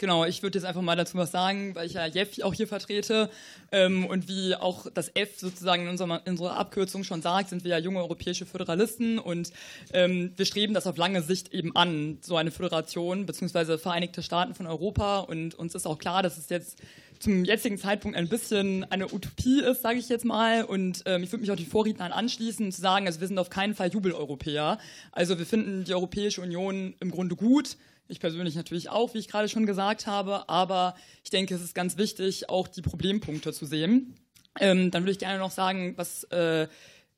Genau, 0.00 0.24
ich 0.24 0.44
würde 0.44 0.56
jetzt 0.56 0.64
einfach 0.64 0.80
mal 0.80 0.94
dazu 0.94 1.18
was 1.18 1.32
sagen, 1.32 1.74
weil 1.74 1.86
ich 1.86 1.94
ja 1.94 2.06
Jeff 2.06 2.40
auch 2.42 2.54
hier 2.54 2.68
vertrete. 2.68 3.30
Ähm, 3.72 4.06
und 4.06 4.28
wie 4.28 4.54
auch 4.54 4.86
das 4.94 5.10
F 5.14 5.40
sozusagen 5.40 5.82
in 5.82 5.88
unserer, 5.88 6.22
in 6.24 6.32
unserer 6.32 6.56
Abkürzung 6.56 7.02
schon 7.02 7.20
sagt, 7.20 7.48
sind 7.48 7.64
wir 7.64 7.72
ja 7.72 7.78
junge 7.78 7.98
europäische 7.98 8.46
Föderalisten 8.46 9.18
und 9.18 9.52
ähm, 9.92 10.32
wir 10.36 10.46
streben 10.46 10.72
das 10.72 10.86
auf 10.86 10.96
lange 10.96 11.22
Sicht 11.22 11.52
eben 11.52 11.74
an, 11.74 12.18
so 12.20 12.36
eine 12.36 12.52
Föderation, 12.52 13.26
beziehungsweise 13.26 13.76
Vereinigte 13.76 14.22
Staaten 14.22 14.54
von 14.54 14.68
Europa. 14.68 15.18
Und 15.18 15.56
uns 15.56 15.74
ist 15.74 15.84
auch 15.84 15.98
klar, 15.98 16.22
dass 16.22 16.38
es 16.38 16.48
jetzt 16.48 16.80
zum 17.18 17.44
jetzigen 17.44 17.76
Zeitpunkt 17.76 18.16
ein 18.16 18.28
bisschen 18.28 18.84
eine 18.92 19.12
Utopie 19.12 19.60
ist, 19.60 19.82
sage 19.82 19.98
ich 19.98 20.08
jetzt 20.08 20.24
mal. 20.24 20.62
Und 20.62 21.02
ähm, 21.06 21.24
ich 21.24 21.32
würde 21.32 21.40
mich 21.40 21.50
auch 21.50 21.56
die 21.56 21.66
Vorrednern 21.66 22.12
anschließen, 22.12 22.70
zu 22.70 22.80
sagen, 22.80 23.08
also 23.08 23.20
wir 23.20 23.26
sind 23.26 23.38
auf 23.38 23.50
keinen 23.50 23.74
Fall 23.74 23.88
Jubeleuropäer. 23.88 24.78
Also 25.10 25.40
wir 25.40 25.46
finden 25.46 25.82
die 25.82 25.94
Europäische 25.94 26.40
Union 26.40 26.94
im 27.00 27.10
Grunde 27.10 27.34
gut. 27.34 27.76
Ich 28.08 28.20
persönlich 28.20 28.54
natürlich 28.54 28.88
auch, 28.88 29.14
wie 29.14 29.18
ich 29.18 29.28
gerade 29.28 29.48
schon 29.48 29.66
gesagt 29.66 30.06
habe. 30.06 30.48
Aber 30.48 30.96
ich 31.22 31.30
denke, 31.30 31.54
es 31.54 31.62
ist 31.62 31.74
ganz 31.74 31.96
wichtig, 31.98 32.48
auch 32.48 32.66
die 32.66 32.82
Problempunkte 32.82 33.52
zu 33.52 33.66
sehen. 33.66 34.14
Ähm, 34.58 34.90
dann 34.90 35.02
würde 35.02 35.12
ich 35.12 35.18
gerne 35.18 35.38
noch 35.38 35.50
sagen, 35.50 35.94
was 35.96 36.24
äh, 36.24 36.68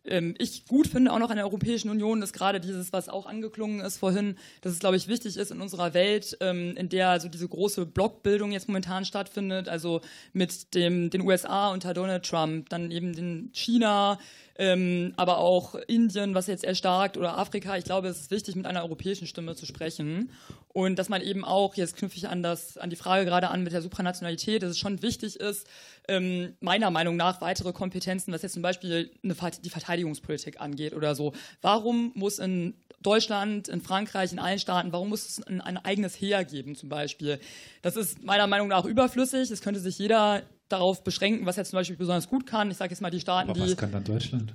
ähm, 0.05 0.35
ich 0.39 0.67
gut 0.67 0.87
finde, 0.87 1.13
auch 1.13 1.19
noch 1.19 1.31
an 1.31 1.37
der 1.37 1.47
Europäischen 1.47 1.91
Union, 1.91 2.23
ist 2.23 2.33
gerade 2.33 2.61
dieses, 2.61 2.93
was 2.93 3.09
auch 3.09 3.27
angeklungen 3.27 3.81
ist 3.81 3.99
vorhin, 3.99 4.37
dass 4.63 4.73
es, 4.73 4.79
glaube 4.79 4.97
ich, 4.97 5.09
wichtig 5.09 5.37
ist 5.37 5.51
in 5.51 5.61
unserer 5.61 5.95
Welt, 5.95 6.37
ähm, 6.41 6.77
in 6.77 6.89
der 6.89 7.11
also 7.11 7.29
diese 7.29 7.49
große 7.49 7.87
Blockbildung 7.87 8.53
jetzt 8.53 8.69
momentan 8.69 9.05
stattfindet, 9.05 9.69
also 9.69 10.01
mit 10.33 10.75
dem, 10.75 11.11
den 11.11 11.23
USA 11.23 11.71
unter 11.71 11.95
Donald 11.95 12.25
Trump, 12.25 12.69
dann 12.71 12.91
eben 12.91 13.15
den 13.15 13.51
China, 13.53 14.19
ähm, 14.61 15.15
aber 15.17 15.39
auch 15.39 15.75
Indien, 15.75 16.35
was 16.35 16.47
jetzt 16.47 16.65
erstarkt, 16.65 17.17
oder 17.17 17.39
Afrika. 17.39 17.79
Ich 17.79 17.85
glaube, 17.85 18.09
es 18.09 18.21
ist 18.21 18.31
wichtig, 18.31 18.57
mit 18.57 18.67
einer 18.67 18.83
europäischen 18.83 19.27
Stimme 19.27 19.57
zu 19.57 19.65
sprechen. 19.65 20.31
Und 20.69 20.99
dass 20.99 21.09
man 21.09 21.23
eben 21.23 21.47
auch, 21.47 21.77
jetzt 21.77 21.97
knüpfe 21.97 22.19
ich 22.19 22.29
an, 22.29 22.43
das, 22.43 22.77
an 22.77 22.91
die 22.91 22.97
Frage 22.97 23.25
gerade 23.25 23.49
an 23.49 23.63
mit 23.63 23.73
der 23.73 23.81
Supranationalität, 23.81 24.63
dass 24.63 24.73
es 24.73 24.79
schon 24.79 25.01
wichtig 25.01 25.37
ist, 25.37 25.67
ähm, 26.09 26.57
meiner 26.61 26.91
Meinung 26.91 27.17
nach 27.17 27.41
weitere 27.41 27.73
Kompetenzen, 27.73 28.35
was 28.35 28.43
jetzt 28.43 28.53
zum 28.53 28.61
Beispiel 28.61 29.11
eine, 29.25 29.35
die 29.65 29.71
Verteidigungspolitik 29.71 30.61
angeht 30.61 30.93
oder 30.93 31.15
so. 31.15 31.33
Warum 31.63 32.13
muss 32.15 32.39
in 32.39 32.75
Deutschland, 33.01 33.69
in 33.69 33.81
Frankreich, 33.81 34.31
in 34.31 34.39
allen 34.39 34.59
Staaten, 34.59 34.93
warum 34.93 35.09
muss 35.09 35.27
es 35.27 35.43
ein, 35.43 35.63
ein 35.63 35.79
eigenes 35.79 36.21
Heer 36.21 36.45
geben 36.45 36.77
zum 36.77 36.91
Beispiel? 36.91 37.41
Das 37.81 37.97
ist 37.97 38.23
meiner 38.23 38.47
Meinung 38.47 38.69
nach 38.69 38.85
überflüssig. 38.85 39.51
Es 39.51 39.63
könnte 39.63 39.81
sich 39.81 39.99
jeder 39.99 40.43
darauf 40.73 41.05
beschränken, 41.05 41.47
was 41.47 41.59
er 41.59 41.65
zum 41.65 41.77
Beispiel 41.79 41.97
besonders 41.97 42.29
gut 42.29 42.47
kann. 42.47 42.71
Ich 42.71 42.77
sage 42.77 42.91
jetzt 42.91 43.01
mal 43.01 43.11
die 43.11 43.21
Staaten, 43.21 43.51
Aber 43.51 43.59
was 43.61 43.67
die. 43.67 43.73
Was 43.73 43.79
kann 43.79 43.93
dann 43.93 44.05
Deutschland? 44.05 44.55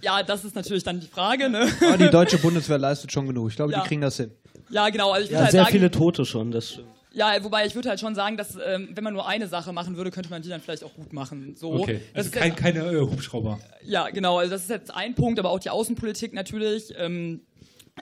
Ja, 0.00 0.22
das 0.22 0.44
ist 0.44 0.54
natürlich 0.54 0.84
dann 0.84 1.00
die 1.00 1.06
Frage. 1.06 1.50
Ne? 1.50 1.68
Ja, 1.80 1.96
die 1.96 2.08
deutsche 2.08 2.38
Bundeswehr 2.38 2.78
leistet 2.78 3.12
schon 3.12 3.26
genug. 3.26 3.50
Ich 3.50 3.56
glaube, 3.56 3.72
ja. 3.72 3.82
die 3.82 3.88
kriegen 3.88 4.00
das 4.00 4.16
hin. 4.16 4.30
Ja, 4.70 4.88
genau. 4.88 5.10
Also 5.12 5.26
ich 5.26 5.32
Ja, 5.32 5.40
halt 5.40 5.50
sehr 5.50 5.62
sagen, 5.62 5.72
viele 5.72 5.90
Tote 5.90 6.24
schon, 6.24 6.50
das 6.50 6.72
stimmt. 6.72 6.88
Ja, 7.12 7.32
wobei 7.42 7.64
ich 7.64 7.74
würde 7.74 7.88
halt 7.88 7.98
schon 7.98 8.14
sagen, 8.14 8.36
dass 8.36 8.58
ähm, 8.62 8.90
wenn 8.94 9.02
man 9.02 9.14
nur 9.14 9.26
eine 9.26 9.48
Sache 9.48 9.72
machen 9.72 9.96
würde, 9.96 10.10
könnte 10.10 10.28
man 10.28 10.42
die 10.42 10.50
dann 10.50 10.60
vielleicht 10.60 10.84
auch 10.84 10.94
gut 10.94 11.14
machen. 11.14 11.54
So. 11.56 11.72
Okay, 11.72 12.02
also 12.12 12.28
ist 12.28 12.34
kein, 12.34 12.50
jetzt, 12.50 12.58
keine 12.58 12.80
äh, 12.80 13.00
Hubschrauber. 13.00 13.58
ja, 13.84 14.10
genau. 14.10 14.38
Also 14.38 14.50
das 14.50 14.62
ist 14.62 14.70
jetzt 14.70 14.94
ein 14.94 15.14
Punkt, 15.14 15.38
aber 15.38 15.50
auch 15.50 15.58
die 15.58 15.70
Außenpolitik 15.70 16.34
natürlich. 16.34 16.92
Ähm, 16.98 17.40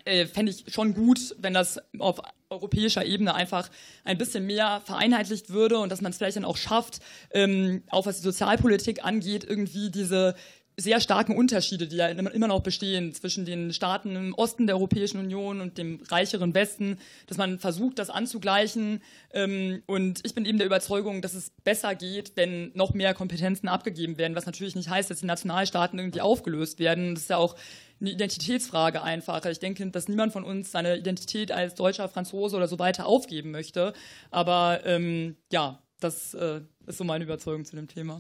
äh, 0.05 0.27
fände 0.27 0.53
ich 0.53 0.73
schon 0.73 0.95
gut, 0.95 1.35
wenn 1.39 1.55
das 1.55 1.81
auf 1.99 2.21
europäischer 2.51 3.05
Ebene 3.05 3.35
einfach 3.35 3.71
ein 4.05 4.19
bisschen 4.19 4.47
mehr 4.47 4.83
vereinheitlicht 4.85 5.51
würde 5.51 5.79
und 5.79 5.91
dass 5.91 6.01
man 6.01 6.11
es 6.11 6.19
vielleicht 6.19 6.37
dann 6.37 6.45
auch 6.45 6.57
schafft, 6.57 7.01
ähm, 7.31 7.83
auch 7.91 8.07
was 8.07 8.19
die 8.19 8.25
Sozialpolitik 8.25 9.05
angeht, 9.05 9.45
irgendwie 9.45 9.91
diese 9.91 10.35
sehr 10.77 11.01
starken 11.01 11.37
Unterschiede, 11.37 11.87
die 11.87 11.97
ja 11.97 12.09
immer 12.09 12.49
noch 12.49 12.61
bestehen 12.61 13.15
zwischen 13.15 13.45
den 13.45 13.73
Staaten 13.73 14.17
im 14.17 14.35
Osten 14.35 14.67
der 14.67 14.77
Europäischen 14.77 15.19
Union 15.19 15.61
und 15.61 15.79
dem 15.79 16.01
reicheren 16.09 16.53
Westen, 16.53 16.99
dass 17.27 17.37
man 17.37 17.61
versucht, 17.61 17.99
das 17.99 18.11
anzugleichen. 18.11 19.01
Ähm, 19.33 19.83
und 19.87 20.21
ich 20.25 20.35
bin 20.35 20.45
eben 20.45 20.59
der 20.59 20.67
Überzeugung, 20.67 21.23
dass 21.23 21.35
es 21.35 21.53
besser 21.63 21.95
geht, 21.95 22.33
wenn 22.35 22.73
noch 22.75 22.93
mehr 22.93 23.15
Kompetenzen 23.15 23.69
abgegeben 23.69 24.19
werden, 24.19 24.35
was 24.35 24.47
natürlich 24.47 24.75
nicht 24.75 24.91
heißt, 24.91 25.11
dass 25.11 25.21
die 25.21 25.27
Nationalstaaten 25.27 25.99
irgendwie 25.99 26.21
aufgelöst 26.21 26.81
werden. 26.81 27.15
Das 27.15 27.25
ist 27.25 27.31
ja 27.31 27.37
auch 27.37 27.55
eine 28.01 28.11
Identitätsfrage 28.11 29.03
einfach. 29.03 29.45
Ich 29.47 29.59
denke, 29.59 29.87
dass 29.91 30.09
niemand 30.09 30.33
von 30.33 30.45
uns 30.45 30.71
seine 30.71 30.97
Identität 30.97 31.53
als 31.53 31.75
Deutscher, 31.75 32.09
Franzose 32.09 32.57
oder 32.57 32.69
so 32.69 32.79
weiter 32.79 33.07
aufgeben 33.07 33.51
möchte. 33.51 33.93
Aber 34.31 34.81
ähm, 34.85 35.37
ja, 35.53 35.83
das 36.01 36.35
äh, 36.35 36.61
ist 36.87 36.99
so 36.99 37.05
meine 37.05 37.25
Überzeugung 37.25 37.65
zu 37.65 37.77
dem 37.77 37.89
Thema. 37.89 38.19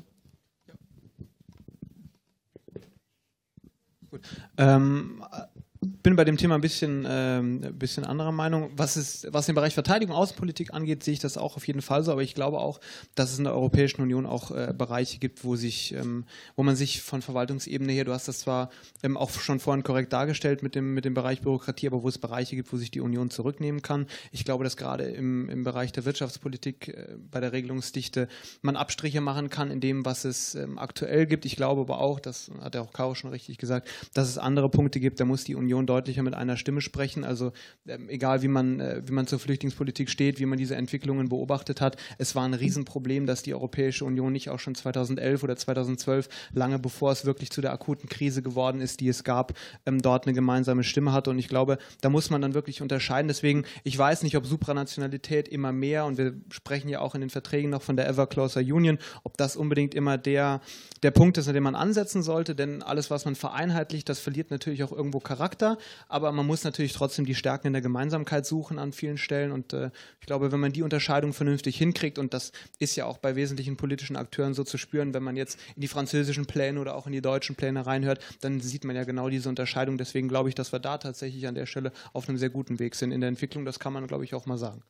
Ähm, 4.56 5.24
bin 6.04 6.16
bei 6.16 6.24
dem 6.24 6.36
Thema 6.36 6.56
ein 6.56 6.60
bisschen, 6.60 7.06
ähm, 7.08 7.60
bisschen 7.78 8.04
anderer 8.04 8.30
Meinung. 8.30 8.70
Was, 8.76 8.98
ist, 8.98 9.26
was 9.32 9.46
den 9.46 9.54
Bereich 9.54 9.72
Verteidigung 9.72 10.14
Außenpolitik 10.14 10.74
angeht, 10.74 11.02
sehe 11.02 11.14
ich 11.14 11.18
das 11.18 11.38
auch 11.38 11.56
auf 11.56 11.66
jeden 11.66 11.80
Fall 11.80 12.04
so. 12.04 12.12
Aber 12.12 12.22
ich 12.22 12.34
glaube 12.34 12.58
auch, 12.58 12.78
dass 13.14 13.32
es 13.32 13.38
in 13.38 13.44
der 13.44 13.54
Europäischen 13.54 14.02
Union 14.02 14.26
auch 14.26 14.50
äh, 14.50 14.74
Bereiche 14.76 15.18
gibt, 15.18 15.44
wo, 15.44 15.56
sich, 15.56 15.94
ähm, 15.94 16.26
wo 16.56 16.62
man 16.62 16.76
sich 16.76 17.00
von 17.00 17.22
Verwaltungsebene 17.22 17.90
her, 17.90 18.04
du 18.04 18.12
hast 18.12 18.28
das 18.28 18.40
zwar 18.40 18.68
ähm, 19.02 19.16
auch 19.16 19.30
schon 19.30 19.60
vorhin 19.60 19.82
korrekt 19.82 20.12
dargestellt 20.12 20.62
mit 20.62 20.74
dem, 20.74 20.92
mit 20.92 21.06
dem 21.06 21.14
Bereich 21.14 21.40
Bürokratie, 21.40 21.86
aber 21.86 22.02
wo 22.02 22.08
es 22.08 22.18
Bereiche 22.18 22.54
gibt, 22.54 22.70
wo 22.70 22.76
sich 22.76 22.90
die 22.90 23.00
Union 23.00 23.30
zurücknehmen 23.30 23.80
kann. 23.80 24.06
Ich 24.30 24.44
glaube, 24.44 24.62
dass 24.62 24.76
gerade 24.76 25.04
im, 25.04 25.48
im 25.48 25.64
Bereich 25.64 25.90
der 25.92 26.04
Wirtschaftspolitik 26.04 26.88
äh, 26.88 27.16
bei 27.30 27.40
der 27.40 27.52
Regelungsdichte 27.52 28.28
man 28.60 28.76
Abstriche 28.76 29.22
machen 29.22 29.48
kann 29.48 29.70
in 29.70 29.80
dem, 29.80 30.04
was 30.04 30.26
es 30.26 30.54
ähm, 30.54 30.78
aktuell 30.78 31.24
gibt. 31.24 31.46
Ich 31.46 31.56
glaube 31.56 31.80
aber 31.80 31.98
auch, 32.02 32.20
das 32.20 32.50
hat 32.60 32.74
ja 32.74 32.82
auch 32.82 32.92
Caro 32.92 33.14
schon 33.14 33.30
richtig 33.30 33.56
gesagt, 33.56 33.88
dass 34.12 34.28
es 34.28 34.36
andere 34.36 34.68
Punkte 34.68 35.00
gibt, 35.00 35.18
da 35.18 35.24
muss 35.24 35.44
die 35.44 35.54
Union 35.54 35.86
deutlicher 35.94 36.22
mit 36.24 36.34
einer 36.34 36.56
Stimme 36.56 36.80
sprechen. 36.80 37.24
Also 37.24 37.52
ähm, 37.86 38.08
egal, 38.08 38.42
wie 38.42 38.48
man, 38.48 38.80
äh, 38.80 39.02
wie 39.06 39.12
man 39.12 39.28
zur 39.28 39.38
Flüchtlingspolitik 39.38 40.10
steht, 40.10 40.40
wie 40.40 40.46
man 40.46 40.58
diese 40.58 40.74
Entwicklungen 40.74 41.28
beobachtet 41.28 41.80
hat, 41.80 41.96
es 42.18 42.34
war 42.34 42.44
ein 42.44 42.54
Riesenproblem, 42.54 43.26
dass 43.26 43.42
die 43.42 43.54
Europäische 43.54 44.04
Union 44.04 44.32
nicht 44.32 44.50
auch 44.50 44.58
schon 44.58 44.74
2011 44.74 45.42
oder 45.44 45.56
2012, 45.56 46.28
lange 46.52 46.80
bevor 46.80 47.12
es 47.12 47.24
wirklich 47.24 47.50
zu 47.50 47.60
der 47.60 47.72
akuten 47.72 48.08
Krise 48.08 48.42
geworden 48.42 48.80
ist, 48.80 48.98
die 49.00 49.08
es 49.08 49.22
gab, 49.22 49.54
ähm, 49.86 50.02
dort 50.02 50.26
eine 50.26 50.34
gemeinsame 50.34 50.82
Stimme 50.82 51.12
hatte. 51.12 51.30
Und 51.30 51.38
ich 51.38 51.48
glaube, 51.48 51.78
da 52.00 52.10
muss 52.10 52.28
man 52.30 52.42
dann 52.42 52.54
wirklich 52.54 52.82
unterscheiden. 52.82 53.28
Deswegen, 53.28 53.64
ich 53.84 53.96
weiß 53.96 54.24
nicht, 54.24 54.36
ob 54.36 54.46
Supranationalität 54.46 55.48
immer 55.48 55.70
mehr, 55.70 56.06
und 56.06 56.18
wir 56.18 56.34
sprechen 56.50 56.88
ja 56.88 56.98
auch 57.00 57.14
in 57.14 57.20
den 57.20 57.30
Verträgen 57.30 57.70
noch 57.70 57.82
von 57.82 57.96
der 57.96 58.08
Ever 58.08 58.26
Closer 58.26 58.60
Union, 58.60 58.98
ob 59.22 59.36
das 59.36 59.56
unbedingt 59.56 59.94
immer 59.94 60.18
der, 60.18 60.60
der 61.04 61.12
Punkt 61.12 61.38
ist, 61.38 61.46
an 61.46 61.54
dem 61.54 61.62
man 61.62 61.76
ansetzen 61.76 62.22
sollte, 62.24 62.56
denn 62.56 62.82
alles, 62.82 63.10
was 63.10 63.24
man 63.24 63.36
vereinheitlicht, 63.36 64.08
das 64.08 64.18
verliert 64.18 64.50
natürlich 64.50 64.82
auch 64.82 64.92
irgendwo 64.92 65.20
Charakter, 65.20 65.78
aber 66.08 66.32
man 66.32 66.46
muss 66.46 66.64
natürlich 66.64 66.92
trotzdem 66.92 67.26
die 67.26 67.34
Stärken 67.34 67.68
in 67.68 67.72
der 67.72 67.82
Gemeinsamkeit 67.82 68.46
suchen 68.46 68.78
an 68.78 68.92
vielen 68.92 69.18
Stellen 69.18 69.52
und 69.52 69.72
äh, 69.72 69.90
ich 70.20 70.26
glaube, 70.26 70.52
wenn 70.52 70.60
man 70.60 70.72
die 70.72 70.82
Unterscheidung 70.82 71.32
vernünftig 71.32 71.76
hinkriegt 71.76 72.18
und 72.18 72.34
das 72.34 72.52
ist 72.78 72.96
ja 72.96 73.06
auch 73.06 73.18
bei 73.18 73.36
wesentlichen 73.36 73.76
politischen 73.76 74.16
Akteuren 74.16 74.54
so 74.54 74.64
zu 74.64 74.78
spüren, 74.78 75.14
wenn 75.14 75.22
man 75.22 75.36
jetzt 75.36 75.58
in 75.74 75.82
die 75.82 75.88
französischen 75.88 76.46
Pläne 76.46 76.80
oder 76.80 76.94
auch 76.94 77.06
in 77.06 77.12
die 77.12 77.22
deutschen 77.22 77.56
Pläne 77.56 77.86
reinhört, 77.86 78.20
dann 78.40 78.60
sieht 78.60 78.84
man 78.84 78.96
ja 78.96 79.04
genau 79.04 79.28
diese 79.28 79.48
Unterscheidung. 79.48 79.98
Deswegen 79.98 80.28
glaube 80.28 80.48
ich, 80.48 80.54
dass 80.54 80.72
wir 80.72 80.78
da 80.78 80.98
tatsächlich 80.98 81.46
an 81.46 81.54
der 81.54 81.66
Stelle 81.66 81.92
auf 82.12 82.28
einem 82.28 82.38
sehr 82.38 82.50
guten 82.50 82.78
Weg 82.78 82.94
sind 82.94 83.12
in 83.12 83.20
der 83.20 83.28
Entwicklung. 83.28 83.64
Das 83.64 83.78
kann 83.78 83.92
man, 83.92 84.06
glaube 84.06 84.24
ich, 84.24 84.34
auch 84.34 84.46
mal 84.46 84.58
sagen. 84.58 84.82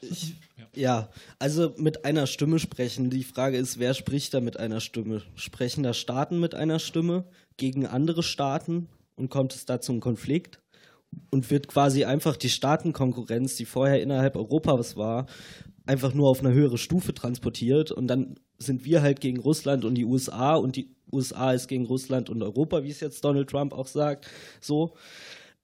Ich, 0.00 0.36
ja, 0.76 1.08
also 1.38 1.74
mit 1.78 2.04
einer 2.04 2.26
Stimme 2.26 2.58
sprechen. 2.58 3.10
Die 3.10 3.24
Frage 3.24 3.56
ist, 3.56 3.78
wer 3.78 3.94
spricht 3.94 4.34
da 4.34 4.40
mit 4.40 4.58
einer 4.58 4.80
Stimme? 4.80 5.22
Sprechen 5.34 5.82
da 5.82 5.94
Staaten 5.94 6.38
mit 6.38 6.54
einer 6.54 6.78
Stimme 6.78 7.24
gegen 7.56 7.86
andere 7.86 8.22
Staaten 8.22 8.88
und 9.16 9.30
kommt 9.30 9.54
es 9.54 9.64
da 9.64 9.80
zum 9.80 10.00
Konflikt? 10.00 10.60
Und 11.30 11.50
wird 11.50 11.68
quasi 11.68 12.04
einfach 12.04 12.36
die 12.36 12.50
Staatenkonkurrenz, 12.50 13.56
die 13.56 13.64
vorher 13.64 14.02
innerhalb 14.02 14.36
Europas 14.36 14.96
war, 14.96 15.26
einfach 15.86 16.12
nur 16.12 16.28
auf 16.28 16.40
eine 16.40 16.52
höhere 16.52 16.78
Stufe 16.78 17.14
transportiert 17.14 17.92
und 17.92 18.08
dann 18.08 18.38
sind 18.58 18.84
wir 18.84 19.02
halt 19.02 19.20
gegen 19.20 19.38
Russland 19.38 19.84
und 19.84 19.94
die 19.94 20.04
USA 20.04 20.56
und 20.56 20.76
die 20.76 20.94
USA 21.12 21.52
ist 21.52 21.68
gegen 21.68 21.86
Russland 21.86 22.28
und 22.28 22.42
Europa, 22.42 22.82
wie 22.82 22.90
es 22.90 23.00
jetzt 23.00 23.24
Donald 23.24 23.48
Trump 23.48 23.72
auch 23.72 23.86
sagt. 23.86 24.26
So 24.60 24.94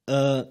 äh, 0.06 0.44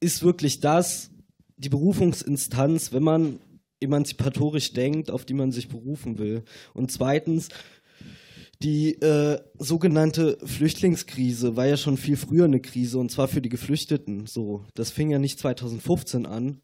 ist 0.00 0.22
wirklich 0.22 0.60
das 0.60 1.10
die 1.56 1.68
Berufungsinstanz, 1.68 2.92
wenn 2.92 3.02
man 3.02 3.40
emanzipatorisch 3.80 4.72
denkt, 4.72 5.10
auf 5.10 5.24
die 5.24 5.34
man 5.34 5.52
sich 5.52 5.68
berufen 5.68 6.18
will. 6.18 6.42
Und 6.72 6.90
zweitens, 6.90 7.48
die 8.62 8.94
äh, 9.02 9.40
sogenannte 9.58 10.38
Flüchtlingskrise 10.44 11.56
war 11.56 11.66
ja 11.66 11.76
schon 11.76 11.96
viel 11.96 12.16
früher 12.16 12.46
eine 12.46 12.60
Krise 12.60 12.98
und 12.98 13.10
zwar 13.10 13.28
für 13.28 13.42
die 13.42 13.48
Geflüchteten. 13.48 14.26
So, 14.26 14.64
das 14.74 14.90
fing 14.90 15.10
ja 15.10 15.18
nicht 15.18 15.38
2015 15.38 16.26
an. 16.26 16.60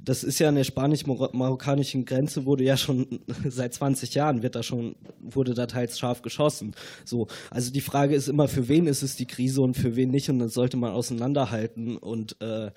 Das 0.00 0.22
ist 0.22 0.38
ja 0.38 0.48
an 0.48 0.54
der 0.54 0.64
spanisch-marokkanischen 0.64 2.04
Grenze 2.04 2.44
wurde 2.44 2.64
ja 2.64 2.76
schon 2.76 3.20
seit 3.48 3.74
20 3.74 4.14
Jahren 4.14 4.42
wird 4.42 4.54
da 4.54 4.62
schon 4.62 4.94
wurde 5.20 5.54
da 5.54 5.66
teils 5.66 5.98
scharf 5.98 6.22
geschossen. 6.22 6.74
So, 7.04 7.28
also 7.50 7.72
die 7.72 7.80
Frage 7.80 8.14
ist 8.14 8.28
immer, 8.28 8.48
für 8.48 8.68
wen 8.68 8.86
ist 8.86 9.02
es 9.02 9.16
die 9.16 9.26
Krise 9.26 9.62
und 9.62 9.74
für 9.74 9.96
wen 9.96 10.10
nicht 10.10 10.28
und 10.28 10.38
das 10.40 10.54
sollte 10.54 10.76
man 10.76 10.92
auseinanderhalten 10.92 11.96
und 11.96 12.40
äh, 12.40 12.70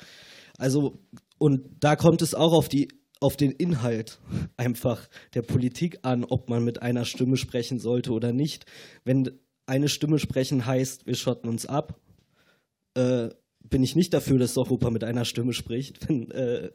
also 0.57 0.99
und 1.41 1.61
da 1.79 1.95
kommt 1.95 2.21
es 2.21 2.35
auch 2.35 2.53
auf 2.53 2.69
die 2.69 2.87
auf 3.19 3.35
den 3.35 3.51
Inhalt 3.51 4.19
einfach 4.57 5.07
der 5.33 5.41
Politik 5.41 5.99
an, 6.03 6.23
ob 6.23 6.49
man 6.49 6.63
mit 6.63 6.81
einer 6.81 7.03
Stimme 7.05 7.35
sprechen 7.37 7.79
sollte 7.79 8.11
oder 8.11 8.31
nicht. 8.31 8.65
Wenn 9.05 9.39
eine 9.67 9.89
Stimme 9.89 10.17
sprechen 10.19 10.65
heißt, 10.65 11.05
wir 11.07 11.15
schotten 11.15 11.49
uns 11.49 11.65
ab, 11.65 11.99
äh, 12.95 13.29
bin 13.63 13.83
ich 13.83 13.95
nicht 13.95 14.13
dafür, 14.13 14.37
dass 14.39 14.57
Europa 14.57 14.89
mit 14.91 15.03
einer 15.03 15.25
Stimme 15.25 15.53
spricht. 15.53 15.99
Wenn, 16.07 16.29
äh, 16.31 16.69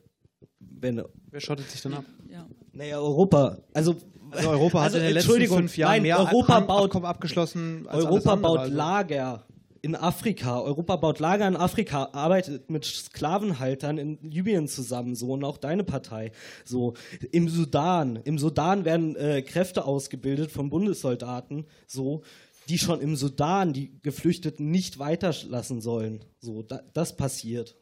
wenn, 0.58 1.02
Wer 1.30 1.40
schottet 1.40 1.68
sich 1.70 1.82
dann 1.82 1.94
ab? 1.94 2.04
Ja. 2.28 2.46
naja, 2.72 2.98
Europa, 2.98 3.58
also, 3.72 3.96
Also 4.30 4.50
Europa 4.50 4.78
hat 4.80 4.84
also, 4.86 4.98
in 4.98 5.04
den 5.04 5.14
letzten 5.14 5.46
fünf 5.46 5.76
Jahren 5.76 5.92
nein, 5.92 6.02
mehr 6.02 6.18
Europa 6.18 6.58
Ab- 6.58 6.66
baut, 6.66 6.84
Abkommen 6.84 7.06
abgeschlossen 7.06 7.86
als 7.86 8.04
alles 8.04 8.06
Europa 8.06 8.32
andere, 8.32 8.52
baut 8.52 8.58
also. 8.60 8.76
Lager 8.76 9.46
in 9.86 9.94
Afrika. 9.94 10.60
Europa 10.60 10.96
baut 10.96 11.20
Lager 11.20 11.46
in 11.46 11.56
Afrika, 11.56 12.10
arbeitet 12.12 12.68
mit 12.68 12.84
Sklavenhaltern 12.84 13.98
in 13.98 14.18
Libyen 14.20 14.66
zusammen, 14.66 15.14
so 15.14 15.32
und 15.32 15.44
auch 15.44 15.58
deine 15.58 15.84
Partei. 15.84 16.32
So 16.64 16.94
im 17.30 17.48
Sudan, 17.48 18.16
im 18.16 18.36
Sudan 18.36 18.84
werden 18.84 19.14
äh, 19.14 19.42
Kräfte 19.42 19.84
ausgebildet 19.84 20.50
von 20.50 20.70
Bundessoldaten, 20.70 21.66
so 21.86 22.22
die 22.68 22.78
schon 22.78 23.00
im 23.00 23.14
Sudan 23.14 23.72
die 23.72 23.96
Geflüchteten 24.02 24.72
nicht 24.72 24.98
weiterlassen 24.98 25.80
sollen. 25.80 26.24
So 26.40 26.64
da, 26.64 26.82
das 26.92 27.16
passiert. 27.16 27.76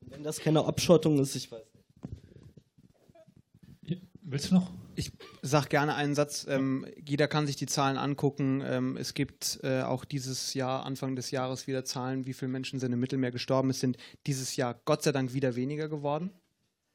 Wenn 0.00 0.24
das 0.24 0.40
keine 0.40 0.64
Abschottung 0.64 1.20
ist, 1.20 1.36
ich 1.36 1.52
weiß. 1.52 1.62
Willst 4.22 4.50
du 4.50 4.54
noch? 4.56 4.81
Ich 4.94 5.12
sage 5.42 5.68
gerne 5.68 5.94
einen 5.94 6.14
Satz. 6.14 6.46
Ähm, 6.48 6.86
jeder 7.04 7.28
kann 7.28 7.46
sich 7.46 7.56
die 7.56 7.66
Zahlen 7.66 7.96
angucken. 7.96 8.62
Ähm, 8.64 8.96
es 8.96 9.14
gibt 9.14 9.60
äh, 9.62 9.82
auch 9.82 10.04
dieses 10.04 10.54
Jahr, 10.54 10.84
Anfang 10.84 11.16
des 11.16 11.30
Jahres, 11.30 11.66
wieder 11.66 11.84
Zahlen, 11.84 12.26
wie 12.26 12.32
viele 12.32 12.50
Menschen 12.50 12.78
sind 12.78 12.92
im 12.92 13.00
Mittelmeer 13.00 13.30
gestorben. 13.30 13.70
Es 13.70 13.80
sind 13.80 13.96
dieses 14.26 14.56
Jahr 14.56 14.80
Gott 14.84 15.02
sei 15.02 15.12
Dank 15.12 15.32
wieder 15.32 15.56
weniger 15.56 15.88
geworden. 15.88 16.30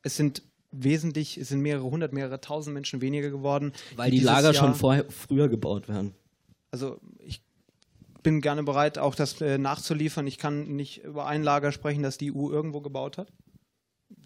Es 0.03 0.15
sind 0.15 0.43
wesentlich, 0.71 1.37
es 1.37 1.49
sind 1.49 1.61
mehrere 1.61 1.85
hundert, 1.85 2.13
mehrere 2.13 2.39
tausend 2.41 2.73
Menschen 2.73 3.01
weniger 3.01 3.29
geworden. 3.29 3.73
Weil 3.95 4.11
die 4.11 4.19
Lager 4.19 4.51
Jahr- 4.51 4.53
schon 4.53 4.75
vorher, 4.75 5.05
früher 5.09 5.49
gebaut 5.49 5.87
werden. 5.87 6.13
Also 6.71 6.99
ich 7.19 7.41
bin 8.23 8.41
gerne 8.41 8.63
bereit, 8.63 8.97
auch 8.97 9.15
das 9.15 9.39
äh, 9.41 9.57
nachzuliefern. 9.57 10.27
Ich 10.27 10.37
kann 10.37 10.75
nicht 10.75 11.03
über 11.03 11.25
ein 11.25 11.43
Lager 11.43 11.71
sprechen, 11.71 12.03
das 12.03 12.17
die 12.17 12.33
EU 12.33 12.51
irgendwo 12.51 12.81
gebaut 12.81 13.17
hat. 13.17 13.31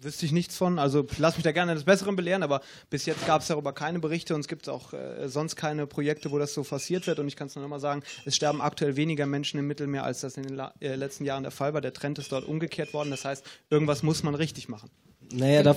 Wüsste 0.00 0.26
ich 0.26 0.32
nichts 0.32 0.56
von. 0.56 0.78
Also 0.78 1.06
lass 1.18 1.36
mich 1.36 1.42
da 1.42 1.50
gerne 1.50 1.74
des 1.74 1.84
Besseren 1.84 2.14
belehren, 2.14 2.42
aber 2.44 2.60
bis 2.88 3.04
jetzt 3.04 3.26
gab 3.26 3.42
es 3.42 3.48
darüber 3.48 3.72
keine 3.72 3.98
Berichte 3.98 4.34
und 4.34 4.40
es 4.40 4.48
gibt 4.48 4.68
auch 4.68 4.92
äh, 4.92 5.28
sonst 5.28 5.56
keine 5.56 5.86
Projekte, 5.88 6.30
wo 6.30 6.38
das 6.38 6.54
so 6.54 6.62
forciert 6.62 7.06
wird. 7.08 7.18
Und 7.18 7.26
ich 7.26 7.34
kann 7.34 7.48
es 7.48 7.56
nur 7.56 7.62
noch 7.62 7.68
mal 7.68 7.80
sagen, 7.80 8.02
es 8.24 8.36
sterben 8.36 8.60
aktuell 8.60 8.94
weniger 8.96 9.26
Menschen 9.26 9.58
im 9.58 9.66
Mittelmeer, 9.66 10.04
als 10.04 10.20
das 10.20 10.36
in 10.36 10.44
den 10.44 10.54
La 10.54 10.72
äh, 10.80 10.94
letzten 10.94 11.24
Jahren 11.24 11.42
der 11.42 11.52
Fall 11.52 11.74
war. 11.74 11.80
Der 11.80 11.92
Trend 11.92 12.18
ist 12.18 12.30
dort 12.30 12.44
umgekehrt 12.44 12.94
worden. 12.94 13.10
Das 13.10 13.24
heißt, 13.24 13.44
irgendwas 13.70 14.02
muss 14.04 14.22
man 14.22 14.36
richtig 14.36 14.68
machen. 14.68 14.88
Naja, 15.32 15.62
da, 15.62 15.76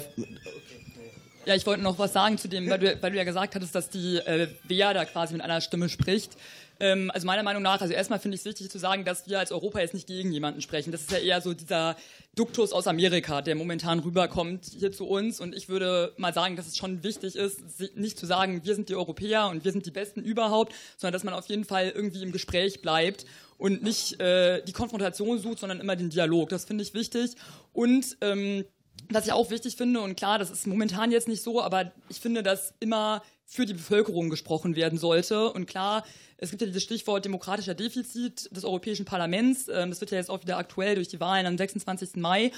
Ja, 1.46 1.56
ich 1.56 1.66
wollte 1.66 1.84
noch 1.84 1.98
was 2.00 2.14
sagen 2.14 2.38
zu 2.38 2.48
dem, 2.48 2.70
weil 2.70 2.80
du, 2.80 2.98
weil 3.02 3.12
du 3.12 3.18
ja 3.18 3.24
gesagt 3.24 3.56
hattest, 3.56 3.74
dass 3.74 3.90
die 3.90 4.18
äh, 4.18 4.50
Wehr 4.64 4.94
da 4.94 5.06
quasi 5.06 5.34
mit 5.34 5.42
einer 5.42 5.62
Stimme 5.62 5.90
spricht. 5.90 6.38
Ähm, 6.80 7.12
also 7.12 7.26
meiner 7.26 7.44
Meinung 7.44 7.64
nach, 7.64 7.82
also 7.82 7.94
erstmal 7.94 8.20
finde 8.20 8.36
ich 8.36 8.42
es 8.42 8.46
wichtig 8.46 8.70
zu 8.70 8.78
sagen, 8.78 9.06
dass 9.06 9.28
wir 9.28 9.40
als 9.40 9.52
Europa 9.52 9.80
jetzt 9.80 9.94
nicht 9.94 10.08
gegen 10.08 10.32
jemanden 10.32 10.62
sprechen. 10.62 10.92
Das 10.92 11.02
ist 11.02 11.12
ja 11.12 11.18
eher 11.18 11.42
so 11.42 11.54
dieser 11.54 11.96
Duktus 12.36 12.74
aus 12.74 12.88
Amerika, 12.88 13.42
der 13.42 13.56
momentan 13.56 14.00
rüberkommt 14.00 14.66
hier 14.78 14.92
zu 14.92 15.08
uns. 15.08 15.40
Und 15.40 15.56
ich 15.56 15.70
würde 15.70 16.14
mal 16.18 16.34
sagen, 16.34 16.56
dass 16.56 16.68
es 16.68 16.78
schon 16.78 17.04
wichtig 17.04 17.36
ist, 17.36 17.62
nicht 17.96 18.20
zu 18.20 18.26
sagen, 18.26 18.62
wir 18.64 18.76
sind 18.76 18.90
die 18.90 18.96
Europäer 18.96 19.48
und 19.48 19.64
wir 19.64 19.72
sind 19.72 19.86
die 19.86 19.92
Besten 19.92 20.22
überhaupt, 20.22 20.74
sondern 20.98 21.14
dass 21.14 21.24
man 21.24 21.34
auf 21.34 21.48
jeden 21.48 21.66
Fall 21.66 21.92
irgendwie 21.96 22.24
im 22.24 22.32
Gespräch 22.32 22.82
bleibt 22.82 23.26
und 23.58 23.84
nicht 23.84 24.20
äh, 24.20 24.62
die 24.64 24.74
Konfrontation 24.74 25.40
sucht, 25.40 25.60
sondern 25.60 25.80
immer 25.80 25.96
den 25.96 26.10
Dialog. 26.10 26.50
Das 26.50 26.66
finde 26.66 26.84
ich 26.84 26.94
wichtig. 26.94 27.36
Und 27.72 28.18
ähm, 28.22 28.66
was 29.10 29.26
ich 29.26 29.34
auch 29.34 29.50
wichtig 29.50 29.76
finde, 29.76 30.02
und 30.02 30.16
klar, 30.16 30.40
das 30.40 30.50
ist 30.50 30.68
momentan 30.68 31.12
jetzt 31.12 31.28
nicht 31.28 31.44
so, 31.44 31.62
aber 31.62 31.92
ich 32.10 32.20
finde, 32.20 32.44
dass 32.44 32.74
immer 32.80 33.22
für 33.46 33.66
die 33.66 33.74
Bevölkerung 33.74 34.30
gesprochen 34.30 34.76
werden 34.76 34.98
sollte. 34.98 35.52
Und 35.52 35.68
klar, 35.68 36.04
es 36.38 36.50
gibt 36.50 36.62
ja 36.62 36.68
dieses 36.68 36.84
Stichwort 36.84 37.24
demokratischer 37.24 37.76
Defizit 37.76 38.50
des 38.56 38.66
Europäischen 38.66 39.06
Parlaments. 39.06 39.68
Ähm, 39.68 39.90
das 39.92 40.02
wird 40.02 40.12
ja 40.12 40.18
jetzt 40.18 40.30
auch 40.30 40.42
wieder 40.42 40.58
aktuell 40.58 40.96
durch 40.96 41.08
die 41.08 41.20
Wahlen 41.20 41.46
am 41.46 41.58
26. 41.58 42.16
Mai. 42.16 42.52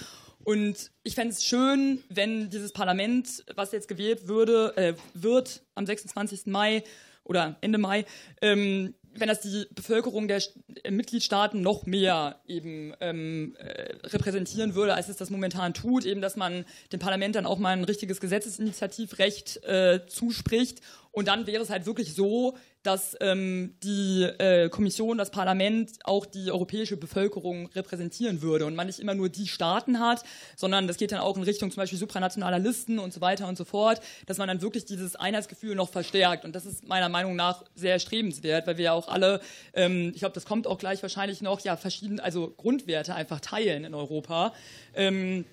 Und 0.44 0.92
ich 1.04 1.16
fände 1.16 1.34
es 1.34 1.44
schön, 1.44 2.02
wenn 2.10 2.50
dieses 2.50 2.72
Parlament, 2.72 3.44
was 3.56 3.74
jetzt 3.74 3.90
gewählt 3.90 4.28
würde, 4.28 4.76
äh, 4.78 4.94
wird 5.14 5.62
am 5.76 5.86
26. 5.86 6.46
Mai 6.46 6.84
oder 7.26 7.58
Ende 7.60 7.78
Mai, 7.78 8.06
ähm, 8.42 8.96
wenn 9.20 9.28
das 9.28 9.42
die 9.42 9.66
Bevölkerung 9.74 10.28
der 10.28 10.42
äh, 10.84 10.92
Mitgliedstaaten 10.92 11.62
noch 11.62 11.86
mehr 11.86 12.40
eben 12.48 12.94
ähm, 13.02 13.56
äh, 13.60 13.96
repräsentieren 14.08 14.76
würde, 14.76 14.94
als 14.94 15.10
es 15.10 15.18
das 15.18 15.30
momentan 15.30 15.74
tut, 15.74 16.06
eben 16.06 16.22
dass 16.22 16.36
man 16.36 16.66
dem 16.92 17.00
Parlament 17.00 17.36
dann 17.36 17.46
auch 17.46 17.60
mal 17.60 17.72
ein 17.72 17.84
richtiges 17.84 18.20
Gesetzesinitiativrecht 18.20 19.64
äh, 19.64 20.06
zuspricht. 20.08 20.82
Und 21.18 21.30
dann 21.30 21.48
wäre 21.48 21.64
es 21.64 21.72
halt 21.72 21.88
wirklich 21.88 22.14
so, 22.14 22.56
dass 22.84 23.18
ähm, 23.22 23.74
die 23.82 24.22
äh, 24.22 24.70
Kommission, 24.70 25.18
das 25.18 25.32
Parlament 25.32 25.94
auch 26.04 26.28
die 26.28 26.52
europäische 26.52 26.96
Bevölkerung 26.96 27.72
repräsentieren 27.74 28.44
würde 28.44 28.68
und 28.68 28.76
man 28.76 28.86
nicht 28.86 29.00
immer 29.00 29.16
nur 29.16 29.28
die 29.28 29.48
Staaten 29.48 30.00
hat, 30.00 30.24
sondern 30.56 30.86
das 30.86 30.98
geht 30.98 31.12
dann 31.12 31.22
auch 31.22 31.36
in 31.36 31.42
Richtung 31.42 31.72
zum 31.72 31.82
Beispiel 31.82 31.98
supranationaler 31.98 32.60
Listen 32.60 33.00
und 33.00 33.14
so 33.14 33.20
weiter 33.20 33.48
und 33.48 33.58
so 33.58 33.66
fort, 33.66 34.00
dass 34.28 34.38
man 34.38 34.48
dann 34.48 34.62
wirklich 34.62 34.86
dieses 34.86 35.16
Einheitsgefühl 35.16 35.74
noch 35.74 35.90
verstärkt. 35.90 36.46
Und 36.46 36.54
das 36.54 36.68
ist 36.68 36.88
meiner 36.88 37.10
Meinung 37.10 37.36
nach 37.36 37.64
sehr 37.74 37.94
erstrebenswert, 37.94 38.68
weil 38.68 38.78
wir 38.78 38.86
ja 38.86 38.94
auch 38.94 39.08
alle, 39.08 39.42
ähm, 39.74 40.12
ich 40.14 40.20
glaube, 40.20 40.36
das 40.36 40.46
kommt 40.46 40.68
auch 40.68 40.78
gleich 40.78 41.02
wahrscheinlich 41.02 41.42
noch, 41.42 41.62
ja, 41.62 41.78
verschiedene, 41.78 42.24
also 42.24 42.54
Grundwerte 42.56 43.16
einfach 43.16 43.40
teilen 43.40 43.86
in 43.86 43.96
Europa. 43.96 44.54
Ähm, 44.94 45.46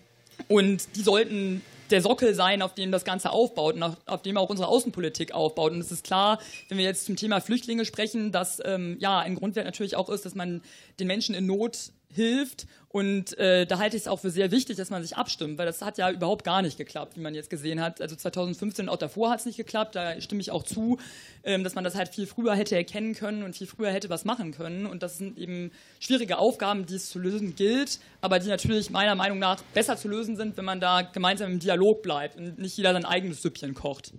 und 0.48 0.94
die 0.96 1.02
sollten 1.02 1.62
der 1.90 2.00
Sockel 2.00 2.34
sein, 2.34 2.62
auf 2.62 2.74
dem 2.74 2.92
das 2.92 3.04
Ganze 3.04 3.30
aufbaut 3.30 3.74
und 3.74 3.82
auf, 3.82 3.96
auf, 4.06 4.22
dem 4.22 4.36
auch 4.36 4.48
unsere 4.50 4.68
Außenpolitik 4.68 5.32
aufbaut. 5.32 5.72
Und 5.72 5.80
es 5.80 5.92
ist 5.92 6.04
klar, 6.04 6.38
wenn 6.68 6.78
wir 6.78 6.84
jetzt 6.84 7.06
zum 7.06 7.16
Thema 7.16 7.40
Flüchtlinge 7.40 7.84
sprechen, 7.84 8.32
dass 8.32 8.60
ähm, 8.64 8.96
ja 9.00 9.18
ein 9.18 9.34
Grundwert 9.34 9.66
natürlich 9.66 9.96
auch 9.96 10.08
ist, 10.08 10.24
dass 10.24 10.34
man 10.34 10.62
den 10.98 11.06
Menschen 11.06 11.34
in 11.34 11.46
Not 11.46 11.92
hilft. 12.08 12.66
Und 12.94 13.36
äh, 13.38 13.66
da 13.66 13.80
halte 13.80 13.96
ich 13.96 14.04
es 14.04 14.06
auch 14.08 14.20
für 14.20 14.30
sehr 14.30 14.52
wichtig, 14.52 14.76
dass 14.76 14.88
man 14.88 15.02
sich 15.02 15.16
abstimmt, 15.16 15.58
weil 15.58 15.66
das 15.66 15.82
hat 15.82 15.98
ja 15.98 16.12
überhaupt 16.12 16.44
gar 16.44 16.62
nicht 16.62 16.78
geklappt, 16.78 17.16
wie 17.16 17.20
man 17.20 17.34
jetzt 17.34 17.50
gesehen 17.50 17.80
hat. 17.80 18.00
Also 18.00 18.14
2015 18.14 18.84
und 18.84 18.88
auch 18.88 18.98
davor 18.98 19.30
hat 19.30 19.40
es 19.40 19.46
nicht 19.46 19.56
geklappt, 19.56 19.96
da 19.96 20.20
stimme 20.20 20.40
ich 20.40 20.52
auch 20.52 20.62
zu, 20.62 20.98
ähm, 21.42 21.64
dass 21.64 21.74
man 21.74 21.82
das 21.82 21.96
halt 21.96 22.10
viel 22.10 22.28
früher 22.28 22.54
hätte 22.54 22.76
erkennen 22.76 23.16
können 23.16 23.42
und 23.42 23.56
viel 23.56 23.66
früher 23.66 23.90
hätte 23.90 24.10
was 24.10 24.24
machen 24.24 24.52
können. 24.52 24.86
Und 24.86 25.02
das 25.02 25.18
sind 25.18 25.38
eben 25.38 25.72
schwierige 25.98 26.38
Aufgaben, 26.38 26.86
die 26.86 26.94
es 26.94 27.10
zu 27.10 27.18
lösen 27.18 27.56
gilt, 27.56 27.98
aber 28.20 28.38
die 28.38 28.46
natürlich 28.46 28.90
meiner 28.90 29.16
Meinung 29.16 29.40
nach 29.40 29.60
besser 29.74 29.96
zu 29.96 30.06
lösen 30.06 30.36
sind, 30.36 30.56
wenn 30.56 30.64
man 30.64 30.78
da 30.78 31.02
gemeinsam 31.02 31.50
im 31.50 31.58
Dialog 31.58 32.00
bleibt 32.00 32.36
und 32.36 32.60
nicht 32.60 32.76
jeder 32.76 32.92
sein 32.92 33.04
eigenes 33.04 33.42
Süppchen 33.42 33.74
kocht. 33.74 34.12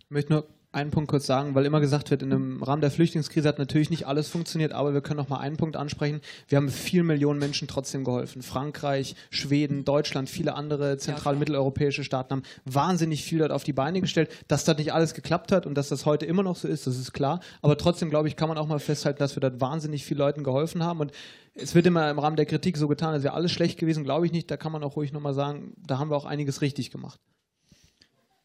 Ich 0.00 0.10
möchte 0.10 0.32
nur 0.32 0.48
einen 0.76 0.90
Punkt 0.90 1.10
kurz 1.10 1.26
sagen, 1.26 1.54
weil 1.54 1.64
immer 1.64 1.80
gesagt 1.80 2.10
wird, 2.10 2.22
in 2.22 2.30
dem 2.30 2.62
Rahmen 2.62 2.82
der 2.82 2.90
Flüchtlingskrise 2.90 3.48
hat 3.48 3.58
natürlich 3.58 3.90
nicht 3.90 4.06
alles 4.06 4.28
funktioniert, 4.28 4.72
aber 4.72 4.94
wir 4.94 5.00
können 5.00 5.16
noch 5.16 5.28
mal 5.28 5.38
einen 5.38 5.56
Punkt 5.56 5.76
ansprechen. 5.76 6.20
Wir 6.48 6.56
haben 6.56 6.68
vielen 6.68 7.06
Millionen 7.06 7.38
Menschen 7.38 7.66
trotzdem 7.66 8.04
geholfen. 8.04 8.42
Frankreich, 8.42 9.16
Schweden, 9.30 9.84
Deutschland, 9.84 10.28
viele 10.28 10.54
andere 10.54 10.98
zentral- 10.98 11.34
und 11.34 11.40
mitteleuropäische 11.40 12.04
Staaten 12.04 12.30
haben 12.30 12.42
wahnsinnig 12.64 13.24
viel 13.24 13.38
dort 13.38 13.52
auf 13.52 13.64
die 13.64 13.72
Beine 13.72 14.00
gestellt. 14.00 14.30
Dass 14.48 14.64
das 14.64 14.76
nicht 14.76 14.92
alles 14.92 15.14
geklappt 15.14 15.50
hat 15.50 15.66
und 15.66 15.74
dass 15.74 15.88
das 15.88 16.06
heute 16.06 16.26
immer 16.26 16.42
noch 16.42 16.56
so 16.56 16.68
ist, 16.68 16.86
das 16.86 16.98
ist 16.98 17.12
klar. 17.12 17.40
Aber 17.62 17.78
trotzdem, 17.78 18.10
glaube 18.10 18.28
ich, 18.28 18.36
kann 18.36 18.48
man 18.48 18.58
auch 18.58 18.66
mal 18.66 18.78
festhalten, 18.78 19.18
dass 19.18 19.34
wir 19.34 19.40
dort 19.40 19.60
wahnsinnig 19.60 20.04
vielen 20.04 20.18
Leuten 20.18 20.44
geholfen 20.44 20.82
haben. 20.82 21.00
Und 21.00 21.12
es 21.54 21.74
wird 21.74 21.86
immer 21.86 22.10
im 22.10 22.18
Rahmen 22.18 22.36
der 22.36 22.46
Kritik 22.46 22.76
so 22.76 22.86
getan, 22.86 23.14
als 23.14 23.24
wäre 23.24 23.34
alles 23.34 23.50
schlecht 23.50 23.78
gewesen, 23.78 24.04
glaube 24.04 24.26
ich 24.26 24.32
nicht. 24.32 24.50
Da 24.50 24.56
kann 24.58 24.72
man 24.72 24.84
auch 24.84 24.96
ruhig 24.96 25.12
nochmal 25.12 25.34
sagen, 25.34 25.72
da 25.86 25.98
haben 25.98 26.10
wir 26.10 26.16
auch 26.16 26.26
einiges 26.26 26.60
richtig 26.60 26.90
gemacht. 26.90 27.18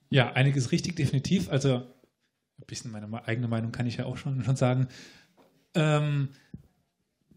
Ja, 0.10 0.32
einiges 0.34 0.72
richtig, 0.72 0.96
definitiv. 0.96 1.50
Also 1.50 1.84
ein 2.62 2.68
bisschen 2.68 2.92
meine 2.92 3.28
eigene 3.28 3.48
Meinung 3.48 3.72
kann 3.72 3.88
ich 3.88 3.98
ja 3.98 4.06
auch 4.06 4.18
schon, 4.18 4.44
schon 4.44 4.56
sagen. 4.56 4.88
Ähm, 5.74 6.30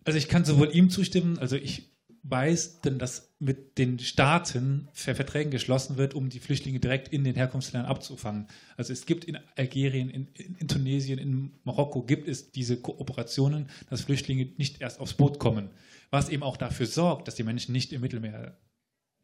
also 0.04 0.18
ich 0.18 0.28
kann 0.28 0.44
sowohl 0.44 0.74
ihm 0.74 0.90
zustimmen, 0.90 1.38
also 1.38 1.56
ich 1.56 1.94
weiß 2.24 2.80
denn, 2.80 2.98
dass 2.98 3.34
mit 3.38 3.76
den 3.76 3.98
Staaten 3.98 4.88
Verträgen 4.94 5.50
geschlossen 5.50 5.98
wird, 5.98 6.14
um 6.14 6.30
die 6.30 6.40
Flüchtlinge 6.40 6.80
direkt 6.80 7.08
in 7.08 7.22
den 7.22 7.34
Herkunftsländern 7.34 7.90
abzufangen. 7.90 8.46
Also 8.78 8.94
es 8.94 9.04
gibt 9.04 9.24
in 9.24 9.38
Algerien, 9.56 10.08
in, 10.08 10.28
in, 10.58 10.66
Tunesien, 10.66 11.18
in 11.18 11.52
Marokko 11.64 12.02
gibt 12.02 12.26
es 12.26 12.50
diese 12.50 12.78
Kooperationen, 12.78 13.68
dass 13.90 14.02
Flüchtlinge 14.02 14.48
nicht 14.56 14.80
erst 14.80 15.00
aufs 15.00 15.14
Boot 15.14 15.38
kommen, 15.38 15.68
was 16.10 16.30
eben 16.30 16.42
auch 16.42 16.56
dafür 16.56 16.86
sorgt, 16.86 17.28
dass 17.28 17.34
die 17.34 17.44
Menschen 17.44 17.72
nicht 17.72 17.92
im 17.92 18.00
Mittelmeer 18.00 18.56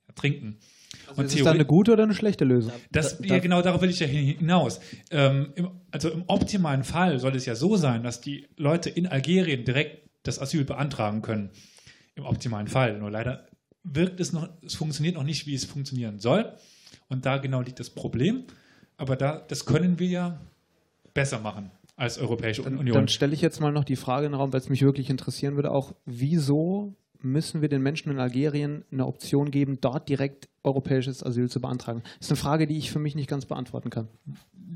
ertrinken. 0.06 0.58
Also 1.06 1.22
ist 1.22 1.34
das 1.36 1.44
dann 1.44 1.54
eine 1.54 1.64
gute 1.64 1.92
oder 1.92 2.04
eine 2.04 2.14
schlechte 2.14 2.44
Lösung? 2.44 2.72
Das, 2.90 3.18
ja, 3.22 3.38
genau 3.38 3.62
darauf 3.62 3.80
will 3.80 3.90
ich 3.90 4.00
ja 4.00 4.06
hinaus. 4.06 4.80
Ähm, 5.10 5.52
im, 5.54 5.70
also 5.90 6.10
im 6.10 6.24
optimalen 6.26 6.84
Fall 6.84 7.18
soll 7.18 7.36
es 7.36 7.46
ja 7.46 7.54
so 7.54 7.76
sein, 7.76 8.02
dass 8.02 8.20
die 8.20 8.48
Leute 8.56 8.90
in 8.90 9.06
Algerien 9.06 9.64
direkt 9.64 10.08
das 10.22 10.40
Asyl 10.40 10.64
beantragen 10.64 11.22
können. 11.22 11.50
Im 12.14 12.24
optimalen 12.24 12.68
Fall. 12.68 12.98
Nur 12.98 13.10
leider 13.10 13.46
wirkt 13.82 14.20
es 14.20 14.32
noch, 14.32 14.48
es 14.64 14.74
funktioniert 14.74 15.14
noch 15.14 15.22
nicht, 15.22 15.46
wie 15.46 15.54
es 15.54 15.64
funktionieren 15.64 16.18
soll. 16.18 16.52
Und 17.08 17.26
da 17.26 17.38
genau 17.38 17.60
liegt 17.60 17.80
das 17.80 17.90
Problem. 17.90 18.44
Aber 18.96 19.16
da, 19.16 19.44
das 19.48 19.64
können 19.64 19.98
wir 19.98 20.08
ja 20.08 20.40
besser 21.14 21.38
machen 21.38 21.70
als 21.96 22.18
Europäische 22.18 22.62
dann, 22.62 22.78
Union. 22.78 22.94
Dann 22.94 23.08
stelle 23.08 23.34
ich 23.34 23.40
jetzt 23.40 23.60
mal 23.60 23.72
noch 23.72 23.84
die 23.84 23.96
Frage 23.96 24.26
in 24.26 24.32
den 24.32 24.40
Raum, 24.40 24.52
weil 24.52 24.60
es 24.60 24.68
mich 24.68 24.82
wirklich 24.82 25.10
interessieren 25.10 25.56
würde, 25.56 25.70
auch 25.70 25.94
wieso 26.04 26.94
müssen 27.22 27.62
wir 27.62 27.68
den 27.68 27.82
Menschen 27.82 28.10
in 28.10 28.18
Algerien 28.18 28.84
eine 28.90 29.06
Option 29.06 29.50
geben, 29.50 29.78
dort 29.80 30.08
direkt 30.08 30.48
europäisches 30.62 31.24
Asyl 31.24 31.48
zu 31.50 31.60
beantragen? 31.60 32.02
Das 32.18 32.26
ist 32.26 32.30
eine 32.30 32.36
Frage, 32.36 32.66
die 32.66 32.78
ich 32.78 32.90
für 32.90 32.98
mich 32.98 33.14
nicht 33.14 33.28
ganz 33.28 33.46
beantworten 33.46 33.90
kann. 33.90 34.08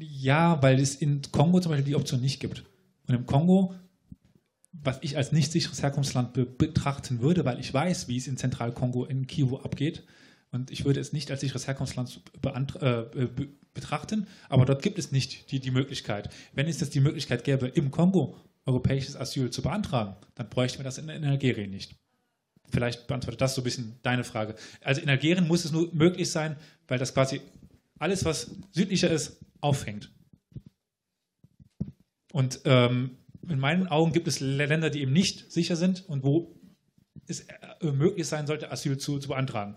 Ja, 0.00 0.62
weil 0.62 0.80
es 0.80 0.96
in 0.96 1.22
Kongo 1.30 1.60
zum 1.60 1.70
Beispiel 1.70 1.86
die 1.86 1.96
Option 1.96 2.20
nicht 2.20 2.40
gibt. 2.40 2.64
Und 3.06 3.14
im 3.14 3.26
Kongo, 3.26 3.74
was 4.72 4.98
ich 5.02 5.16
als 5.16 5.32
nicht 5.32 5.52
sicheres 5.52 5.82
Herkunftsland 5.82 6.32
be 6.32 6.46
betrachten 6.46 7.20
würde, 7.20 7.44
weil 7.44 7.60
ich 7.60 7.72
weiß, 7.72 8.08
wie 8.08 8.16
es 8.16 8.26
in 8.26 8.36
Zentralkongo 8.36 9.04
in 9.04 9.26
Kivu 9.26 9.58
abgeht, 9.58 10.04
und 10.50 10.70
ich 10.70 10.84
würde 10.84 11.00
es 11.00 11.12
nicht 11.12 11.32
als 11.32 11.40
sicheres 11.40 11.66
Herkunftsland 11.66 12.20
äh, 12.42 13.26
be 13.26 13.48
betrachten, 13.74 14.28
aber 14.48 14.64
dort 14.64 14.82
gibt 14.82 15.00
es 15.00 15.10
nicht 15.10 15.50
die, 15.50 15.58
die 15.58 15.72
Möglichkeit. 15.72 16.30
Wenn 16.52 16.68
es 16.68 16.78
jetzt 16.78 16.94
die 16.94 17.00
Möglichkeit 17.00 17.42
gäbe, 17.42 17.66
im 17.66 17.90
Kongo 17.90 18.36
europäisches 18.66 19.16
Asyl 19.16 19.50
zu 19.50 19.62
beantragen, 19.62 20.14
dann 20.36 20.48
bräuchten 20.48 20.78
wir 20.78 20.84
das 20.84 20.98
in, 20.98 21.08
in 21.08 21.24
Algerien 21.24 21.70
nicht. 21.70 21.96
Vielleicht 22.70 23.06
beantwortet 23.06 23.40
das 23.40 23.54
so 23.54 23.60
ein 23.60 23.64
bisschen 23.64 23.98
deine 24.02 24.24
Frage. 24.24 24.54
Also 24.82 25.00
in 25.00 25.08
Algerien 25.08 25.46
muss 25.46 25.64
es 25.64 25.72
nur 25.72 25.92
möglich 25.94 26.30
sein, 26.30 26.56
weil 26.88 26.98
das 26.98 27.14
quasi 27.14 27.40
alles, 27.98 28.24
was 28.24 28.50
südlicher 28.72 29.10
ist, 29.10 29.38
auffängt. 29.60 30.10
Und 32.32 32.60
ähm, 32.64 33.18
in 33.48 33.58
meinen 33.58 33.86
Augen 33.86 34.12
gibt 34.12 34.26
es 34.26 34.40
Länder, 34.40 34.90
die 34.90 35.02
eben 35.02 35.12
nicht 35.12 35.52
sicher 35.52 35.76
sind 35.76 36.08
und 36.08 36.24
wo 36.24 36.58
es 37.26 37.40
äh, 37.40 37.92
möglich 37.92 38.26
sein 38.26 38.46
sollte, 38.46 38.70
Asyl 38.70 38.98
zu, 38.98 39.18
zu 39.18 39.28
beantragen. 39.28 39.76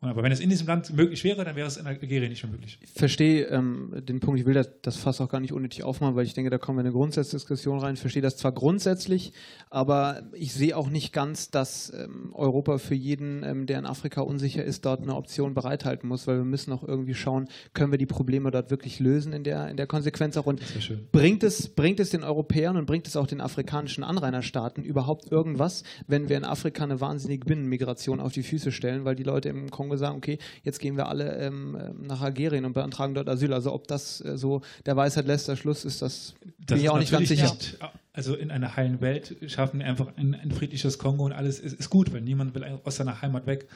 Aber 0.00 0.22
wenn 0.22 0.30
es 0.30 0.38
in 0.38 0.48
diesem 0.48 0.68
Land 0.68 0.94
möglich 0.94 1.24
wäre, 1.24 1.44
dann 1.44 1.56
wäre 1.56 1.66
es 1.66 1.76
in 1.76 1.84
Algerien 1.84 2.30
nicht 2.30 2.44
mehr 2.44 2.52
möglich. 2.52 2.78
Ich 2.80 2.90
verstehe 2.90 3.46
ähm, 3.46 3.92
den 4.08 4.20
Punkt, 4.20 4.38
ich 4.38 4.46
will 4.46 4.54
das, 4.54 4.70
das 4.80 4.96
Fass 4.96 5.20
auch 5.20 5.28
gar 5.28 5.40
nicht 5.40 5.52
unnötig 5.52 5.82
aufmachen, 5.82 6.14
weil 6.14 6.24
ich 6.24 6.34
denke, 6.34 6.50
da 6.50 6.58
kommen 6.58 6.78
wir 6.78 6.82
in 6.82 6.86
eine 6.86 6.92
Grundsatzdiskussion 6.92 7.80
rein. 7.80 7.94
Ich 7.94 8.00
verstehe 8.00 8.22
das 8.22 8.36
zwar 8.36 8.52
grundsätzlich, 8.52 9.32
aber 9.70 10.22
ich 10.34 10.52
sehe 10.52 10.76
auch 10.76 10.88
nicht 10.88 11.12
ganz, 11.12 11.50
dass 11.50 11.92
ähm, 11.92 12.32
Europa 12.32 12.78
für 12.78 12.94
jeden, 12.94 13.42
ähm, 13.42 13.66
der 13.66 13.80
in 13.80 13.86
Afrika 13.86 14.20
unsicher 14.20 14.62
ist, 14.62 14.84
dort 14.84 15.02
eine 15.02 15.16
Option 15.16 15.54
bereithalten 15.54 16.08
muss, 16.08 16.28
weil 16.28 16.36
wir 16.36 16.44
müssen 16.44 16.72
auch 16.72 16.84
irgendwie 16.84 17.14
schauen, 17.14 17.48
können 17.74 17.90
wir 17.90 17.98
die 17.98 18.06
Probleme 18.06 18.52
dort 18.52 18.70
wirklich 18.70 19.00
lösen 19.00 19.32
in 19.32 19.42
der, 19.42 19.68
in 19.68 19.76
der 19.76 19.88
Konsequenz 19.88 20.36
auch. 20.36 20.46
Und 20.46 20.62
bringt 21.10 21.42
es, 21.42 21.70
bringt 21.70 21.98
es 21.98 22.10
den 22.10 22.22
Europäern 22.22 22.76
und 22.76 22.86
bringt 22.86 23.08
es 23.08 23.16
auch 23.16 23.26
den 23.26 23.40
afrikanischen 23.40 24.04
Anrainerstaaten 24.04 24.84
überhaupt 24.84 25.32
irgendwas, 25.32 25.82
wenn 26.06 26.28
wir 26.28 26.36
in 26.36 26.44
Afrika 26.44 26.84
eine 26.84 27.00
wahnsinnige 27.00 27.44
Binnenmigration 27.44 28.20
auf 28.20 28.30
die 28.30 28.44
Füße 28.44 28.70
stellen, 28.70 29.04
weil 29.04 29.16
die 29.16 29.24
Leute 29.24 29.48
im 29.48 29.68
Kongo 29.72 29.87
Kongo 29.88 29.96
sagen, 29.96 30.16
okay, 30.16 30.38
jetzt 30.62 30.78
gehen 30.80 30.96
wir 30.96 31.08
alle 31.08 31.36
ähm, 31.38 31.78
nach 32.00 32.20
Algerien 32.20 32.64
und 32.64 32.74
beantragen 32.74 33.14
dort 33.14 33.28
Asyl. 33.28 33.52
Also 33.52 33.72
ob 33.72 33.88
das 33.88 34.20
äh, 34.20 34.36
so 34.36 34.62
der 34.86 34.96
Weisheit 34.96 35.26
letzter 35.26 35.56
Schluss 35.56 35.84
ist, 35.84 36.02
das, 36.02 36.34
das 36.58 36.66
bin 36.66 36.78
ich 36.78 36.90
auch 36.90 36.98
nicht 36.98 37.10
ganz 37.10 37.28
sicher. 37.28 37.44
Nicht, 37.44 37.78
also 38.12 38.34
in 38.34 38.50
einer 38.50 38.76
heilen 38.76 39.00
Welt 39.00 39.36
schaffen 39.46 39.80
wir 39.80 39.86
einfach 39.86 40.08
ein, 40.16 40.34
ein 40.34 40.50
friedliches 40.52 40.98
Kongo 40.98 41.24
und 41.24 41.32
alles 41.32 41.60
ist, 41.60 41.78
ist, 41.78 41.90
gut, 41.90 42.12
weil 42.12 42.20
niemand 42.20 42.54
will 42.54 42.64
aus 42.84 42.96
seiner 42.96 43.22
Heimat 43.22 43.46
weg. 43.46 43.68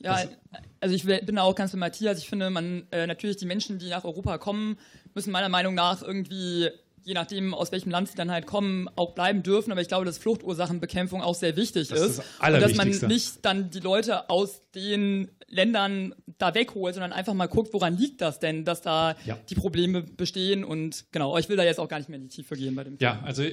Ja, 0.00 0.18
also 0.80 0.94
ich 0.94 1.04
bin 1.04 1.36
da 1.36 1.42
auch 1.42 1.54
ganz 1.54 1.72
bei 1.72 1.78
Matthias. 1.78 2.18
Ich 2.18 2.28
finde, 2.28 2.50
man 2.50 2.82
äh, 2.90 3.06
natürlich 3.06 3.36
die 3.36 3.46
Menschen, 3.46 3.78
die 3.78 3.88
nach 3.88 4.04
Europa 4.04 4.36
kommen, 4.38 4.76
müssen 5.14 5.30
meiner 5.30 5.48
Meinung 5.48 5.74
nach 5.74 6.02
irgendwie 6.02 6.68
je 7.04 7.14
nachdem, 7.14 7.54
aus 7.54 7.70
welchem 7.72 7.90
Land 7.90 8.08
sie 8.08 8.16
dann 8.16 8.30
halt 8.30 8.46
kommen, 8.46 8.88
auch 8.96 9.14
bleiben 9.14 9.42
dürfen. 9.42 9.70
Aber 9.72 9.80
ich 9.80 9.88
glaube, 9.88 10.04
dass 10.04 10.18
Fluchtursachenbekämpfung 10.18 11.22
auch 11.22 11.34
sehr 11.34 11.56
wichtig 11.56 11.88
Das 11.88 12.00
ist. 12.00 12.06
ist 12.18 12.22
das 12.40 12.52
und 12.54 12.60
dass 12.60 12.74
man 12.74 12.88
nicht 13.08 13.44
dann 13.44 13.70
die 13.70 13.80
Leute 13.80 14.30
aus 14.30 14.62
den 14.74 15.30
Ländern 15.48 16.14
da 16.38 16.54
wegholt, 16.54 16.94
sondern 16.94 17.12
einfach 17.12 17.34
mal 17.34 17.46
guckt, 17.46 17.72
woran 17.72 17.96
liegt 17.96 18.20
das 18.20 18.38
denn, 18.40 18.64
dass 18.64 18.82
da 18.82 19.14
Ja. 19.24 19.38
die 19.48 19.54
Probleme 19.54 20.02
bestehen. 20.02 20.64
Und 20.64 21.04
genau, 21.12 21.36
ich 21.38 21.48
will 21.48 21.56
da 21.56 21.62
jetzt 21.64 21.78
auch 21.78 21.88
gar 21.88 21.98
nicht 21.98 22.08
mehr 22.08 22.16
in 22.18 22.24
die 22.28 22.34
Tiefe 22.34 22.56
gehen 22.56 22.74
bei 22.74 22.84
dem 22.84 22.96
Ja, 22.98 23.20
also 23.22 23.44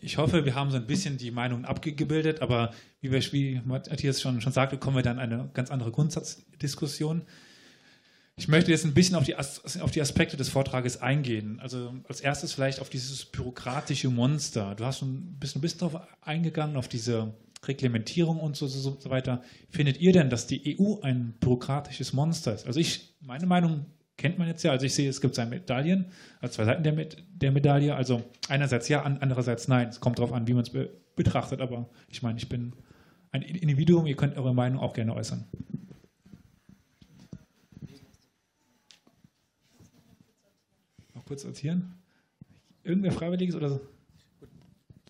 ich 0.00 0.16
hoffe, 0.16 0.44
wir 0.44 0.54
haben 0.54 0.70
so 0.70 0.76
ein 0.78 0.86
bisschen 0.86 1.18
die 1.18 1.30
Meinungen 1.30 1.64
abgebildet, 1.64 2.40
aber 2.40 2.72
wie, 3.00 3.12
wir, 3.12 3.20
wie 3.32 3.60
Matthias 3.64 4.20
schon, 4.20 4.40
schon 4.40 4.52
sagte, 4.52 4.78
kommen 4.78 4.96
wir 4.96 5.02
dann 5.02 5.18
in 5.18 5.22
eine 5.32 5.50
ganz 5.54 5.70
andere 5.70 5.90
Grundsatzdiskussion. 5.92 7.22
Ich 8.36 8.48
möchte 8.48 8.70
jetzt 8.70 8.84
ein 8.84 8.94
bisschen 8.94 9.14
auf 9.16 9.24
die, 9.24 9.36
As 9.36 9.80
auf 9.80 9.90
die 9.90 10.00
Aspekte 10.00 10.36
des 10.36 10.48
Vortrages 10.48 11.00
eingehen. 11.02 11.60
Also 11.60 11.94
als 12.08 12.20
erstes 12.20 12.52
vielleicht 12.54 12.80
auf 12.80 12.88
dieses 12.88 13.24
bürokratische 13.26 14.08
Monster. 14.08 14.74
Du 14.74 14.84
hast 14.84 15.00
schon 15.00 15.14
ein 15.14 15.36
bisschen, 15.38 15.58
ein 15.58 15.62
bisschen 15.62 15.80
darauf 15.80 16.00
eingegangen, 16.22 16.76
auf 16.76 16.88
diese 16.88 17.34
Reglementierung 17.64 18.40
und 18.40 18.56
so, 18.56 18.66
so, 18.66 18.96
so 18.98 19.10
weiter. 19.10 19.42
Findet 19.68 20.00
ihr 20.00 20.12
denn, 20.12 20.30
dass 20.30 20.46
die 20.46 20.76
EU 20.80 21.00
ein 21.02 21.34
bürokratisches 21.40 22.12
Monster 22.14 22.54
ist? 22.54 22.66
Also 22.66 22.80
ich, 22.80 23.14
meine 23.20 23.46
Meinung 23.46 23.86
kennt 24.16 24.38
man 24.38 24.48
jetzt 24.48 24.62
ja. 24.64 24.72
Also 24.72 24.86
ich 24.86 24.94
sehe, 24.94 25.08
es 25.10 25.20
gibt 25.20 25.34
zwei 25.34 25.46
Medaillen, 25.46 26.06
also 26.40 26.54
zwei 26.54 26.64
Seiten 26.64 26.82
der, 26.82 26.94
Med 26.94 27.16
der 27.34 27.52
Medaille. 27.52 27.94
Also 27.94 28.22
einerseits 28.48 28.88
ja, 28.88 29.02
an- 29.02 29.18
andererseits 29.18 29.68
nein. 29.68 29.88
Es 29.88 30.00
kommt 30.00 30.18
darauf 30.18 30.32
an, 30.32 30.48
wie 30.48 30.54
man 30.54 30.62
es 30.62 30.70
be 30.70 30.90
betrachtet. 31.14 31.60
Aber 31.60 31.90
ich 32.08 32.22
meine, 32.22 32.38
ich 32.38 32.48
bin 32.48 32.72
ein 33.30 33.42
Individuum. 33.42 34.06
Ihr 34.06 34.16
könnt 34.16 34.38
eure 34.38 34.54
Meinung 34.54 34.80
auch 34.80 34.94
gerne 34.94 35.14
äußern. 35.14 35.44
Noch 41.22 41.28
kurz 41.28 41.42
sortieren. 41.42 41.94
Irgendwer 42.82 43.12
Freiwilliges 43.12 43.54
oder 43.54 43.68
so? 43.68 43.80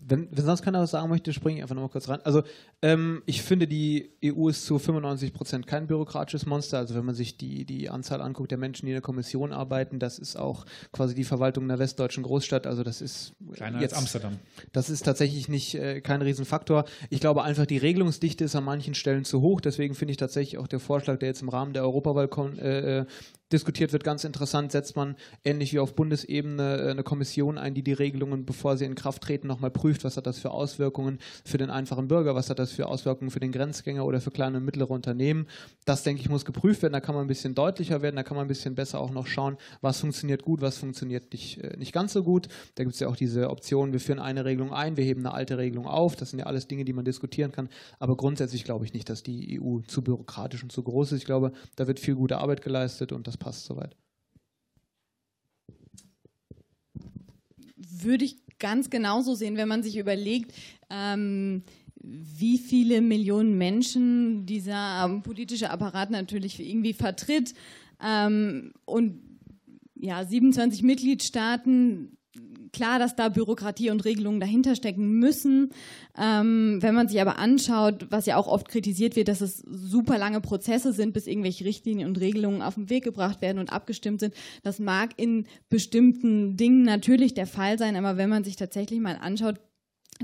Wenn, 0.04 0.28
wenn 0.32 0.44
sonst 0.44 0.62
keiner 0.62 0.80
was 0.80 0.90
sagen 0.90 1.08
möchte, 1.08 1.32
springe 1.32 1.58
ich 1.58 1.62
einfach 1.62 1.76
nochmal 1.76 1.90
kurz 1.90 2.08
rein. 2.08 2.18
Also 2.24 2.42
ähm, 2.82 3.22
ich 3.24 3.40
finde, 3.40 3.68
die 3.68 4.10
EU 4.24 4.48
ist 4.48 4.66
zu 4.66 4.78
95 4.78 5.32
Prozent 5.32 5.66
kein 5.68 5.86
bürokratisches 5.86 6.44
Monster. 6.44 6.78
Also 6.78 6.96
wenn 6.96 7.04
man 7.04 7.14
sich 7.14 7.36
die, 7.36 7.64
die 7.64 7.88
Anzahl 7.88 8.20
anguckt 8.20 8.50
der 8.50 8.58
Menschen, 8.58 8.86
die 8.86 8.92
in 8.92 8.96
der 8.96 9.02
Kommission 9.02 9.52
arbeiten, 9.52 10.00
das 10.00 10.18
ist 10.18 10.36
auch 10.36 10.66
quasi 10.90 11.14
die 11.14 11.22
Verwaltung 11.22 11.64
einer 11.64 11.78
westdeutschen 11.78 12.24
Großstadt. 12.24 12.66
Also 12.66 12.82
das 12.82 13.00
ist 13.00 13.34
Kleiner 13.52 13.80
jetzt, 13.80 13.92
als 13.92 14.02
Amsterdam. 14.02 14.38
Das 14.72 14.90
ist 14.90 15.04
tatsächlich 15.04 15.48
nicht 15.48 15.76
äh, 15.76 16.00
kein 16.00 16.20
Riesenfaktor. 16.20 16.84
Ich 17.08 17.20
glaube 17.20 17.44
einfach, 17.44 17.66
die 17.66 17.78
Regelungsdichte 17.78 18.44
ist 18.44 18.56
an 18.56 18.64
manchen 18.64 18.94
Stellen 18.94 19.24
zu 19.24 19.40
hoch. 19.40 19.60
Deswegen 19.60 19.94
finde 19.94 20.10
ich 20.10 20.18
tatsächlich 20.18 20.58
auch 20.58 20.66
der 20.66 20.80
Vorschlag, 20.80 21.20
der 21.20 21.28
jetzt 21.28 21.42
im 21.42 21.48
Rahmen 21.48 21.74
der 21.74 21.84
Europawahl 21.84 22.28
äh, 22.58 22.98
äh, 22.98 23.06
diskutiert 23.52 23.92
wird, 23.92 24.04
ganz 24.04 24.24
interessant. 24.24 24.72
Setzt 24.72 24.96
man 24.96 25.16
ähnlich 25.44 25.72
wie 25.72 25.78
auf 25.78 25.94
Bundesebene 25.94 26.78
äh, 26.78 26.90
eine 26.90 27.02
Kommission 27.02 27.58
ein, 27.58 27.74
die 27.74 27.82
die 27.82 27.92
Regelungen, 27.92 28.44
bevor 28.44 28.76
sie 28.76 28.84
in 28.84 28.94
Kraft 28.94 29.22
treten, 29.22 29.46
nochmal 29.46 29.70
prüft, 29.70 30.04
was 30.04 30.16
hat 30.16 30.26
das 30.26 30.38
für 30.38 30.50
Auswirkungen 30.50 31.18
für 31.44 31.58
den 31.58 31.70
einfachen 31.70 32.08
Bürger, 32.08 32.34
was 32.34 32.50
hat 32.50 32.58
das 32.58 32.72
für 32.72 32.86
Auswirkungen 32.86 33.30
für 33.30 33.40
den 33.40 33.52
Grenzgänger 33.52 34.04
oder 34.04 34.20
für 34.20 34.30
kleine 34.30 34.58
und 34.58 34.64
mittlere 34.64 34.90
Unternehmen. 34.90 35.46
Das, 35.84 36.02
denke 36.02 36.22
ich, 36.22 36.28
muss 36.28 36.44
geprüft 36.44 36.82
werden. 36.82 36.92
Da 36.92 37.00
kann 37.00 37.14
man 37.14 37.24
ein 37.24 37.28
bisschen 37.28 37.54
deutlicher 37.54 38.02
werden, 38.02 38.16
da 38.16 38.22
kann 38.22 38.36
man 38.36 38.46
ein 38.46 38.48
bisschen 38.48 38.74
besser 38.74 39.00
auch 39.00 39.10
noch 39.10 39.26
schauen, 39.26 39.56
was 39.80 40.00
funktioniert 40.00 40.42
gut, 40.42 40.60
was 40.60 40.78
funktioniert 40.78 41.32
nicht, 41.32 41.58
äh, 41.58 41.76
nicht 41.76 41.92
ganz 41.92 42.12
so 42.12 42.22
gut. 42.22 42.48
Da 42.74 42.84
gibt 42.84 42.94
es 42.94 43.00
ja 43.00 43.08
auch 43.08 43.16
diese 43.16 43.50
Option, 43.50 43.92
wir 43.92 44.00
führen 44.00 44.18
eine 44.18 44.44
Regelung 44.44 44.72
ein, 44.72 44.96
wir 44.96 45.04
heben 45.04 45.20
eine 45.20 45.34
alte 45.34 45.58
Regelung 45.58 45.86
auf. 45.86 46.16
Das 46.16 46.30
sind 46.30 46.38
ja 46.38 46.46
alles 46.46 46.66
Dinge, 46.66 46.84
die 46.84 46.92
man 46.92 47.04
diskutieren 47.04 47.52
kann. 47.52 47.68
Aber 47.98 48.16
grundsätzlich 48.16 48.64
glaube 48.64 48.84
ich 48.84 48.92
nicht, 48.92 49.08
dass 49.08 49.22
die 49.22 49.60
EU 49.60 49.80
zu 49.86 50.02
bürokratisch 50.02 50.62
und 50.62 50.72
zu 50.72 50.82
groß 50.82 51.12
ist. 51.12 51.18
Ich 51.18 51.24
glaube, 51.24 51.52
da 51.76 51.86
wird 51.86 52.00
viel 52.00 52.14
gute 52.14 52.38
Arbeit 52.38 52.62
geleistet 52.62 53.12
und 53.12 53.26
das 53.26 53.36
passt 53.42 53.64
soweit. 53.64 53.96
würde 58.02 58.24
ich 58.24 58.36
ganz 58.58 58.90
genauso 58.90 59.34
sehen, 59.34 59.56
wenn 59.56 59.68
man 59.68 59.82
sich 59.82 59.96
überlegt, 59.96 60.52
ähm, 60.90 61.62
wie 62.02 62.58
viele 62.58 63.00
Millionen 63.00 63.58
Menschen 63.58 64.46
dieser 64.46 65.04
ähm, 65.04 65.22
politische 65.22 65.70
Apparat 65.70 66.10
natürlich 66.10 66.58
irgendwie 66.60 66.94
vertritt. 66.94 67.54
Ähm, 68.02 68.72
und 68.84 69.20
ja, 69.94 70.24
27 70.24 70.82
Mitgliedstaaten, 70.82 72.16
klar, 72.72 72.98
dass 72.98 73.16
da 73.16 73.28
Bürokratie 73.28 73.90
und 73.90 74.04
Regelungen 74.04 74.40
dahinter 74.40 74.74
stecken 74.74 75.18
müssen. 75.18 75.70
Ähm, 76.18 76.78
wenn 76.80 76.94
man 76.94 77.08
sich 77.08 77.20
aber 77.20 77.38
anschaut, 77.38 78.06
was 78.10 78.26
ja 78.26 78.36
auch 78.36 78.46
oft 78.46 78.68
kritisiert 78.68 79.16
wird, 79.16 79.28
dass 79.28 79.40
es 79.40 79.58
super 79.58 80.18
lange 80.18 80.40
Prozesse 80.40 80.92
sind, 80.92 81.12
bis 81.12 81.26
irgendwelche 81.26 81.64
Richtlinien 81.64 82.08
und 82.08 82.20
Regelungen 82.20 82.62
auf 82.62 82.74
den 82.74 82.90
Weg 82.90 83.04
gebracht 83.04 83.40
werden 83.40 83.58
und 83.58 83.72
abgestimmt 83.72 84.20
sind, 84.20 84.34
das 84.62 84.78
mag 84.78 85.10
in 85.16 85.46
bestimmten 85.68 86.56
Dingen 86.56 86.82
natürlich 86.82 87.34
der 87.34 87.46
Fall 87.46 87.78
sein, 87.78 87.96
aber 87.96 88.16
wenn 88.16 88.30
man 88.30 88.44
sich 88.44 88.56
tatsächlich 88.56 89.00
mal 89.00 89.16
anschaut, 89.20 89.60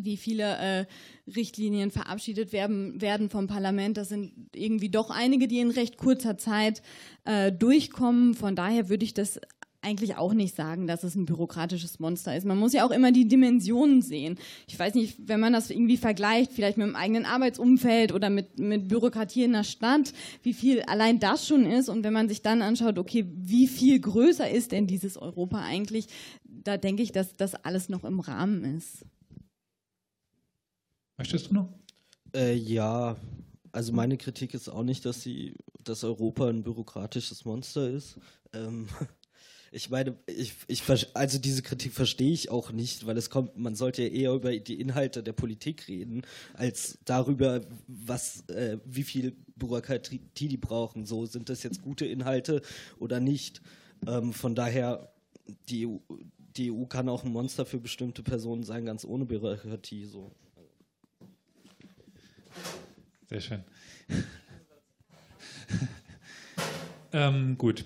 wie 0.04 0.16
viele 0.16 0.56
äh, 0.58 0.86
Richtlinien 1.34 1.90
verabschiedet 1.90 2.52
werden, 2.52 3.00
werden 3.00 3.30
vom 3.30 3.46
Parlament. 3.46 3.96
Das 3.96 4.08
sind 4.08 4.32
irgendwie 4.54 4.90
doch 4.90 5.10
einige, 5.10 5.48
die 5.48 5.58
in 5.58 5.70
recht 5.70 5.96
kurzer 5.96 6.36
Zeit 6.38 6.82
äh, 7.24 7.52
durchkommen. 7.52 8.34
Von 8.34 8.54
daher 8.54 8.88
würde 8.88 9.04
ich 9.04 9.14
das 9.14 9.40
eigentlich 9.80 10.16
auch 10.16 10.34
nicht 10.34 10.56
sagen, 10.56 10.86
dass 10.86 11.05
es 11.05 11.14
ein 11.14 11.24
bürokratisches 11.24 12.00
Monster 12.00 12.36
ist. 12.36 12.44
Man 12.44 12.59
muss 12.59 12.72
ja 12.72 12.84
auch 12.84 12.90
immer 12.90 13.12
die 13.12 13.28
Dimensionen 13.28 14.02
sehen. 14.02 14.38
Ich 14.66 14.78
weiß 14.78 14.94
nicht, 14.94 15.28
wenn 15.28 15.40
man 15.40 15.52
das 15.52 15.70
irgendwie 15.70 15.96
vergleicht, 15.96 16.52
vielleicht 16.52 16.78
mit 16.78 16.86
dem 16.86 16.96
eigenen 16.96 17.24
Arbeitsumfeld 17.24 18.12
oder 18.12 18.28
mit, 18.28 18.59
mit 18.59 18.88
Bürokratie 18.88 19.44
in 19.44 19.52
der 19.52 19.64
Stadt, 19.64 20.12
wie 20.42 20.52
viel 20.52 20.82
allein 20.82 21.20
das 21.20 21.46
schon 21.46 21.64
ist. 21.64 21.88
Und 21.88 22.02
wenn 22.02 22.12
man 22.12 22.28
sich 22.28 22.42
dann 22.42 22.60
anschaut, 22.60 22.98
okay, 22.98 23.24
wie 23.36 23.68
viel 23.68 24.00
größer 24.00 24.50
ist 24.50 24.72
denn 24.72 24.86
dieses 24.86 25.16
Europa 25.16 25.60
eigentlich, 25.60 26.09
da 26.44 26.76
denke 26.76 27.02
ich, 27.02 27.12
dass 27.12 27.36
das 27.36 27.55
alles 27.55 27.88
noch 27.88 28.05
im 28.05 28.20
Rahmen 28.20 28.64
ist. 28.76 29.06
Möchtest 31.16 31.50
du 31.50 31.55
noch? 31.55 31.68
Äh, 32.34 32.55
ja, 32.55 33.16
also 33.72 33.92
meine 33.92 34.16
Kritik 34.16 34.55
ist 34.55 34.68
auch 34.68 34.82
nicht, 34.82 35.05
dass, 35.05 35.22
sie, 35.22 35.55
dass 35.82 36.05
Europa 36.05 36.48
ein 36.48 36.62
bürokratisches 36.62 37.44
Monster 37.44 37.88
ist. 37.88 38.18
Ähm, 38.52 38.88
ich 39.70 39.90
meine, 39.90 40.16
ich, 40.27 40.55
ich, 40.66 40.82
also 41.15 41.39
diese 41.39 41.62
Kritik 41.62 41.93
verstehe 41.93 42.32
ich 42.32 42.51
auch 42.51 42.73
nicht, 42.73 43.07
weil 43.07 43.16
es 43.16 43.31
kommt, 43.31 43.57
man 43.57 43.74
sollte 43.74 44.03
ja 44.03 44.09
eher 44.09 44.32
über 44.32 44.57
die 44.57 44.81
Inhalte 44.81 45.23
der 45.23 45.32
Politik 45.32 45.89
reden, 45.89 46.23
als 46.55 46.99
darüber, 47.05 47.61
was, 47.86 48.49
äh, 48.49 48.78
wie 48.85 49.03
viel 49.03 49.36
Bürokratie 49.57 50.20
die 50.39 50.57
brauchen. 50.57 51.05
So, 51.05 51.27
sind 51.27 51.49
das 51.49 51.62
jetzt 51.62 51.82
gute 51.82 52.07
Inhalte 52.07 52.62
oder 52.99 53.20
nicht? 53.20 53.61
Ähm, 54.07 54.32
von 54.32 54.55
daher, 54.55 55.12
die 55.69 55.86
EU, 55.86 55.99
die 56.57 56.73
EU 56.73 56.86
kann 56.86 57.09
auch 57.09 57.24
ein 57.24 57.32
Monster 57.32 57.66
für 57.66 57.78
bestimmte 57.78 58.23
Personen 58.23 58.62
sein, 58.62 58.85
ganz 58.85 59.05
ohne 59.05 59.27
Bürokratie. 59.27 60.07
So. 60.07 60.32
Sehr 63.28 63.40
schön. 63.40 63.65
ähm, 67.12 67.59
gut. 67.59 67.85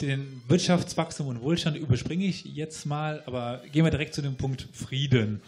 Den 0.00 0.42
Wirtschaftswachstum 0.48 1.28
und 1.28 1.40
Wohlstand 1.40 1.76
überspringe 1.76 2.26
ich 2.26 2.44
jetzt 2.44 2.84
mal, 2.84 3.22
aber 3.24 3.62
gehen 3.72 3.84
wir 3.84 3.90
direkt 3.90 4.14
zu 4.14 4.20
dem 4.20 4.36
Punkt 4.36 4.68
Frieden. 4.72 5.40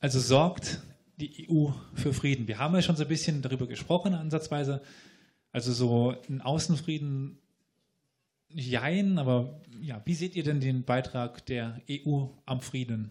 Also 0.00 0.18
sorgt 0.18 0.80
die 1.18 1.48
EU 1.50 1.70
für 1.94 2.14
Frieden. 2.14 2.48
Wir 2.48 2.58
haben 2.58 2.74
ja 2.74 2.82
schon 2.82 2.96
so 2.96 3.02
ein 3.02 3.08
bisschen 3.08 3.42
darüber 3.42 3.66
gesprochen, 3.66 4.14
ansatzweise. 4.14 4.82
Also 5.52 5.72
so 5.72 6.16
ein 6.30 6.40
Außenfrieden, 6.40 7.38
jein, 8.48 9.18
aber 9.18 9.60
ja, 9.82 10.00
wie 10.06 10.14
seht 10.14 10.34
ihr 10.34 10.42
denn 10.42 10.60
den 10.60 10.84
Beitrag 10.84 11.44
der 11.46 11.82
EU 11.90 12.26
am 12.46 12.62
Frieden? 12.62 13.10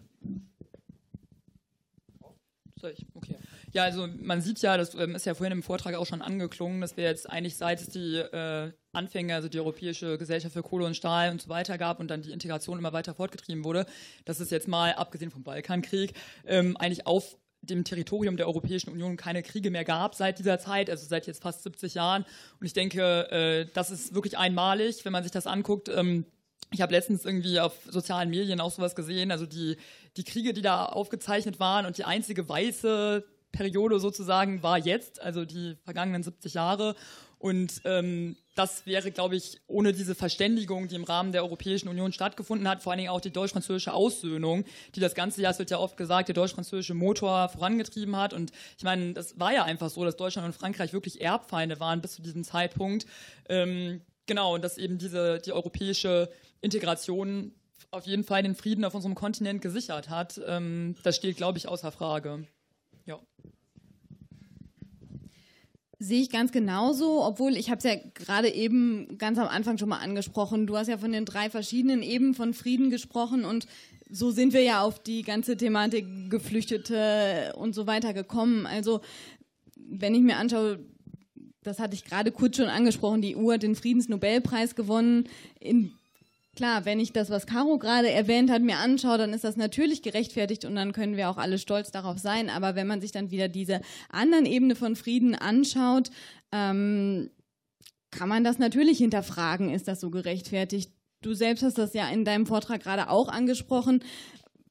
Soll 2.82 2.94
ich? 2.98 3.06
Okay. 3.14 3.36
Ja, 3.70 3.84
also 3.84 4.08
man 4.20 4.40
sieht 4.40 4.60
ja, 4.60 4.76
das 4.76 4.96
ähm, 4.96 5.14
ist 5.14 5.24
ja 5.24 5.34
vorhin 5.34 5.52
im 5.52 5.62
Vortrag 5.62 5.94
auch 5.94 6.04
schon 6.04 6.20
angeklungen, 6.20 6.80
dass 6.80 6.96
wir 6.96 7.04
jetzt 7.04 7.30
eigentlich 7.30 7.56
seit 7.56 7.80
es 7.80 7.90
die 7.90 8.16
äh, 8.16 8.72
Anfänge, 8.92 9.36
also 9.36 9.48
die 9.48 9.60
Europäische 9.60 10.18
Gesellschaft 10.18 10.52
für 10.52 10.64
Kohle 10.64 10.84
und 10.86 10.96
Stahl 10.96 11.30
und 11.30 11.40
so 11.40 11.48
weiter 11.48 11.78
gab 11.78 12.00
und 12.00 12.10
dann 12.10 12.22
die 12.22 12.32
Integration 12.32 12.80
immer 12.80 12.92
weiter 12.92 13.14
fortgetrieben 13.14 13.62
wurde, 13.64 13.86
dass 14.24 14.40
es 14.40 14.50
jetzt 14.50 14.66
mal, 14.66 14.94
abgesehen 14.94 15.30
vom 15.30 15.44
Balkankrieg, 15.44 16.14
ähm, 16.44 16.76
eigentlich 16.76 17.06
auf 17.06 17.38
dem 17.60 17.84
Territorium 17.84 18.36
der 18.36 18.48
Europäischen 18.48 18.90
Union 18.90 19.16
keine 19.16 19.44
Kriege 19.44 19.70
mehr 19.70 19.84
gab 19.84 20.16
seit 20.16 20.40
dieser 20.40 20.58
Zeit, 20.58 20.90
also 20.90 21.06
seit 21.06 21.28
jetzt 21.28 21.40
fast 21.40 21.62
70 21.62 21.94
Jahren. 21.94 22.24
Und 22.58 22.66
ich 22.66 22.72
denke, 22.72 23.30
äh, 23.30 23.66
das 23.72 23.92
ist 23.92 24.12
wirklich 24.12 24.36
einmalig, 24.36 25.04
wenn 25.04 25.12
man 25.12 25.22
sich 25.22 25.30
das 25.30 25.46
anguckt. 25.46 25.88
Ähm, 25.88 26.26
ich 26.70 26.80
habe 26.80 26.92
letztens 26.92 27.24
irgendwie 27.24 27.60
auf 27.60 27.74
sozialen 27.88 28.30
Medien 28.30 28.60
auch 28.60 28.70
sowas 28.70 28.94
gesehen, 28.94 29.30
also 29.30 29.46
die, 29.46 29.76
die 30.16 30.24
Kriege, 30.24 30.52
die 30.52 30.62
da 30.62 30.86
aufgezeichnet 30.86 31.60
waren 31.60 31.86
und 31.86 31.98
die 31.98 32.04
einzige 32.04 32.48
weiße 32.48 33.24
Periode 33.52 34.00
sozusagen 34.00 34.62
war 34.62 34.78
jetzt, 34.78 35.20
also 35.20 35.44
die 35.44 35.76
vergangenen 35.84 36.22
70 36.22 36.54
Jahre. 36.54 36.96
Und 37.38 37.82
ähm, 37.84 38.36
das 38.54 38.86
wäre, 38.86 39.10
glaube 39.10 39.34
ich, 39.34 39.60
ohne 39.66 39.92
diese 39.92 40.14
Verständigung, 40.14 40.86
die 40.86 40.94
im 40.94 41.02
Rahmen 41.02 41.32
der 41.32 41.42
Europäischen 41.42 41.88
Union 41.88 42.12
stattgefunden 42.12 42.68
hat, 42.68 42.82
vor 42.82 42.92
allen 42.92 42.98
Dingen 42.98 43.10
auch 43.10 43.20
die 43.20 43.32
deutsch-französische 43.32 43.92
Aussöhnung, 43.92 44.64
die 44.94 45.00
das 45.00 45.14
ganze 45.14 45.42
Jahr, 45.42 45.50
es 45.50 45.58
wird 45.58 45.70
ja 45.70 45.78
oft 45.78 45.96
gesagt, 45.96 46.28
der 46.28 46.36
deutsch-französische 46.36 46.94
Motor 46.94 47.48
vorangetrieben 47.48 48.16
hat. 48.16 48.32
Und 48.32 48.52
ich 48.78 48.84
meine, 48.84 49.12
das 49.12 49.40
war 49.40 49.52
ja 49.52 49.64
einfach 49.64 49.90
so, 49.90 50.04
dass 50.04 50.16
Deutschland 50.16 50.46
und 50.46 50.54
Frankreich 50.54 50.92
wirklich 50.92 51.20
Erbfeinde 51.20 51.80
waren 51.80 52.00
bis 52.00 52.12
zu 52.12 52.22
diesem 52.22 52.44
Zeitpunkt. 52.44 53.06
Ähm, 53.48 54.02
genau, 54.26 54.54
und 54.54 54.62
dass 54.62 54.78
eben 54.78 54.98
diese, 54.98 55.40
die 55.40 55.52
europäische 55.52 56.30
Integration 56.62 57.52
auf 57.90 58.06
jeden 58.06 58.24
Fall 58.24 58.42
den 58.42 58.54
Frieden 58.54 58.84
auf 58.84 58.94
unserem 58.94 59.14
Kontinent 59.14 59.60
gesichert 59.60 60.08
hat. 60.08 60.40
Ähm, 60.46 60.94
das 61.02 61.16
steht, 61.16 61.36
glaube 61.36 61.58
ich, 61.58 61.68
außer 61.68 61.92
Frage. 61.92 62.46
Ja. 63.04 63.20
Sehe 65.98 66.22
ich 66.22 66.30
ganz 66.30 66.50
genauso, 66.52 67.22
obwohl 67.22 67.56
ich 67.56 67.70
habe 67.70 67.78
es 67.78 67.84
ja 67.84 67.94
gerade 68.14 68.48
eben 68.48 69.18
ganz 69.18 69.38
am 69.38 69.46
Anfang 69.46 69.78
schon 69.78 69.90
mal 69.90 69.98
angesprochen. 69.98 70.66
Du 70.66 70.76
hast 70.76 70.88
ja 70.88 70.98
von 70.98 71.12
den 71.12 71.26
drei 71.26 71.50
verschiedenen 71.50 72.02
Ebenen 72.02 72.34
von 72.34 72.54
Frieden 72.54 72.90
gesprochen 72.90 73.44
und 73.44 73.66
so 74.08 74.30
sind 74.30 74.52
wir 74.52 74.62
ja 74.62 74.82
auf 74.82 75.02
die 75.02 75.22
ganze 75.22 75.56
Thematik 75.56 76.06
Geflüchtete 76.28 77.54
und 77.56 77.74
so 77.74 77.86
weiter 77.86 78.14
gekommen. 78.14 78.66
Also 78.66 79.00
wenn 79.76 80.14
ich 80.14 80.22
mir 80.22 80.36
anschaue, 80.36 80.80
das 81.62 81.78
hatte 81.78 81.94
ich 81.94 82.04
gerade 82.04 82.32
kurz 82.32 82.56
schon 82.56 82.68
angesprochen, 82.68 83.22
die 83.22 83.36
EU 83.36 83.52
hat 83.52 83.62
den 83.62 83.76
Friedensnobelpreis 83.76 84.74
gewonnen. 84.74 85.28
In 85.60 85.92
Klar, 86.54 86.84
wenn 86.84 87.00
ich 87.00 87.12
das, 87.14 87.30
was 87.30 87.46
Caro 87.46 87.78
gerade 87.78 88.10
erwähnt 88.10 88.50
hat, 88.50 88.60
mir 88.60 88.76
anschaue, 88.76 89.16
dann 89.16 89.32
ist 89.32 89.44
das 89.44 89.56
natürlich 89.56 90.02
gerechtfertigt 90.02 90.66
und 90.66 90.74
dann 90.74 90.92
können 90.92 91.16
wir 91.16 91.30
auch 91.30 91.38
alle 91.38 91.58
stolz 91.58 91.90
darauf 91.90 92.18
sein. 92.18 92.50
Aber 92.50 92.74
wenn 92.74 92.86
man 92.86 93.00
sich 93.00 93.10
dann 93.10 93.30
wieder 93.30 93.48
diese 93.48 93.80
anderen 94.10 94.44
Ebene 94.44 94.74
von 94.74 94.94
Frieden 94.94 95.34
anschaut, 95.34 96.10
ähm, 96.52 97.30
kann 98.10 98.28
man 98.28 98.44
das 98.44 98.58
natürlich 98.58 98.98
hinterfragen, 98.98 99.70
ist 99.70 99.88
das 99.88 100.00
so 100.00 100.10
gerechtfertigt? 100.10 100.92
Du 101.22 101.32
selbst 101.32 101.62
hast 101.62 101.78
das 101.78 101.94
ja 101.94 102.08
in 102.10 102.26
deinem 102.26 102.44
Vortrag 102.44 102.82
gerade 102.82 103.08
auch 103.08 103.28
angesprochen. 103.28 104.04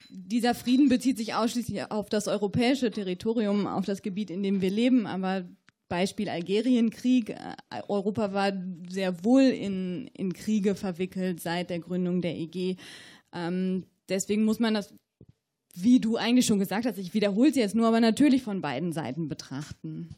Dieser 0.10 0.53
Frieden 0.53 0.88
bezieht 0.88 1.18
sich 1.18 1.34
ausschließlich 1.34 1.90
auf 1.91 2.10
das 2.10 2.28
europäische 2.28 2.91
Territorium, 2.91 3.66
auf 3.66 3.86
das 3.86 4.03
Gebiet, 4.03 4.30
in 4.30 4.44
dem 4.44 4.62
wir 4.62 4.70
leben, 4.70 5.08
aber 5.08 5.45
Beispiel 5.91 6.30
Algerienkrieg. 6.30 7.31
Äh, 7.31 7.81
Europa 7.89 8.31
war 8.31 8.53
sehr 8.89 9.26
wohl 9.26 9.41
in, 9.43 10.07
in 10.13 10.31
Kriege 10.31 10.73
verwickelt 10.76 11.41
seit 11.41 11.69
der 11.69 11.80
Gründung 11.80 12.22
der 12.22 12.38
EG. 12.38 12.77
Ähm, 13.34 13.84
deswegen 14.07 14.45
muss 14.45 14.59
man 14.59 14.73
das, 14.73 14.93
wie 15.76 15.99
du 15.99 16.15
eigentlich 16.15 16.45
schon 16.45 16.59
gesagt 16.59 16.85
hast, 16.85 16.97
ich 16.97 17.13
wiederhole 17.13 17.49
es 17.49 17.57
jetzt 17.57 17.76
nur, 17.76 17.88
aber 17.88 17.99
natürlich 17.99 18.41
von 18.41 18.61
beiden 18.61 18.93
Seiten 18.93 19.27
betrachten 19.27 20.15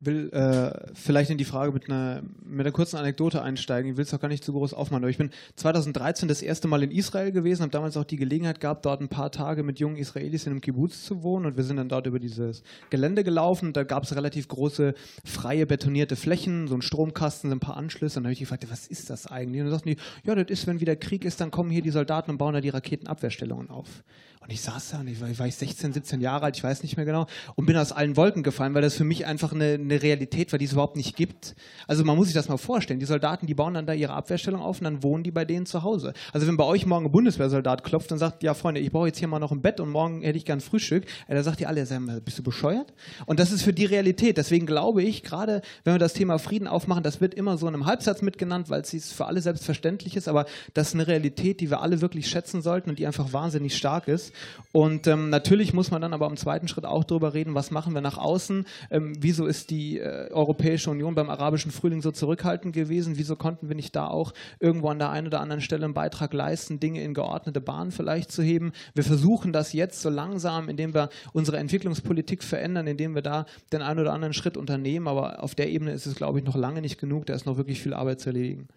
will 0.00 0.30
äh, 0.32 0.92
vielleicht 0.94 1.30
in 1.30 1.38
die 1.38 1.44
Frage 1.44 1.72
mit 1.72 1.88
einer, 1.88 2.22
mit 2.44 2.60
einer 2.60 2.72
kurzen 2.72 2.96
Anekdote 2.96 3.42
einsteigen. 3.42 3.90
Ich 3.90 3.96
will 3.96 4.04
es 4.04 4.12
auch 4.12 4.20
gar 4.20 4.28
nicht 4.28 4.44
zu 4.44 4.52
groß 4.52 4.74
aufmachen, 4.74 5.04
aber 5.04 5.10
ich 5.10 5.16
bin 5.16 5.30
2013 5.56 6.28
das 6.28 6.42
erste 6.42 6.68
Mal 6.68 6.82
in 6.82 6.90
Israel 6.90 7.32
gewesen, 7.32 7.62
habe 7.62 7.72
damals 7.72 7.96
auch 7.96 8.04
die 8.04 8.16
Gelegenheit 8.16 8.60
gehabt, 8.60 8.84
dort 8.84 9.00
ein 9.00 9.08
paar 9.08 9.32
Tage 9.32 9.62
mit 9.62 9.80
jungen 9.80 9.96
Israelis 9.96 10.44
in 10.46 10.52
einem 10.52 10.60
Kibbutz 10.60 11.04
zu 11.04 11.22
wohnen 11.22 11.46
und 11.46 11.56
wir 11.56 11.64
sind 11.64 11.78
dann 11.78 11.88
dort 11.88 12.06
über 12.06 12.18
dieses 12.18 12.62
Gelände 12.90 13.24
gelaufen. 13.24 13.72
Da 13.72 13.84
gab 13.84 14.02
es 14.02 14.14
relativ 14.14 14.48
große, 14.48 14.94
freie, 15.24 15.66
betonierte 15.66 16.16
Flächen, 16.16 16.68
so 16.68 16.74
ein 16.74 16.82
Stromkasten, 16.82 17.50
ein 17.50 17.60
paar 17.60 17.78
Anschlüsse 17.78 18.18
und 18.18 18.24
dann 18.24 18.28
habe 18.28 18.34
ich 18.34 18.40
gefragt, 18.40 18.66
was 18.70 18.86
ist 18.86 19.08
das 19.08 19.26
eigentlich? 19.26 19.62
Und 19.62 19.68
dann 19.68 19.78
sagten 19.78 19.90
die, 19.90 19.96
ja, 20.24 20.34
das 20.34 20.50
ist, 20.50 20.66
wenn 20.66 20.80
wieder 20.80 20.96
Krieg 20.96 21.24
ist, 21.24 21.40
dann 21.40 21.50
kommen 21.50 21.70
hier 21.70 21.82
die 21.82 21.90
Soldaten 21.90 22.30
und 22.30 22.38
bauen 22.38 22.52
da 22.52 22.60
die 22.60 22.68
Raketenabwehrstellungen 22.68 23.70
auf. 23.70 24.04
Und 24.46 24.52
ich 24.52 24.60
saß 24.60 24.90
da 24.90 25.00
und 25.00 25.08
ich 25.08 25.20
war, 25.20 25.28
ich 25.28 25.40
war 25.40 25.50
16, 25.50 25.92
17 25.92 26.20
Jahre 26.20 26.44
alt, 26.44 26.56
ich 26.56 26.62
weiß 26.62 26.84
nicht 26.84 26.96
mehr 26.96 27.04
genau, 27.04 27.26
und 27.56 27.66
bin 27.66 27.76
aus 27.76 27.90
allen 27.90 28.16
Wolken 28.16 28.44
gefallen, 28.44 28.74
weil 28.74 28.82
das 28.82 28.94
für 28.94 29.02
mich 29.02 29.26
einfach 29.26 29.52
eine, 29.52 29.72
eine 29.74 30.00
Realität 30.00 30.52
war, 30.52 30.58
die 30.60 30.66
es 30.66 30.72
überhaupt 30.72 30.94
nicht 30.94 31.16
gibt. 31.16 31.56
Also 31.88 32.04
man 32.04 32.16
muss 32.16 32.28
sich 32.28 32.34
das 32.34 32.48
mal 32.48 32.56
vorstellen. 32.56 33.00
Die 33.00 33.06
Soldaten, 33.06 33.48
die 33.48 33.54
bauen 33.54 33.74
dann 33.74 33.86
da 33.86 33.92
ihre 33.92 34.12
Abwehrstellung 34.12 34.60
auf 34.60 34.78
und 34.78 34.84
dann 34.84 35.02
wohnen 35.02 35.24
die 35.24 35.32
bei 35.32 35.44
denen 35.44 35.66
zu 35.66 35.82
Hause. 35.82 36.12
Also 36.32 36.46
wenn 36.46 36.56
bei 36.56 36.62
euch 36.62 36.86
morgen 36.86 37.06
ein 37.06 37.12
Bundeswehrsoldat 37.12 37.82
klopft 37.82 38.12
und 38.12 38.18
sagt, 38.18 38.44
ja 38.44 38.54
Freunde, 38.54 38.80
ich 38.80 38.92
brauche 38.92 39.08
jetzt 39.08 39.18
hier 39.18 39.26
mal 39.26 39.40
noch 39.40 39.50
ein 39.50 39.62
Bett 39.62 39.80
und 39.80 39.90
morgen 39.90 40.22
hätte 40.22 40.38
ich 40.38 40.44
gern 40.44 40.60
Frühstück, 40.60 41.06
ja, 41.28 41.34
da 41.34 41.42
sagt 41.42 41.60
ihr 41.60 41.68
alle, 41.68 41.84
bist 42.24 42.38
du 42.38 42.44
bescheuert? 42.44 42.94
Und 43.26 43.40
das 43.40 43.50
ist 43.50 43.62
für 43.62 43.72
die 43.72 43.84
Realität. 43.84 44.36
Deswegen 44.36 44.66
glaube 44.66 45.02
ich, 45.02 45.24
gerade 45.24 45.60
wenn 45.82 45.94
wir 45.94 45.98
das 45.98 46.12
Thema 46.12 46.38
Frieden 46.38 46.68
aufmachen, 46.68 47.02
das 47.02 47.20
wird 47.20 47.34
immer 47.34 47.58
so 47.58 47.66
in 47.66 47.74
einem 47.74 47.86
Halbsatz 47.86 48.22
mitgenannt, 48.22 48.70
weil 48.70 48.82
es 48.82 49.12
für 49.12 49.26
alle 49.26 49.40
selbstverständlich 49.40 50.16
ist, 50.16 50.28
aber 50.28 50.46
das 50.72 50.88
ist 50.88 50.94
eine 50.94 51.08
Realität, 51.08 51.60
die 51.60 51.68
wir 51.68 51.80
alle 51.80 52.00
wirklich 52.00 52.28
schätzen 52.28 52.62
sollten 52.62 52.90
und 52.90 53.00
die 53.00 53.06
einfach 53.08 53.32
wahnsinnig 53.32 53.76
stark 53.76 54.06
ist. 54.06 54.32
Und 54.72 55.06
ähm, 55.06 55.30
natürlich 55.30 55.72
muss 55.72 55.90
man 55.90 56.02
dann 56.02 56.12
aber 56.12 56.26
im 56.26 56.36
zweiten 56.36 56.68
Schritt 56.68 56.84
auch 56.84 57.04
darüber 57.04 57.34
reden, 57.34 57.54
was 57.54 57.70
machen 57.70 57.94
wir 57.94 58.00
nach 58.00 58.18
außen? 58.18 58.66
Ähm, 58.90 59.14
wieso 59.18 59.46
ist 59.46 59.70
die 59.70 59.98
äh, 59.98 60.30
Europäische 60.30 60.90
Union 60.90 61.14
beim 61.14 61.30
arabischen 61.30 61.70
Frühling 61.70 62.02
so 62.02 62.10
zurückhaltend 62.10 62.74
gewesen? 62.74 63.16
Wieso 63.16 63.36
konnten 63.36 63.68
wir 63.68 63.76
nicht 63.76 63.96
da 63.96 64.06
auch 64.08 64.34
irgendwo 64.60 64.88
an 64.88 64.98
der 64.98 65.10
einen 65.10 65.28
oder 65.28 65.40
anderen 65.40 65.62
Stelle 65.62 65.84
einen 65.84 65.94
Beitrag 65.94 66.32
leisten, 66.32 66.80
Dinge 66.80 67.02
in 67.02 67.14
geordnete 67.14 67.60
Bahnen 67.60 67.90
vielleicht 67.90 68.30
zu 68.30 68.42
heben? 68.42 68.72
Wir 68.94 69.04
versuchen 69.04 69.52
das 69.52 69.72
jetzt 69.72 70.02
so 70.02 70.10
langsam, 70.10 70.68
indem 70.68 70.94
wir 70.94 71.08
unsere 71.32 71.56
Entwicklungspolitik 71.56 72.42
verändern, 72.42 72.86
indem 72.86 73.14
wir 73.14 73.22
da 73.22 73.46
den 73.72 73.82
einen 73.82 74.00
oder 74.00 74.12
anderen 74.12 74.34
Schritt 74.34 74.56
unternehmen. 74.56 75.08
Aber 75.08 75.42
auf 75.42 75.54
der 75.54 75.70
Ebene 75.70 75.92
ist 75.92 76.06
es, 76.06 76.16
glaube 76.16 76.38
ich, 76.38 76.44
noch 76.44 76.56
lange 76.56 76.82
nicht 76.82 76.98
genug. 76.98 77.26
Da 77.26 77.34
ist 77.34 77.46
noch 77.46 77.56
wirklich 77.56 77.80
viel 77.80 77.94
Arbeit 77.94 78.20
zu 78.20 78.28
erledigen 78.28 78.68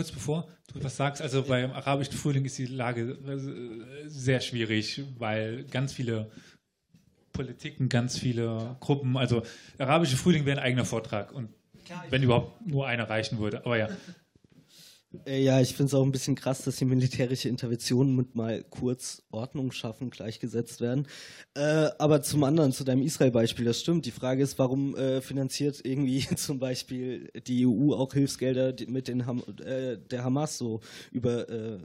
kurz 0.00 0.12
bevor 0.12 0.48
du 0.72 0.82
was 0.82 0.96
sagst, 0.96 1.20
also 1.20 1.42
beim 1.42 1.72
arabischen 1.72 2.14
Frühling 2.14 2.46
ist 2.46 2.56
die 2.56 2.64
Lage 2.64 3.02
äh, 3.02 4.08
sehr 4.08 4.40
schwierig, 4.40 5.02
weil 5.18 5.64
ganz 5.64 5.92
viele 5.92 6.30
Politiken, 7.32 7.90
ganz 7.90 8.18
viele 8.18 8.76
Gruppen, 8.80 9.18
also 9.18 9.42
arabische 9.78 10.16
Frühling 10.16 10.46
wäre 10.46 10.58
ein 10.58 10.64
eigener 10.64 10.86
Vortrag. 10.86 11.32
Und 11.32 11.50
wenn 12.08 12.22
überhaupt 12.22 12.66
nur 12.66 12.86
einer 12.86 13.10
reichen 13.10 13.38
würde. 13.38 13.66
Aber 13.66 13.76
ja, 13.76 13.88
ja, 15.26 15.60
ich 15.60 15.74
finde 15.74 15.86
es 15.86 15.94
auch 15.94 16.04
ein 16.04 16.12
bisschen 16.12 16.36
krass, 16.36 16.62
dass 16.62 16.76
die 16.76 16.84
militärische 16.84 17.48
Interventionen 17.48 18.14
mit 18.14 18.36
mal 18.36 18.62
kurz 18.62 19.24
Ordnung 19.32 19.72
schaffen 19.72 20.10
gleichgesetzt 20.10 20.80
werden. 20.80 21.08
Äh, 21.54 21.90
aber 21.98 22.22
zum 22.22 22.44
anderen, 22.44 22.70
zu 22.72 22.84
deinem 22.84 23.02
Israel-Beispiel, 23.02 23.64
das 23.64 23.80
stimmt. 23.80 24.06
Die 24.06 24.12
Frage 24.12 24.42
ist, 24.42 24.58
warum 24.60 24.94
äh, 24.94 25.20
finanziert 25.20 25.80
irgendwie 25.84 26.20
zum 26.36 26.60
Beispiel 26.60 27.28
die 27.46 27.66
EU 27.66 27.92
auch 27.92 28.12
Hilfsgelder 28.12 28.74
mit 28.86 29.08
den 29.08 29.26
Ham 29.26 29.42
äh, 29.64 29.98
der 29.98 30.22
Hamas 30.22 30.58
so 30.58 30.80
über, 31.10 31.48
äh, 31.48 31.78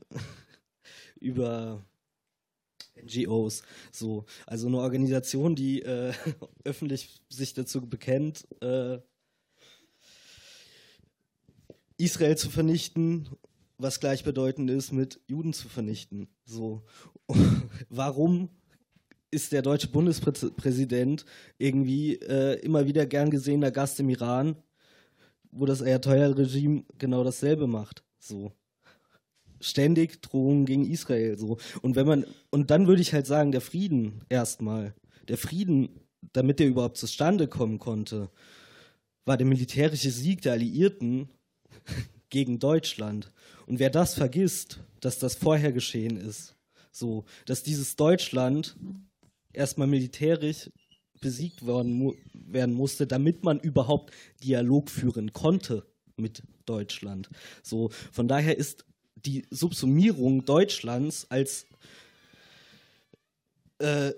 über 1.20 1.84
NGOs. 3.02 3.64
So. 3.92 4.26
Also 4.46 4.68
eine 4.68 4.78
Organisation, 4.78 5.56
die 5.56 5.82
äh, 5.82 6.14
öffentlich 6.64 7.22
sich 7.30 7.56
dazu 7.56 7.90
bekennt, 7.90 8.48
Israel 11.98 12.38
zu 12.38 12.50
vernichten, 12.50 13.30
was 13.78 14.00
gleichbedeutend 14.00 14.70
ist 14.70 14.92
mit 14.92 15.22
Juden 15.28 15.54
zu 15.54 15.70
vernichten. 15.70 16.28
So. 16.46 16.84
Warum 17.90 18.50
ist 19.32 19.52
der 19.52 19.62
deutsche 19.62 19.88
Bundespräsident 19.88 21.26
irgendwie 21.58 22.16
äh, 22.16 22.60
immer 22.62 22.86
wieder 22.88 23.06
gern 23.06 23.30
gesehener 23.30 23.72
Gast 23.72 24.00
im 24.00 24.10
Iran, 24.10 24.56
wo 25.52 25.66
das 25.66 25.82
Ayatollah-Regime 25.82 26.84
genau 26.98 27.24
dasselbe 27.24 27.68
macht? 27.68 28.04
So. 28.20 28.54
Ständig 29.60 30.22
Drohungen 30.22 30.66
gegen 30.66 30.90
Israel. 30.90 31.38
So. 31.38 31.58
Und 31.82 31.96
wenn 31.96 32.08
man, 32.08 32.26
und 32.50 32.72
dann 32.72 32.88
würde 32.88 33.02
ich 33.02 33.14
halt 33.14 33.26
sagen, 33.26 33.52
der 33.52 33.62
Frieden 33.62 34.22
erstmal, 34.30 34.96
der 35.28 35.38
Frieden, 35.38 36.02
damit 36.34 36.60
der 36.60 36.68
überhaupt 36.68 36.98
zustande 36.98 37.48
kommen 37.48 37.80
konnte, 37.80 38.30
war 39.26 39.38
der 39.38 39.48
militärische 39.48 40.12
Sieg 40.12 40.42
der 40.42 40.54
Alliierten 40.54 41.30
gegen 42.30 42.60
Deutschland. 42.60 43.32
Und 43.66 43.80
wer 43.80 43.90
das 43.90 44.14
vergisst, 44.14 44.80
dass 45.00 45.20
das 45.20 45.36
vorher 45.36 45.72
geschehen 45.72 46.18
ist, 46.18 46.56
so, 46.92 47.26
dass 47.46 47.64
dieses 47.64 47.96
Deutschland 47.96 48.76
erstmal 49.54 49.88
militärisch 49.88 50.70
besiegt 51.20 51.66
worden, 51.66 51.94
mu 51.94 52.14
werden 52.34 52.76
musste, 52.76 53.08
damit 53.08 53.44
man 53.44 53.60
überhaupt 53.60 54.14
Dialog 54.44 54.90
führen 54.90 55.34
konnte 55.34 55.86
mit 56.16 56.44
Deutschland. 56.66 57.30
So, 57.64 57.90
von 58.12 58.28
daher 58.28 58.58
ist 58.58 58.86
die 59.16 59.46
Subsumierung 59.50 60.46
Deutschlands 60.46 61.26
als 61.30 61.66
äh, 63.80 64.12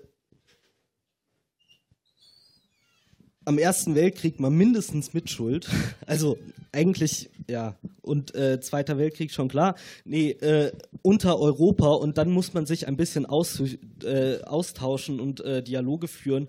am 3.47 3.57
Ersten 3.57 3.95
Weltkrieg 3.95 4.39
mal 4.39 4.51
mindestens 4.51 5.13
Mitschuld. 5.13 5.69
Also 6.05 6.37
eigentlich, 6.71 7.29
ja. 7.49 7.75
Und 8.01 8.33
äh, 8.35 8.59
Zweiter 8.61 8.97
Weltkrieg 8.97 9.31
schon 9.31 9.47
klar. 9.47 9.75
Nee, 10.05 10.31
äh, 10.31 10.71
unter 11.01 11.39
Europa 11.39 11.87
und 11.87 12.17
dann 12.17 12.31
muss 12.31 12.53
man 12.53 12.65
sich 12.65 12.87
ein 12.87 12.97
bisschen 12.97 13.25
aus, 13.25 13.61
äh, 14.03 14.41
austauschen 14.43 15.19
und 15.19 15.41
äh, 15.41 15.63
Dialoge 15.63 16.07
führen. 16.07 16.47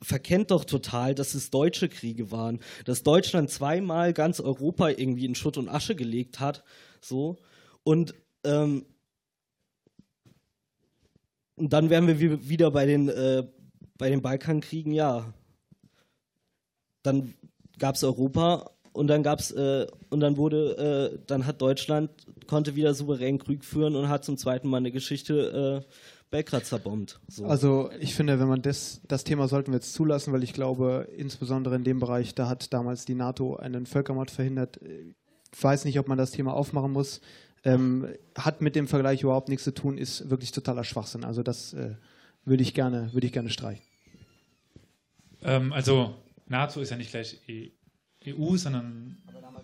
Verkennt 0.00 0.50
doch 0.50 0.64
total, 0.64 1.14
dass 1.14 1.34
es 1.34 1.50
deutsche 1.50 1.88
Kriege 1.88 2.30
waren. 2.30 2.60
Dass 2.84 3.02
Deutschland 3.02 3.50
zweimal 3.50 4.12
ganz 4.12 4.40
Europa 4.40 4.90
irgendwie 4.90 5.26
in 5.26 5.34
Schutt 5.34 5.58
und 5.58 5.68
Asche 5.68 5.94
gelegt 5.94 6.40
hat. 6.40 6.64
So. 7.00 7.36
Und 7.84 8.14
ähm, 8.44 8.84
und 11.56 11.72
dann 11.72 11.90
wären 11.90 12.06
wir 12.06 12.48
wieder 12.48 12.70
bei 12.70 12.86
den, 12.86 13.08
äh, 13.08 13.44
bei 13.96 14.08
den 14.08 14.22
Balkankriegen, 14.22 14.92
ja, 14.92 15.34
dann 17.08 17.34
gab 17.78 17.94
es 17.94 18.04
Europa 18.04 18.70
und 18.92 19.06
dann 19.08 19.22
gab's 19.22 19.50
äh, 19.50 19.86
und 20.10 20.20
dann 20.20 20.36
wurde 20.36 21.12
äh, 21.14 21.18
dann 21.26 21.46
hat 21.46 21.60
Deutschland 21.60 22.10
konnte 22.46 22.76
wieder 22.76 22.94
souverän 22.94 23.38
Krieg 23.38 23.64
führen 23.64 23.96
und 23.96 24.08
hat 24.08 24.24
zum 24.24 24.36
zweiten 24.36 24.68
Mal 24.68 24.78
eine 24.78 24.90
Geschichte 24.90 25.84
äh, 25.84 25.92
Belgrad 26.30 26.66
zerbombt. 26.66 27.20
So. 27.28 27.46
Also 27.46 27.90
ich 28.00 28.14
finde, 28.14 28.38
wenn 28.38 28.48
man 28.48 28.60
das, 28.60 29.00
das 29.08 29.24
Thema 29.24 29.48
sollten 29.48 29.72
wir 29.72 29.76
jetzt 29.76 29.94
zulassen, 29.94 30.32
weil 30.32 30.42
ich 30.42 30.52
glaube, 30.52 31.08
insbesondere 31.16 31.74
in 31.76 31.84
dem 31.84 32.00
Bereich, 32.00 32.34
da 32.34 32.48
hat 32.48 32.72
damals 32.74 33.06
die 33.06 33.14
NATO 33.14 33.56
einen 33.56 33.86
Völkermord 33.86 34.30
verhindert. 34.30 34.78
Ich 34.82 35.64
weiß 35.64 35.86
nicht, 35.86 35.98
ob 35.98 36.06
man 36.06 36.18
das 36.18 36.30
Thema 36.30 36.52
aufmachen 36.52 36.92
muss. 36.92 37.22
Ähm, 37.64 38.08
hat 38.36 38.60
mit 38.60 38.76
dem 38.76 38.86
Vergleich 38.86 39.22
überhaupt 39.22 39.48
nichts 39.48 39.64
zu 39.64 39.72
tun, 39.72 39.96
ist 39.98 40.28
wirklich 40.28 40.52
totaler 40.52 40.84
Schwachsinn. 40.84 41.24
Also 41.24 41.42
das 41.42 41.72
äh, 41.72 41.94
würde 42.44 42.62
ich 42.62 42.74
gerne, 42.74 43.12
würde 43.12 43.26
ich 43.26 43.32
gerne 43.32 43.50
streichen. 43.50 43.84
Ähm, 45.42 45.72
also 45.72 46.14
NATO 46.48 46.80
ist 46.80 46.90
ja 46.90 46.96
nicht 46.96 47.10
gleich 47.10 47.38
EU, 47.48 48.54
e 48.54 48.56
sondern 48.56 49.16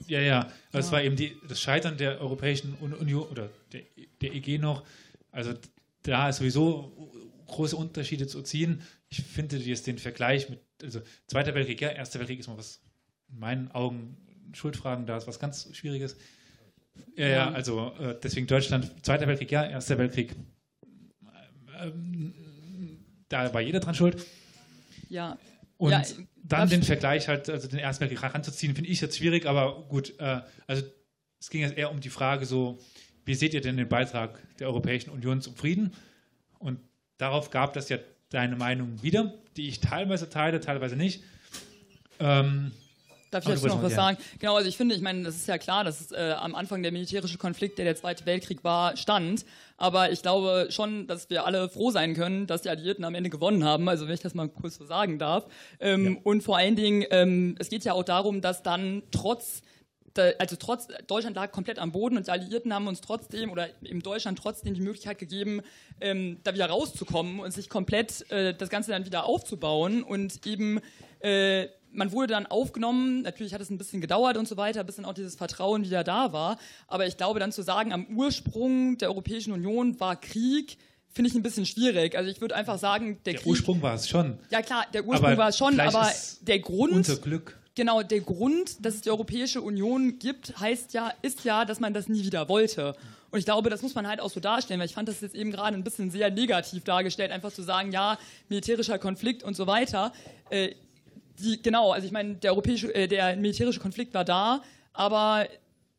ja, 0.07 0.21
ja. 0.21 0.53
Das 0.73 0.93
war 0.93 1.03
eben 1.03 1.17
die, 1.17 1.37
das 1.49 1.61
Scheitern 1.61 1.97
der 1.97 2.21
Europäischen 2.21 2.75
Union 2.75 3.27
oder 3.29 3.49
der, 3.73 3.83
der 4.21 4.35
EG 4.35 4.59
noch. 4.59 4.85
Also 5.31 5.55
da 6.03 6.29
ist 6.29 6.39
sowieso 6.39 7.13
große 7.47 7.77
Unterschiede 7.77 8.27
zu 8.27 8.43
ziehen. 8.43 8.83
Ich 9.09 9.23
finde 9.23 9.57
jetzt 9.57 9.87
den 9.87 9.99
Vergleich 9.99 10.49
mit, 10.49 10.61
also 10.83 11.01
Zweiter 11.27 11.55
Weltkrieg, 11.55 11.81
ja, 11.81 11.91
Erster 11.91 12.19
Weltkrieg 12.19 12.41
ist 12.41 12.49
mal 12.49 12.59
was, 12.59 12.83
in 13.29 13.39
meinen 13.39 13.71
Augen, 13.73 14.17
Schuldfragen, 14.53 15.07
da 15.07 15.17
ist 15.17 15.27
was 15.27 15.39
ganz 15.39 15.75
Schwieriges. 15.75 16.17
Ja, 17.17 17.29
ja, 17.29 17.51
also 17.51 17.93
äh, 17.99 18.19
deswegen 18.23 18.47
Deutschland, 18.47 18.93
Zweiter 19.05 19.27
Weltkrieg, 19.27 19.51
ja, 19.51 19.65
Erster 19.65 19.99
Weltkrieg, 19.99 20.35
ähm, 21.81 22.35
da 23.29 23.53
war 23.53 23.61
jeder 23.61 23.81
dran 23.81 23.95
schuld. 23.95 24.25
Ja. 25.09 25.39
Und 25.77 25.91
ja, 25.91 26.03
dann 26.47 26.69
den 26.69 26.83
Vergleich 26.83 27.27
halt, 27.29 27.49
also 27.49 27.69
den 27.69 27.79
Ersten 27.79 28.03
Weltkrieg 28.03 28.35
ranzuziehen, 28.35 28.75
finde 28.75 28.91
ich 28.91 29.01
jetzt 29.01 29.17
schwierig, 29.17 29.47
aber 29.47 29.87
gut, 29.89 30.19
äh, 30.21 30.43
also 30.67 30.85
es 31.41 31.51
ging 31.51 31.63
jetzt 31.63 31.77
eher 31.77 31.91
um 31.91 32.01
die 32.01 32.11
Frage 32.11 32.45
so, 32.45 32.79
wie 33.25 33.35
seht 33.35 33.55
ihr 33.55 33.63
denn 33.63 33.79
den 33.79 33.89
Beitrag 33.89 34.39
der 34.59 34.69
Europäischen 34.69 35.11
Union 35.11 35.41
zum 35.41 35.57
Frieden? 35.57 35.93
Und 36.59 36.79
darauf 37.17 37.51
gab 37.51 37.73
das 37.73 37.89
ja 37.89 37.99
deine 38.29 38.57
Meinung 38.57 39.03
wieder, 39.03 39.35
die 39.57 39.69
ich 39.69 39.81
teilweise 39.81 40.29
teile, 40.29 40.61
teilweise 40.61 40.97
nicht. 40.97 41.23
Ähm, 42.21 42.73
Darf 43.35 43.45
ich 43.45 43.51
jetzt 43.51 43.67
noch 43.67 43.83
was 43.83 43.95
sagen? 43.95 44.17
Genau, 44.39 44.57
also 44.57 44.69
ich 44.69 44.77
finde, 44.77 44.95
ich 44.95 45.01
meine, 45.01 45.25
das 45.25 45.35
ist 45.35 45.49
ja 45.49 45.59
klar, 45.59 45.83
dass 45.85 46.13
äh, 46.13 46.35
am 46.39 46.55
Anfang 46.55 46.83
der 46.83 46.93
militärische 46.93 47.37
Konflikt, 47.37 47.79
der 47.79 47.85
der 47.85 47.97
Zweite 47.97 48.27
Weltkrieg 48.27 48.63
war, 48.63 48.97
stand. 48.97 49.45
Aber 49.77 50.13
ich 50.13 50.23
glaube 50.23 50.69
schon, 50.71 51.07
dass 51.07 51.31
wir 51.31 51.45
alle 51.45 51.69
froh 51.69 51.91
sein 51.91 52.15
können, 52.15 52.47
dass 52.47 52.63
die 52.63 52.71
Alliierten 52.71 53.05
am 53.05 53.15
Ende 53.15 53.31
gewonnen 53.31 53.65
haben. 53.65 53.89
Also 53.89 54.07
wenn 54.07 54.15
ich 54.15 54.21
das 54.21 54.35
mal 54.35 54.49
kurz 54.49 54.77
so 54.77 54.85
sagen 54.85 55.19
darf. 55.19 55.47
Ähm, 55.81 56.15
ja. 56.15 56.21
Und 56.23 56.43
vor 56.43 56.57
allen 56.57 56.77
Dingen, 56.77 57.05
ähm, 57.11 57.57
es 57.59 57.71
geht 57.71 57.85
ja 57.85 57.93
auch 57.93 58.05
darum, 58.05 58.41
dass 58.41 58.63
dann 58.63 59.03
trotz 59.11 59.63
also 60.39 60.57
trotz, 60.57 60.87
Deutschland 61.07 61.37
lag 61.37 61.51
komplett 61.51 61.79
am 61.79 61.93
Boden 61.93 62.17
und 62.17 62.27
die 62.27 62.31
Alliierten 62.31 62.73
haben 62.73 62.87
uns 62.87 63.01
trotzdem 63.01 63.51
oder 63.51 63.69
im 63.83 64.03
Deutschland 64.03 64.39
trotzdem 64.39 64.75
die 64.75 64.81
Möglichkeit 64.81 65.19
gegeben, 65.19 65.61
ähm, 66.01 66.39
da 66.45 66.55
wieder 66.55 66.67
rauszukommen 66.67 67.41
und 67.41 67.53
sich 67.53 67.69
komplett 67.69 68.31
äh, 68.31 68.55
das 68.55 68.69
Ganze 68.69 68.93
dann 68.93 69.07
wieder 69.07 69.25
aufzubauen 69.25 70.03
und 70.03 70.47
eben 70.47 70.81
äh, 71.21 71.67
man 71.95 72.13
wurde 72.13 72.35
dann 72.35 72.47
aufgenommen, 72.47 73.23
natürlich 73.23 73.55
hat 73.55 73.61
es 73.61 73.71
ein 73.71 73.79
bisschen 73.79 74.01
gedauert 74.01 74.37
und 74.37 74.47
so 74.47 74.57
weiter, 74.57 74.85
bis 74.85 74.97
dann 74.97 75.05
auch 75.05 75.15
dieses 75.15 75.37
Vertrauen 75.37 75.85
wieder 75.85 76.05
da 76.05 76.33
war, 76.33 76.59
aber 76.89 77.07
ich 77.07 77.17
glaube 77.17 77.41
dann 77.41 77.53
zu 77.53 77.63
sagen, 77.63 77.93
am 77.93 78.07
Ursprung 78.17 78.99
der 78.99 79.09
Europäischen 79.09 79.53
Union 79.53 79.99
war 80.01 80.17
Krieg, 80.17 80.79
finde 81.09 81.31
ich 81.31 81.37
ein 81.37 81.43
bisschen 81.43 81.65
schwierig. 81.65 82.17
Also 82.17 82.29
ich 82.29 82.41
würde 82.41 82.57
einfach 82.57 82.79
sagen, 82.79 83.21
der, 83.25 83.35
der 83.35 83.43
Krieg, 83.43 83.51
Ursprung 83.51 83.83
war 83.83 83.95
es 83.95 84.09
schon. 84.09 84.39
Ja 84.51 84.63
klar, 84.63 84.85
der 84.93 85.07
Ursprung 85.07 85.37
war 85.37 85.49
es 85.49 85.57
schon, 85.57 85.79
aber 85.79 86.11
der 86.43 86.59
Grund 86.59 86.93
unser 86.93 87.17
Glück 87.17 87.57
genau, 87.75 88.03
der 88.03 88.21
Grund, 88.21 88.85
dass 88.85 88.95
es 88.95 89.01
die 89.03 89.11
Europäische 89.11 89.61
Union 89.61 90.19
gibt, 90.19 90.59
heißt 90.59 90.95
ja, 90.95 91.13
ist 91.23 91.45
ja, 91.45 91.65
dass 91.65 91.81
man 91.81 91.95
das 91.95 92.09
nie 92.09 92.25
wieder 92.25 92.49
wollte. 92.49 92.95
Und 93.31 93.39
ich 93.39 93.45
glaube, 93.45 93.69
das 93.69 93.83
muss 93.83 93.95
man 93.95 94.07
halt 94.07 94.21
auch 94.21 94.31
so 94.31 94.39
darstellen, 94.39 94.79
weil 94.79 94.87
ich 94.87 94.95
fand 94.95 95.09
das 95.09 95.21
jetzt 95.21 95.35
eben 95.35 95.51
gerade 95.51 95.77
ein 95.77 95.83
bisschen 95.83 96.11
sehr 96.11 96.31
negativ 96.31 96.85
dargestellt, 96.85 97.33
einfach 97.33 97.53
zu 97.53 97.63
sagen, 97.63 97.91
ja, 97.91 98.17
militärischer 98.49 98.99
Konflikt 98.99 99.43
und 99.43 99.57
so 99.57 99.67
weiter. 99.67 100.13
Äh, 100.51 100.75
die, 101.39 101.63
genau, 101.63 101.93
also 101.93 102.07
ich 102.07 102.13
meine, 102.13 102.35
der 102.37 102.53
europäische, 102.53 102.95
äh, 102.95 103.09
der 103.09 103.37
militärische 103.37 103.81
Konflikt 103.81 104.15
war 104.15 104.25
da, 104.25 104.63
aber 104.93 105.47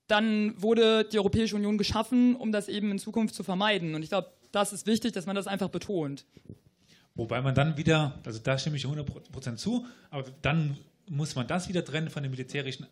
dann 0.07 0.62
wurde 0.62 1.03
die 1.06 1.18
Europäische 1.18 1.56
Union 1.56 1.78
geschaffen, 1.78 2.36
um 2.36 2.52
das 2.52 2.68
eben 2.68 2.91
in 2.91 2.99
Zukunft 2.99 3.36
zu 3.36 3.44
vermeiden. 3.44 3.95
Und 3.95 4.03
ich 4.03 4.10
glaube, 4.10 4.32
das 4.52 4.72
ist 4.72 4.88
wichtig, 4.88 5.14
dass 5.14 5.26
man 5.26 5.36
das 5.36 5.48
einfach 5.48 5.70
betont. 5.70 6.26
Wobei 7.16 7.41
man 7.41 7.56
dann 7.56 7.78
wieder, 7.78 8.20
also 8.26 8.40
da 8.40 8.57
stimme 8.57 8.78
ich 8.78 8.86
100% 8.86 9.56
zu, 9.56 9.86
aber 10.10 10.26
dann 10.41 10.78
muss 11.10 11.36
man 11.36 11.48
das 11.48 11.70
wieder 11.70 11.84
trennen 11.84 12.10
von 12.10 12.24
dem 12.24 12.32
militärischen 12.32 12.88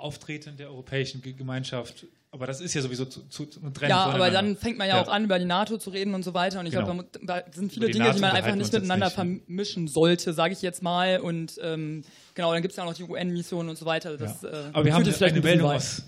Auftreten 0.00 0.56
der 0.56 0.68
europäischen 0.68 1.22
Gemeinschaft. 1.22 2.06
Aber 2.32 2.46
das 2.46 2.60
ist 2.60 2.74
ja 2.74 2.80
sowieso 2.80 3.06
zu, 3.06 3.22
zu, 3.28 3.46
zu 3.46 3.58
trennen. 3.70 3.90
Ja, 3.90 4.04
aber 4.04 4.30
dann 4.30 4.56
fängt 4.56 4.78
man 4.78 4.86
ja, 4.86 4.96
ja, 4.96 5.02
auch 5.02 5.08
an, 5.08 5.24
über 5.24 5.38
die 5.38 5.46
NATO 5.46 5.78
zu 5.78 5.90
reden 5.90 6.14
und 6.14 6.22
so 6.22 6.32
weiter. 6.32 6.60
Und 6.60 6.66
ich 6.66 6.72
genau. 6.72 6.84
glaube, 6.84 7.06
da 7.22 7.42
sind 7.50 7.72
viele 7.72 7.86
die 7.86 7.94
Dinge, 7.94 8.04
NATO 8.04 8.16
die 8.16 8.22
man 8.22 8.30
einfach 8.30 8.54
nicht 8.54 8.72
miteinander 8.72 9.06
nicht, 9.06 9.14
vermischen 9.14 9.88
sollte, 9.88 10.32
sage 10.32 10.52
ich 10.52 10.62
jetzt 10.62 10.80
mal. 10.80 11.18
Und 11.18 11.58
ähm, 11.60 12.04
genau, 12.34 12.52
dann 12.52 12.62
gibt 12.62 12.70
es 12.70 12.76
ja 12.76 12.84
auch 12.84 12.88
noch 12.88 12.94
die 12.94 13.02
UN-Missionen 13.02 13.68
und 13.68 13.76
so 13.76 13.84
weiter. 13.84 14.16
Das, 14.16 14.42
ja. 14.42 14.48
äh, 14.48 14.64
aber 14.72 14.84
wir 14.84 14.94
haben 14.94 15.04
jetzt 15.04 15.20
eine 15.20 15.40
Meldung 15.40 15.70
aus. 15.70 16.04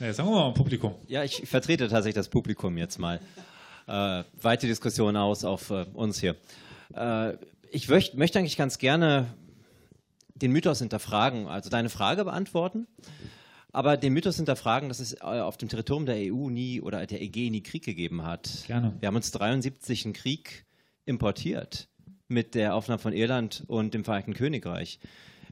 Ja, 0.00 0.12
sagen 0.12 0.28
wir 0.28 0.34
mal 0.34 0.52
Publikum. 0.52 0.94
Ja, 1.06 1.22
ich 1.22 1.42
vertrete 1.46 1.88
tatsächlich 1.88 2.16
das 2.16 2.28
Publikum 2.28 2.76
jetzt 2.76 2.98
mal. 2.98 3.20
Äh, 3.86 4.24
weite 4.42 4.66
Diskussion 4.66 5.16
aus 5.16 5.44
auf 5.44 5.70
äh, 5.70 5.86
uns 5.94 6.18
hier. 6.18 6.34
Äh, 6.92 7.34
ich 7.70 7.88
möcht, 7.88 8.14
möchte 8.14 8.40
eigentlich 8.40 8.56
ganz 8.56 8.78
gerne 8.78 9.26
den 10.36 10.52
Mythos 10.52 10.78
hinterfragen, 10.78 11.46
also 11.46 11.70
deine 11.70 11.88
Frage 11.88 12.24
beantworten, 12.24 12.86
aber 13.72 13.96
den 13.96 14.12
Mythos 14.12 14.36
hinterfragen, 14.36 14.88
dass 14.88 15.00
es 15.00 15.14
äh, 15.14 15.24
auf 15.24 15.56
dem 15.56 15.68
Territorium 15.68 16.06
der 16.06 16.32
EU 16.32 16.48
nie 16.48 16.80
oder 16.80 17.06
der 17.06 17.20
EG 17.20 17.50
nie 17.50 17.62
Krieg 17.62 17.84
gegeben 17.84 18.22
hat. 18.22 18.64
Gerne. 18.66 18.94
Wir 19.00 19.08
haben 19.08 19.16
uns 19.16 19.30
73 19.32 20.04
einen 20.04 20.14
Krieg 20.14 20.66
importiert 21.04 21.88
mit 22.28 22.54
der 22.54 22.74
Aufnahme 22.74 22.98
von 22.98 23.12
Irland 23.12 23.64
und 23.66 23.94
dem 23.94 24.04
Vereinigten 24.04 24.34
Königreich. 24.34 24.98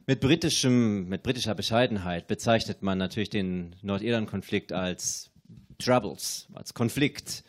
Mit, 0.07 0.19
britischem, 0.19 1.07
mit 1.07 1.23
britischer 1.23 1.55
Bescheidenheit 1.55 2.27
bezeichnet 2.27 2.83
man 2.83 2.97
natürlich 2.97 3.29
den 3.29 3.75
Nordirland-Konflikt 3.81 4.71
als 4.71 5.31
Troubles, 5.79 6.47
als 6.53 6.73
Konflikt. 6.73 7.43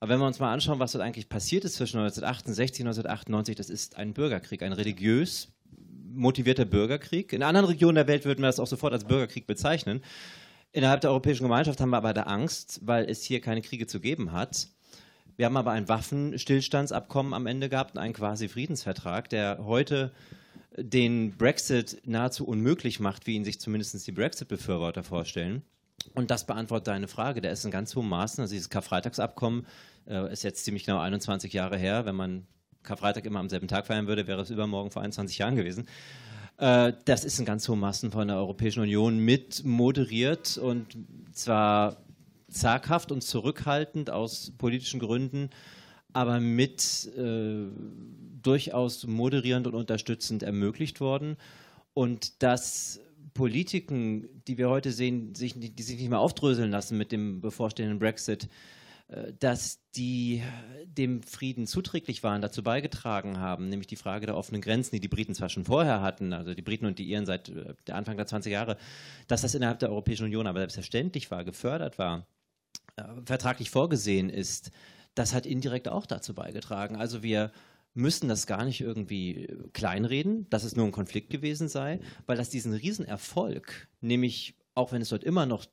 Aber 0.00 0.12
wenn 0.12 0.20
wir 0.20 0.26
uns 0.26 0.38
mal 0.38 0.52
anschauen, 0.52 0.78
was 0.78 0.92
dort 0.92 1.04
eigentlich 1.04 1.28
passiert 1.28 1.64
ist 1.64 1.74
zwischen 1.74 1.98
1968 1.98 2.82
und 2.82 2.88
1998, 2.88 3.56
das 3.56 3.70
ist 3.70 3.96
ein 3.96 4.12
Bürgerkrieg, 4.12 4.62
ein 4.62 4.72
religiös 4.72 5.53
motivierter 6.14 6.64
Bürgerkrieg. 6.64 7.32
In 7.32 7.42
anderen 7.42 7.66
Regionen 7.66 7.96
der 7.96 8.08
Welt 8.08 8.24
würden 8.24 8.42
wir 8.42 8.46
das 8.46 8.60
auch 8.60 8.66
sofort 8.66 8.92
als 8.92 9.04
Bürgerkrieg 9.04 9.46
bezeichnen. 9.46 10.02
Innerhalb 10.72 11.00
der 11.00 11.10
Europäischen 11.10 11.44
Gemeinschaft 11.44 11.80
haben 11.80 11.90
wir 11.90 11.98
aber 11.98 12.14
da 12.14 12.22
Angst, 12.22 12.80
weil 12.82 13.08
es 13.08 13.22
hier 13.22 13.40
keine 13.40 13.62
Kriege 13.62 13.86
zu 13.86 14.00
geben 14.00 14.32
hat. 14.32 14.68
Wir 15.36 15.46
haben 15.46 15.56
aber 15.56 15.72
ein 15.72 15.88
Waffenstillstandsabkommen 15.88 17.34
am 17.34 17.46
Ende 17.46 17.68
gehabt 17.68 17.94
und 17.94 18.00
einen 18.00 18.14
quasi 18.14 18.48
Friedensvertrag, 18.48 19.28
der 19.28 19.64
heute 19.64 20.12
den 20.76 21.36
Brexit 21.36 22.02
nahezu 22.04 22.46
unmöglich 22.46 23.00
macht, 23.00 23.26
wie 23.26 23.34
ihn 23.34 23.44
sich 23.44 23.60
zumindest 23.60 24.06
die 24.06 24.12
Brexit-Befürworter 24.12 25.02
vorstellen. 25.02 25.62
Und 26.14 26.30
das 26.30 26.46
beantwortet 26.46 26.88
deine 26.88 27.08
Frage. 27.08 27.40
Der 27.40 27.52
ist 27.52 27.64
in 27.64 27.70
ganz 27.70 27.94
hohem 27.94 28.08
Maßen, 28.08 28.42
also 28.42 28.52
dieses 28.52 28.70
Karfreitagsabkommen 28.70 29.66
äh, 30.06 30.32
ist 30.32 30.42
jetzt 30.42 30.64
ziemlich 30.64 30.84
genau 30.84 30.98
21 30.98 31.52
Jahre 31.52 31.78
her, 31.78 32.04
wenn 32.04 32.16
man 32.16 32.46
Karfreitag 32.84 33.24
immer 33.24 33.40
am 33.40 33.48
selben 33.48 33.66
Tag 33.66 33.86
feiern 33.86 34.06
würde, 34.06 34.26
wäre 34.26 34.42
es 34.42 34.50
übermorgen 34.50 34.90
vor 34.90 35.02
21 35.02 35.38
Jahren 35.38 35.56
gewesen. 35.56 35.86
Äh, 36.58 36.92
das 37.04 37.24
ist 37.24 37.38
in 37.38 37.44
ganz 37.44 37.68
hohen 37.68 37.80
Massen 37.80 38.12
von 38.12 38.28
der 38.28 38.36
Europäischen 38.36 38.80
Union 38.80 39.18
mit 39.18 39.64
moderiert 39.64 40.56
und 40.58 40.96
zwar 41.32 41.96
zaghaft 42.48 43.10
und 43.10 43.22
zurückhaltend 43.22 44.10
aus 44.10 44.52
politischen 44.56 45.00
Gründen, 45.00 45.50
aber 46.12 46.38
mit 46.38 47.10
äh, 47.16 47.66
durchaus 48.42 49.06
moderierend 49.06 49.66
und 49.66 49.74
unterstützend 49.74 50.44
ermöglicht 50.44 51.00
worden. 51.00 51.36
Und 51.92 52.42
dass 52.42 53.00
Politiken, 53.32 54.28
die 54.46 54.58
wir 54.58 54.68
heute 54.68 54.92
sehen, 54.92 55.34
sich, 55.34 55.54
die 55.58 55.82
sich 55.82 55.98
nicht 55.98 56.08
mehr 56.08 56.20
aufdröseln 56.20 56.70
lassen 56.70 56.96
mit 56.96 57.10
dem 57.10 57.40
bevorstehenden 57.40 57.98
Brexit, 57.98 58.48
dass 59.38 59.80
die 59.96 60.42
dem 60.84 61.22
Frieden 61.22 61.66
zuträglich 61.66 62.22
waren, 62.22 62.42
dazu 62.42 62.62
beigetragen 62.62 63.38
haben, 63.38 63.68
nämlich 63.68 63.86
die 63.86 63.96
Frage 63.96 64.26
der 64.26 64.36
offenen 64.36 64.60
Grenzen, 64.60 64.94
die 64.94 65.00
die 65.00 65.08
Briten 65.08 65.34
zwar 65.34 65.48
schon 65.48 65.64
vorher 65.64 66.00
hatten, 66.00 66.32
also 66.32 66.54
die 66.54 66.62
Briten 66.62 66.86
und 66.86 66.98
die 66.98 67.08
Iren 67.10 67.26
seit 67.26 67.48
äh, 67.48 67.74
der 67.86 67.96
Anfang 67.96 68.16
der 68.16 68.26
20 68.26 68.52
Jahre, 68.52 68.76
dass 69.28 69.42
das 69.42 69.54
innerhalb 69.54 69.78
der 69.78 69.90
Europäischen 69.90 70.24
Union 70.24 70.46
aber 70.46 70.60
selbstverständlich 70.60 71.30
war, 71.30 71.44
gefördert 71.44 71.98
war, 71.98 72.26
äh, 72.96 73.02
vertraglich 73.24 73.70
vorgesehen 73.70 74.30
ist, 74.30 74.70
das 75.14 75.34
hat 75.34 75.46
indirekt 75.46 75.88
auch 75.88 76.06
dazu 76.06 76.34
beigetragen. 76.34 76.96
Also 76.96 77.22
wir 77.22 77.52
müssen 77.94 78.28
das 78.28 78.46
gar 78.46 78.64
nicht 78.64 78.80
irgendwie 78.80 79.48
kleinreden, 79.72 80.48
dass 80.50 80.64
es 80.64 80.74
nur 80.74 80.86
ein 80.86 80.92
Konflikt 80.92 81.30
gewesen 81.30 81.68
sei, 81.68 82.00
weil 82.26 82.36
das 82.36 82.50
diesen 82.50 82.72
Riesenerfolg, 82.72 83.88
nämlich 84.00 84.56
auch 84.74 84.90
wenn 84.90 85.02
es 85.02 85.10
dort 85.10 85.22
immer 85.22 85.46
noch 85.46 85.66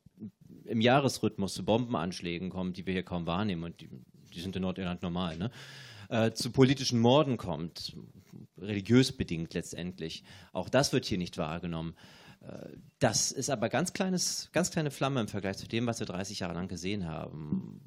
im 0.71 0.81
Jahresrhythmus 0.81 1.53
zu 1.53 1.63
Bombenanschlägen 1.63 2.49
kommt, 2.49 2.77
die 2.77 2.85
wir 2.85 2.93
hier 2.93 3.03
kaum 3.03 3.27
wahrnehmen 3.27 3.63
und 3.63 3.81
die, 3.81 3.89
die 4.33 4.41
sind 4.41 4.55
in 4.55 4.63
Nordirland 4.63 5.01
normal, 5.01 5.37
ne? 5.37 5.51
äh, 6.09 6.31
zu 6.31 6.51
politischen 6.51 6.99
Morden 6.99 7.37
kommt. 7.37 7.95
religiös 8.57 9.11
bedingt 9.11 9.53
letztendlich. 9.53 10.23
Auch 10.53 10.69
das 10.69 10.93
wird 10.93 11.05
hier 11.05 11.17
nicht 11.17 11.37
wahrgenommen. 11.37 11.95
Äh, 12.41 12.77
das 12.99 13.31
ist 13.31 13.49
aber 13.49 13.69
ganz 13.69 13.93
kleines, 13.93 14.49
ganz 14.51 14.71
kleine 14.71 14.91
Flamme 14.91 15.21
im 15.21 15.27
Vergleich 15.27 15.57
zu 15.57 15.67
dem, 15.67 15.87
was 15.87 15.99
wir 15.99 16.07
30 16.07 16.39
Jahre 16.39 16.53
lang 16.53 16.67
gesehen 16.67 17.05
haben, 17.07 17.81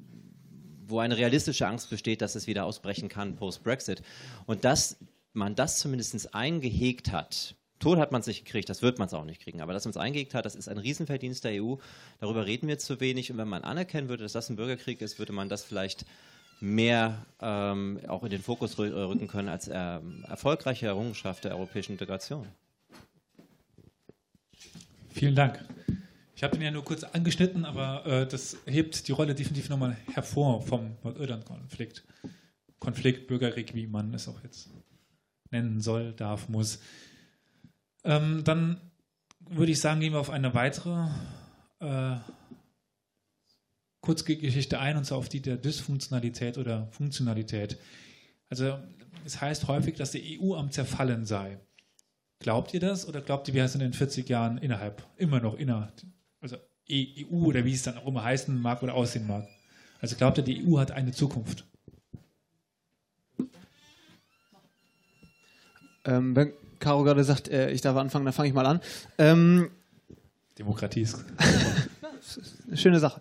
wo 0.87 0.99
eine 0.99 1.17
realistische 1.17 1.67
Angst 1.67 1.89
besteht, 1.89 2.21
dass 2.21 2.35
es 2.35 2.47
wieder 2.47 2.65
ausbrechen 2.65 3.09
kann 3.09 3.35
post-Brexit. 3.35 4.01
Und 4.45 4.65
dass 4.65 4.97
man 5.33 5.55
das 5.55 5.79
zumindest 5.79 6.33
eingehegt 6.33 7.11
hat, 7.11 7.55
Tod 7.79 7.97
hat 7.99 8.11
man 8.11 8.21
es 8.21 8.27
nicht 8.27 8.45
gekriegt, 8.45 8.69
das 8.69 8.81
wird 8.81 8.99
man 8.99 9.07
es 9.07 9.13
auch 9.13 9.25
nicht 9.25 9.41
kriegen. 9.41 9.61
Aber 9.61 9.73
dass 9.73 9.85
man 9.85 9.91
es 9.91 9.97
eingehegt 9.97 10.33
hat, 10.33 10.45
das 10.45 10.55
ist 10.55 10.69
ein 10.69 10.77
Riesenverdienst 10.77 11.43
der 11.43 11.61
EU. 11.61 11.75
Darüber 12.19 12.45
reden 12.45 12.67
wir 12.67 12.77
zu 12.77 12.99
wenig. 12.99 13.31
Und 13.31 13.37
wenn 13.37 13.49
man 13.49 13.63
anerkennen 13.63 14.09
würde, 14.09 14.23
dass 14.23 14.33
das 14.33 14.49
ein 14.49 14.55
Bürgerkrieg 14.55 15.01
ist, 15.01 15.19
würde 15.19 15.33
man 15.33 15.49
das 15.49 15.63
vielleicht 15.63 16.05
mehr 16.61 17.25
ähm, 17.41 17.99
auch 18.07 18.23
in 18.23 18.29
den 18.29 18.41
Fokus 18.41 18.77
rücken 18.79 19.27
können 19.27 19.49
als 19.49 19.69
ähm, 19.71 20.23
erfolgreiche 20.27 20.87
Errungenschaft 20.87 21.43
der 21.43 21.51
europäischen 21.51 21.93
Integration. 21.93 22.47
Vielen 25.09 25.35
Dank. 25.35 25.63
Ich 26.35 26.43
habe 26.43 26.53
den 26.57 26.63
ja 26.63 26.71
nur 26.71 26.83
kurz 26.83 27.03
angeschnitten, 27.03 27.63
aber 27.63 28.05
äh, 28.05 28.27
das 28.27 28.57
hebt 28.65 29.07
die 29.07 29.13
Rolle 29.13 29.35
definitiv 29.35 29.69
nochmal 29.69 29.95
hervor 30.13 30.61
vom 30.61 30.97
Nordirland-Konflikt. 31.03 32.03
Konflikt, 32.79 33.27
Bürgerkrieg, 33.27 33.73
wie 33.73 33.87
man 33.87 34.13
es 34.13 34.27
auch 34.27 34.43
jetzt 34.43 34.69
nennen 35.51 35.79
soll, 35.79 36.11
darf, 36.11 36.49
muss. 36.49 36.79
Ähm, 38.05 38.43
dann 38.43 38.79
würde 39.39 39.71
ich 39.71 39.79
sagen, 39.81 39.99
gehen 39.99 40.13
wir 40.13 40.19
auf 40.19 40.29
eine 40.29 40.53
weitere 40.53 41.07
äh, 41.79 42.17
Kurzgeschichte 44.01 44.79
ein, 44.79 44.95
und 44.95 45.05
zwar 45.05 45.17
auf 45.17 45.27
die 45.27 45.41
der 45.41 45.57
Dysfunktionalität 45.57 46.59
oder 46.59 46.87
Funktionalität. 46.91 47.77
Also 48.49 48.77
es 49.25 49.41
heißt 49.41 49.67
häufig, 49.67 49.95
dass 49.95 50.11
die 50.11 50.39
EU 50.39 50.53
am 50.55 50.69
Zerfallen 50.71 51.25
sei. 51.25 51.59
Glaubt 52.39 52.73
ihr 52.75 52.79
das 52.79 53.07
oder 53.07 53.21
glaubt 53.21 53.47
ihr, 53.47 53.55
wir 53.55 53.67
sind 53.67 53.81
in 53.81 53.87
den 53.87 53.97
40 53.97 54.29
Jahren 54.29 54.59
innerhalb, 54.59 55.03
immer 55.17 55.39
noch 55.39 55.55
innerhalb, 55.55 55.93
also 56.41 56.57
EU 56.91 57.45
oder 57.45 57.65
wie 57.65 57.73
es 57.73 57.81
dann 57.81 57.97
auch 57.97 58.05
immer 58.05 58.23
heißen 58.23 58.61
mag 58.61 58.83
oder 58.83 58.93
aussehen 58.93 59.25
mag? 59.25 59.47
Also 59.99 60.15
glaubt 60.15 60.37
ihr, 60.37 60.43
die 60.43 60.63
EU 60.67 60.77
hat 60.77 60.91
eine 60.91 61.11
Zukunft? 61.11 61.65
Ähm, 66.03 66.35
wenn 66.35 66.53
Caro 66.85 67.03
gerade 67.03 67.23
sagt, 67.23 67.47
äh, 67.47 67.71
ich 67.71 67.81
darf 67.81 67.97
anfangen, 67.97 68.25
dann 68.25 68.33
fange 68.33 68.47
ich 68.47 68.53
mal 68.53 68.67
an. 68.67 68.79
Ähm, 69.17 69.71
Demokratie 70.59 71.01
ist. 71.01 71.25
Schöne 72.75 72.99
Sache. 72.99 73.19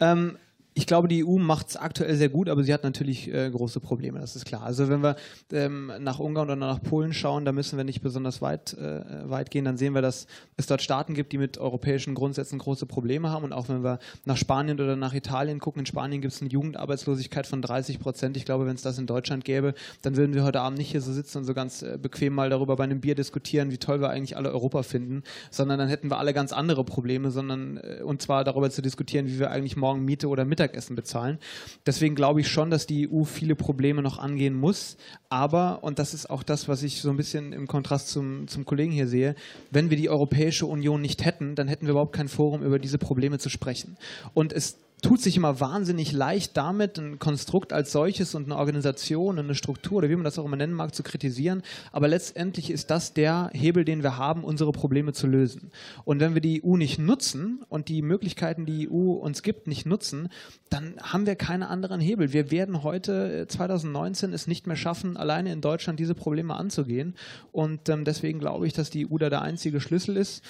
Ähm, 0.00 0.36
ich 0.76 0.88
glaube, 0.88 1.06
die 1.06 1.24
EU 1.24 1.38
macht 1.38 1.68
es 1.68 1.76
aktuell 1.76 2.16
sehr 2.16 2.28
gut, 2.28 2.48
aber 2.48 2.64
sie 2.64 2.74
hat 2.74 2.82
natürlich 2.82 3.32
äh, 3.32 3.48
große 3.48 3.78
Probleme, 3.78 4.18
das 4.18 4.34
ist 4.34 4.44
klar. 4.44 4.64
Also 4.64 4.88
wenn 4.88 5.04
wir 5.04 5.14
ähm, 5.52 5.92
nach 6.00 6.18
Ungarn 6.18 6.48
oder 6.48 6.56
nach 6.56 6.82
Polen 6.82 7.12
schauen, 7.12 7.44
da 7.44 7.52
müssen 7.52 7.76
wir 7.76 7.84
nicht 7.84 8.02
besonders 8.02 8.42
weit, 8.42 8.74
äh, 8.74 9.30
weit 9.30 9.52
gehen, 9.52 9.64
dann 9.64 9.76
sehen 9.76 9.94
wir, 9.94 10.02
dass 10.02 10.26
es 10.56 10.66
dort 10.66 10.82
Staaten 10.82 11.14
gibt, 11.14 11.32
die 11.32 11.38
mit 11.38 11.58
europäischen 11.58 12.16
Grundsätzen 12.16 12.58
große 12.58 12.86
Probleme 12.86 13.30
haben. 13.30 13.44
Und 13.44 13.52
auch 13.52 13.68
wenn 13.68 13.84
wir 13.84 14.00
nach 14.24 14.36
Spanien 14.36 14.80
oder 14.80 14.96
nach 14.96 15.14
Italien 15.14 15.60
gucken, 15.60 15.80
in 15.80 15.86
Spanien 15.86 16.20
gibt 16.20 16.34
es 16.34 16.40
eine 16.40 16.50
Jugendarbeitslosigkeit 16.50 17.46
von 17.46 17.62
30 17.62 18.00
Prozent. 18.00 18.36
Ich 18.36 18.44
glaube, 18.44 18.66
wenn 18.66 18.74
es 18.74 18.82
das 18.82 18.98
in 18.98 19.06
Deutschland 19.06 19.44
gäbe, 19.44 19.74
dann 20.02 20.16
würden 20.16 20.34
wir 20.34 20.42
heute 20.42 20.60
Abend 20.60 20.78
nicht 20.78 20.90
hier 20.90 21.00
so 21.00 21.12
sitzen 21.12 21.38
und 21.38 21.44
so 21.44 21.54
ganz 21.54 21.82
äh, 21.82 21.98
bequem 22.02 22.34
mal 22.34 22.50
darüber 22.50 22.74
bei 22.74 22.84
einem 22.84 23.00
Bier 23.00 23.14
diskutieren, 23.14 23.70
wie 23.70 23.78
toll 23.78 24.00
wir 24.00 24.10
eigentlich 24.10 24.36
alle 24.36 24.50
Europa 24.50 24.82
finden, 24.82 25.22
sondern 25.52 25.78
dann 25.78 25.88
hätten 25.88 26.10
wir 26.10 26.18
alle 26.18 26.34
ganz 26.34 26.52
andere 26.52 26.82
Probleme, 26.84 27.30
sondern 27.30 27.76
äh, 27.76 28.02
und 28.02 28.22
zwar 28.22 28.42
darüber 28.42 28.70
zu 28.70 28.82
diskutieren, 28.82 29.28
wie 29.28 29.38
wir 29.38 29.52
eigentlich 29.52 29.76
morgen 29.76 30.04
Miete 30.04 30.26
oder 30.28 30.44
Mittag 30.44 30.63
Mittagessen 30.64 30.96
bezahlen. 30.96 31.38
Deswegen 31.86 32.14
glaube 32.14 32.40
ich 32.40 32.48
schon, 32.48 32.70
dass 32.70 32.86
die 32.86 33.08
EU 33.10 33.24
viele 33.24 33.54
Probleme 33.54 34.02
noch 34.02 34.18
angehen 34.18 34.54
muss. 34.54 34.96
Aber, 35.28 35.84
und 35.84 35.98
das 35.98 36.14
ist 36.14 36.30
auch 36.30 36.42
das, 36.42 36.68
was 36.68 36.82
ich 36.82 37.00
so 37.00 37.10
ein 37.10 37.16
bisschen 37.16 37.52
im 37.52 37.66
Kontrast 37.66 38.08
zum, 38.08 38.48
zum 38.48 38.64
Kollegen 38.64 38.92
hier 38.92 39.06
sehe, 39.06 39.34
wenn 39.70 39.90
wir 39.90 39.96
die 39.96 40.08
Europäische 40.08 40.66
Union 40.66 41.00
nicht 41.00 41.24
hätten, 41.24 41.54
dann 41.54 41.68
hätten 41.68 41.86
wir 41.86 41.92
überhaupt 41.92 42.14
kein 42.14 42.28
Forum, 42.28 42.62
über 42.62 42.78
diese 42.78 42.98
Probleme 42.98 43.38
zu 43.38 43.48
sprechen. 43.50 43.96
Und 44.32 44.52
es 44.52 44.78
tut 45.04 45.20
sich 45.20 45.36
immer 45.36 45.60
wahnsinnig 45.60 46.12
leicht 46.12 46.56
damit, 46.56 46.98
ein 46.98 47.18
Konstrukt 47.18 47.74
als 47.74 47.92
solches 47.92 48.34
und 48.34 48.46
eine 48.46 48.56
Organisation, 48.56 49.38
eine 49.38 49.54
Struktur 49.54 49.98
oder 49.98 50.08
wie 50.08 50.16
man 50.16 50.24
das 50.24 50.38
auch 50.38 50.46
immer 50.46 50.56
nennen 50.56 50.72
mag, 50.72 50.94
zu 50.94 51.02
kritisieren. 51.02 51.62
Aber 51.92 52.08
letztendlich 52.08 52.70
ist 52.70 52.90
das 52.90 53.12
der 53.12 53.50
Hebel, 53.52 53.84
den 53.84 54.02
wir 54.02 54.16
haben, 54.16 54.42
unsere 54.42 54.72
Probleme 54.72 55.12
zu 55.12 55.26
lösen. 55.26 55.70
Und 56.06 56.20
wenn 56.20 56.32
wir 56.32 56.40
die 56.40 56.64
EU 56.64 56.78
nicht 56.78 56.98
nutzen 56.98 57.60
und 57.68 57.88
die 57.88 58.00
Möglichkeiten, 58.00 58.64
die 58.64 58.88
EU 58.90 59.12
uns 59.12 59.42
gibt, 59.42 59.66
nicht 59.66 59.84
nutzen, 59.84 60.30
dann 60.70 60.94
haben 61.02 61.26
wir 61.26 61.36
keine 61.36 61.68
anderen 61.68 62.00
Hebel. 62.00 62.32
Wir 62.32 62.50
werden 62.50 62.82
heute 62.82 63.46
2019 63.46 64.30
äh, 64.30 64.34
es 64.34 64.46
nicht 64.46 64.66
mehr 64.66 64.76
schaffen, 64.76 65.18
alleine 65.18 65.52
in 65.52 65.60
Deutschland 65.60 66.00
diese 66.00 66.14
Probleme 66.14 66.54
anzugehen. 66.54 67.14
Und 67.52 67.90
ähm, 67.90 68.06
deswegen 68.06 68.38
glaube 68.38 68.66
ich, 68.66 68.72
dass 68.72 68.88
die 68.88 69.06
EU 69.06 69.18
da 69.18 69.28
der 69.28 69.42
einzige 69.42 69.82
Schlüssel 69.82 70.16
ist. 70.16 70.42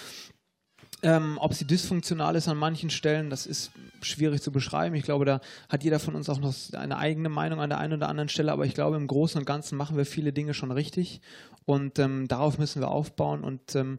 Ähm, 1.03 1.37
ob 1.39 1.53
sie 1.53 1.67
dysfunktional 1.67 2.35
ist 2.35 2.49
an 2.49 2.57
manchen 2.57 2.89
Stellen, 2.89 3.29
das 3.29 3.45
ist 3.45 3.73
schwierig 4.01 4.41
zu 4.43 4.53
beschreiben. 4.53 4.95
Ich 4.95 5.05
glaube, 5.05 5.25
da 5.25 5.41
hat 5.69 5.85
jeder 5.85 5.99
von 5.99 6.15
uns 6.15 6.29
auch 6.31 6.39
noch 6.39 6.55
eine 6.73 6.97
eigene 6.97 7.29
Meinung 7.29 7.61
an 7.61 7.69
der 7.69 7.79
einen 7.79 7.95
oder 7.95 8.09
anderen 8.09 8.29
Stelle, 8.29 8.53
aber 8.53 8.65
ich 8.65 8.75
glaube, 8.75 8.97
im 8.97 9.07
Großen 9.07 9.39
und 9.39 9.45
Ganzen 9.45 9.77
machen 9.77 9.97
wir 9.97 10.07
viele 10.07 10.33
Dinge 10.33 10.55
schon 10.55 10.71
richtig. 10.71 11.21
Und 11.67 11.99
ähm, 11.99 12.29
darauf 12.29 12.59
müssen 12.59 12.81
wir 12.81 12.89
aufbauen. 12.89 13.43
Und 13.43 13.75
ähm, 13.75 13.99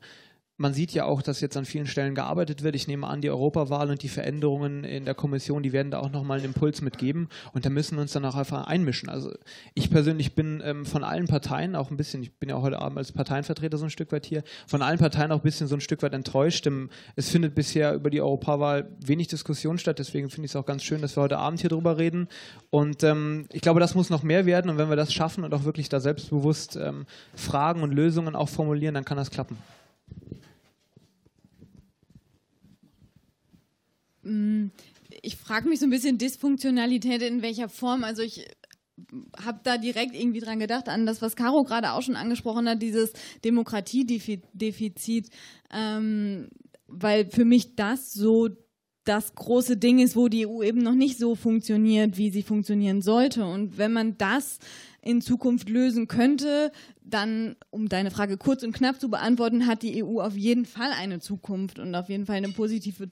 man 0.57 0.73
sieht 0.73 0.93
ja 0.93 1.03
auch, 1.03 1.21
dass 1.21 1.41
jetzt 1.41 1.57
an 1.57 1.65
vielen 1.65 1.85
Stellen 1.85 2.15
gearbeitet 2.15 2.63
wird. 2.63 2.75
Ich 2.75 2.87
nehme 2.87 3.07
an, 3.07 3.19
die 3.19 3.29
Europawahl 3.29 3.89
und 3.89 4.01
die 4.03 4.09
Veränderungen 4.09 4.85
in 4.85 5.03
der 5.03 5.13
Kommission, 5.13 5.63
die 5.63 5.73
werden 5.73 5.91
da 5.91 5.99
auch 5.99 6.11
nochmal 6.11 6.37
einen 6.37 6.53
Impuls 6.53 6.81
mitgeben. 6.81 7.27
Und 7.51 7.65
da 7.65 7.69
müssen 7.69 7.97
wir 7.97 8.01
uns 8.01 8.13
dann 8.13 8.23
auch 8.23 8.35
einfach 8.35 8.65
einmischen. 8.65 9.09
Also 9.09 9.33
ich 9.73 9.89
persönlich 9.89 10.33
bin 10.33 10.61
ähm, 10.63 10.85
von 10.85 11.03
allen 11.03 11.27
Parteien 11.27 11.75
auch 11.75 11.91
ein 11.91 11.97
bisschen, 11.97 12.23
ich 12.23 12.39
bin 12.39 12.47
ja 12.47 12.61
heute 12.61 12.79
Abend 12.79 12.97
als 12.97 13.11
Parteienvertreter 13.11 13.77
so 13.77 13.85
ein 13.85 13.89
Stück 13.89 14.13
weit 14.13 14.25
hier, 14.25 14.43
von 14.65 14.81
allen 14.81 14.97
Parteien 14.97 15.33
auch 15.33 15.39
ein 15.39 15.43
bisschen 15.43 15.67
so 15.67 15.75
ein 15.75 15.81
Stück 15.81 16.01
weit 16.03 16.13
enttäuscht. 16.13 16.65
Es 17.17 17.29
findet 17.29 17.53
bisher 17.53 17.93
über 17.93 18.09
die 18.09 18.21
Europawahl 18.21 18.89
wenig 19.05 19.27
Diskussion 19.27 19.77
statt. 19.77 19.99
Deswegen 19.99 20.29
finde 20.29 20.45
ich 20.45 20.51
es 20.51 20.55
auch 20.55 20.65
ganz 20.65 20.83
schön, 20.83 21.01
dass 21.01 21.17
wir 21.17 21.23
heute 21.23 21.37
Abend 21.37 21.59
hier 21.59 21.69
drüber 21.69 21.97
reden. 21.97 22.29
Und 22.69 23.03
ähm, 23.03 23.47
ich 23.51 23.61
glaube, 23.61 23.81
das 23.81 23.93
muss 23.93 24.09
noch 24.09 24.23
mehr 24.23 24.45
werden. 24.45 24.71
Und 24.71 24.77
wenn 24.77 24.89
wir 24.89 24.95
das 24.95 25.13
schaffen 25.13 25.43
und 25.43 25.53
auch 25.53 25.65
wirklich 25.65 25.89
da 25.89 25.99
selbstbewusst 25.99 26.77
ähm, 26.77 27.05
Fragen 27.35 27.83
und 27.83 27.91
Lösungen 27.91 28.37
auch 28.37 28.49
formulieren, 28.49 28.93
dann 28.93 29.03
kann 29.03 29.17
das 29.17 29.31
klappen. 29.31 29.57
Mm, 34.65 34.71
ich 35.21 35.35
frage 35.37 35.69
mich 35.69 35.79
so 35.79 35.85
ein 35.85 35.91
bisschen 35.91 36.17
Dysfunktionalität 36.17 37.21
in 37.21 37.41
welcher 37.41 37.69
Form. 37.69 38.03
Also 38.03 38.21
ich 38.21 38.45
habe 39.43 39.59
da 39.63 39.77
direkt 39.77 40.15
irgendwie 40.15 40.39
dran 40.39 40.59
gedacht, 40.59 40.87
an 40.89 41.05
das, 41.05 41.21
was 41.21 41.35
Caro 41.35 41.63
gerade 41.63 41.91
auch 41.91 42.01
schon 42.01 42.15
angesprochen 42.15 42.67
hat, 42.69 42.81
dieses 42.81 43.11
Demokratiedefizit, 43.43 45.29
ähm, 45.73 46.47
weil 46.87 47.29
für 47.29 47.45
mich 47.45 47.75
das 47.75 48.13
so 48.13 48.49
das 49.03 49.35
große 49.35 49.77
Ding 49.77 49.99
ist, 49.99 50.15
wo 50.15 50.27
die 50.29 50.47
EU 50.47 50.63
eben 50.63 50.79
noch 50.79 50.95
nicht 50.95 51.19
so 51.19 51.35
funktioniert, 51.35 52.17
wie 52.17 52.31
sie 52.31 52.41
funktionieren 52.41 53.01
sollte. 53.01 53.45
Und 53.45 53.77
wenn 53.77 53.93
man 53.93 54.17
das 54.17 54.59
in 55.05 55.21
Zukunft 55.21 55.69
lösen 55.69 56.07
könnte, 56.07 56.71
dann, 57.03 57.55
um 57.69 57.87
deine 57.87 58.11
Frage 58.11 58.37
kurz 58.37 58.63
und 58.63 58.73
knapp 58.73 58.99
zu 58.99 59.09
beantworten, 59.09 59.67
hat 59.67 59.83
die 59.83 60.03
EU 60.03 60.19
auf 60.19 60.35
jeden 60.35 60.65
Fall 60.65 60.91
eine 60.91 61.19
Zukunft 61.19 61.79
und 61.79 61.93
auf 61.95 62.09
jeden 62.09 62.25
Fall 62.25 62.37
eine 62.37 62.49
positive 62.49 63.07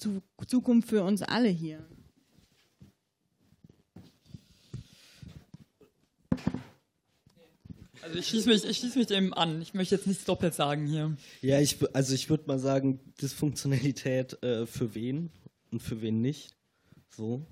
Zukunft 0.48 0.90
für 0.90 1.04
uns 1.04 1.22
alle 1.22 1.50
hier. 1.50 1.86
Also 8.02 8.18
ich 8.18 8.28
schließe 8.28 8.50
mich, 8.50 8.66
ich 8.66 8.78
schließe 8.78 8.98
mich 8.98 9.08
dem 9.08 9.34
an. 9.34 9.62
Ich 9.62 9.74
möchte 9.74 9.96
jetzt 9.96 10.08
nichts 10.08 10.26
doppelt 10.26 10.54
sagen 10.54 10.88
hier. 10.88 11.16
Ja, 11.42 11.60
ich, 11.60 11.78
also 11.94 12.14
ich 12.16 12.30
würde 12.30 12.46
mal 12.48 12.60
sagen, 12.60 13.00
Dysfunktionalität 13.22 14.42
äh, 14.44 14.66
für 14.66 14.94
wen 14.96 15.30
und 15.72 15.82
für 15.82 16.02
wen 16.02 16.22
nicht. 16.22 16.56
So. 17.16 17.46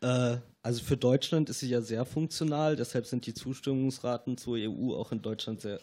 Äh, 0.00 0.38
also 0.62 0.82
für 0.82 0.96
Deutschland 0.96 1.48
ist 1.48 1.60
sie 1.60 1.68
ja 1.70 1.80
sehr 1.80 2.04
funktional, 2.04 2.76
deshalb 2.76 3.06
sind 3.06 3.26
die 3.26 3.34
Zustimmungsraten 3.34 4.36
zur 4.36 4.56
EU 4.58 4.94
auch 4.94 5.12
in 5.12 5.22
Deutschland 5.22 5.60
sehr 5.60 5.80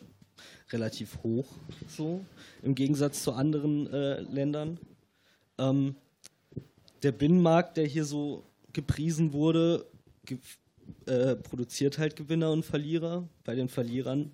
relativ 0.71 1.23
hoch, 1.23 1.47
so 1.87 2.23
im 2.61 2.75
Gegensatz 2.75 3.23
zu 3.23 3.33
anderen 3.33 3.91
äh, 3.91 4.21
Ländern. 4.21 4.79
Ähm, 5.57 5.95
der 7.03 7.11
Binnenmarkt, 7.11 7.77
der 7.77 7.85
hier 7.85 8.05
so 8.05 8.43
gepriesen 8.73 9.33
wurde, 9.33 9.85
ge 10.25 10.37
äh, 11.05 11.35
produziert 11.35 11.97
halt 11.97 12.15
Gewinner 12.15 12.51
und 12.51 12.63
Verlierer. 12.63 13.27
Bei 13.43 13.55
den 13.55 13.67
Verlierern, 13.67 14.31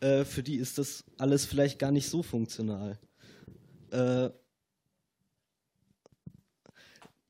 äh, 0.00 0.24
für 0.24 0.42
die 0.42 0.56
ist 0.56 0.78
das 0.78 1.04
alles 1.18 1.44
vielleicht 1.44 1.78
gar 1.78 1.90
nicht 1.90 2.08
so 2.08 2.22
funktional. 2.22 2.98
Äh, 3.90 4.30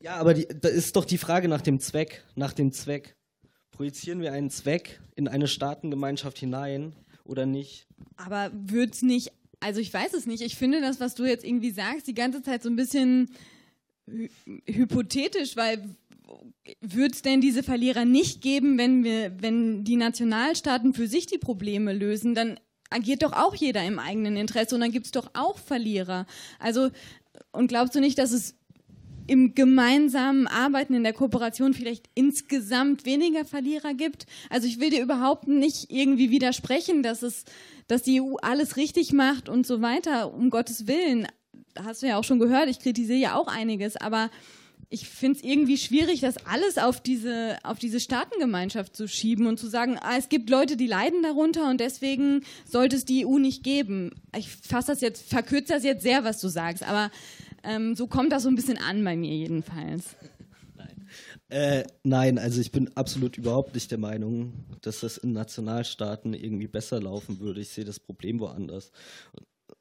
ja, 0.00 0.16
aber 0.16 0.34
die, 0.34 0.46
da 0.48 0.68
ist 0.68 0.96
doch 0.96 1.04
die 1.04 1.18
Frage 1.18 1.48
nach 1.48 1.60
dem 1.60 1.80
Zweck, 1.80 2.24
nach 2.34 2.52
dem 2.52 2.72
Zweck. 2.72 3.16
Projizieren 3.70 4.20
wir 4.20 4.32
einen 4.32 4.50
Zweck 4.50 5.00
in 5.14 5.28
eine 5.28 5.48
Staatengemeinschaft 5.48 6.38
hinein 6.38 6.94
oder 7.24 7.46
nicht? 7.46 7.86
Aber 8.16 8.50
wird 8.52 8.94
es 8.94 9.02
nicht, 9.02 9.32
also 9.60 9.80
ich 9.80 9.92
weiß 9.92 10.14
es 10.14 10.26
nicht, 10.26 10.42
ich 10.42 10.56
finde 10.56 10.80
das, 10.80 11.00
was 11.00 11.14
du 11.14 11.24
jetzt 11.24 11.44
irgendwie 11.44 11.70
sagst, 11.70 12.06
die 12.06 12.14
ganze 12.14 12.42
Zeit 12.42 12.62
so 12.62 12.68
ein 12.68 12.76
bisschen 12.76 13.30
hy 14.06 14.28
hypothetisch, 14.66 15.56
weil 15.56 15.96
wird 16.80 17.14
es 17.14 17.22
denn 17.22 17.40
diese 17.40 17.62
Verlierer 17.62 18.04
nicht 18.04 18.42
geben, 18.42 18.78
wenn 18.78 19.04
wir, 19.04 19.40
wenn 19.40 19.84
die 19.84 19.96
Nationalstaaten 19.96 20.94
für 20.94 21.06
sich 21.06 21.26
die 21.26 21.38
Probleme 21.38 21.92
lösen, 21.92 22.34
dann 22.34 22.58
agiert 22.90 23.22
doch 23.22 23.32
auch 23.32 23.54
jeder 23.54 23.84
im 23.84 23.98
eigenen 23.98 24.36
Interesse 24.36 24.74
und 24.74 24.80
dann 24.80 24.92
gibt 24.92 25.06
es 25.06 25.12
doch 25.12 25.30
auch 25.34 25.58
Verlierer. 25.58 26.26
Also, 26.58 26.90
und 27.52 27.68
glaubst 27.68 27.94
du 27.94 28.00
nicht, 28.00 28.18
dass 28.18 28.32
es 28.32 28.56
im 29.30 29.54
gemeinsamen 29.54 30.48
Arbeiten, 30.48 30.92
in 30.92 31.04
der 31.04 31.12
Kooperation 31.12 31.72
vielleicht 31.72 32.10
insgesamt 32.14 33.04
weniger 33.04 33.44
Verlierer 33.44 33.94
gibt? 33.94 34.26
Also 34.50 34.66
ich 34.66 34.80
will 34.80 34.90
dir 34.90 35.00
überhaupt 35.00 35.46
nicht 35.46 35.86
irgendwie 35.88 36.30
widersprechen, 36.30 37.04
dass 37.04 37.22
es, 37.22 37.44
dass 37.86 38.02
die 38.02 38.20
EU 38.20 38.34
alles 38.42 38.76
richtig 38.76 39.12
macht 39.12 39.48
und 39.48 39.68
so 39.68 39.82
weiter, 39.82 40.34
um 40.34 40.50
Gottes 40.50 40.88
Willen. 40.88 41.28
Hast 41.78 42.02
du 42.02 42.08
ja 42.08 42.18
auch 42.18 42.24
schon 42.24 42.40
gehört, 42.40 42.68
ich 42.68 42.80
kritisiere 42.80 43.18
ja 43.18 43.36
auch 43.36 43.46
einiges, 43.46 43.96
aber 43.96 44.30
ich 44.92 45.08
finde 45.08 45.38
es 45.38 45.44
irgendwie 45.44 45.78
schwierig, 45.78 46.20
das 46.20 46.44
alles 46.46 46.76
auf 46.76 47.00
diese, 47.00 47.56
auf 47.62 47.78
diese 47.78 48.00
Staatengemeinschaft 48.00 48.96
zu 48.96 49.06
schieben 49.06 49.46
und 49.46 49.60
zu 49.60 49.68
sagen, 49.68 49.96
ah, 50.00 50.16
es 50.18 50.28
gibt 50.28 50.50
Leute, 50.50 50.76
die 50.76 50.88
leiden 50.88 51.22
darunter 51.22 51.70
und 51.70 51.80
deswegen 51.80 52.42
sollte 52.68 52.96
es 52.96 53.04
die 53.04 53.24
EU 53.24 53.38
nicht 53.38 53.62
geben. 53.62 54.10
Ich 54.36 54.48
fasse 54.48 54.88
das 54.88 55.00
jetzt, 55.00 55.22
verkürze 55.28 55.74
das 55.74 55.84
jetzt 55.84 56.02
sehr, 56.02 56.24
was 56.24 56.40
du 56.40 56.48
sagst, 56.48 56.82
aber 56.82 57.12
ähm, 57.62 57.94
so 57.94 58.06
kommt 58.06 58.32
das 58.32 58.42
so 58.44 58.48
ein 58.48 58.56
bisschen 58.56 58.78
an 58.78 59.04
bei 59.04 59.16
mir 59.16 59.34
jedenfalls. 59.34 60.16
Nein. 60.76 61.08
Äh, 61.48 61.84
nein, 62.04 62.38
also 62.38 62.60
ich 62.60 62.72
bin 62.72 62.90
absolut 62.96 63.36
überhaupt 63.36 63.74
nicht 63.74 63.90
der 63.90 63.98
Meinung, 63.98 64.52
dass 64.82 65.00
das 65.00 65.18
in 65.18 65.32
Nationalstaaten 65.32 66.34
irgendwie 66.34 66.68
besser 66.68 67.00
laufen 67.00 67.40
würde. 67.40 67.60
Ich 67.60 67.70
sehe 67.70 67.84
das 67.84 68.00
Problem 68.00 68.40
woanders. 68.40 68.92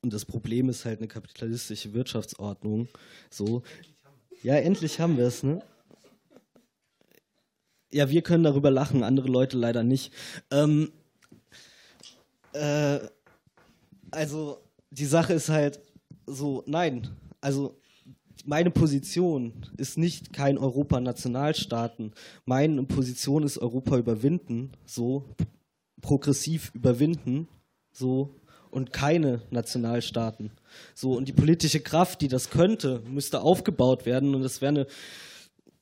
Und 0.02 0.14
das 0.14 0.26
Problem 0.26 0.70
ist 0.70 0.86
halt 0.86 1.00
eine 1.00 1.08
kapitalistische 1.08 1.94
Wirtschaftsordnung. 1.94 2.88
So, 3.30 3.64
ja, 4.44 4.56
endlich 4.56 5.00
haben 5.00 5.18
wir 5.18 5.26
es, 5.26 5.44
ne? 5.44 5.62
Ja, 7.92 8.10
wir 8.10 8.22
können 8.22 8.44
darüber 8.44 8.70
lachen, 8.72 9.04
andere 9.04 9.28
Leute 9.28 9.58
leider 9.58 9.84
nicht. 9.84 10.14
Ähm, 10.52 10.92
äh, 12.54 13.00
also, 14.12 14.60
die 14.92 15.06
Sache 15.06 15.34
ist 15.34 15.50
halt 15.50 15.80
so, 16.26 16.64
nein, 16.68 17.10
also 17.42 17.80
meine 18.46 18.72
Position 18.72 19.66
ist 19.78 19.98
nicht 19.98 20.34
kein 20.34 20.58
Europa-Nationalstaaten. 20.58 22.14
Meine 22.46 22.84
Position 22.84 23.44
ist 23.44 23.58
Europa 23.58 23.98
überwinden, 23.98 24.72
so 24.86 25.36
progressiv 26.02 26.72
überwinden, 26.74 27.48
so 27.92 28.36
und 28.72 28.94
keine 28.94 29.42
Nationalstaaten. 29.50 30.52
So, 30.94 31.14
und 31.14 31.28
die 31.28 31.34
politische 31.34 31.80
Kraft, 31.80 32.22
die 32.22 32.28
das 32.28 32.50
könnte, 32.50 33.02
müsste 33.08 33.42
aufgebaut 33.42 34.06
werden 34.06 34.36
und 34.36 34.44
es 34.44 34.62
wäre 34.62 34.70
eine 34.70 34.88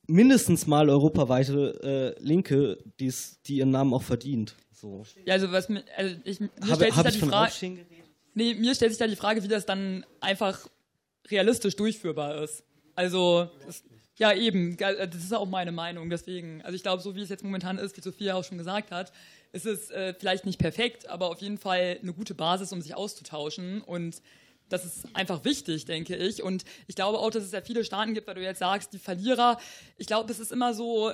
mindestens 0.07 0.67
mal 0.67 0.89
europaweite 0.89 2.15
äh, 2.17 2.23
Linke, 2.23 2.77
die's, 2.99 3.41
die 3.45 3.57
ihren 3.57 3.71
Namen 3.71 3.93
auch 3.93 4.03
verdient. 4.03 4.55
So. 4.71 5.03
Ja, 5.25 5.33
also 5.33 5.51
was 5.51 5.67
also 5.95 6.15
ich, 6.23 6.39
mir 6.39 6.49
Habe, 6.61 6.75
stellt 6.75 6.93
sich 6.93 7.03
da 7.03 7.11
die 7.11 7.19
Frage. 7.19 7.85
Nee, 8.33 8.53
mir 8.53 8.75
stellt 8.75 8.91
sich 8.91 8.99
da 8.99 9.07
die 9.07 9.15
Frage, 9.15 9.43
wie 9.43 9.47
das 9.47 9.65
dann 9.65 10.05
einfach 10.21 10.67
realistisch 11.29 11.75
durchführbar 11.75 12.43
ist. 12.43 12.63
Also, 12.95 13.49
das, 13.65 13.83
ja, 14.17 14.33
eben, 14.33 14.77
das 14.77 15.15
ist 15.15 15.33
auch 15.33 15.47
meine 15.47 15.71
Meinung. 15.71 16.09
Deswegen, 16.09 16.61
also 16.63 16.75
ich 16.75 16.83
glaube, 16.83 17.01
so 17.01 17.15
wie 17.15 17.21
es 17.21 17.29
jetzt 17.29 17.43
momentan 17.43 17.77
ist, 17.77 17.95
wie 17.95 18.01
Sophia 18.01 18.35
auch 18.35 18.43
schon 18.43 18.57
gesagt 18.57 18.91
hat, 18.91 19.11
ist 19.51 19.65
es 19.65 19.91
äh, 19.91 20.13
vielleicht 20.17 20.45
nicht 20.45 20.59
perfekt, 20.59 21.07
aber 21.07 21.29
auf 21.29 21.39
jeden 21.39 21.57
Fall 21.57 21.99
eine 22.01 22.13
gute 22.13 22.33
Basis, 22.33 22.73
um 22.73 22.81
sich 22.81 22.95
auszutauschen. 22.95 23.81
Und 23.81 24.21
das 24.69 24.85
ist 24.85 25.07
einfach 25.13 25.45
wichtig, 25.45 25.85
denke 25.85 26.15
ich. 26.15 26.41
Und 26.41 26.65
ich 26.87 26.95
glaube 26.95 27.19
auch, 27.19 27.29
dass 27.29 27.43
es 27.43 27.51
ja 27.51 27.61
viele 27.61 27.83
Staaten 27.83 28.13
gibt, 28.13 28.27
weil 28.27 28.35
du 28.35 28.41
jetzt 28.41 28.59
sagst, 28.59 28.91
die 28.93 28.99
Verlierer. 28.99 29.59
Ich 29.97 30.07
glaube, 30.07 30.27
das 30.27 30.39
ist 30.39 30.51
immer 30.51 30.73
so 30.73 31.11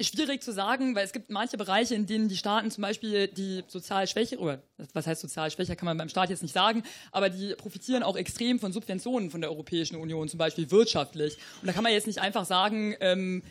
schwierig 0.00 0.42
zu 0.42 0.52
sagen, 0.52 0.94
weil 0.94 1.04
es 1.04 1.12
gibt 1.12 1.30
manche 1.30 1.56
Bereiche, 1.56 1.94
in 1.94 2.06
denen 2.06 2.28
die 2.28 2.36
Staaten 2.36 2.70
zum 2.70 2.82
Beispiel 2.82 3.28
die 3.28 3.64
sozial 3.68 4.06
schwächer, 4.06 4.38
oder 4.38 4.62
was 4.92 5.06
heißt 5.06 5.20
sozial 5.20 5.50
schwächer, 5.50 5.76
kann 5.76 5.86
man 5.86 5.98
beim 5.98 6.08
Staat 6.08 6.30
jetzt 6.30 6.42
nicht 6.42 6.54
sagen, 6.54 6.82
aber 7.12 7.30
die 7.30 7.54
profitieren 7.54 8.02
auch 8.02 8.16
extrem 8.16 8.58
von 8.58 8.72
Subventionen 8.72 9.30
von 9.30 9.40
der 9.40 9.50
Europäischen 9.50 9.96
Union, 9.96 10.28
zum 10.28 10.38
Beispiel 10.38 10.70
wirtschaftlich. 10.70 11.36
Und 11.60 11.66
da 11.66 11.72
kann 11.72 11.84
man 11.84 11.92
jetzt 11.92 12.06
nicht 12.06 12.20
einfach 12.20 12.44
sagen, 12.44 12.94
ähm, 13.00 13.42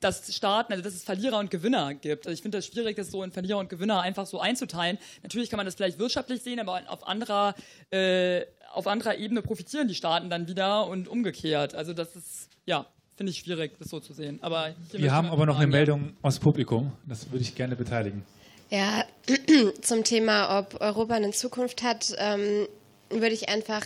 dass 0.00 0.34
Staaten, 0.34 0.72
also 0.72 0.84
dass 0.84 0.94
es 0.94 1.02
Verlierer 1.02 1.38
und 1.38 1.50
Gewinner 1.50 1.94
gibt. 1.94 2.26
Also 2.26 2.34
ich 2.34 2.42
finde 2.42 2.58
das 2.58 2.66
schwierig, 2.66 2.96
das 2.96 3.10
so 3.10 3.22
in 3.22 3.32
Verlierer 3.32 3.58
und 3.58 3.70
Gewinner 3.70 4.02
einfach 4.02 4.26
so 4.26 4.38
einzuteilen. 4.38 4.98
Natürlich 5.22 5.48
kann 5.48 5.56
man 5.56 5.64
das 5.64 5.76
vielleicht 5.76 5.98
wirtschaftlich 5.98 6.42
sehen, 6.42 6.60
aber 6.60 6.82
auf 6.88 7.06
anderer, 7.08 7.54
äh, 7.90 8.44
auf 8.72 8.86
anderer 8.86 9.16
Ebene 9.16 9.40
profitieren 9.40 9.88
die 9.88 9.94
Staaten 9.94 10.28
dann 10.28 10.46
wieder 10.46 10.86
und 10.86 11.08
umgekehrt. 11.08 11.74
Also 11.74 11.94
das 11.94 12.16
ist, 12.16 12.50
ja, 12.66 12.86
finde 13.16 13.30
ich 13.30 13.38
schwierig, 13.38 13.72
das 13.78 13.88
so 13.88 14.00
zu 14.00 14.12
sehen. 14.12 14.38
Aber 14.42 14.74
Wir 14.92 15.12
haben 15.12 15.28
aber 15.28 15.46
noch 15.46 15.58
eine 15.58 15.66
Meldung 15.66 16.14
aus 16.22 16.38
Publikum. 16.38 16.92
Das 17.06 17.30
würde 17.30 17.42
ich 17.42 17.54
gerne 17.54 17.76
beteiligen. 17.76 18.24
Ja, 18.70 19.04
zum 19.82 20.04
Thema, 20.04 20.58
ob 20.58 20.80
Europa 20.80 21.14
eine 21.14 21.30
Zukunft 21.30 21.82
hat, 21.82 22.14
ähm, 22.18 22.66
würde 23.10 23.34
ich 23.34 23.48
einfach 23.48 23.84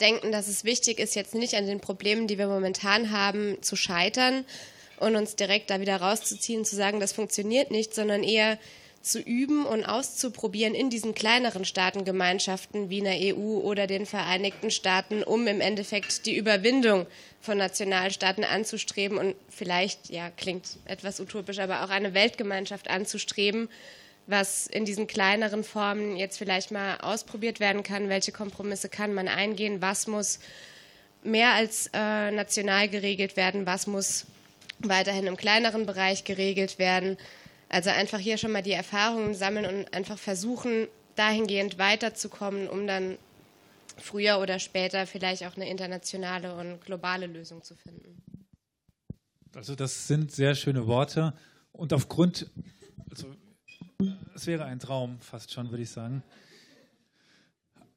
denken, 0.00 0.30
dass 0.30 0.48
es 0.48 0.64
wichtig 0.64 0.98
ist, 0.98 1.14
jetzt 1.14 1.34
nicht 1.34 1.54
an 1.54 1.66
den 1.66 1.80
Problemen, 1.80 2.26
die 2.26 2.38
wir 2.38 2.48
momentan 2.48 3.10
haben, 3.10 3.56
zu 3.62 3.76
scheitern 3.76 4.44
und 4.98 5.16
uns 5.16 5.36
direkt 5.36 5.70
da 5.70 5.80
wieder 5.80 5.96
rauszuziehen, 5.96 6.64
zu 6.64 6.76
sagen, 6.76 7.00
das 7.00 7.12
funktioniert 7.12 7.70
nicht, 7.70 7.94
sondern 7.94 8.22
eher 8.22 8.58
zu 9.06 9.20
üben 9.20 9.64
und 9.64 9.84
auszuprobieren 9.84 10.74
in 10.74 10.90
diesen 10.90 11.14
kleineren 11.14 11.64
Staatengemeinschaften 11.64 12.90
wie 12.90 12.98
in 12.98 13.04
der 13.04 13.36
EU 13.36 13.60
oder 13.60 13.86
den 13.86 14.04
Vereinigten 14.04 14.70
Staaten, 14.70 15.22
um 15.22 15.46
im 15.46 15.60
Endeffekt 15.60 16.26
die 16.26 16.36
Überwindung 16.36 17.06
von 17.40 17.56
Nationalstaaten 17.56 18.42
anzustreben 18.42 19.16
und 19.16 19.36
vielleicht, 19.48 20.10
ja, 20.10 20.30
klingt 20.30 20.78
etwas 20.86 21.20
utopisch, 21.20 21.60
aber 21.60 21.84
auch 21.84 21.90
eine 21.90 22.14
Weltgemeinschaft 22.14 22.90
anzustreben, 22.90 23.68
was 24.26 24.66
in 24.66 24.84
diesen 24.84 25.06
kleineren 25.06 25.62
Formen 25.62 26.16
jetzt 26.16 26.36
vielleicht 26.36 26.72
mal 26.72 26.98
ausprobiert 26.98 27.60
werden 27.60 27.84
kann. 27.84 28.08
Welche 28.08 28.32
Kompromisse 28.32 28.88
kann 28.88 29.14
man 29.14 29.28
eingehen? 29.28 29.80
Was 29.80 30.08
muss 30.08 30.40
mehr 31.22 31.52
als 31.52 31.88
äh, 31.92 32.32
national 32.32 32.88
geregelt 32.88 33.36
werden? 33.36 33.66
Was 33.66 33.86
muss 33.86 34.26
weiterhin 34.80 35.28
im 35.28 35.36
kleineren 35.36 35.86
Bereich 35.86 36.24
geregelt 36.24 36.80
werden? 36.80 37.16
Also 37.68 37.90
einfach 37.90 38.18
hier 38.18 38.38
schon 38.38 38.52
mal 38.52 38.62
die 38.62 38.72
Erfahrungen 38.72 39.34
sammeln 39.34 39.66
und 39.66 39.94
einfach 39.94 40.18
versuchen, 40.18 40.88
dahingehend 41.16 41.78
weiterzukommen, 41.78 42.68
um 42.68 42.86
dann 42.86 43.18
früher 43.96 44.38
oder 44.38 44.58
später 44.58 45.06
vielleicht 45.06 45.44
auch 45.44 45.56
eine 45.56 45.68
internationale 45.68 46.54
und 46.54 46.80
globale 46.82 47.26
Lösung 47.26 47.62
zu 47.62 47.74
finden. 47.74 48.22
Also 49.54 49.74
das 49.74 50.06
sind 50.06 50.32
sehr 50.32 50.54
schöne 50.54 50.86
Worte 50.86 51.32
und 51.72 51.92
aufgrund, 51.92 52.50
also 53.10 53.34
es 54.34 54.46
wäre 54.46 54.66
ein 54.66 54.78
Traum 54.78 55.18
fast 55.20 55.50
schon, 55.52 55.70
würde 55.70 55.82
ich 55.82 55.90
sagen. 55.90 56.22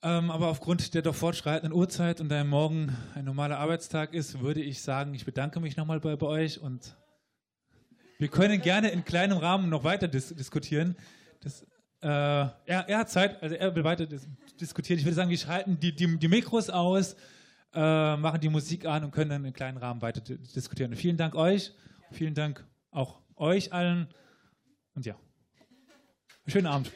Ähm, 0.02 0.32
aber 0.32 0.48
aufgrund 0.48 0.94
der 0.94 1.02
doch 1.02 1.16
fortschreitenden 1.16 1.78
Uhrzeit 1.78 2.22
und 2.22 2.30
da 2.30 2.42
morgen 2.46 2.96
ein 3.16 3.26
normaler 3.26 3.60
Arbeitstag 3.60 4.14
ist, 4.14 4.40
würde 4.40 4.62
ich 4.62 4.82
sagen, 4.82 5.14
ich 5.14 5.26
bedanke 5.26 5.60
mich 5.60 5.76
nochmal 5.76 6.00
bei, 6.00 6.16
bei 6.16 6.28
euch 6.28 6.62
und 6.62 6.96
wir 8.20 8.28
können 8.28 8.62
gerne 8.62 8.90
in 8.90 9.06
kleinem 9.06 9.38
Rahmen 9.38 9.70
noch 9.70 9.84
weiter 9.84 10.08
dis 10.08 10.36
diskutieren. 10.36 10.96
Das, 11.40 11.64
äh, 12.02 12.08
er, 12.08 12.54
er, 12.66 12.98
hat 13.00 13.10
Zeit, 13.10 13.42
also 13.42 13.56
er 13.56 13.74
will 13.74 13.84
weiter 13.86 14.06
dis 14.06 14.28
diskutieren. 14.60 15.00
Ich 15.00 15.06
würde 15.06 15.16
sagen, 15.16 15.30
wir 15.30 15.38
schalten 15.38 15.80
die, 15.80 15.96
die, 15.96 16.20
die 16.20 16.28
Mikros 16.28 16.70
aus, 16.70 17.16
äh, 17.74 18.18
machen 18.18 18.42
die 18.42 18.50
Musik 18.50 18.86
an 18.86 19.06
und 19.06 19.12
können 19.12 19.30
dann 19.30 19.46
in 19.46 19.54
kleinen 19.54 19.78
Rahmen 19.78 20.02
weiter 20.02 20.20
diskutieren. 20.22 20.92
Und 20.92 20.98
vielen 20.98 21.16
Dank 21.16 21.34
euch, 21.34 21.74
vielen 22.12 22.34
Dank 22.34 22.68
auch 22.92 23.22
euch 23.38 23.72
allen 23.72 24.08
und 24.96 25.06
ja. 25.06 25.16
Schönen 26.46 26.68
Abend. 26.68 26.92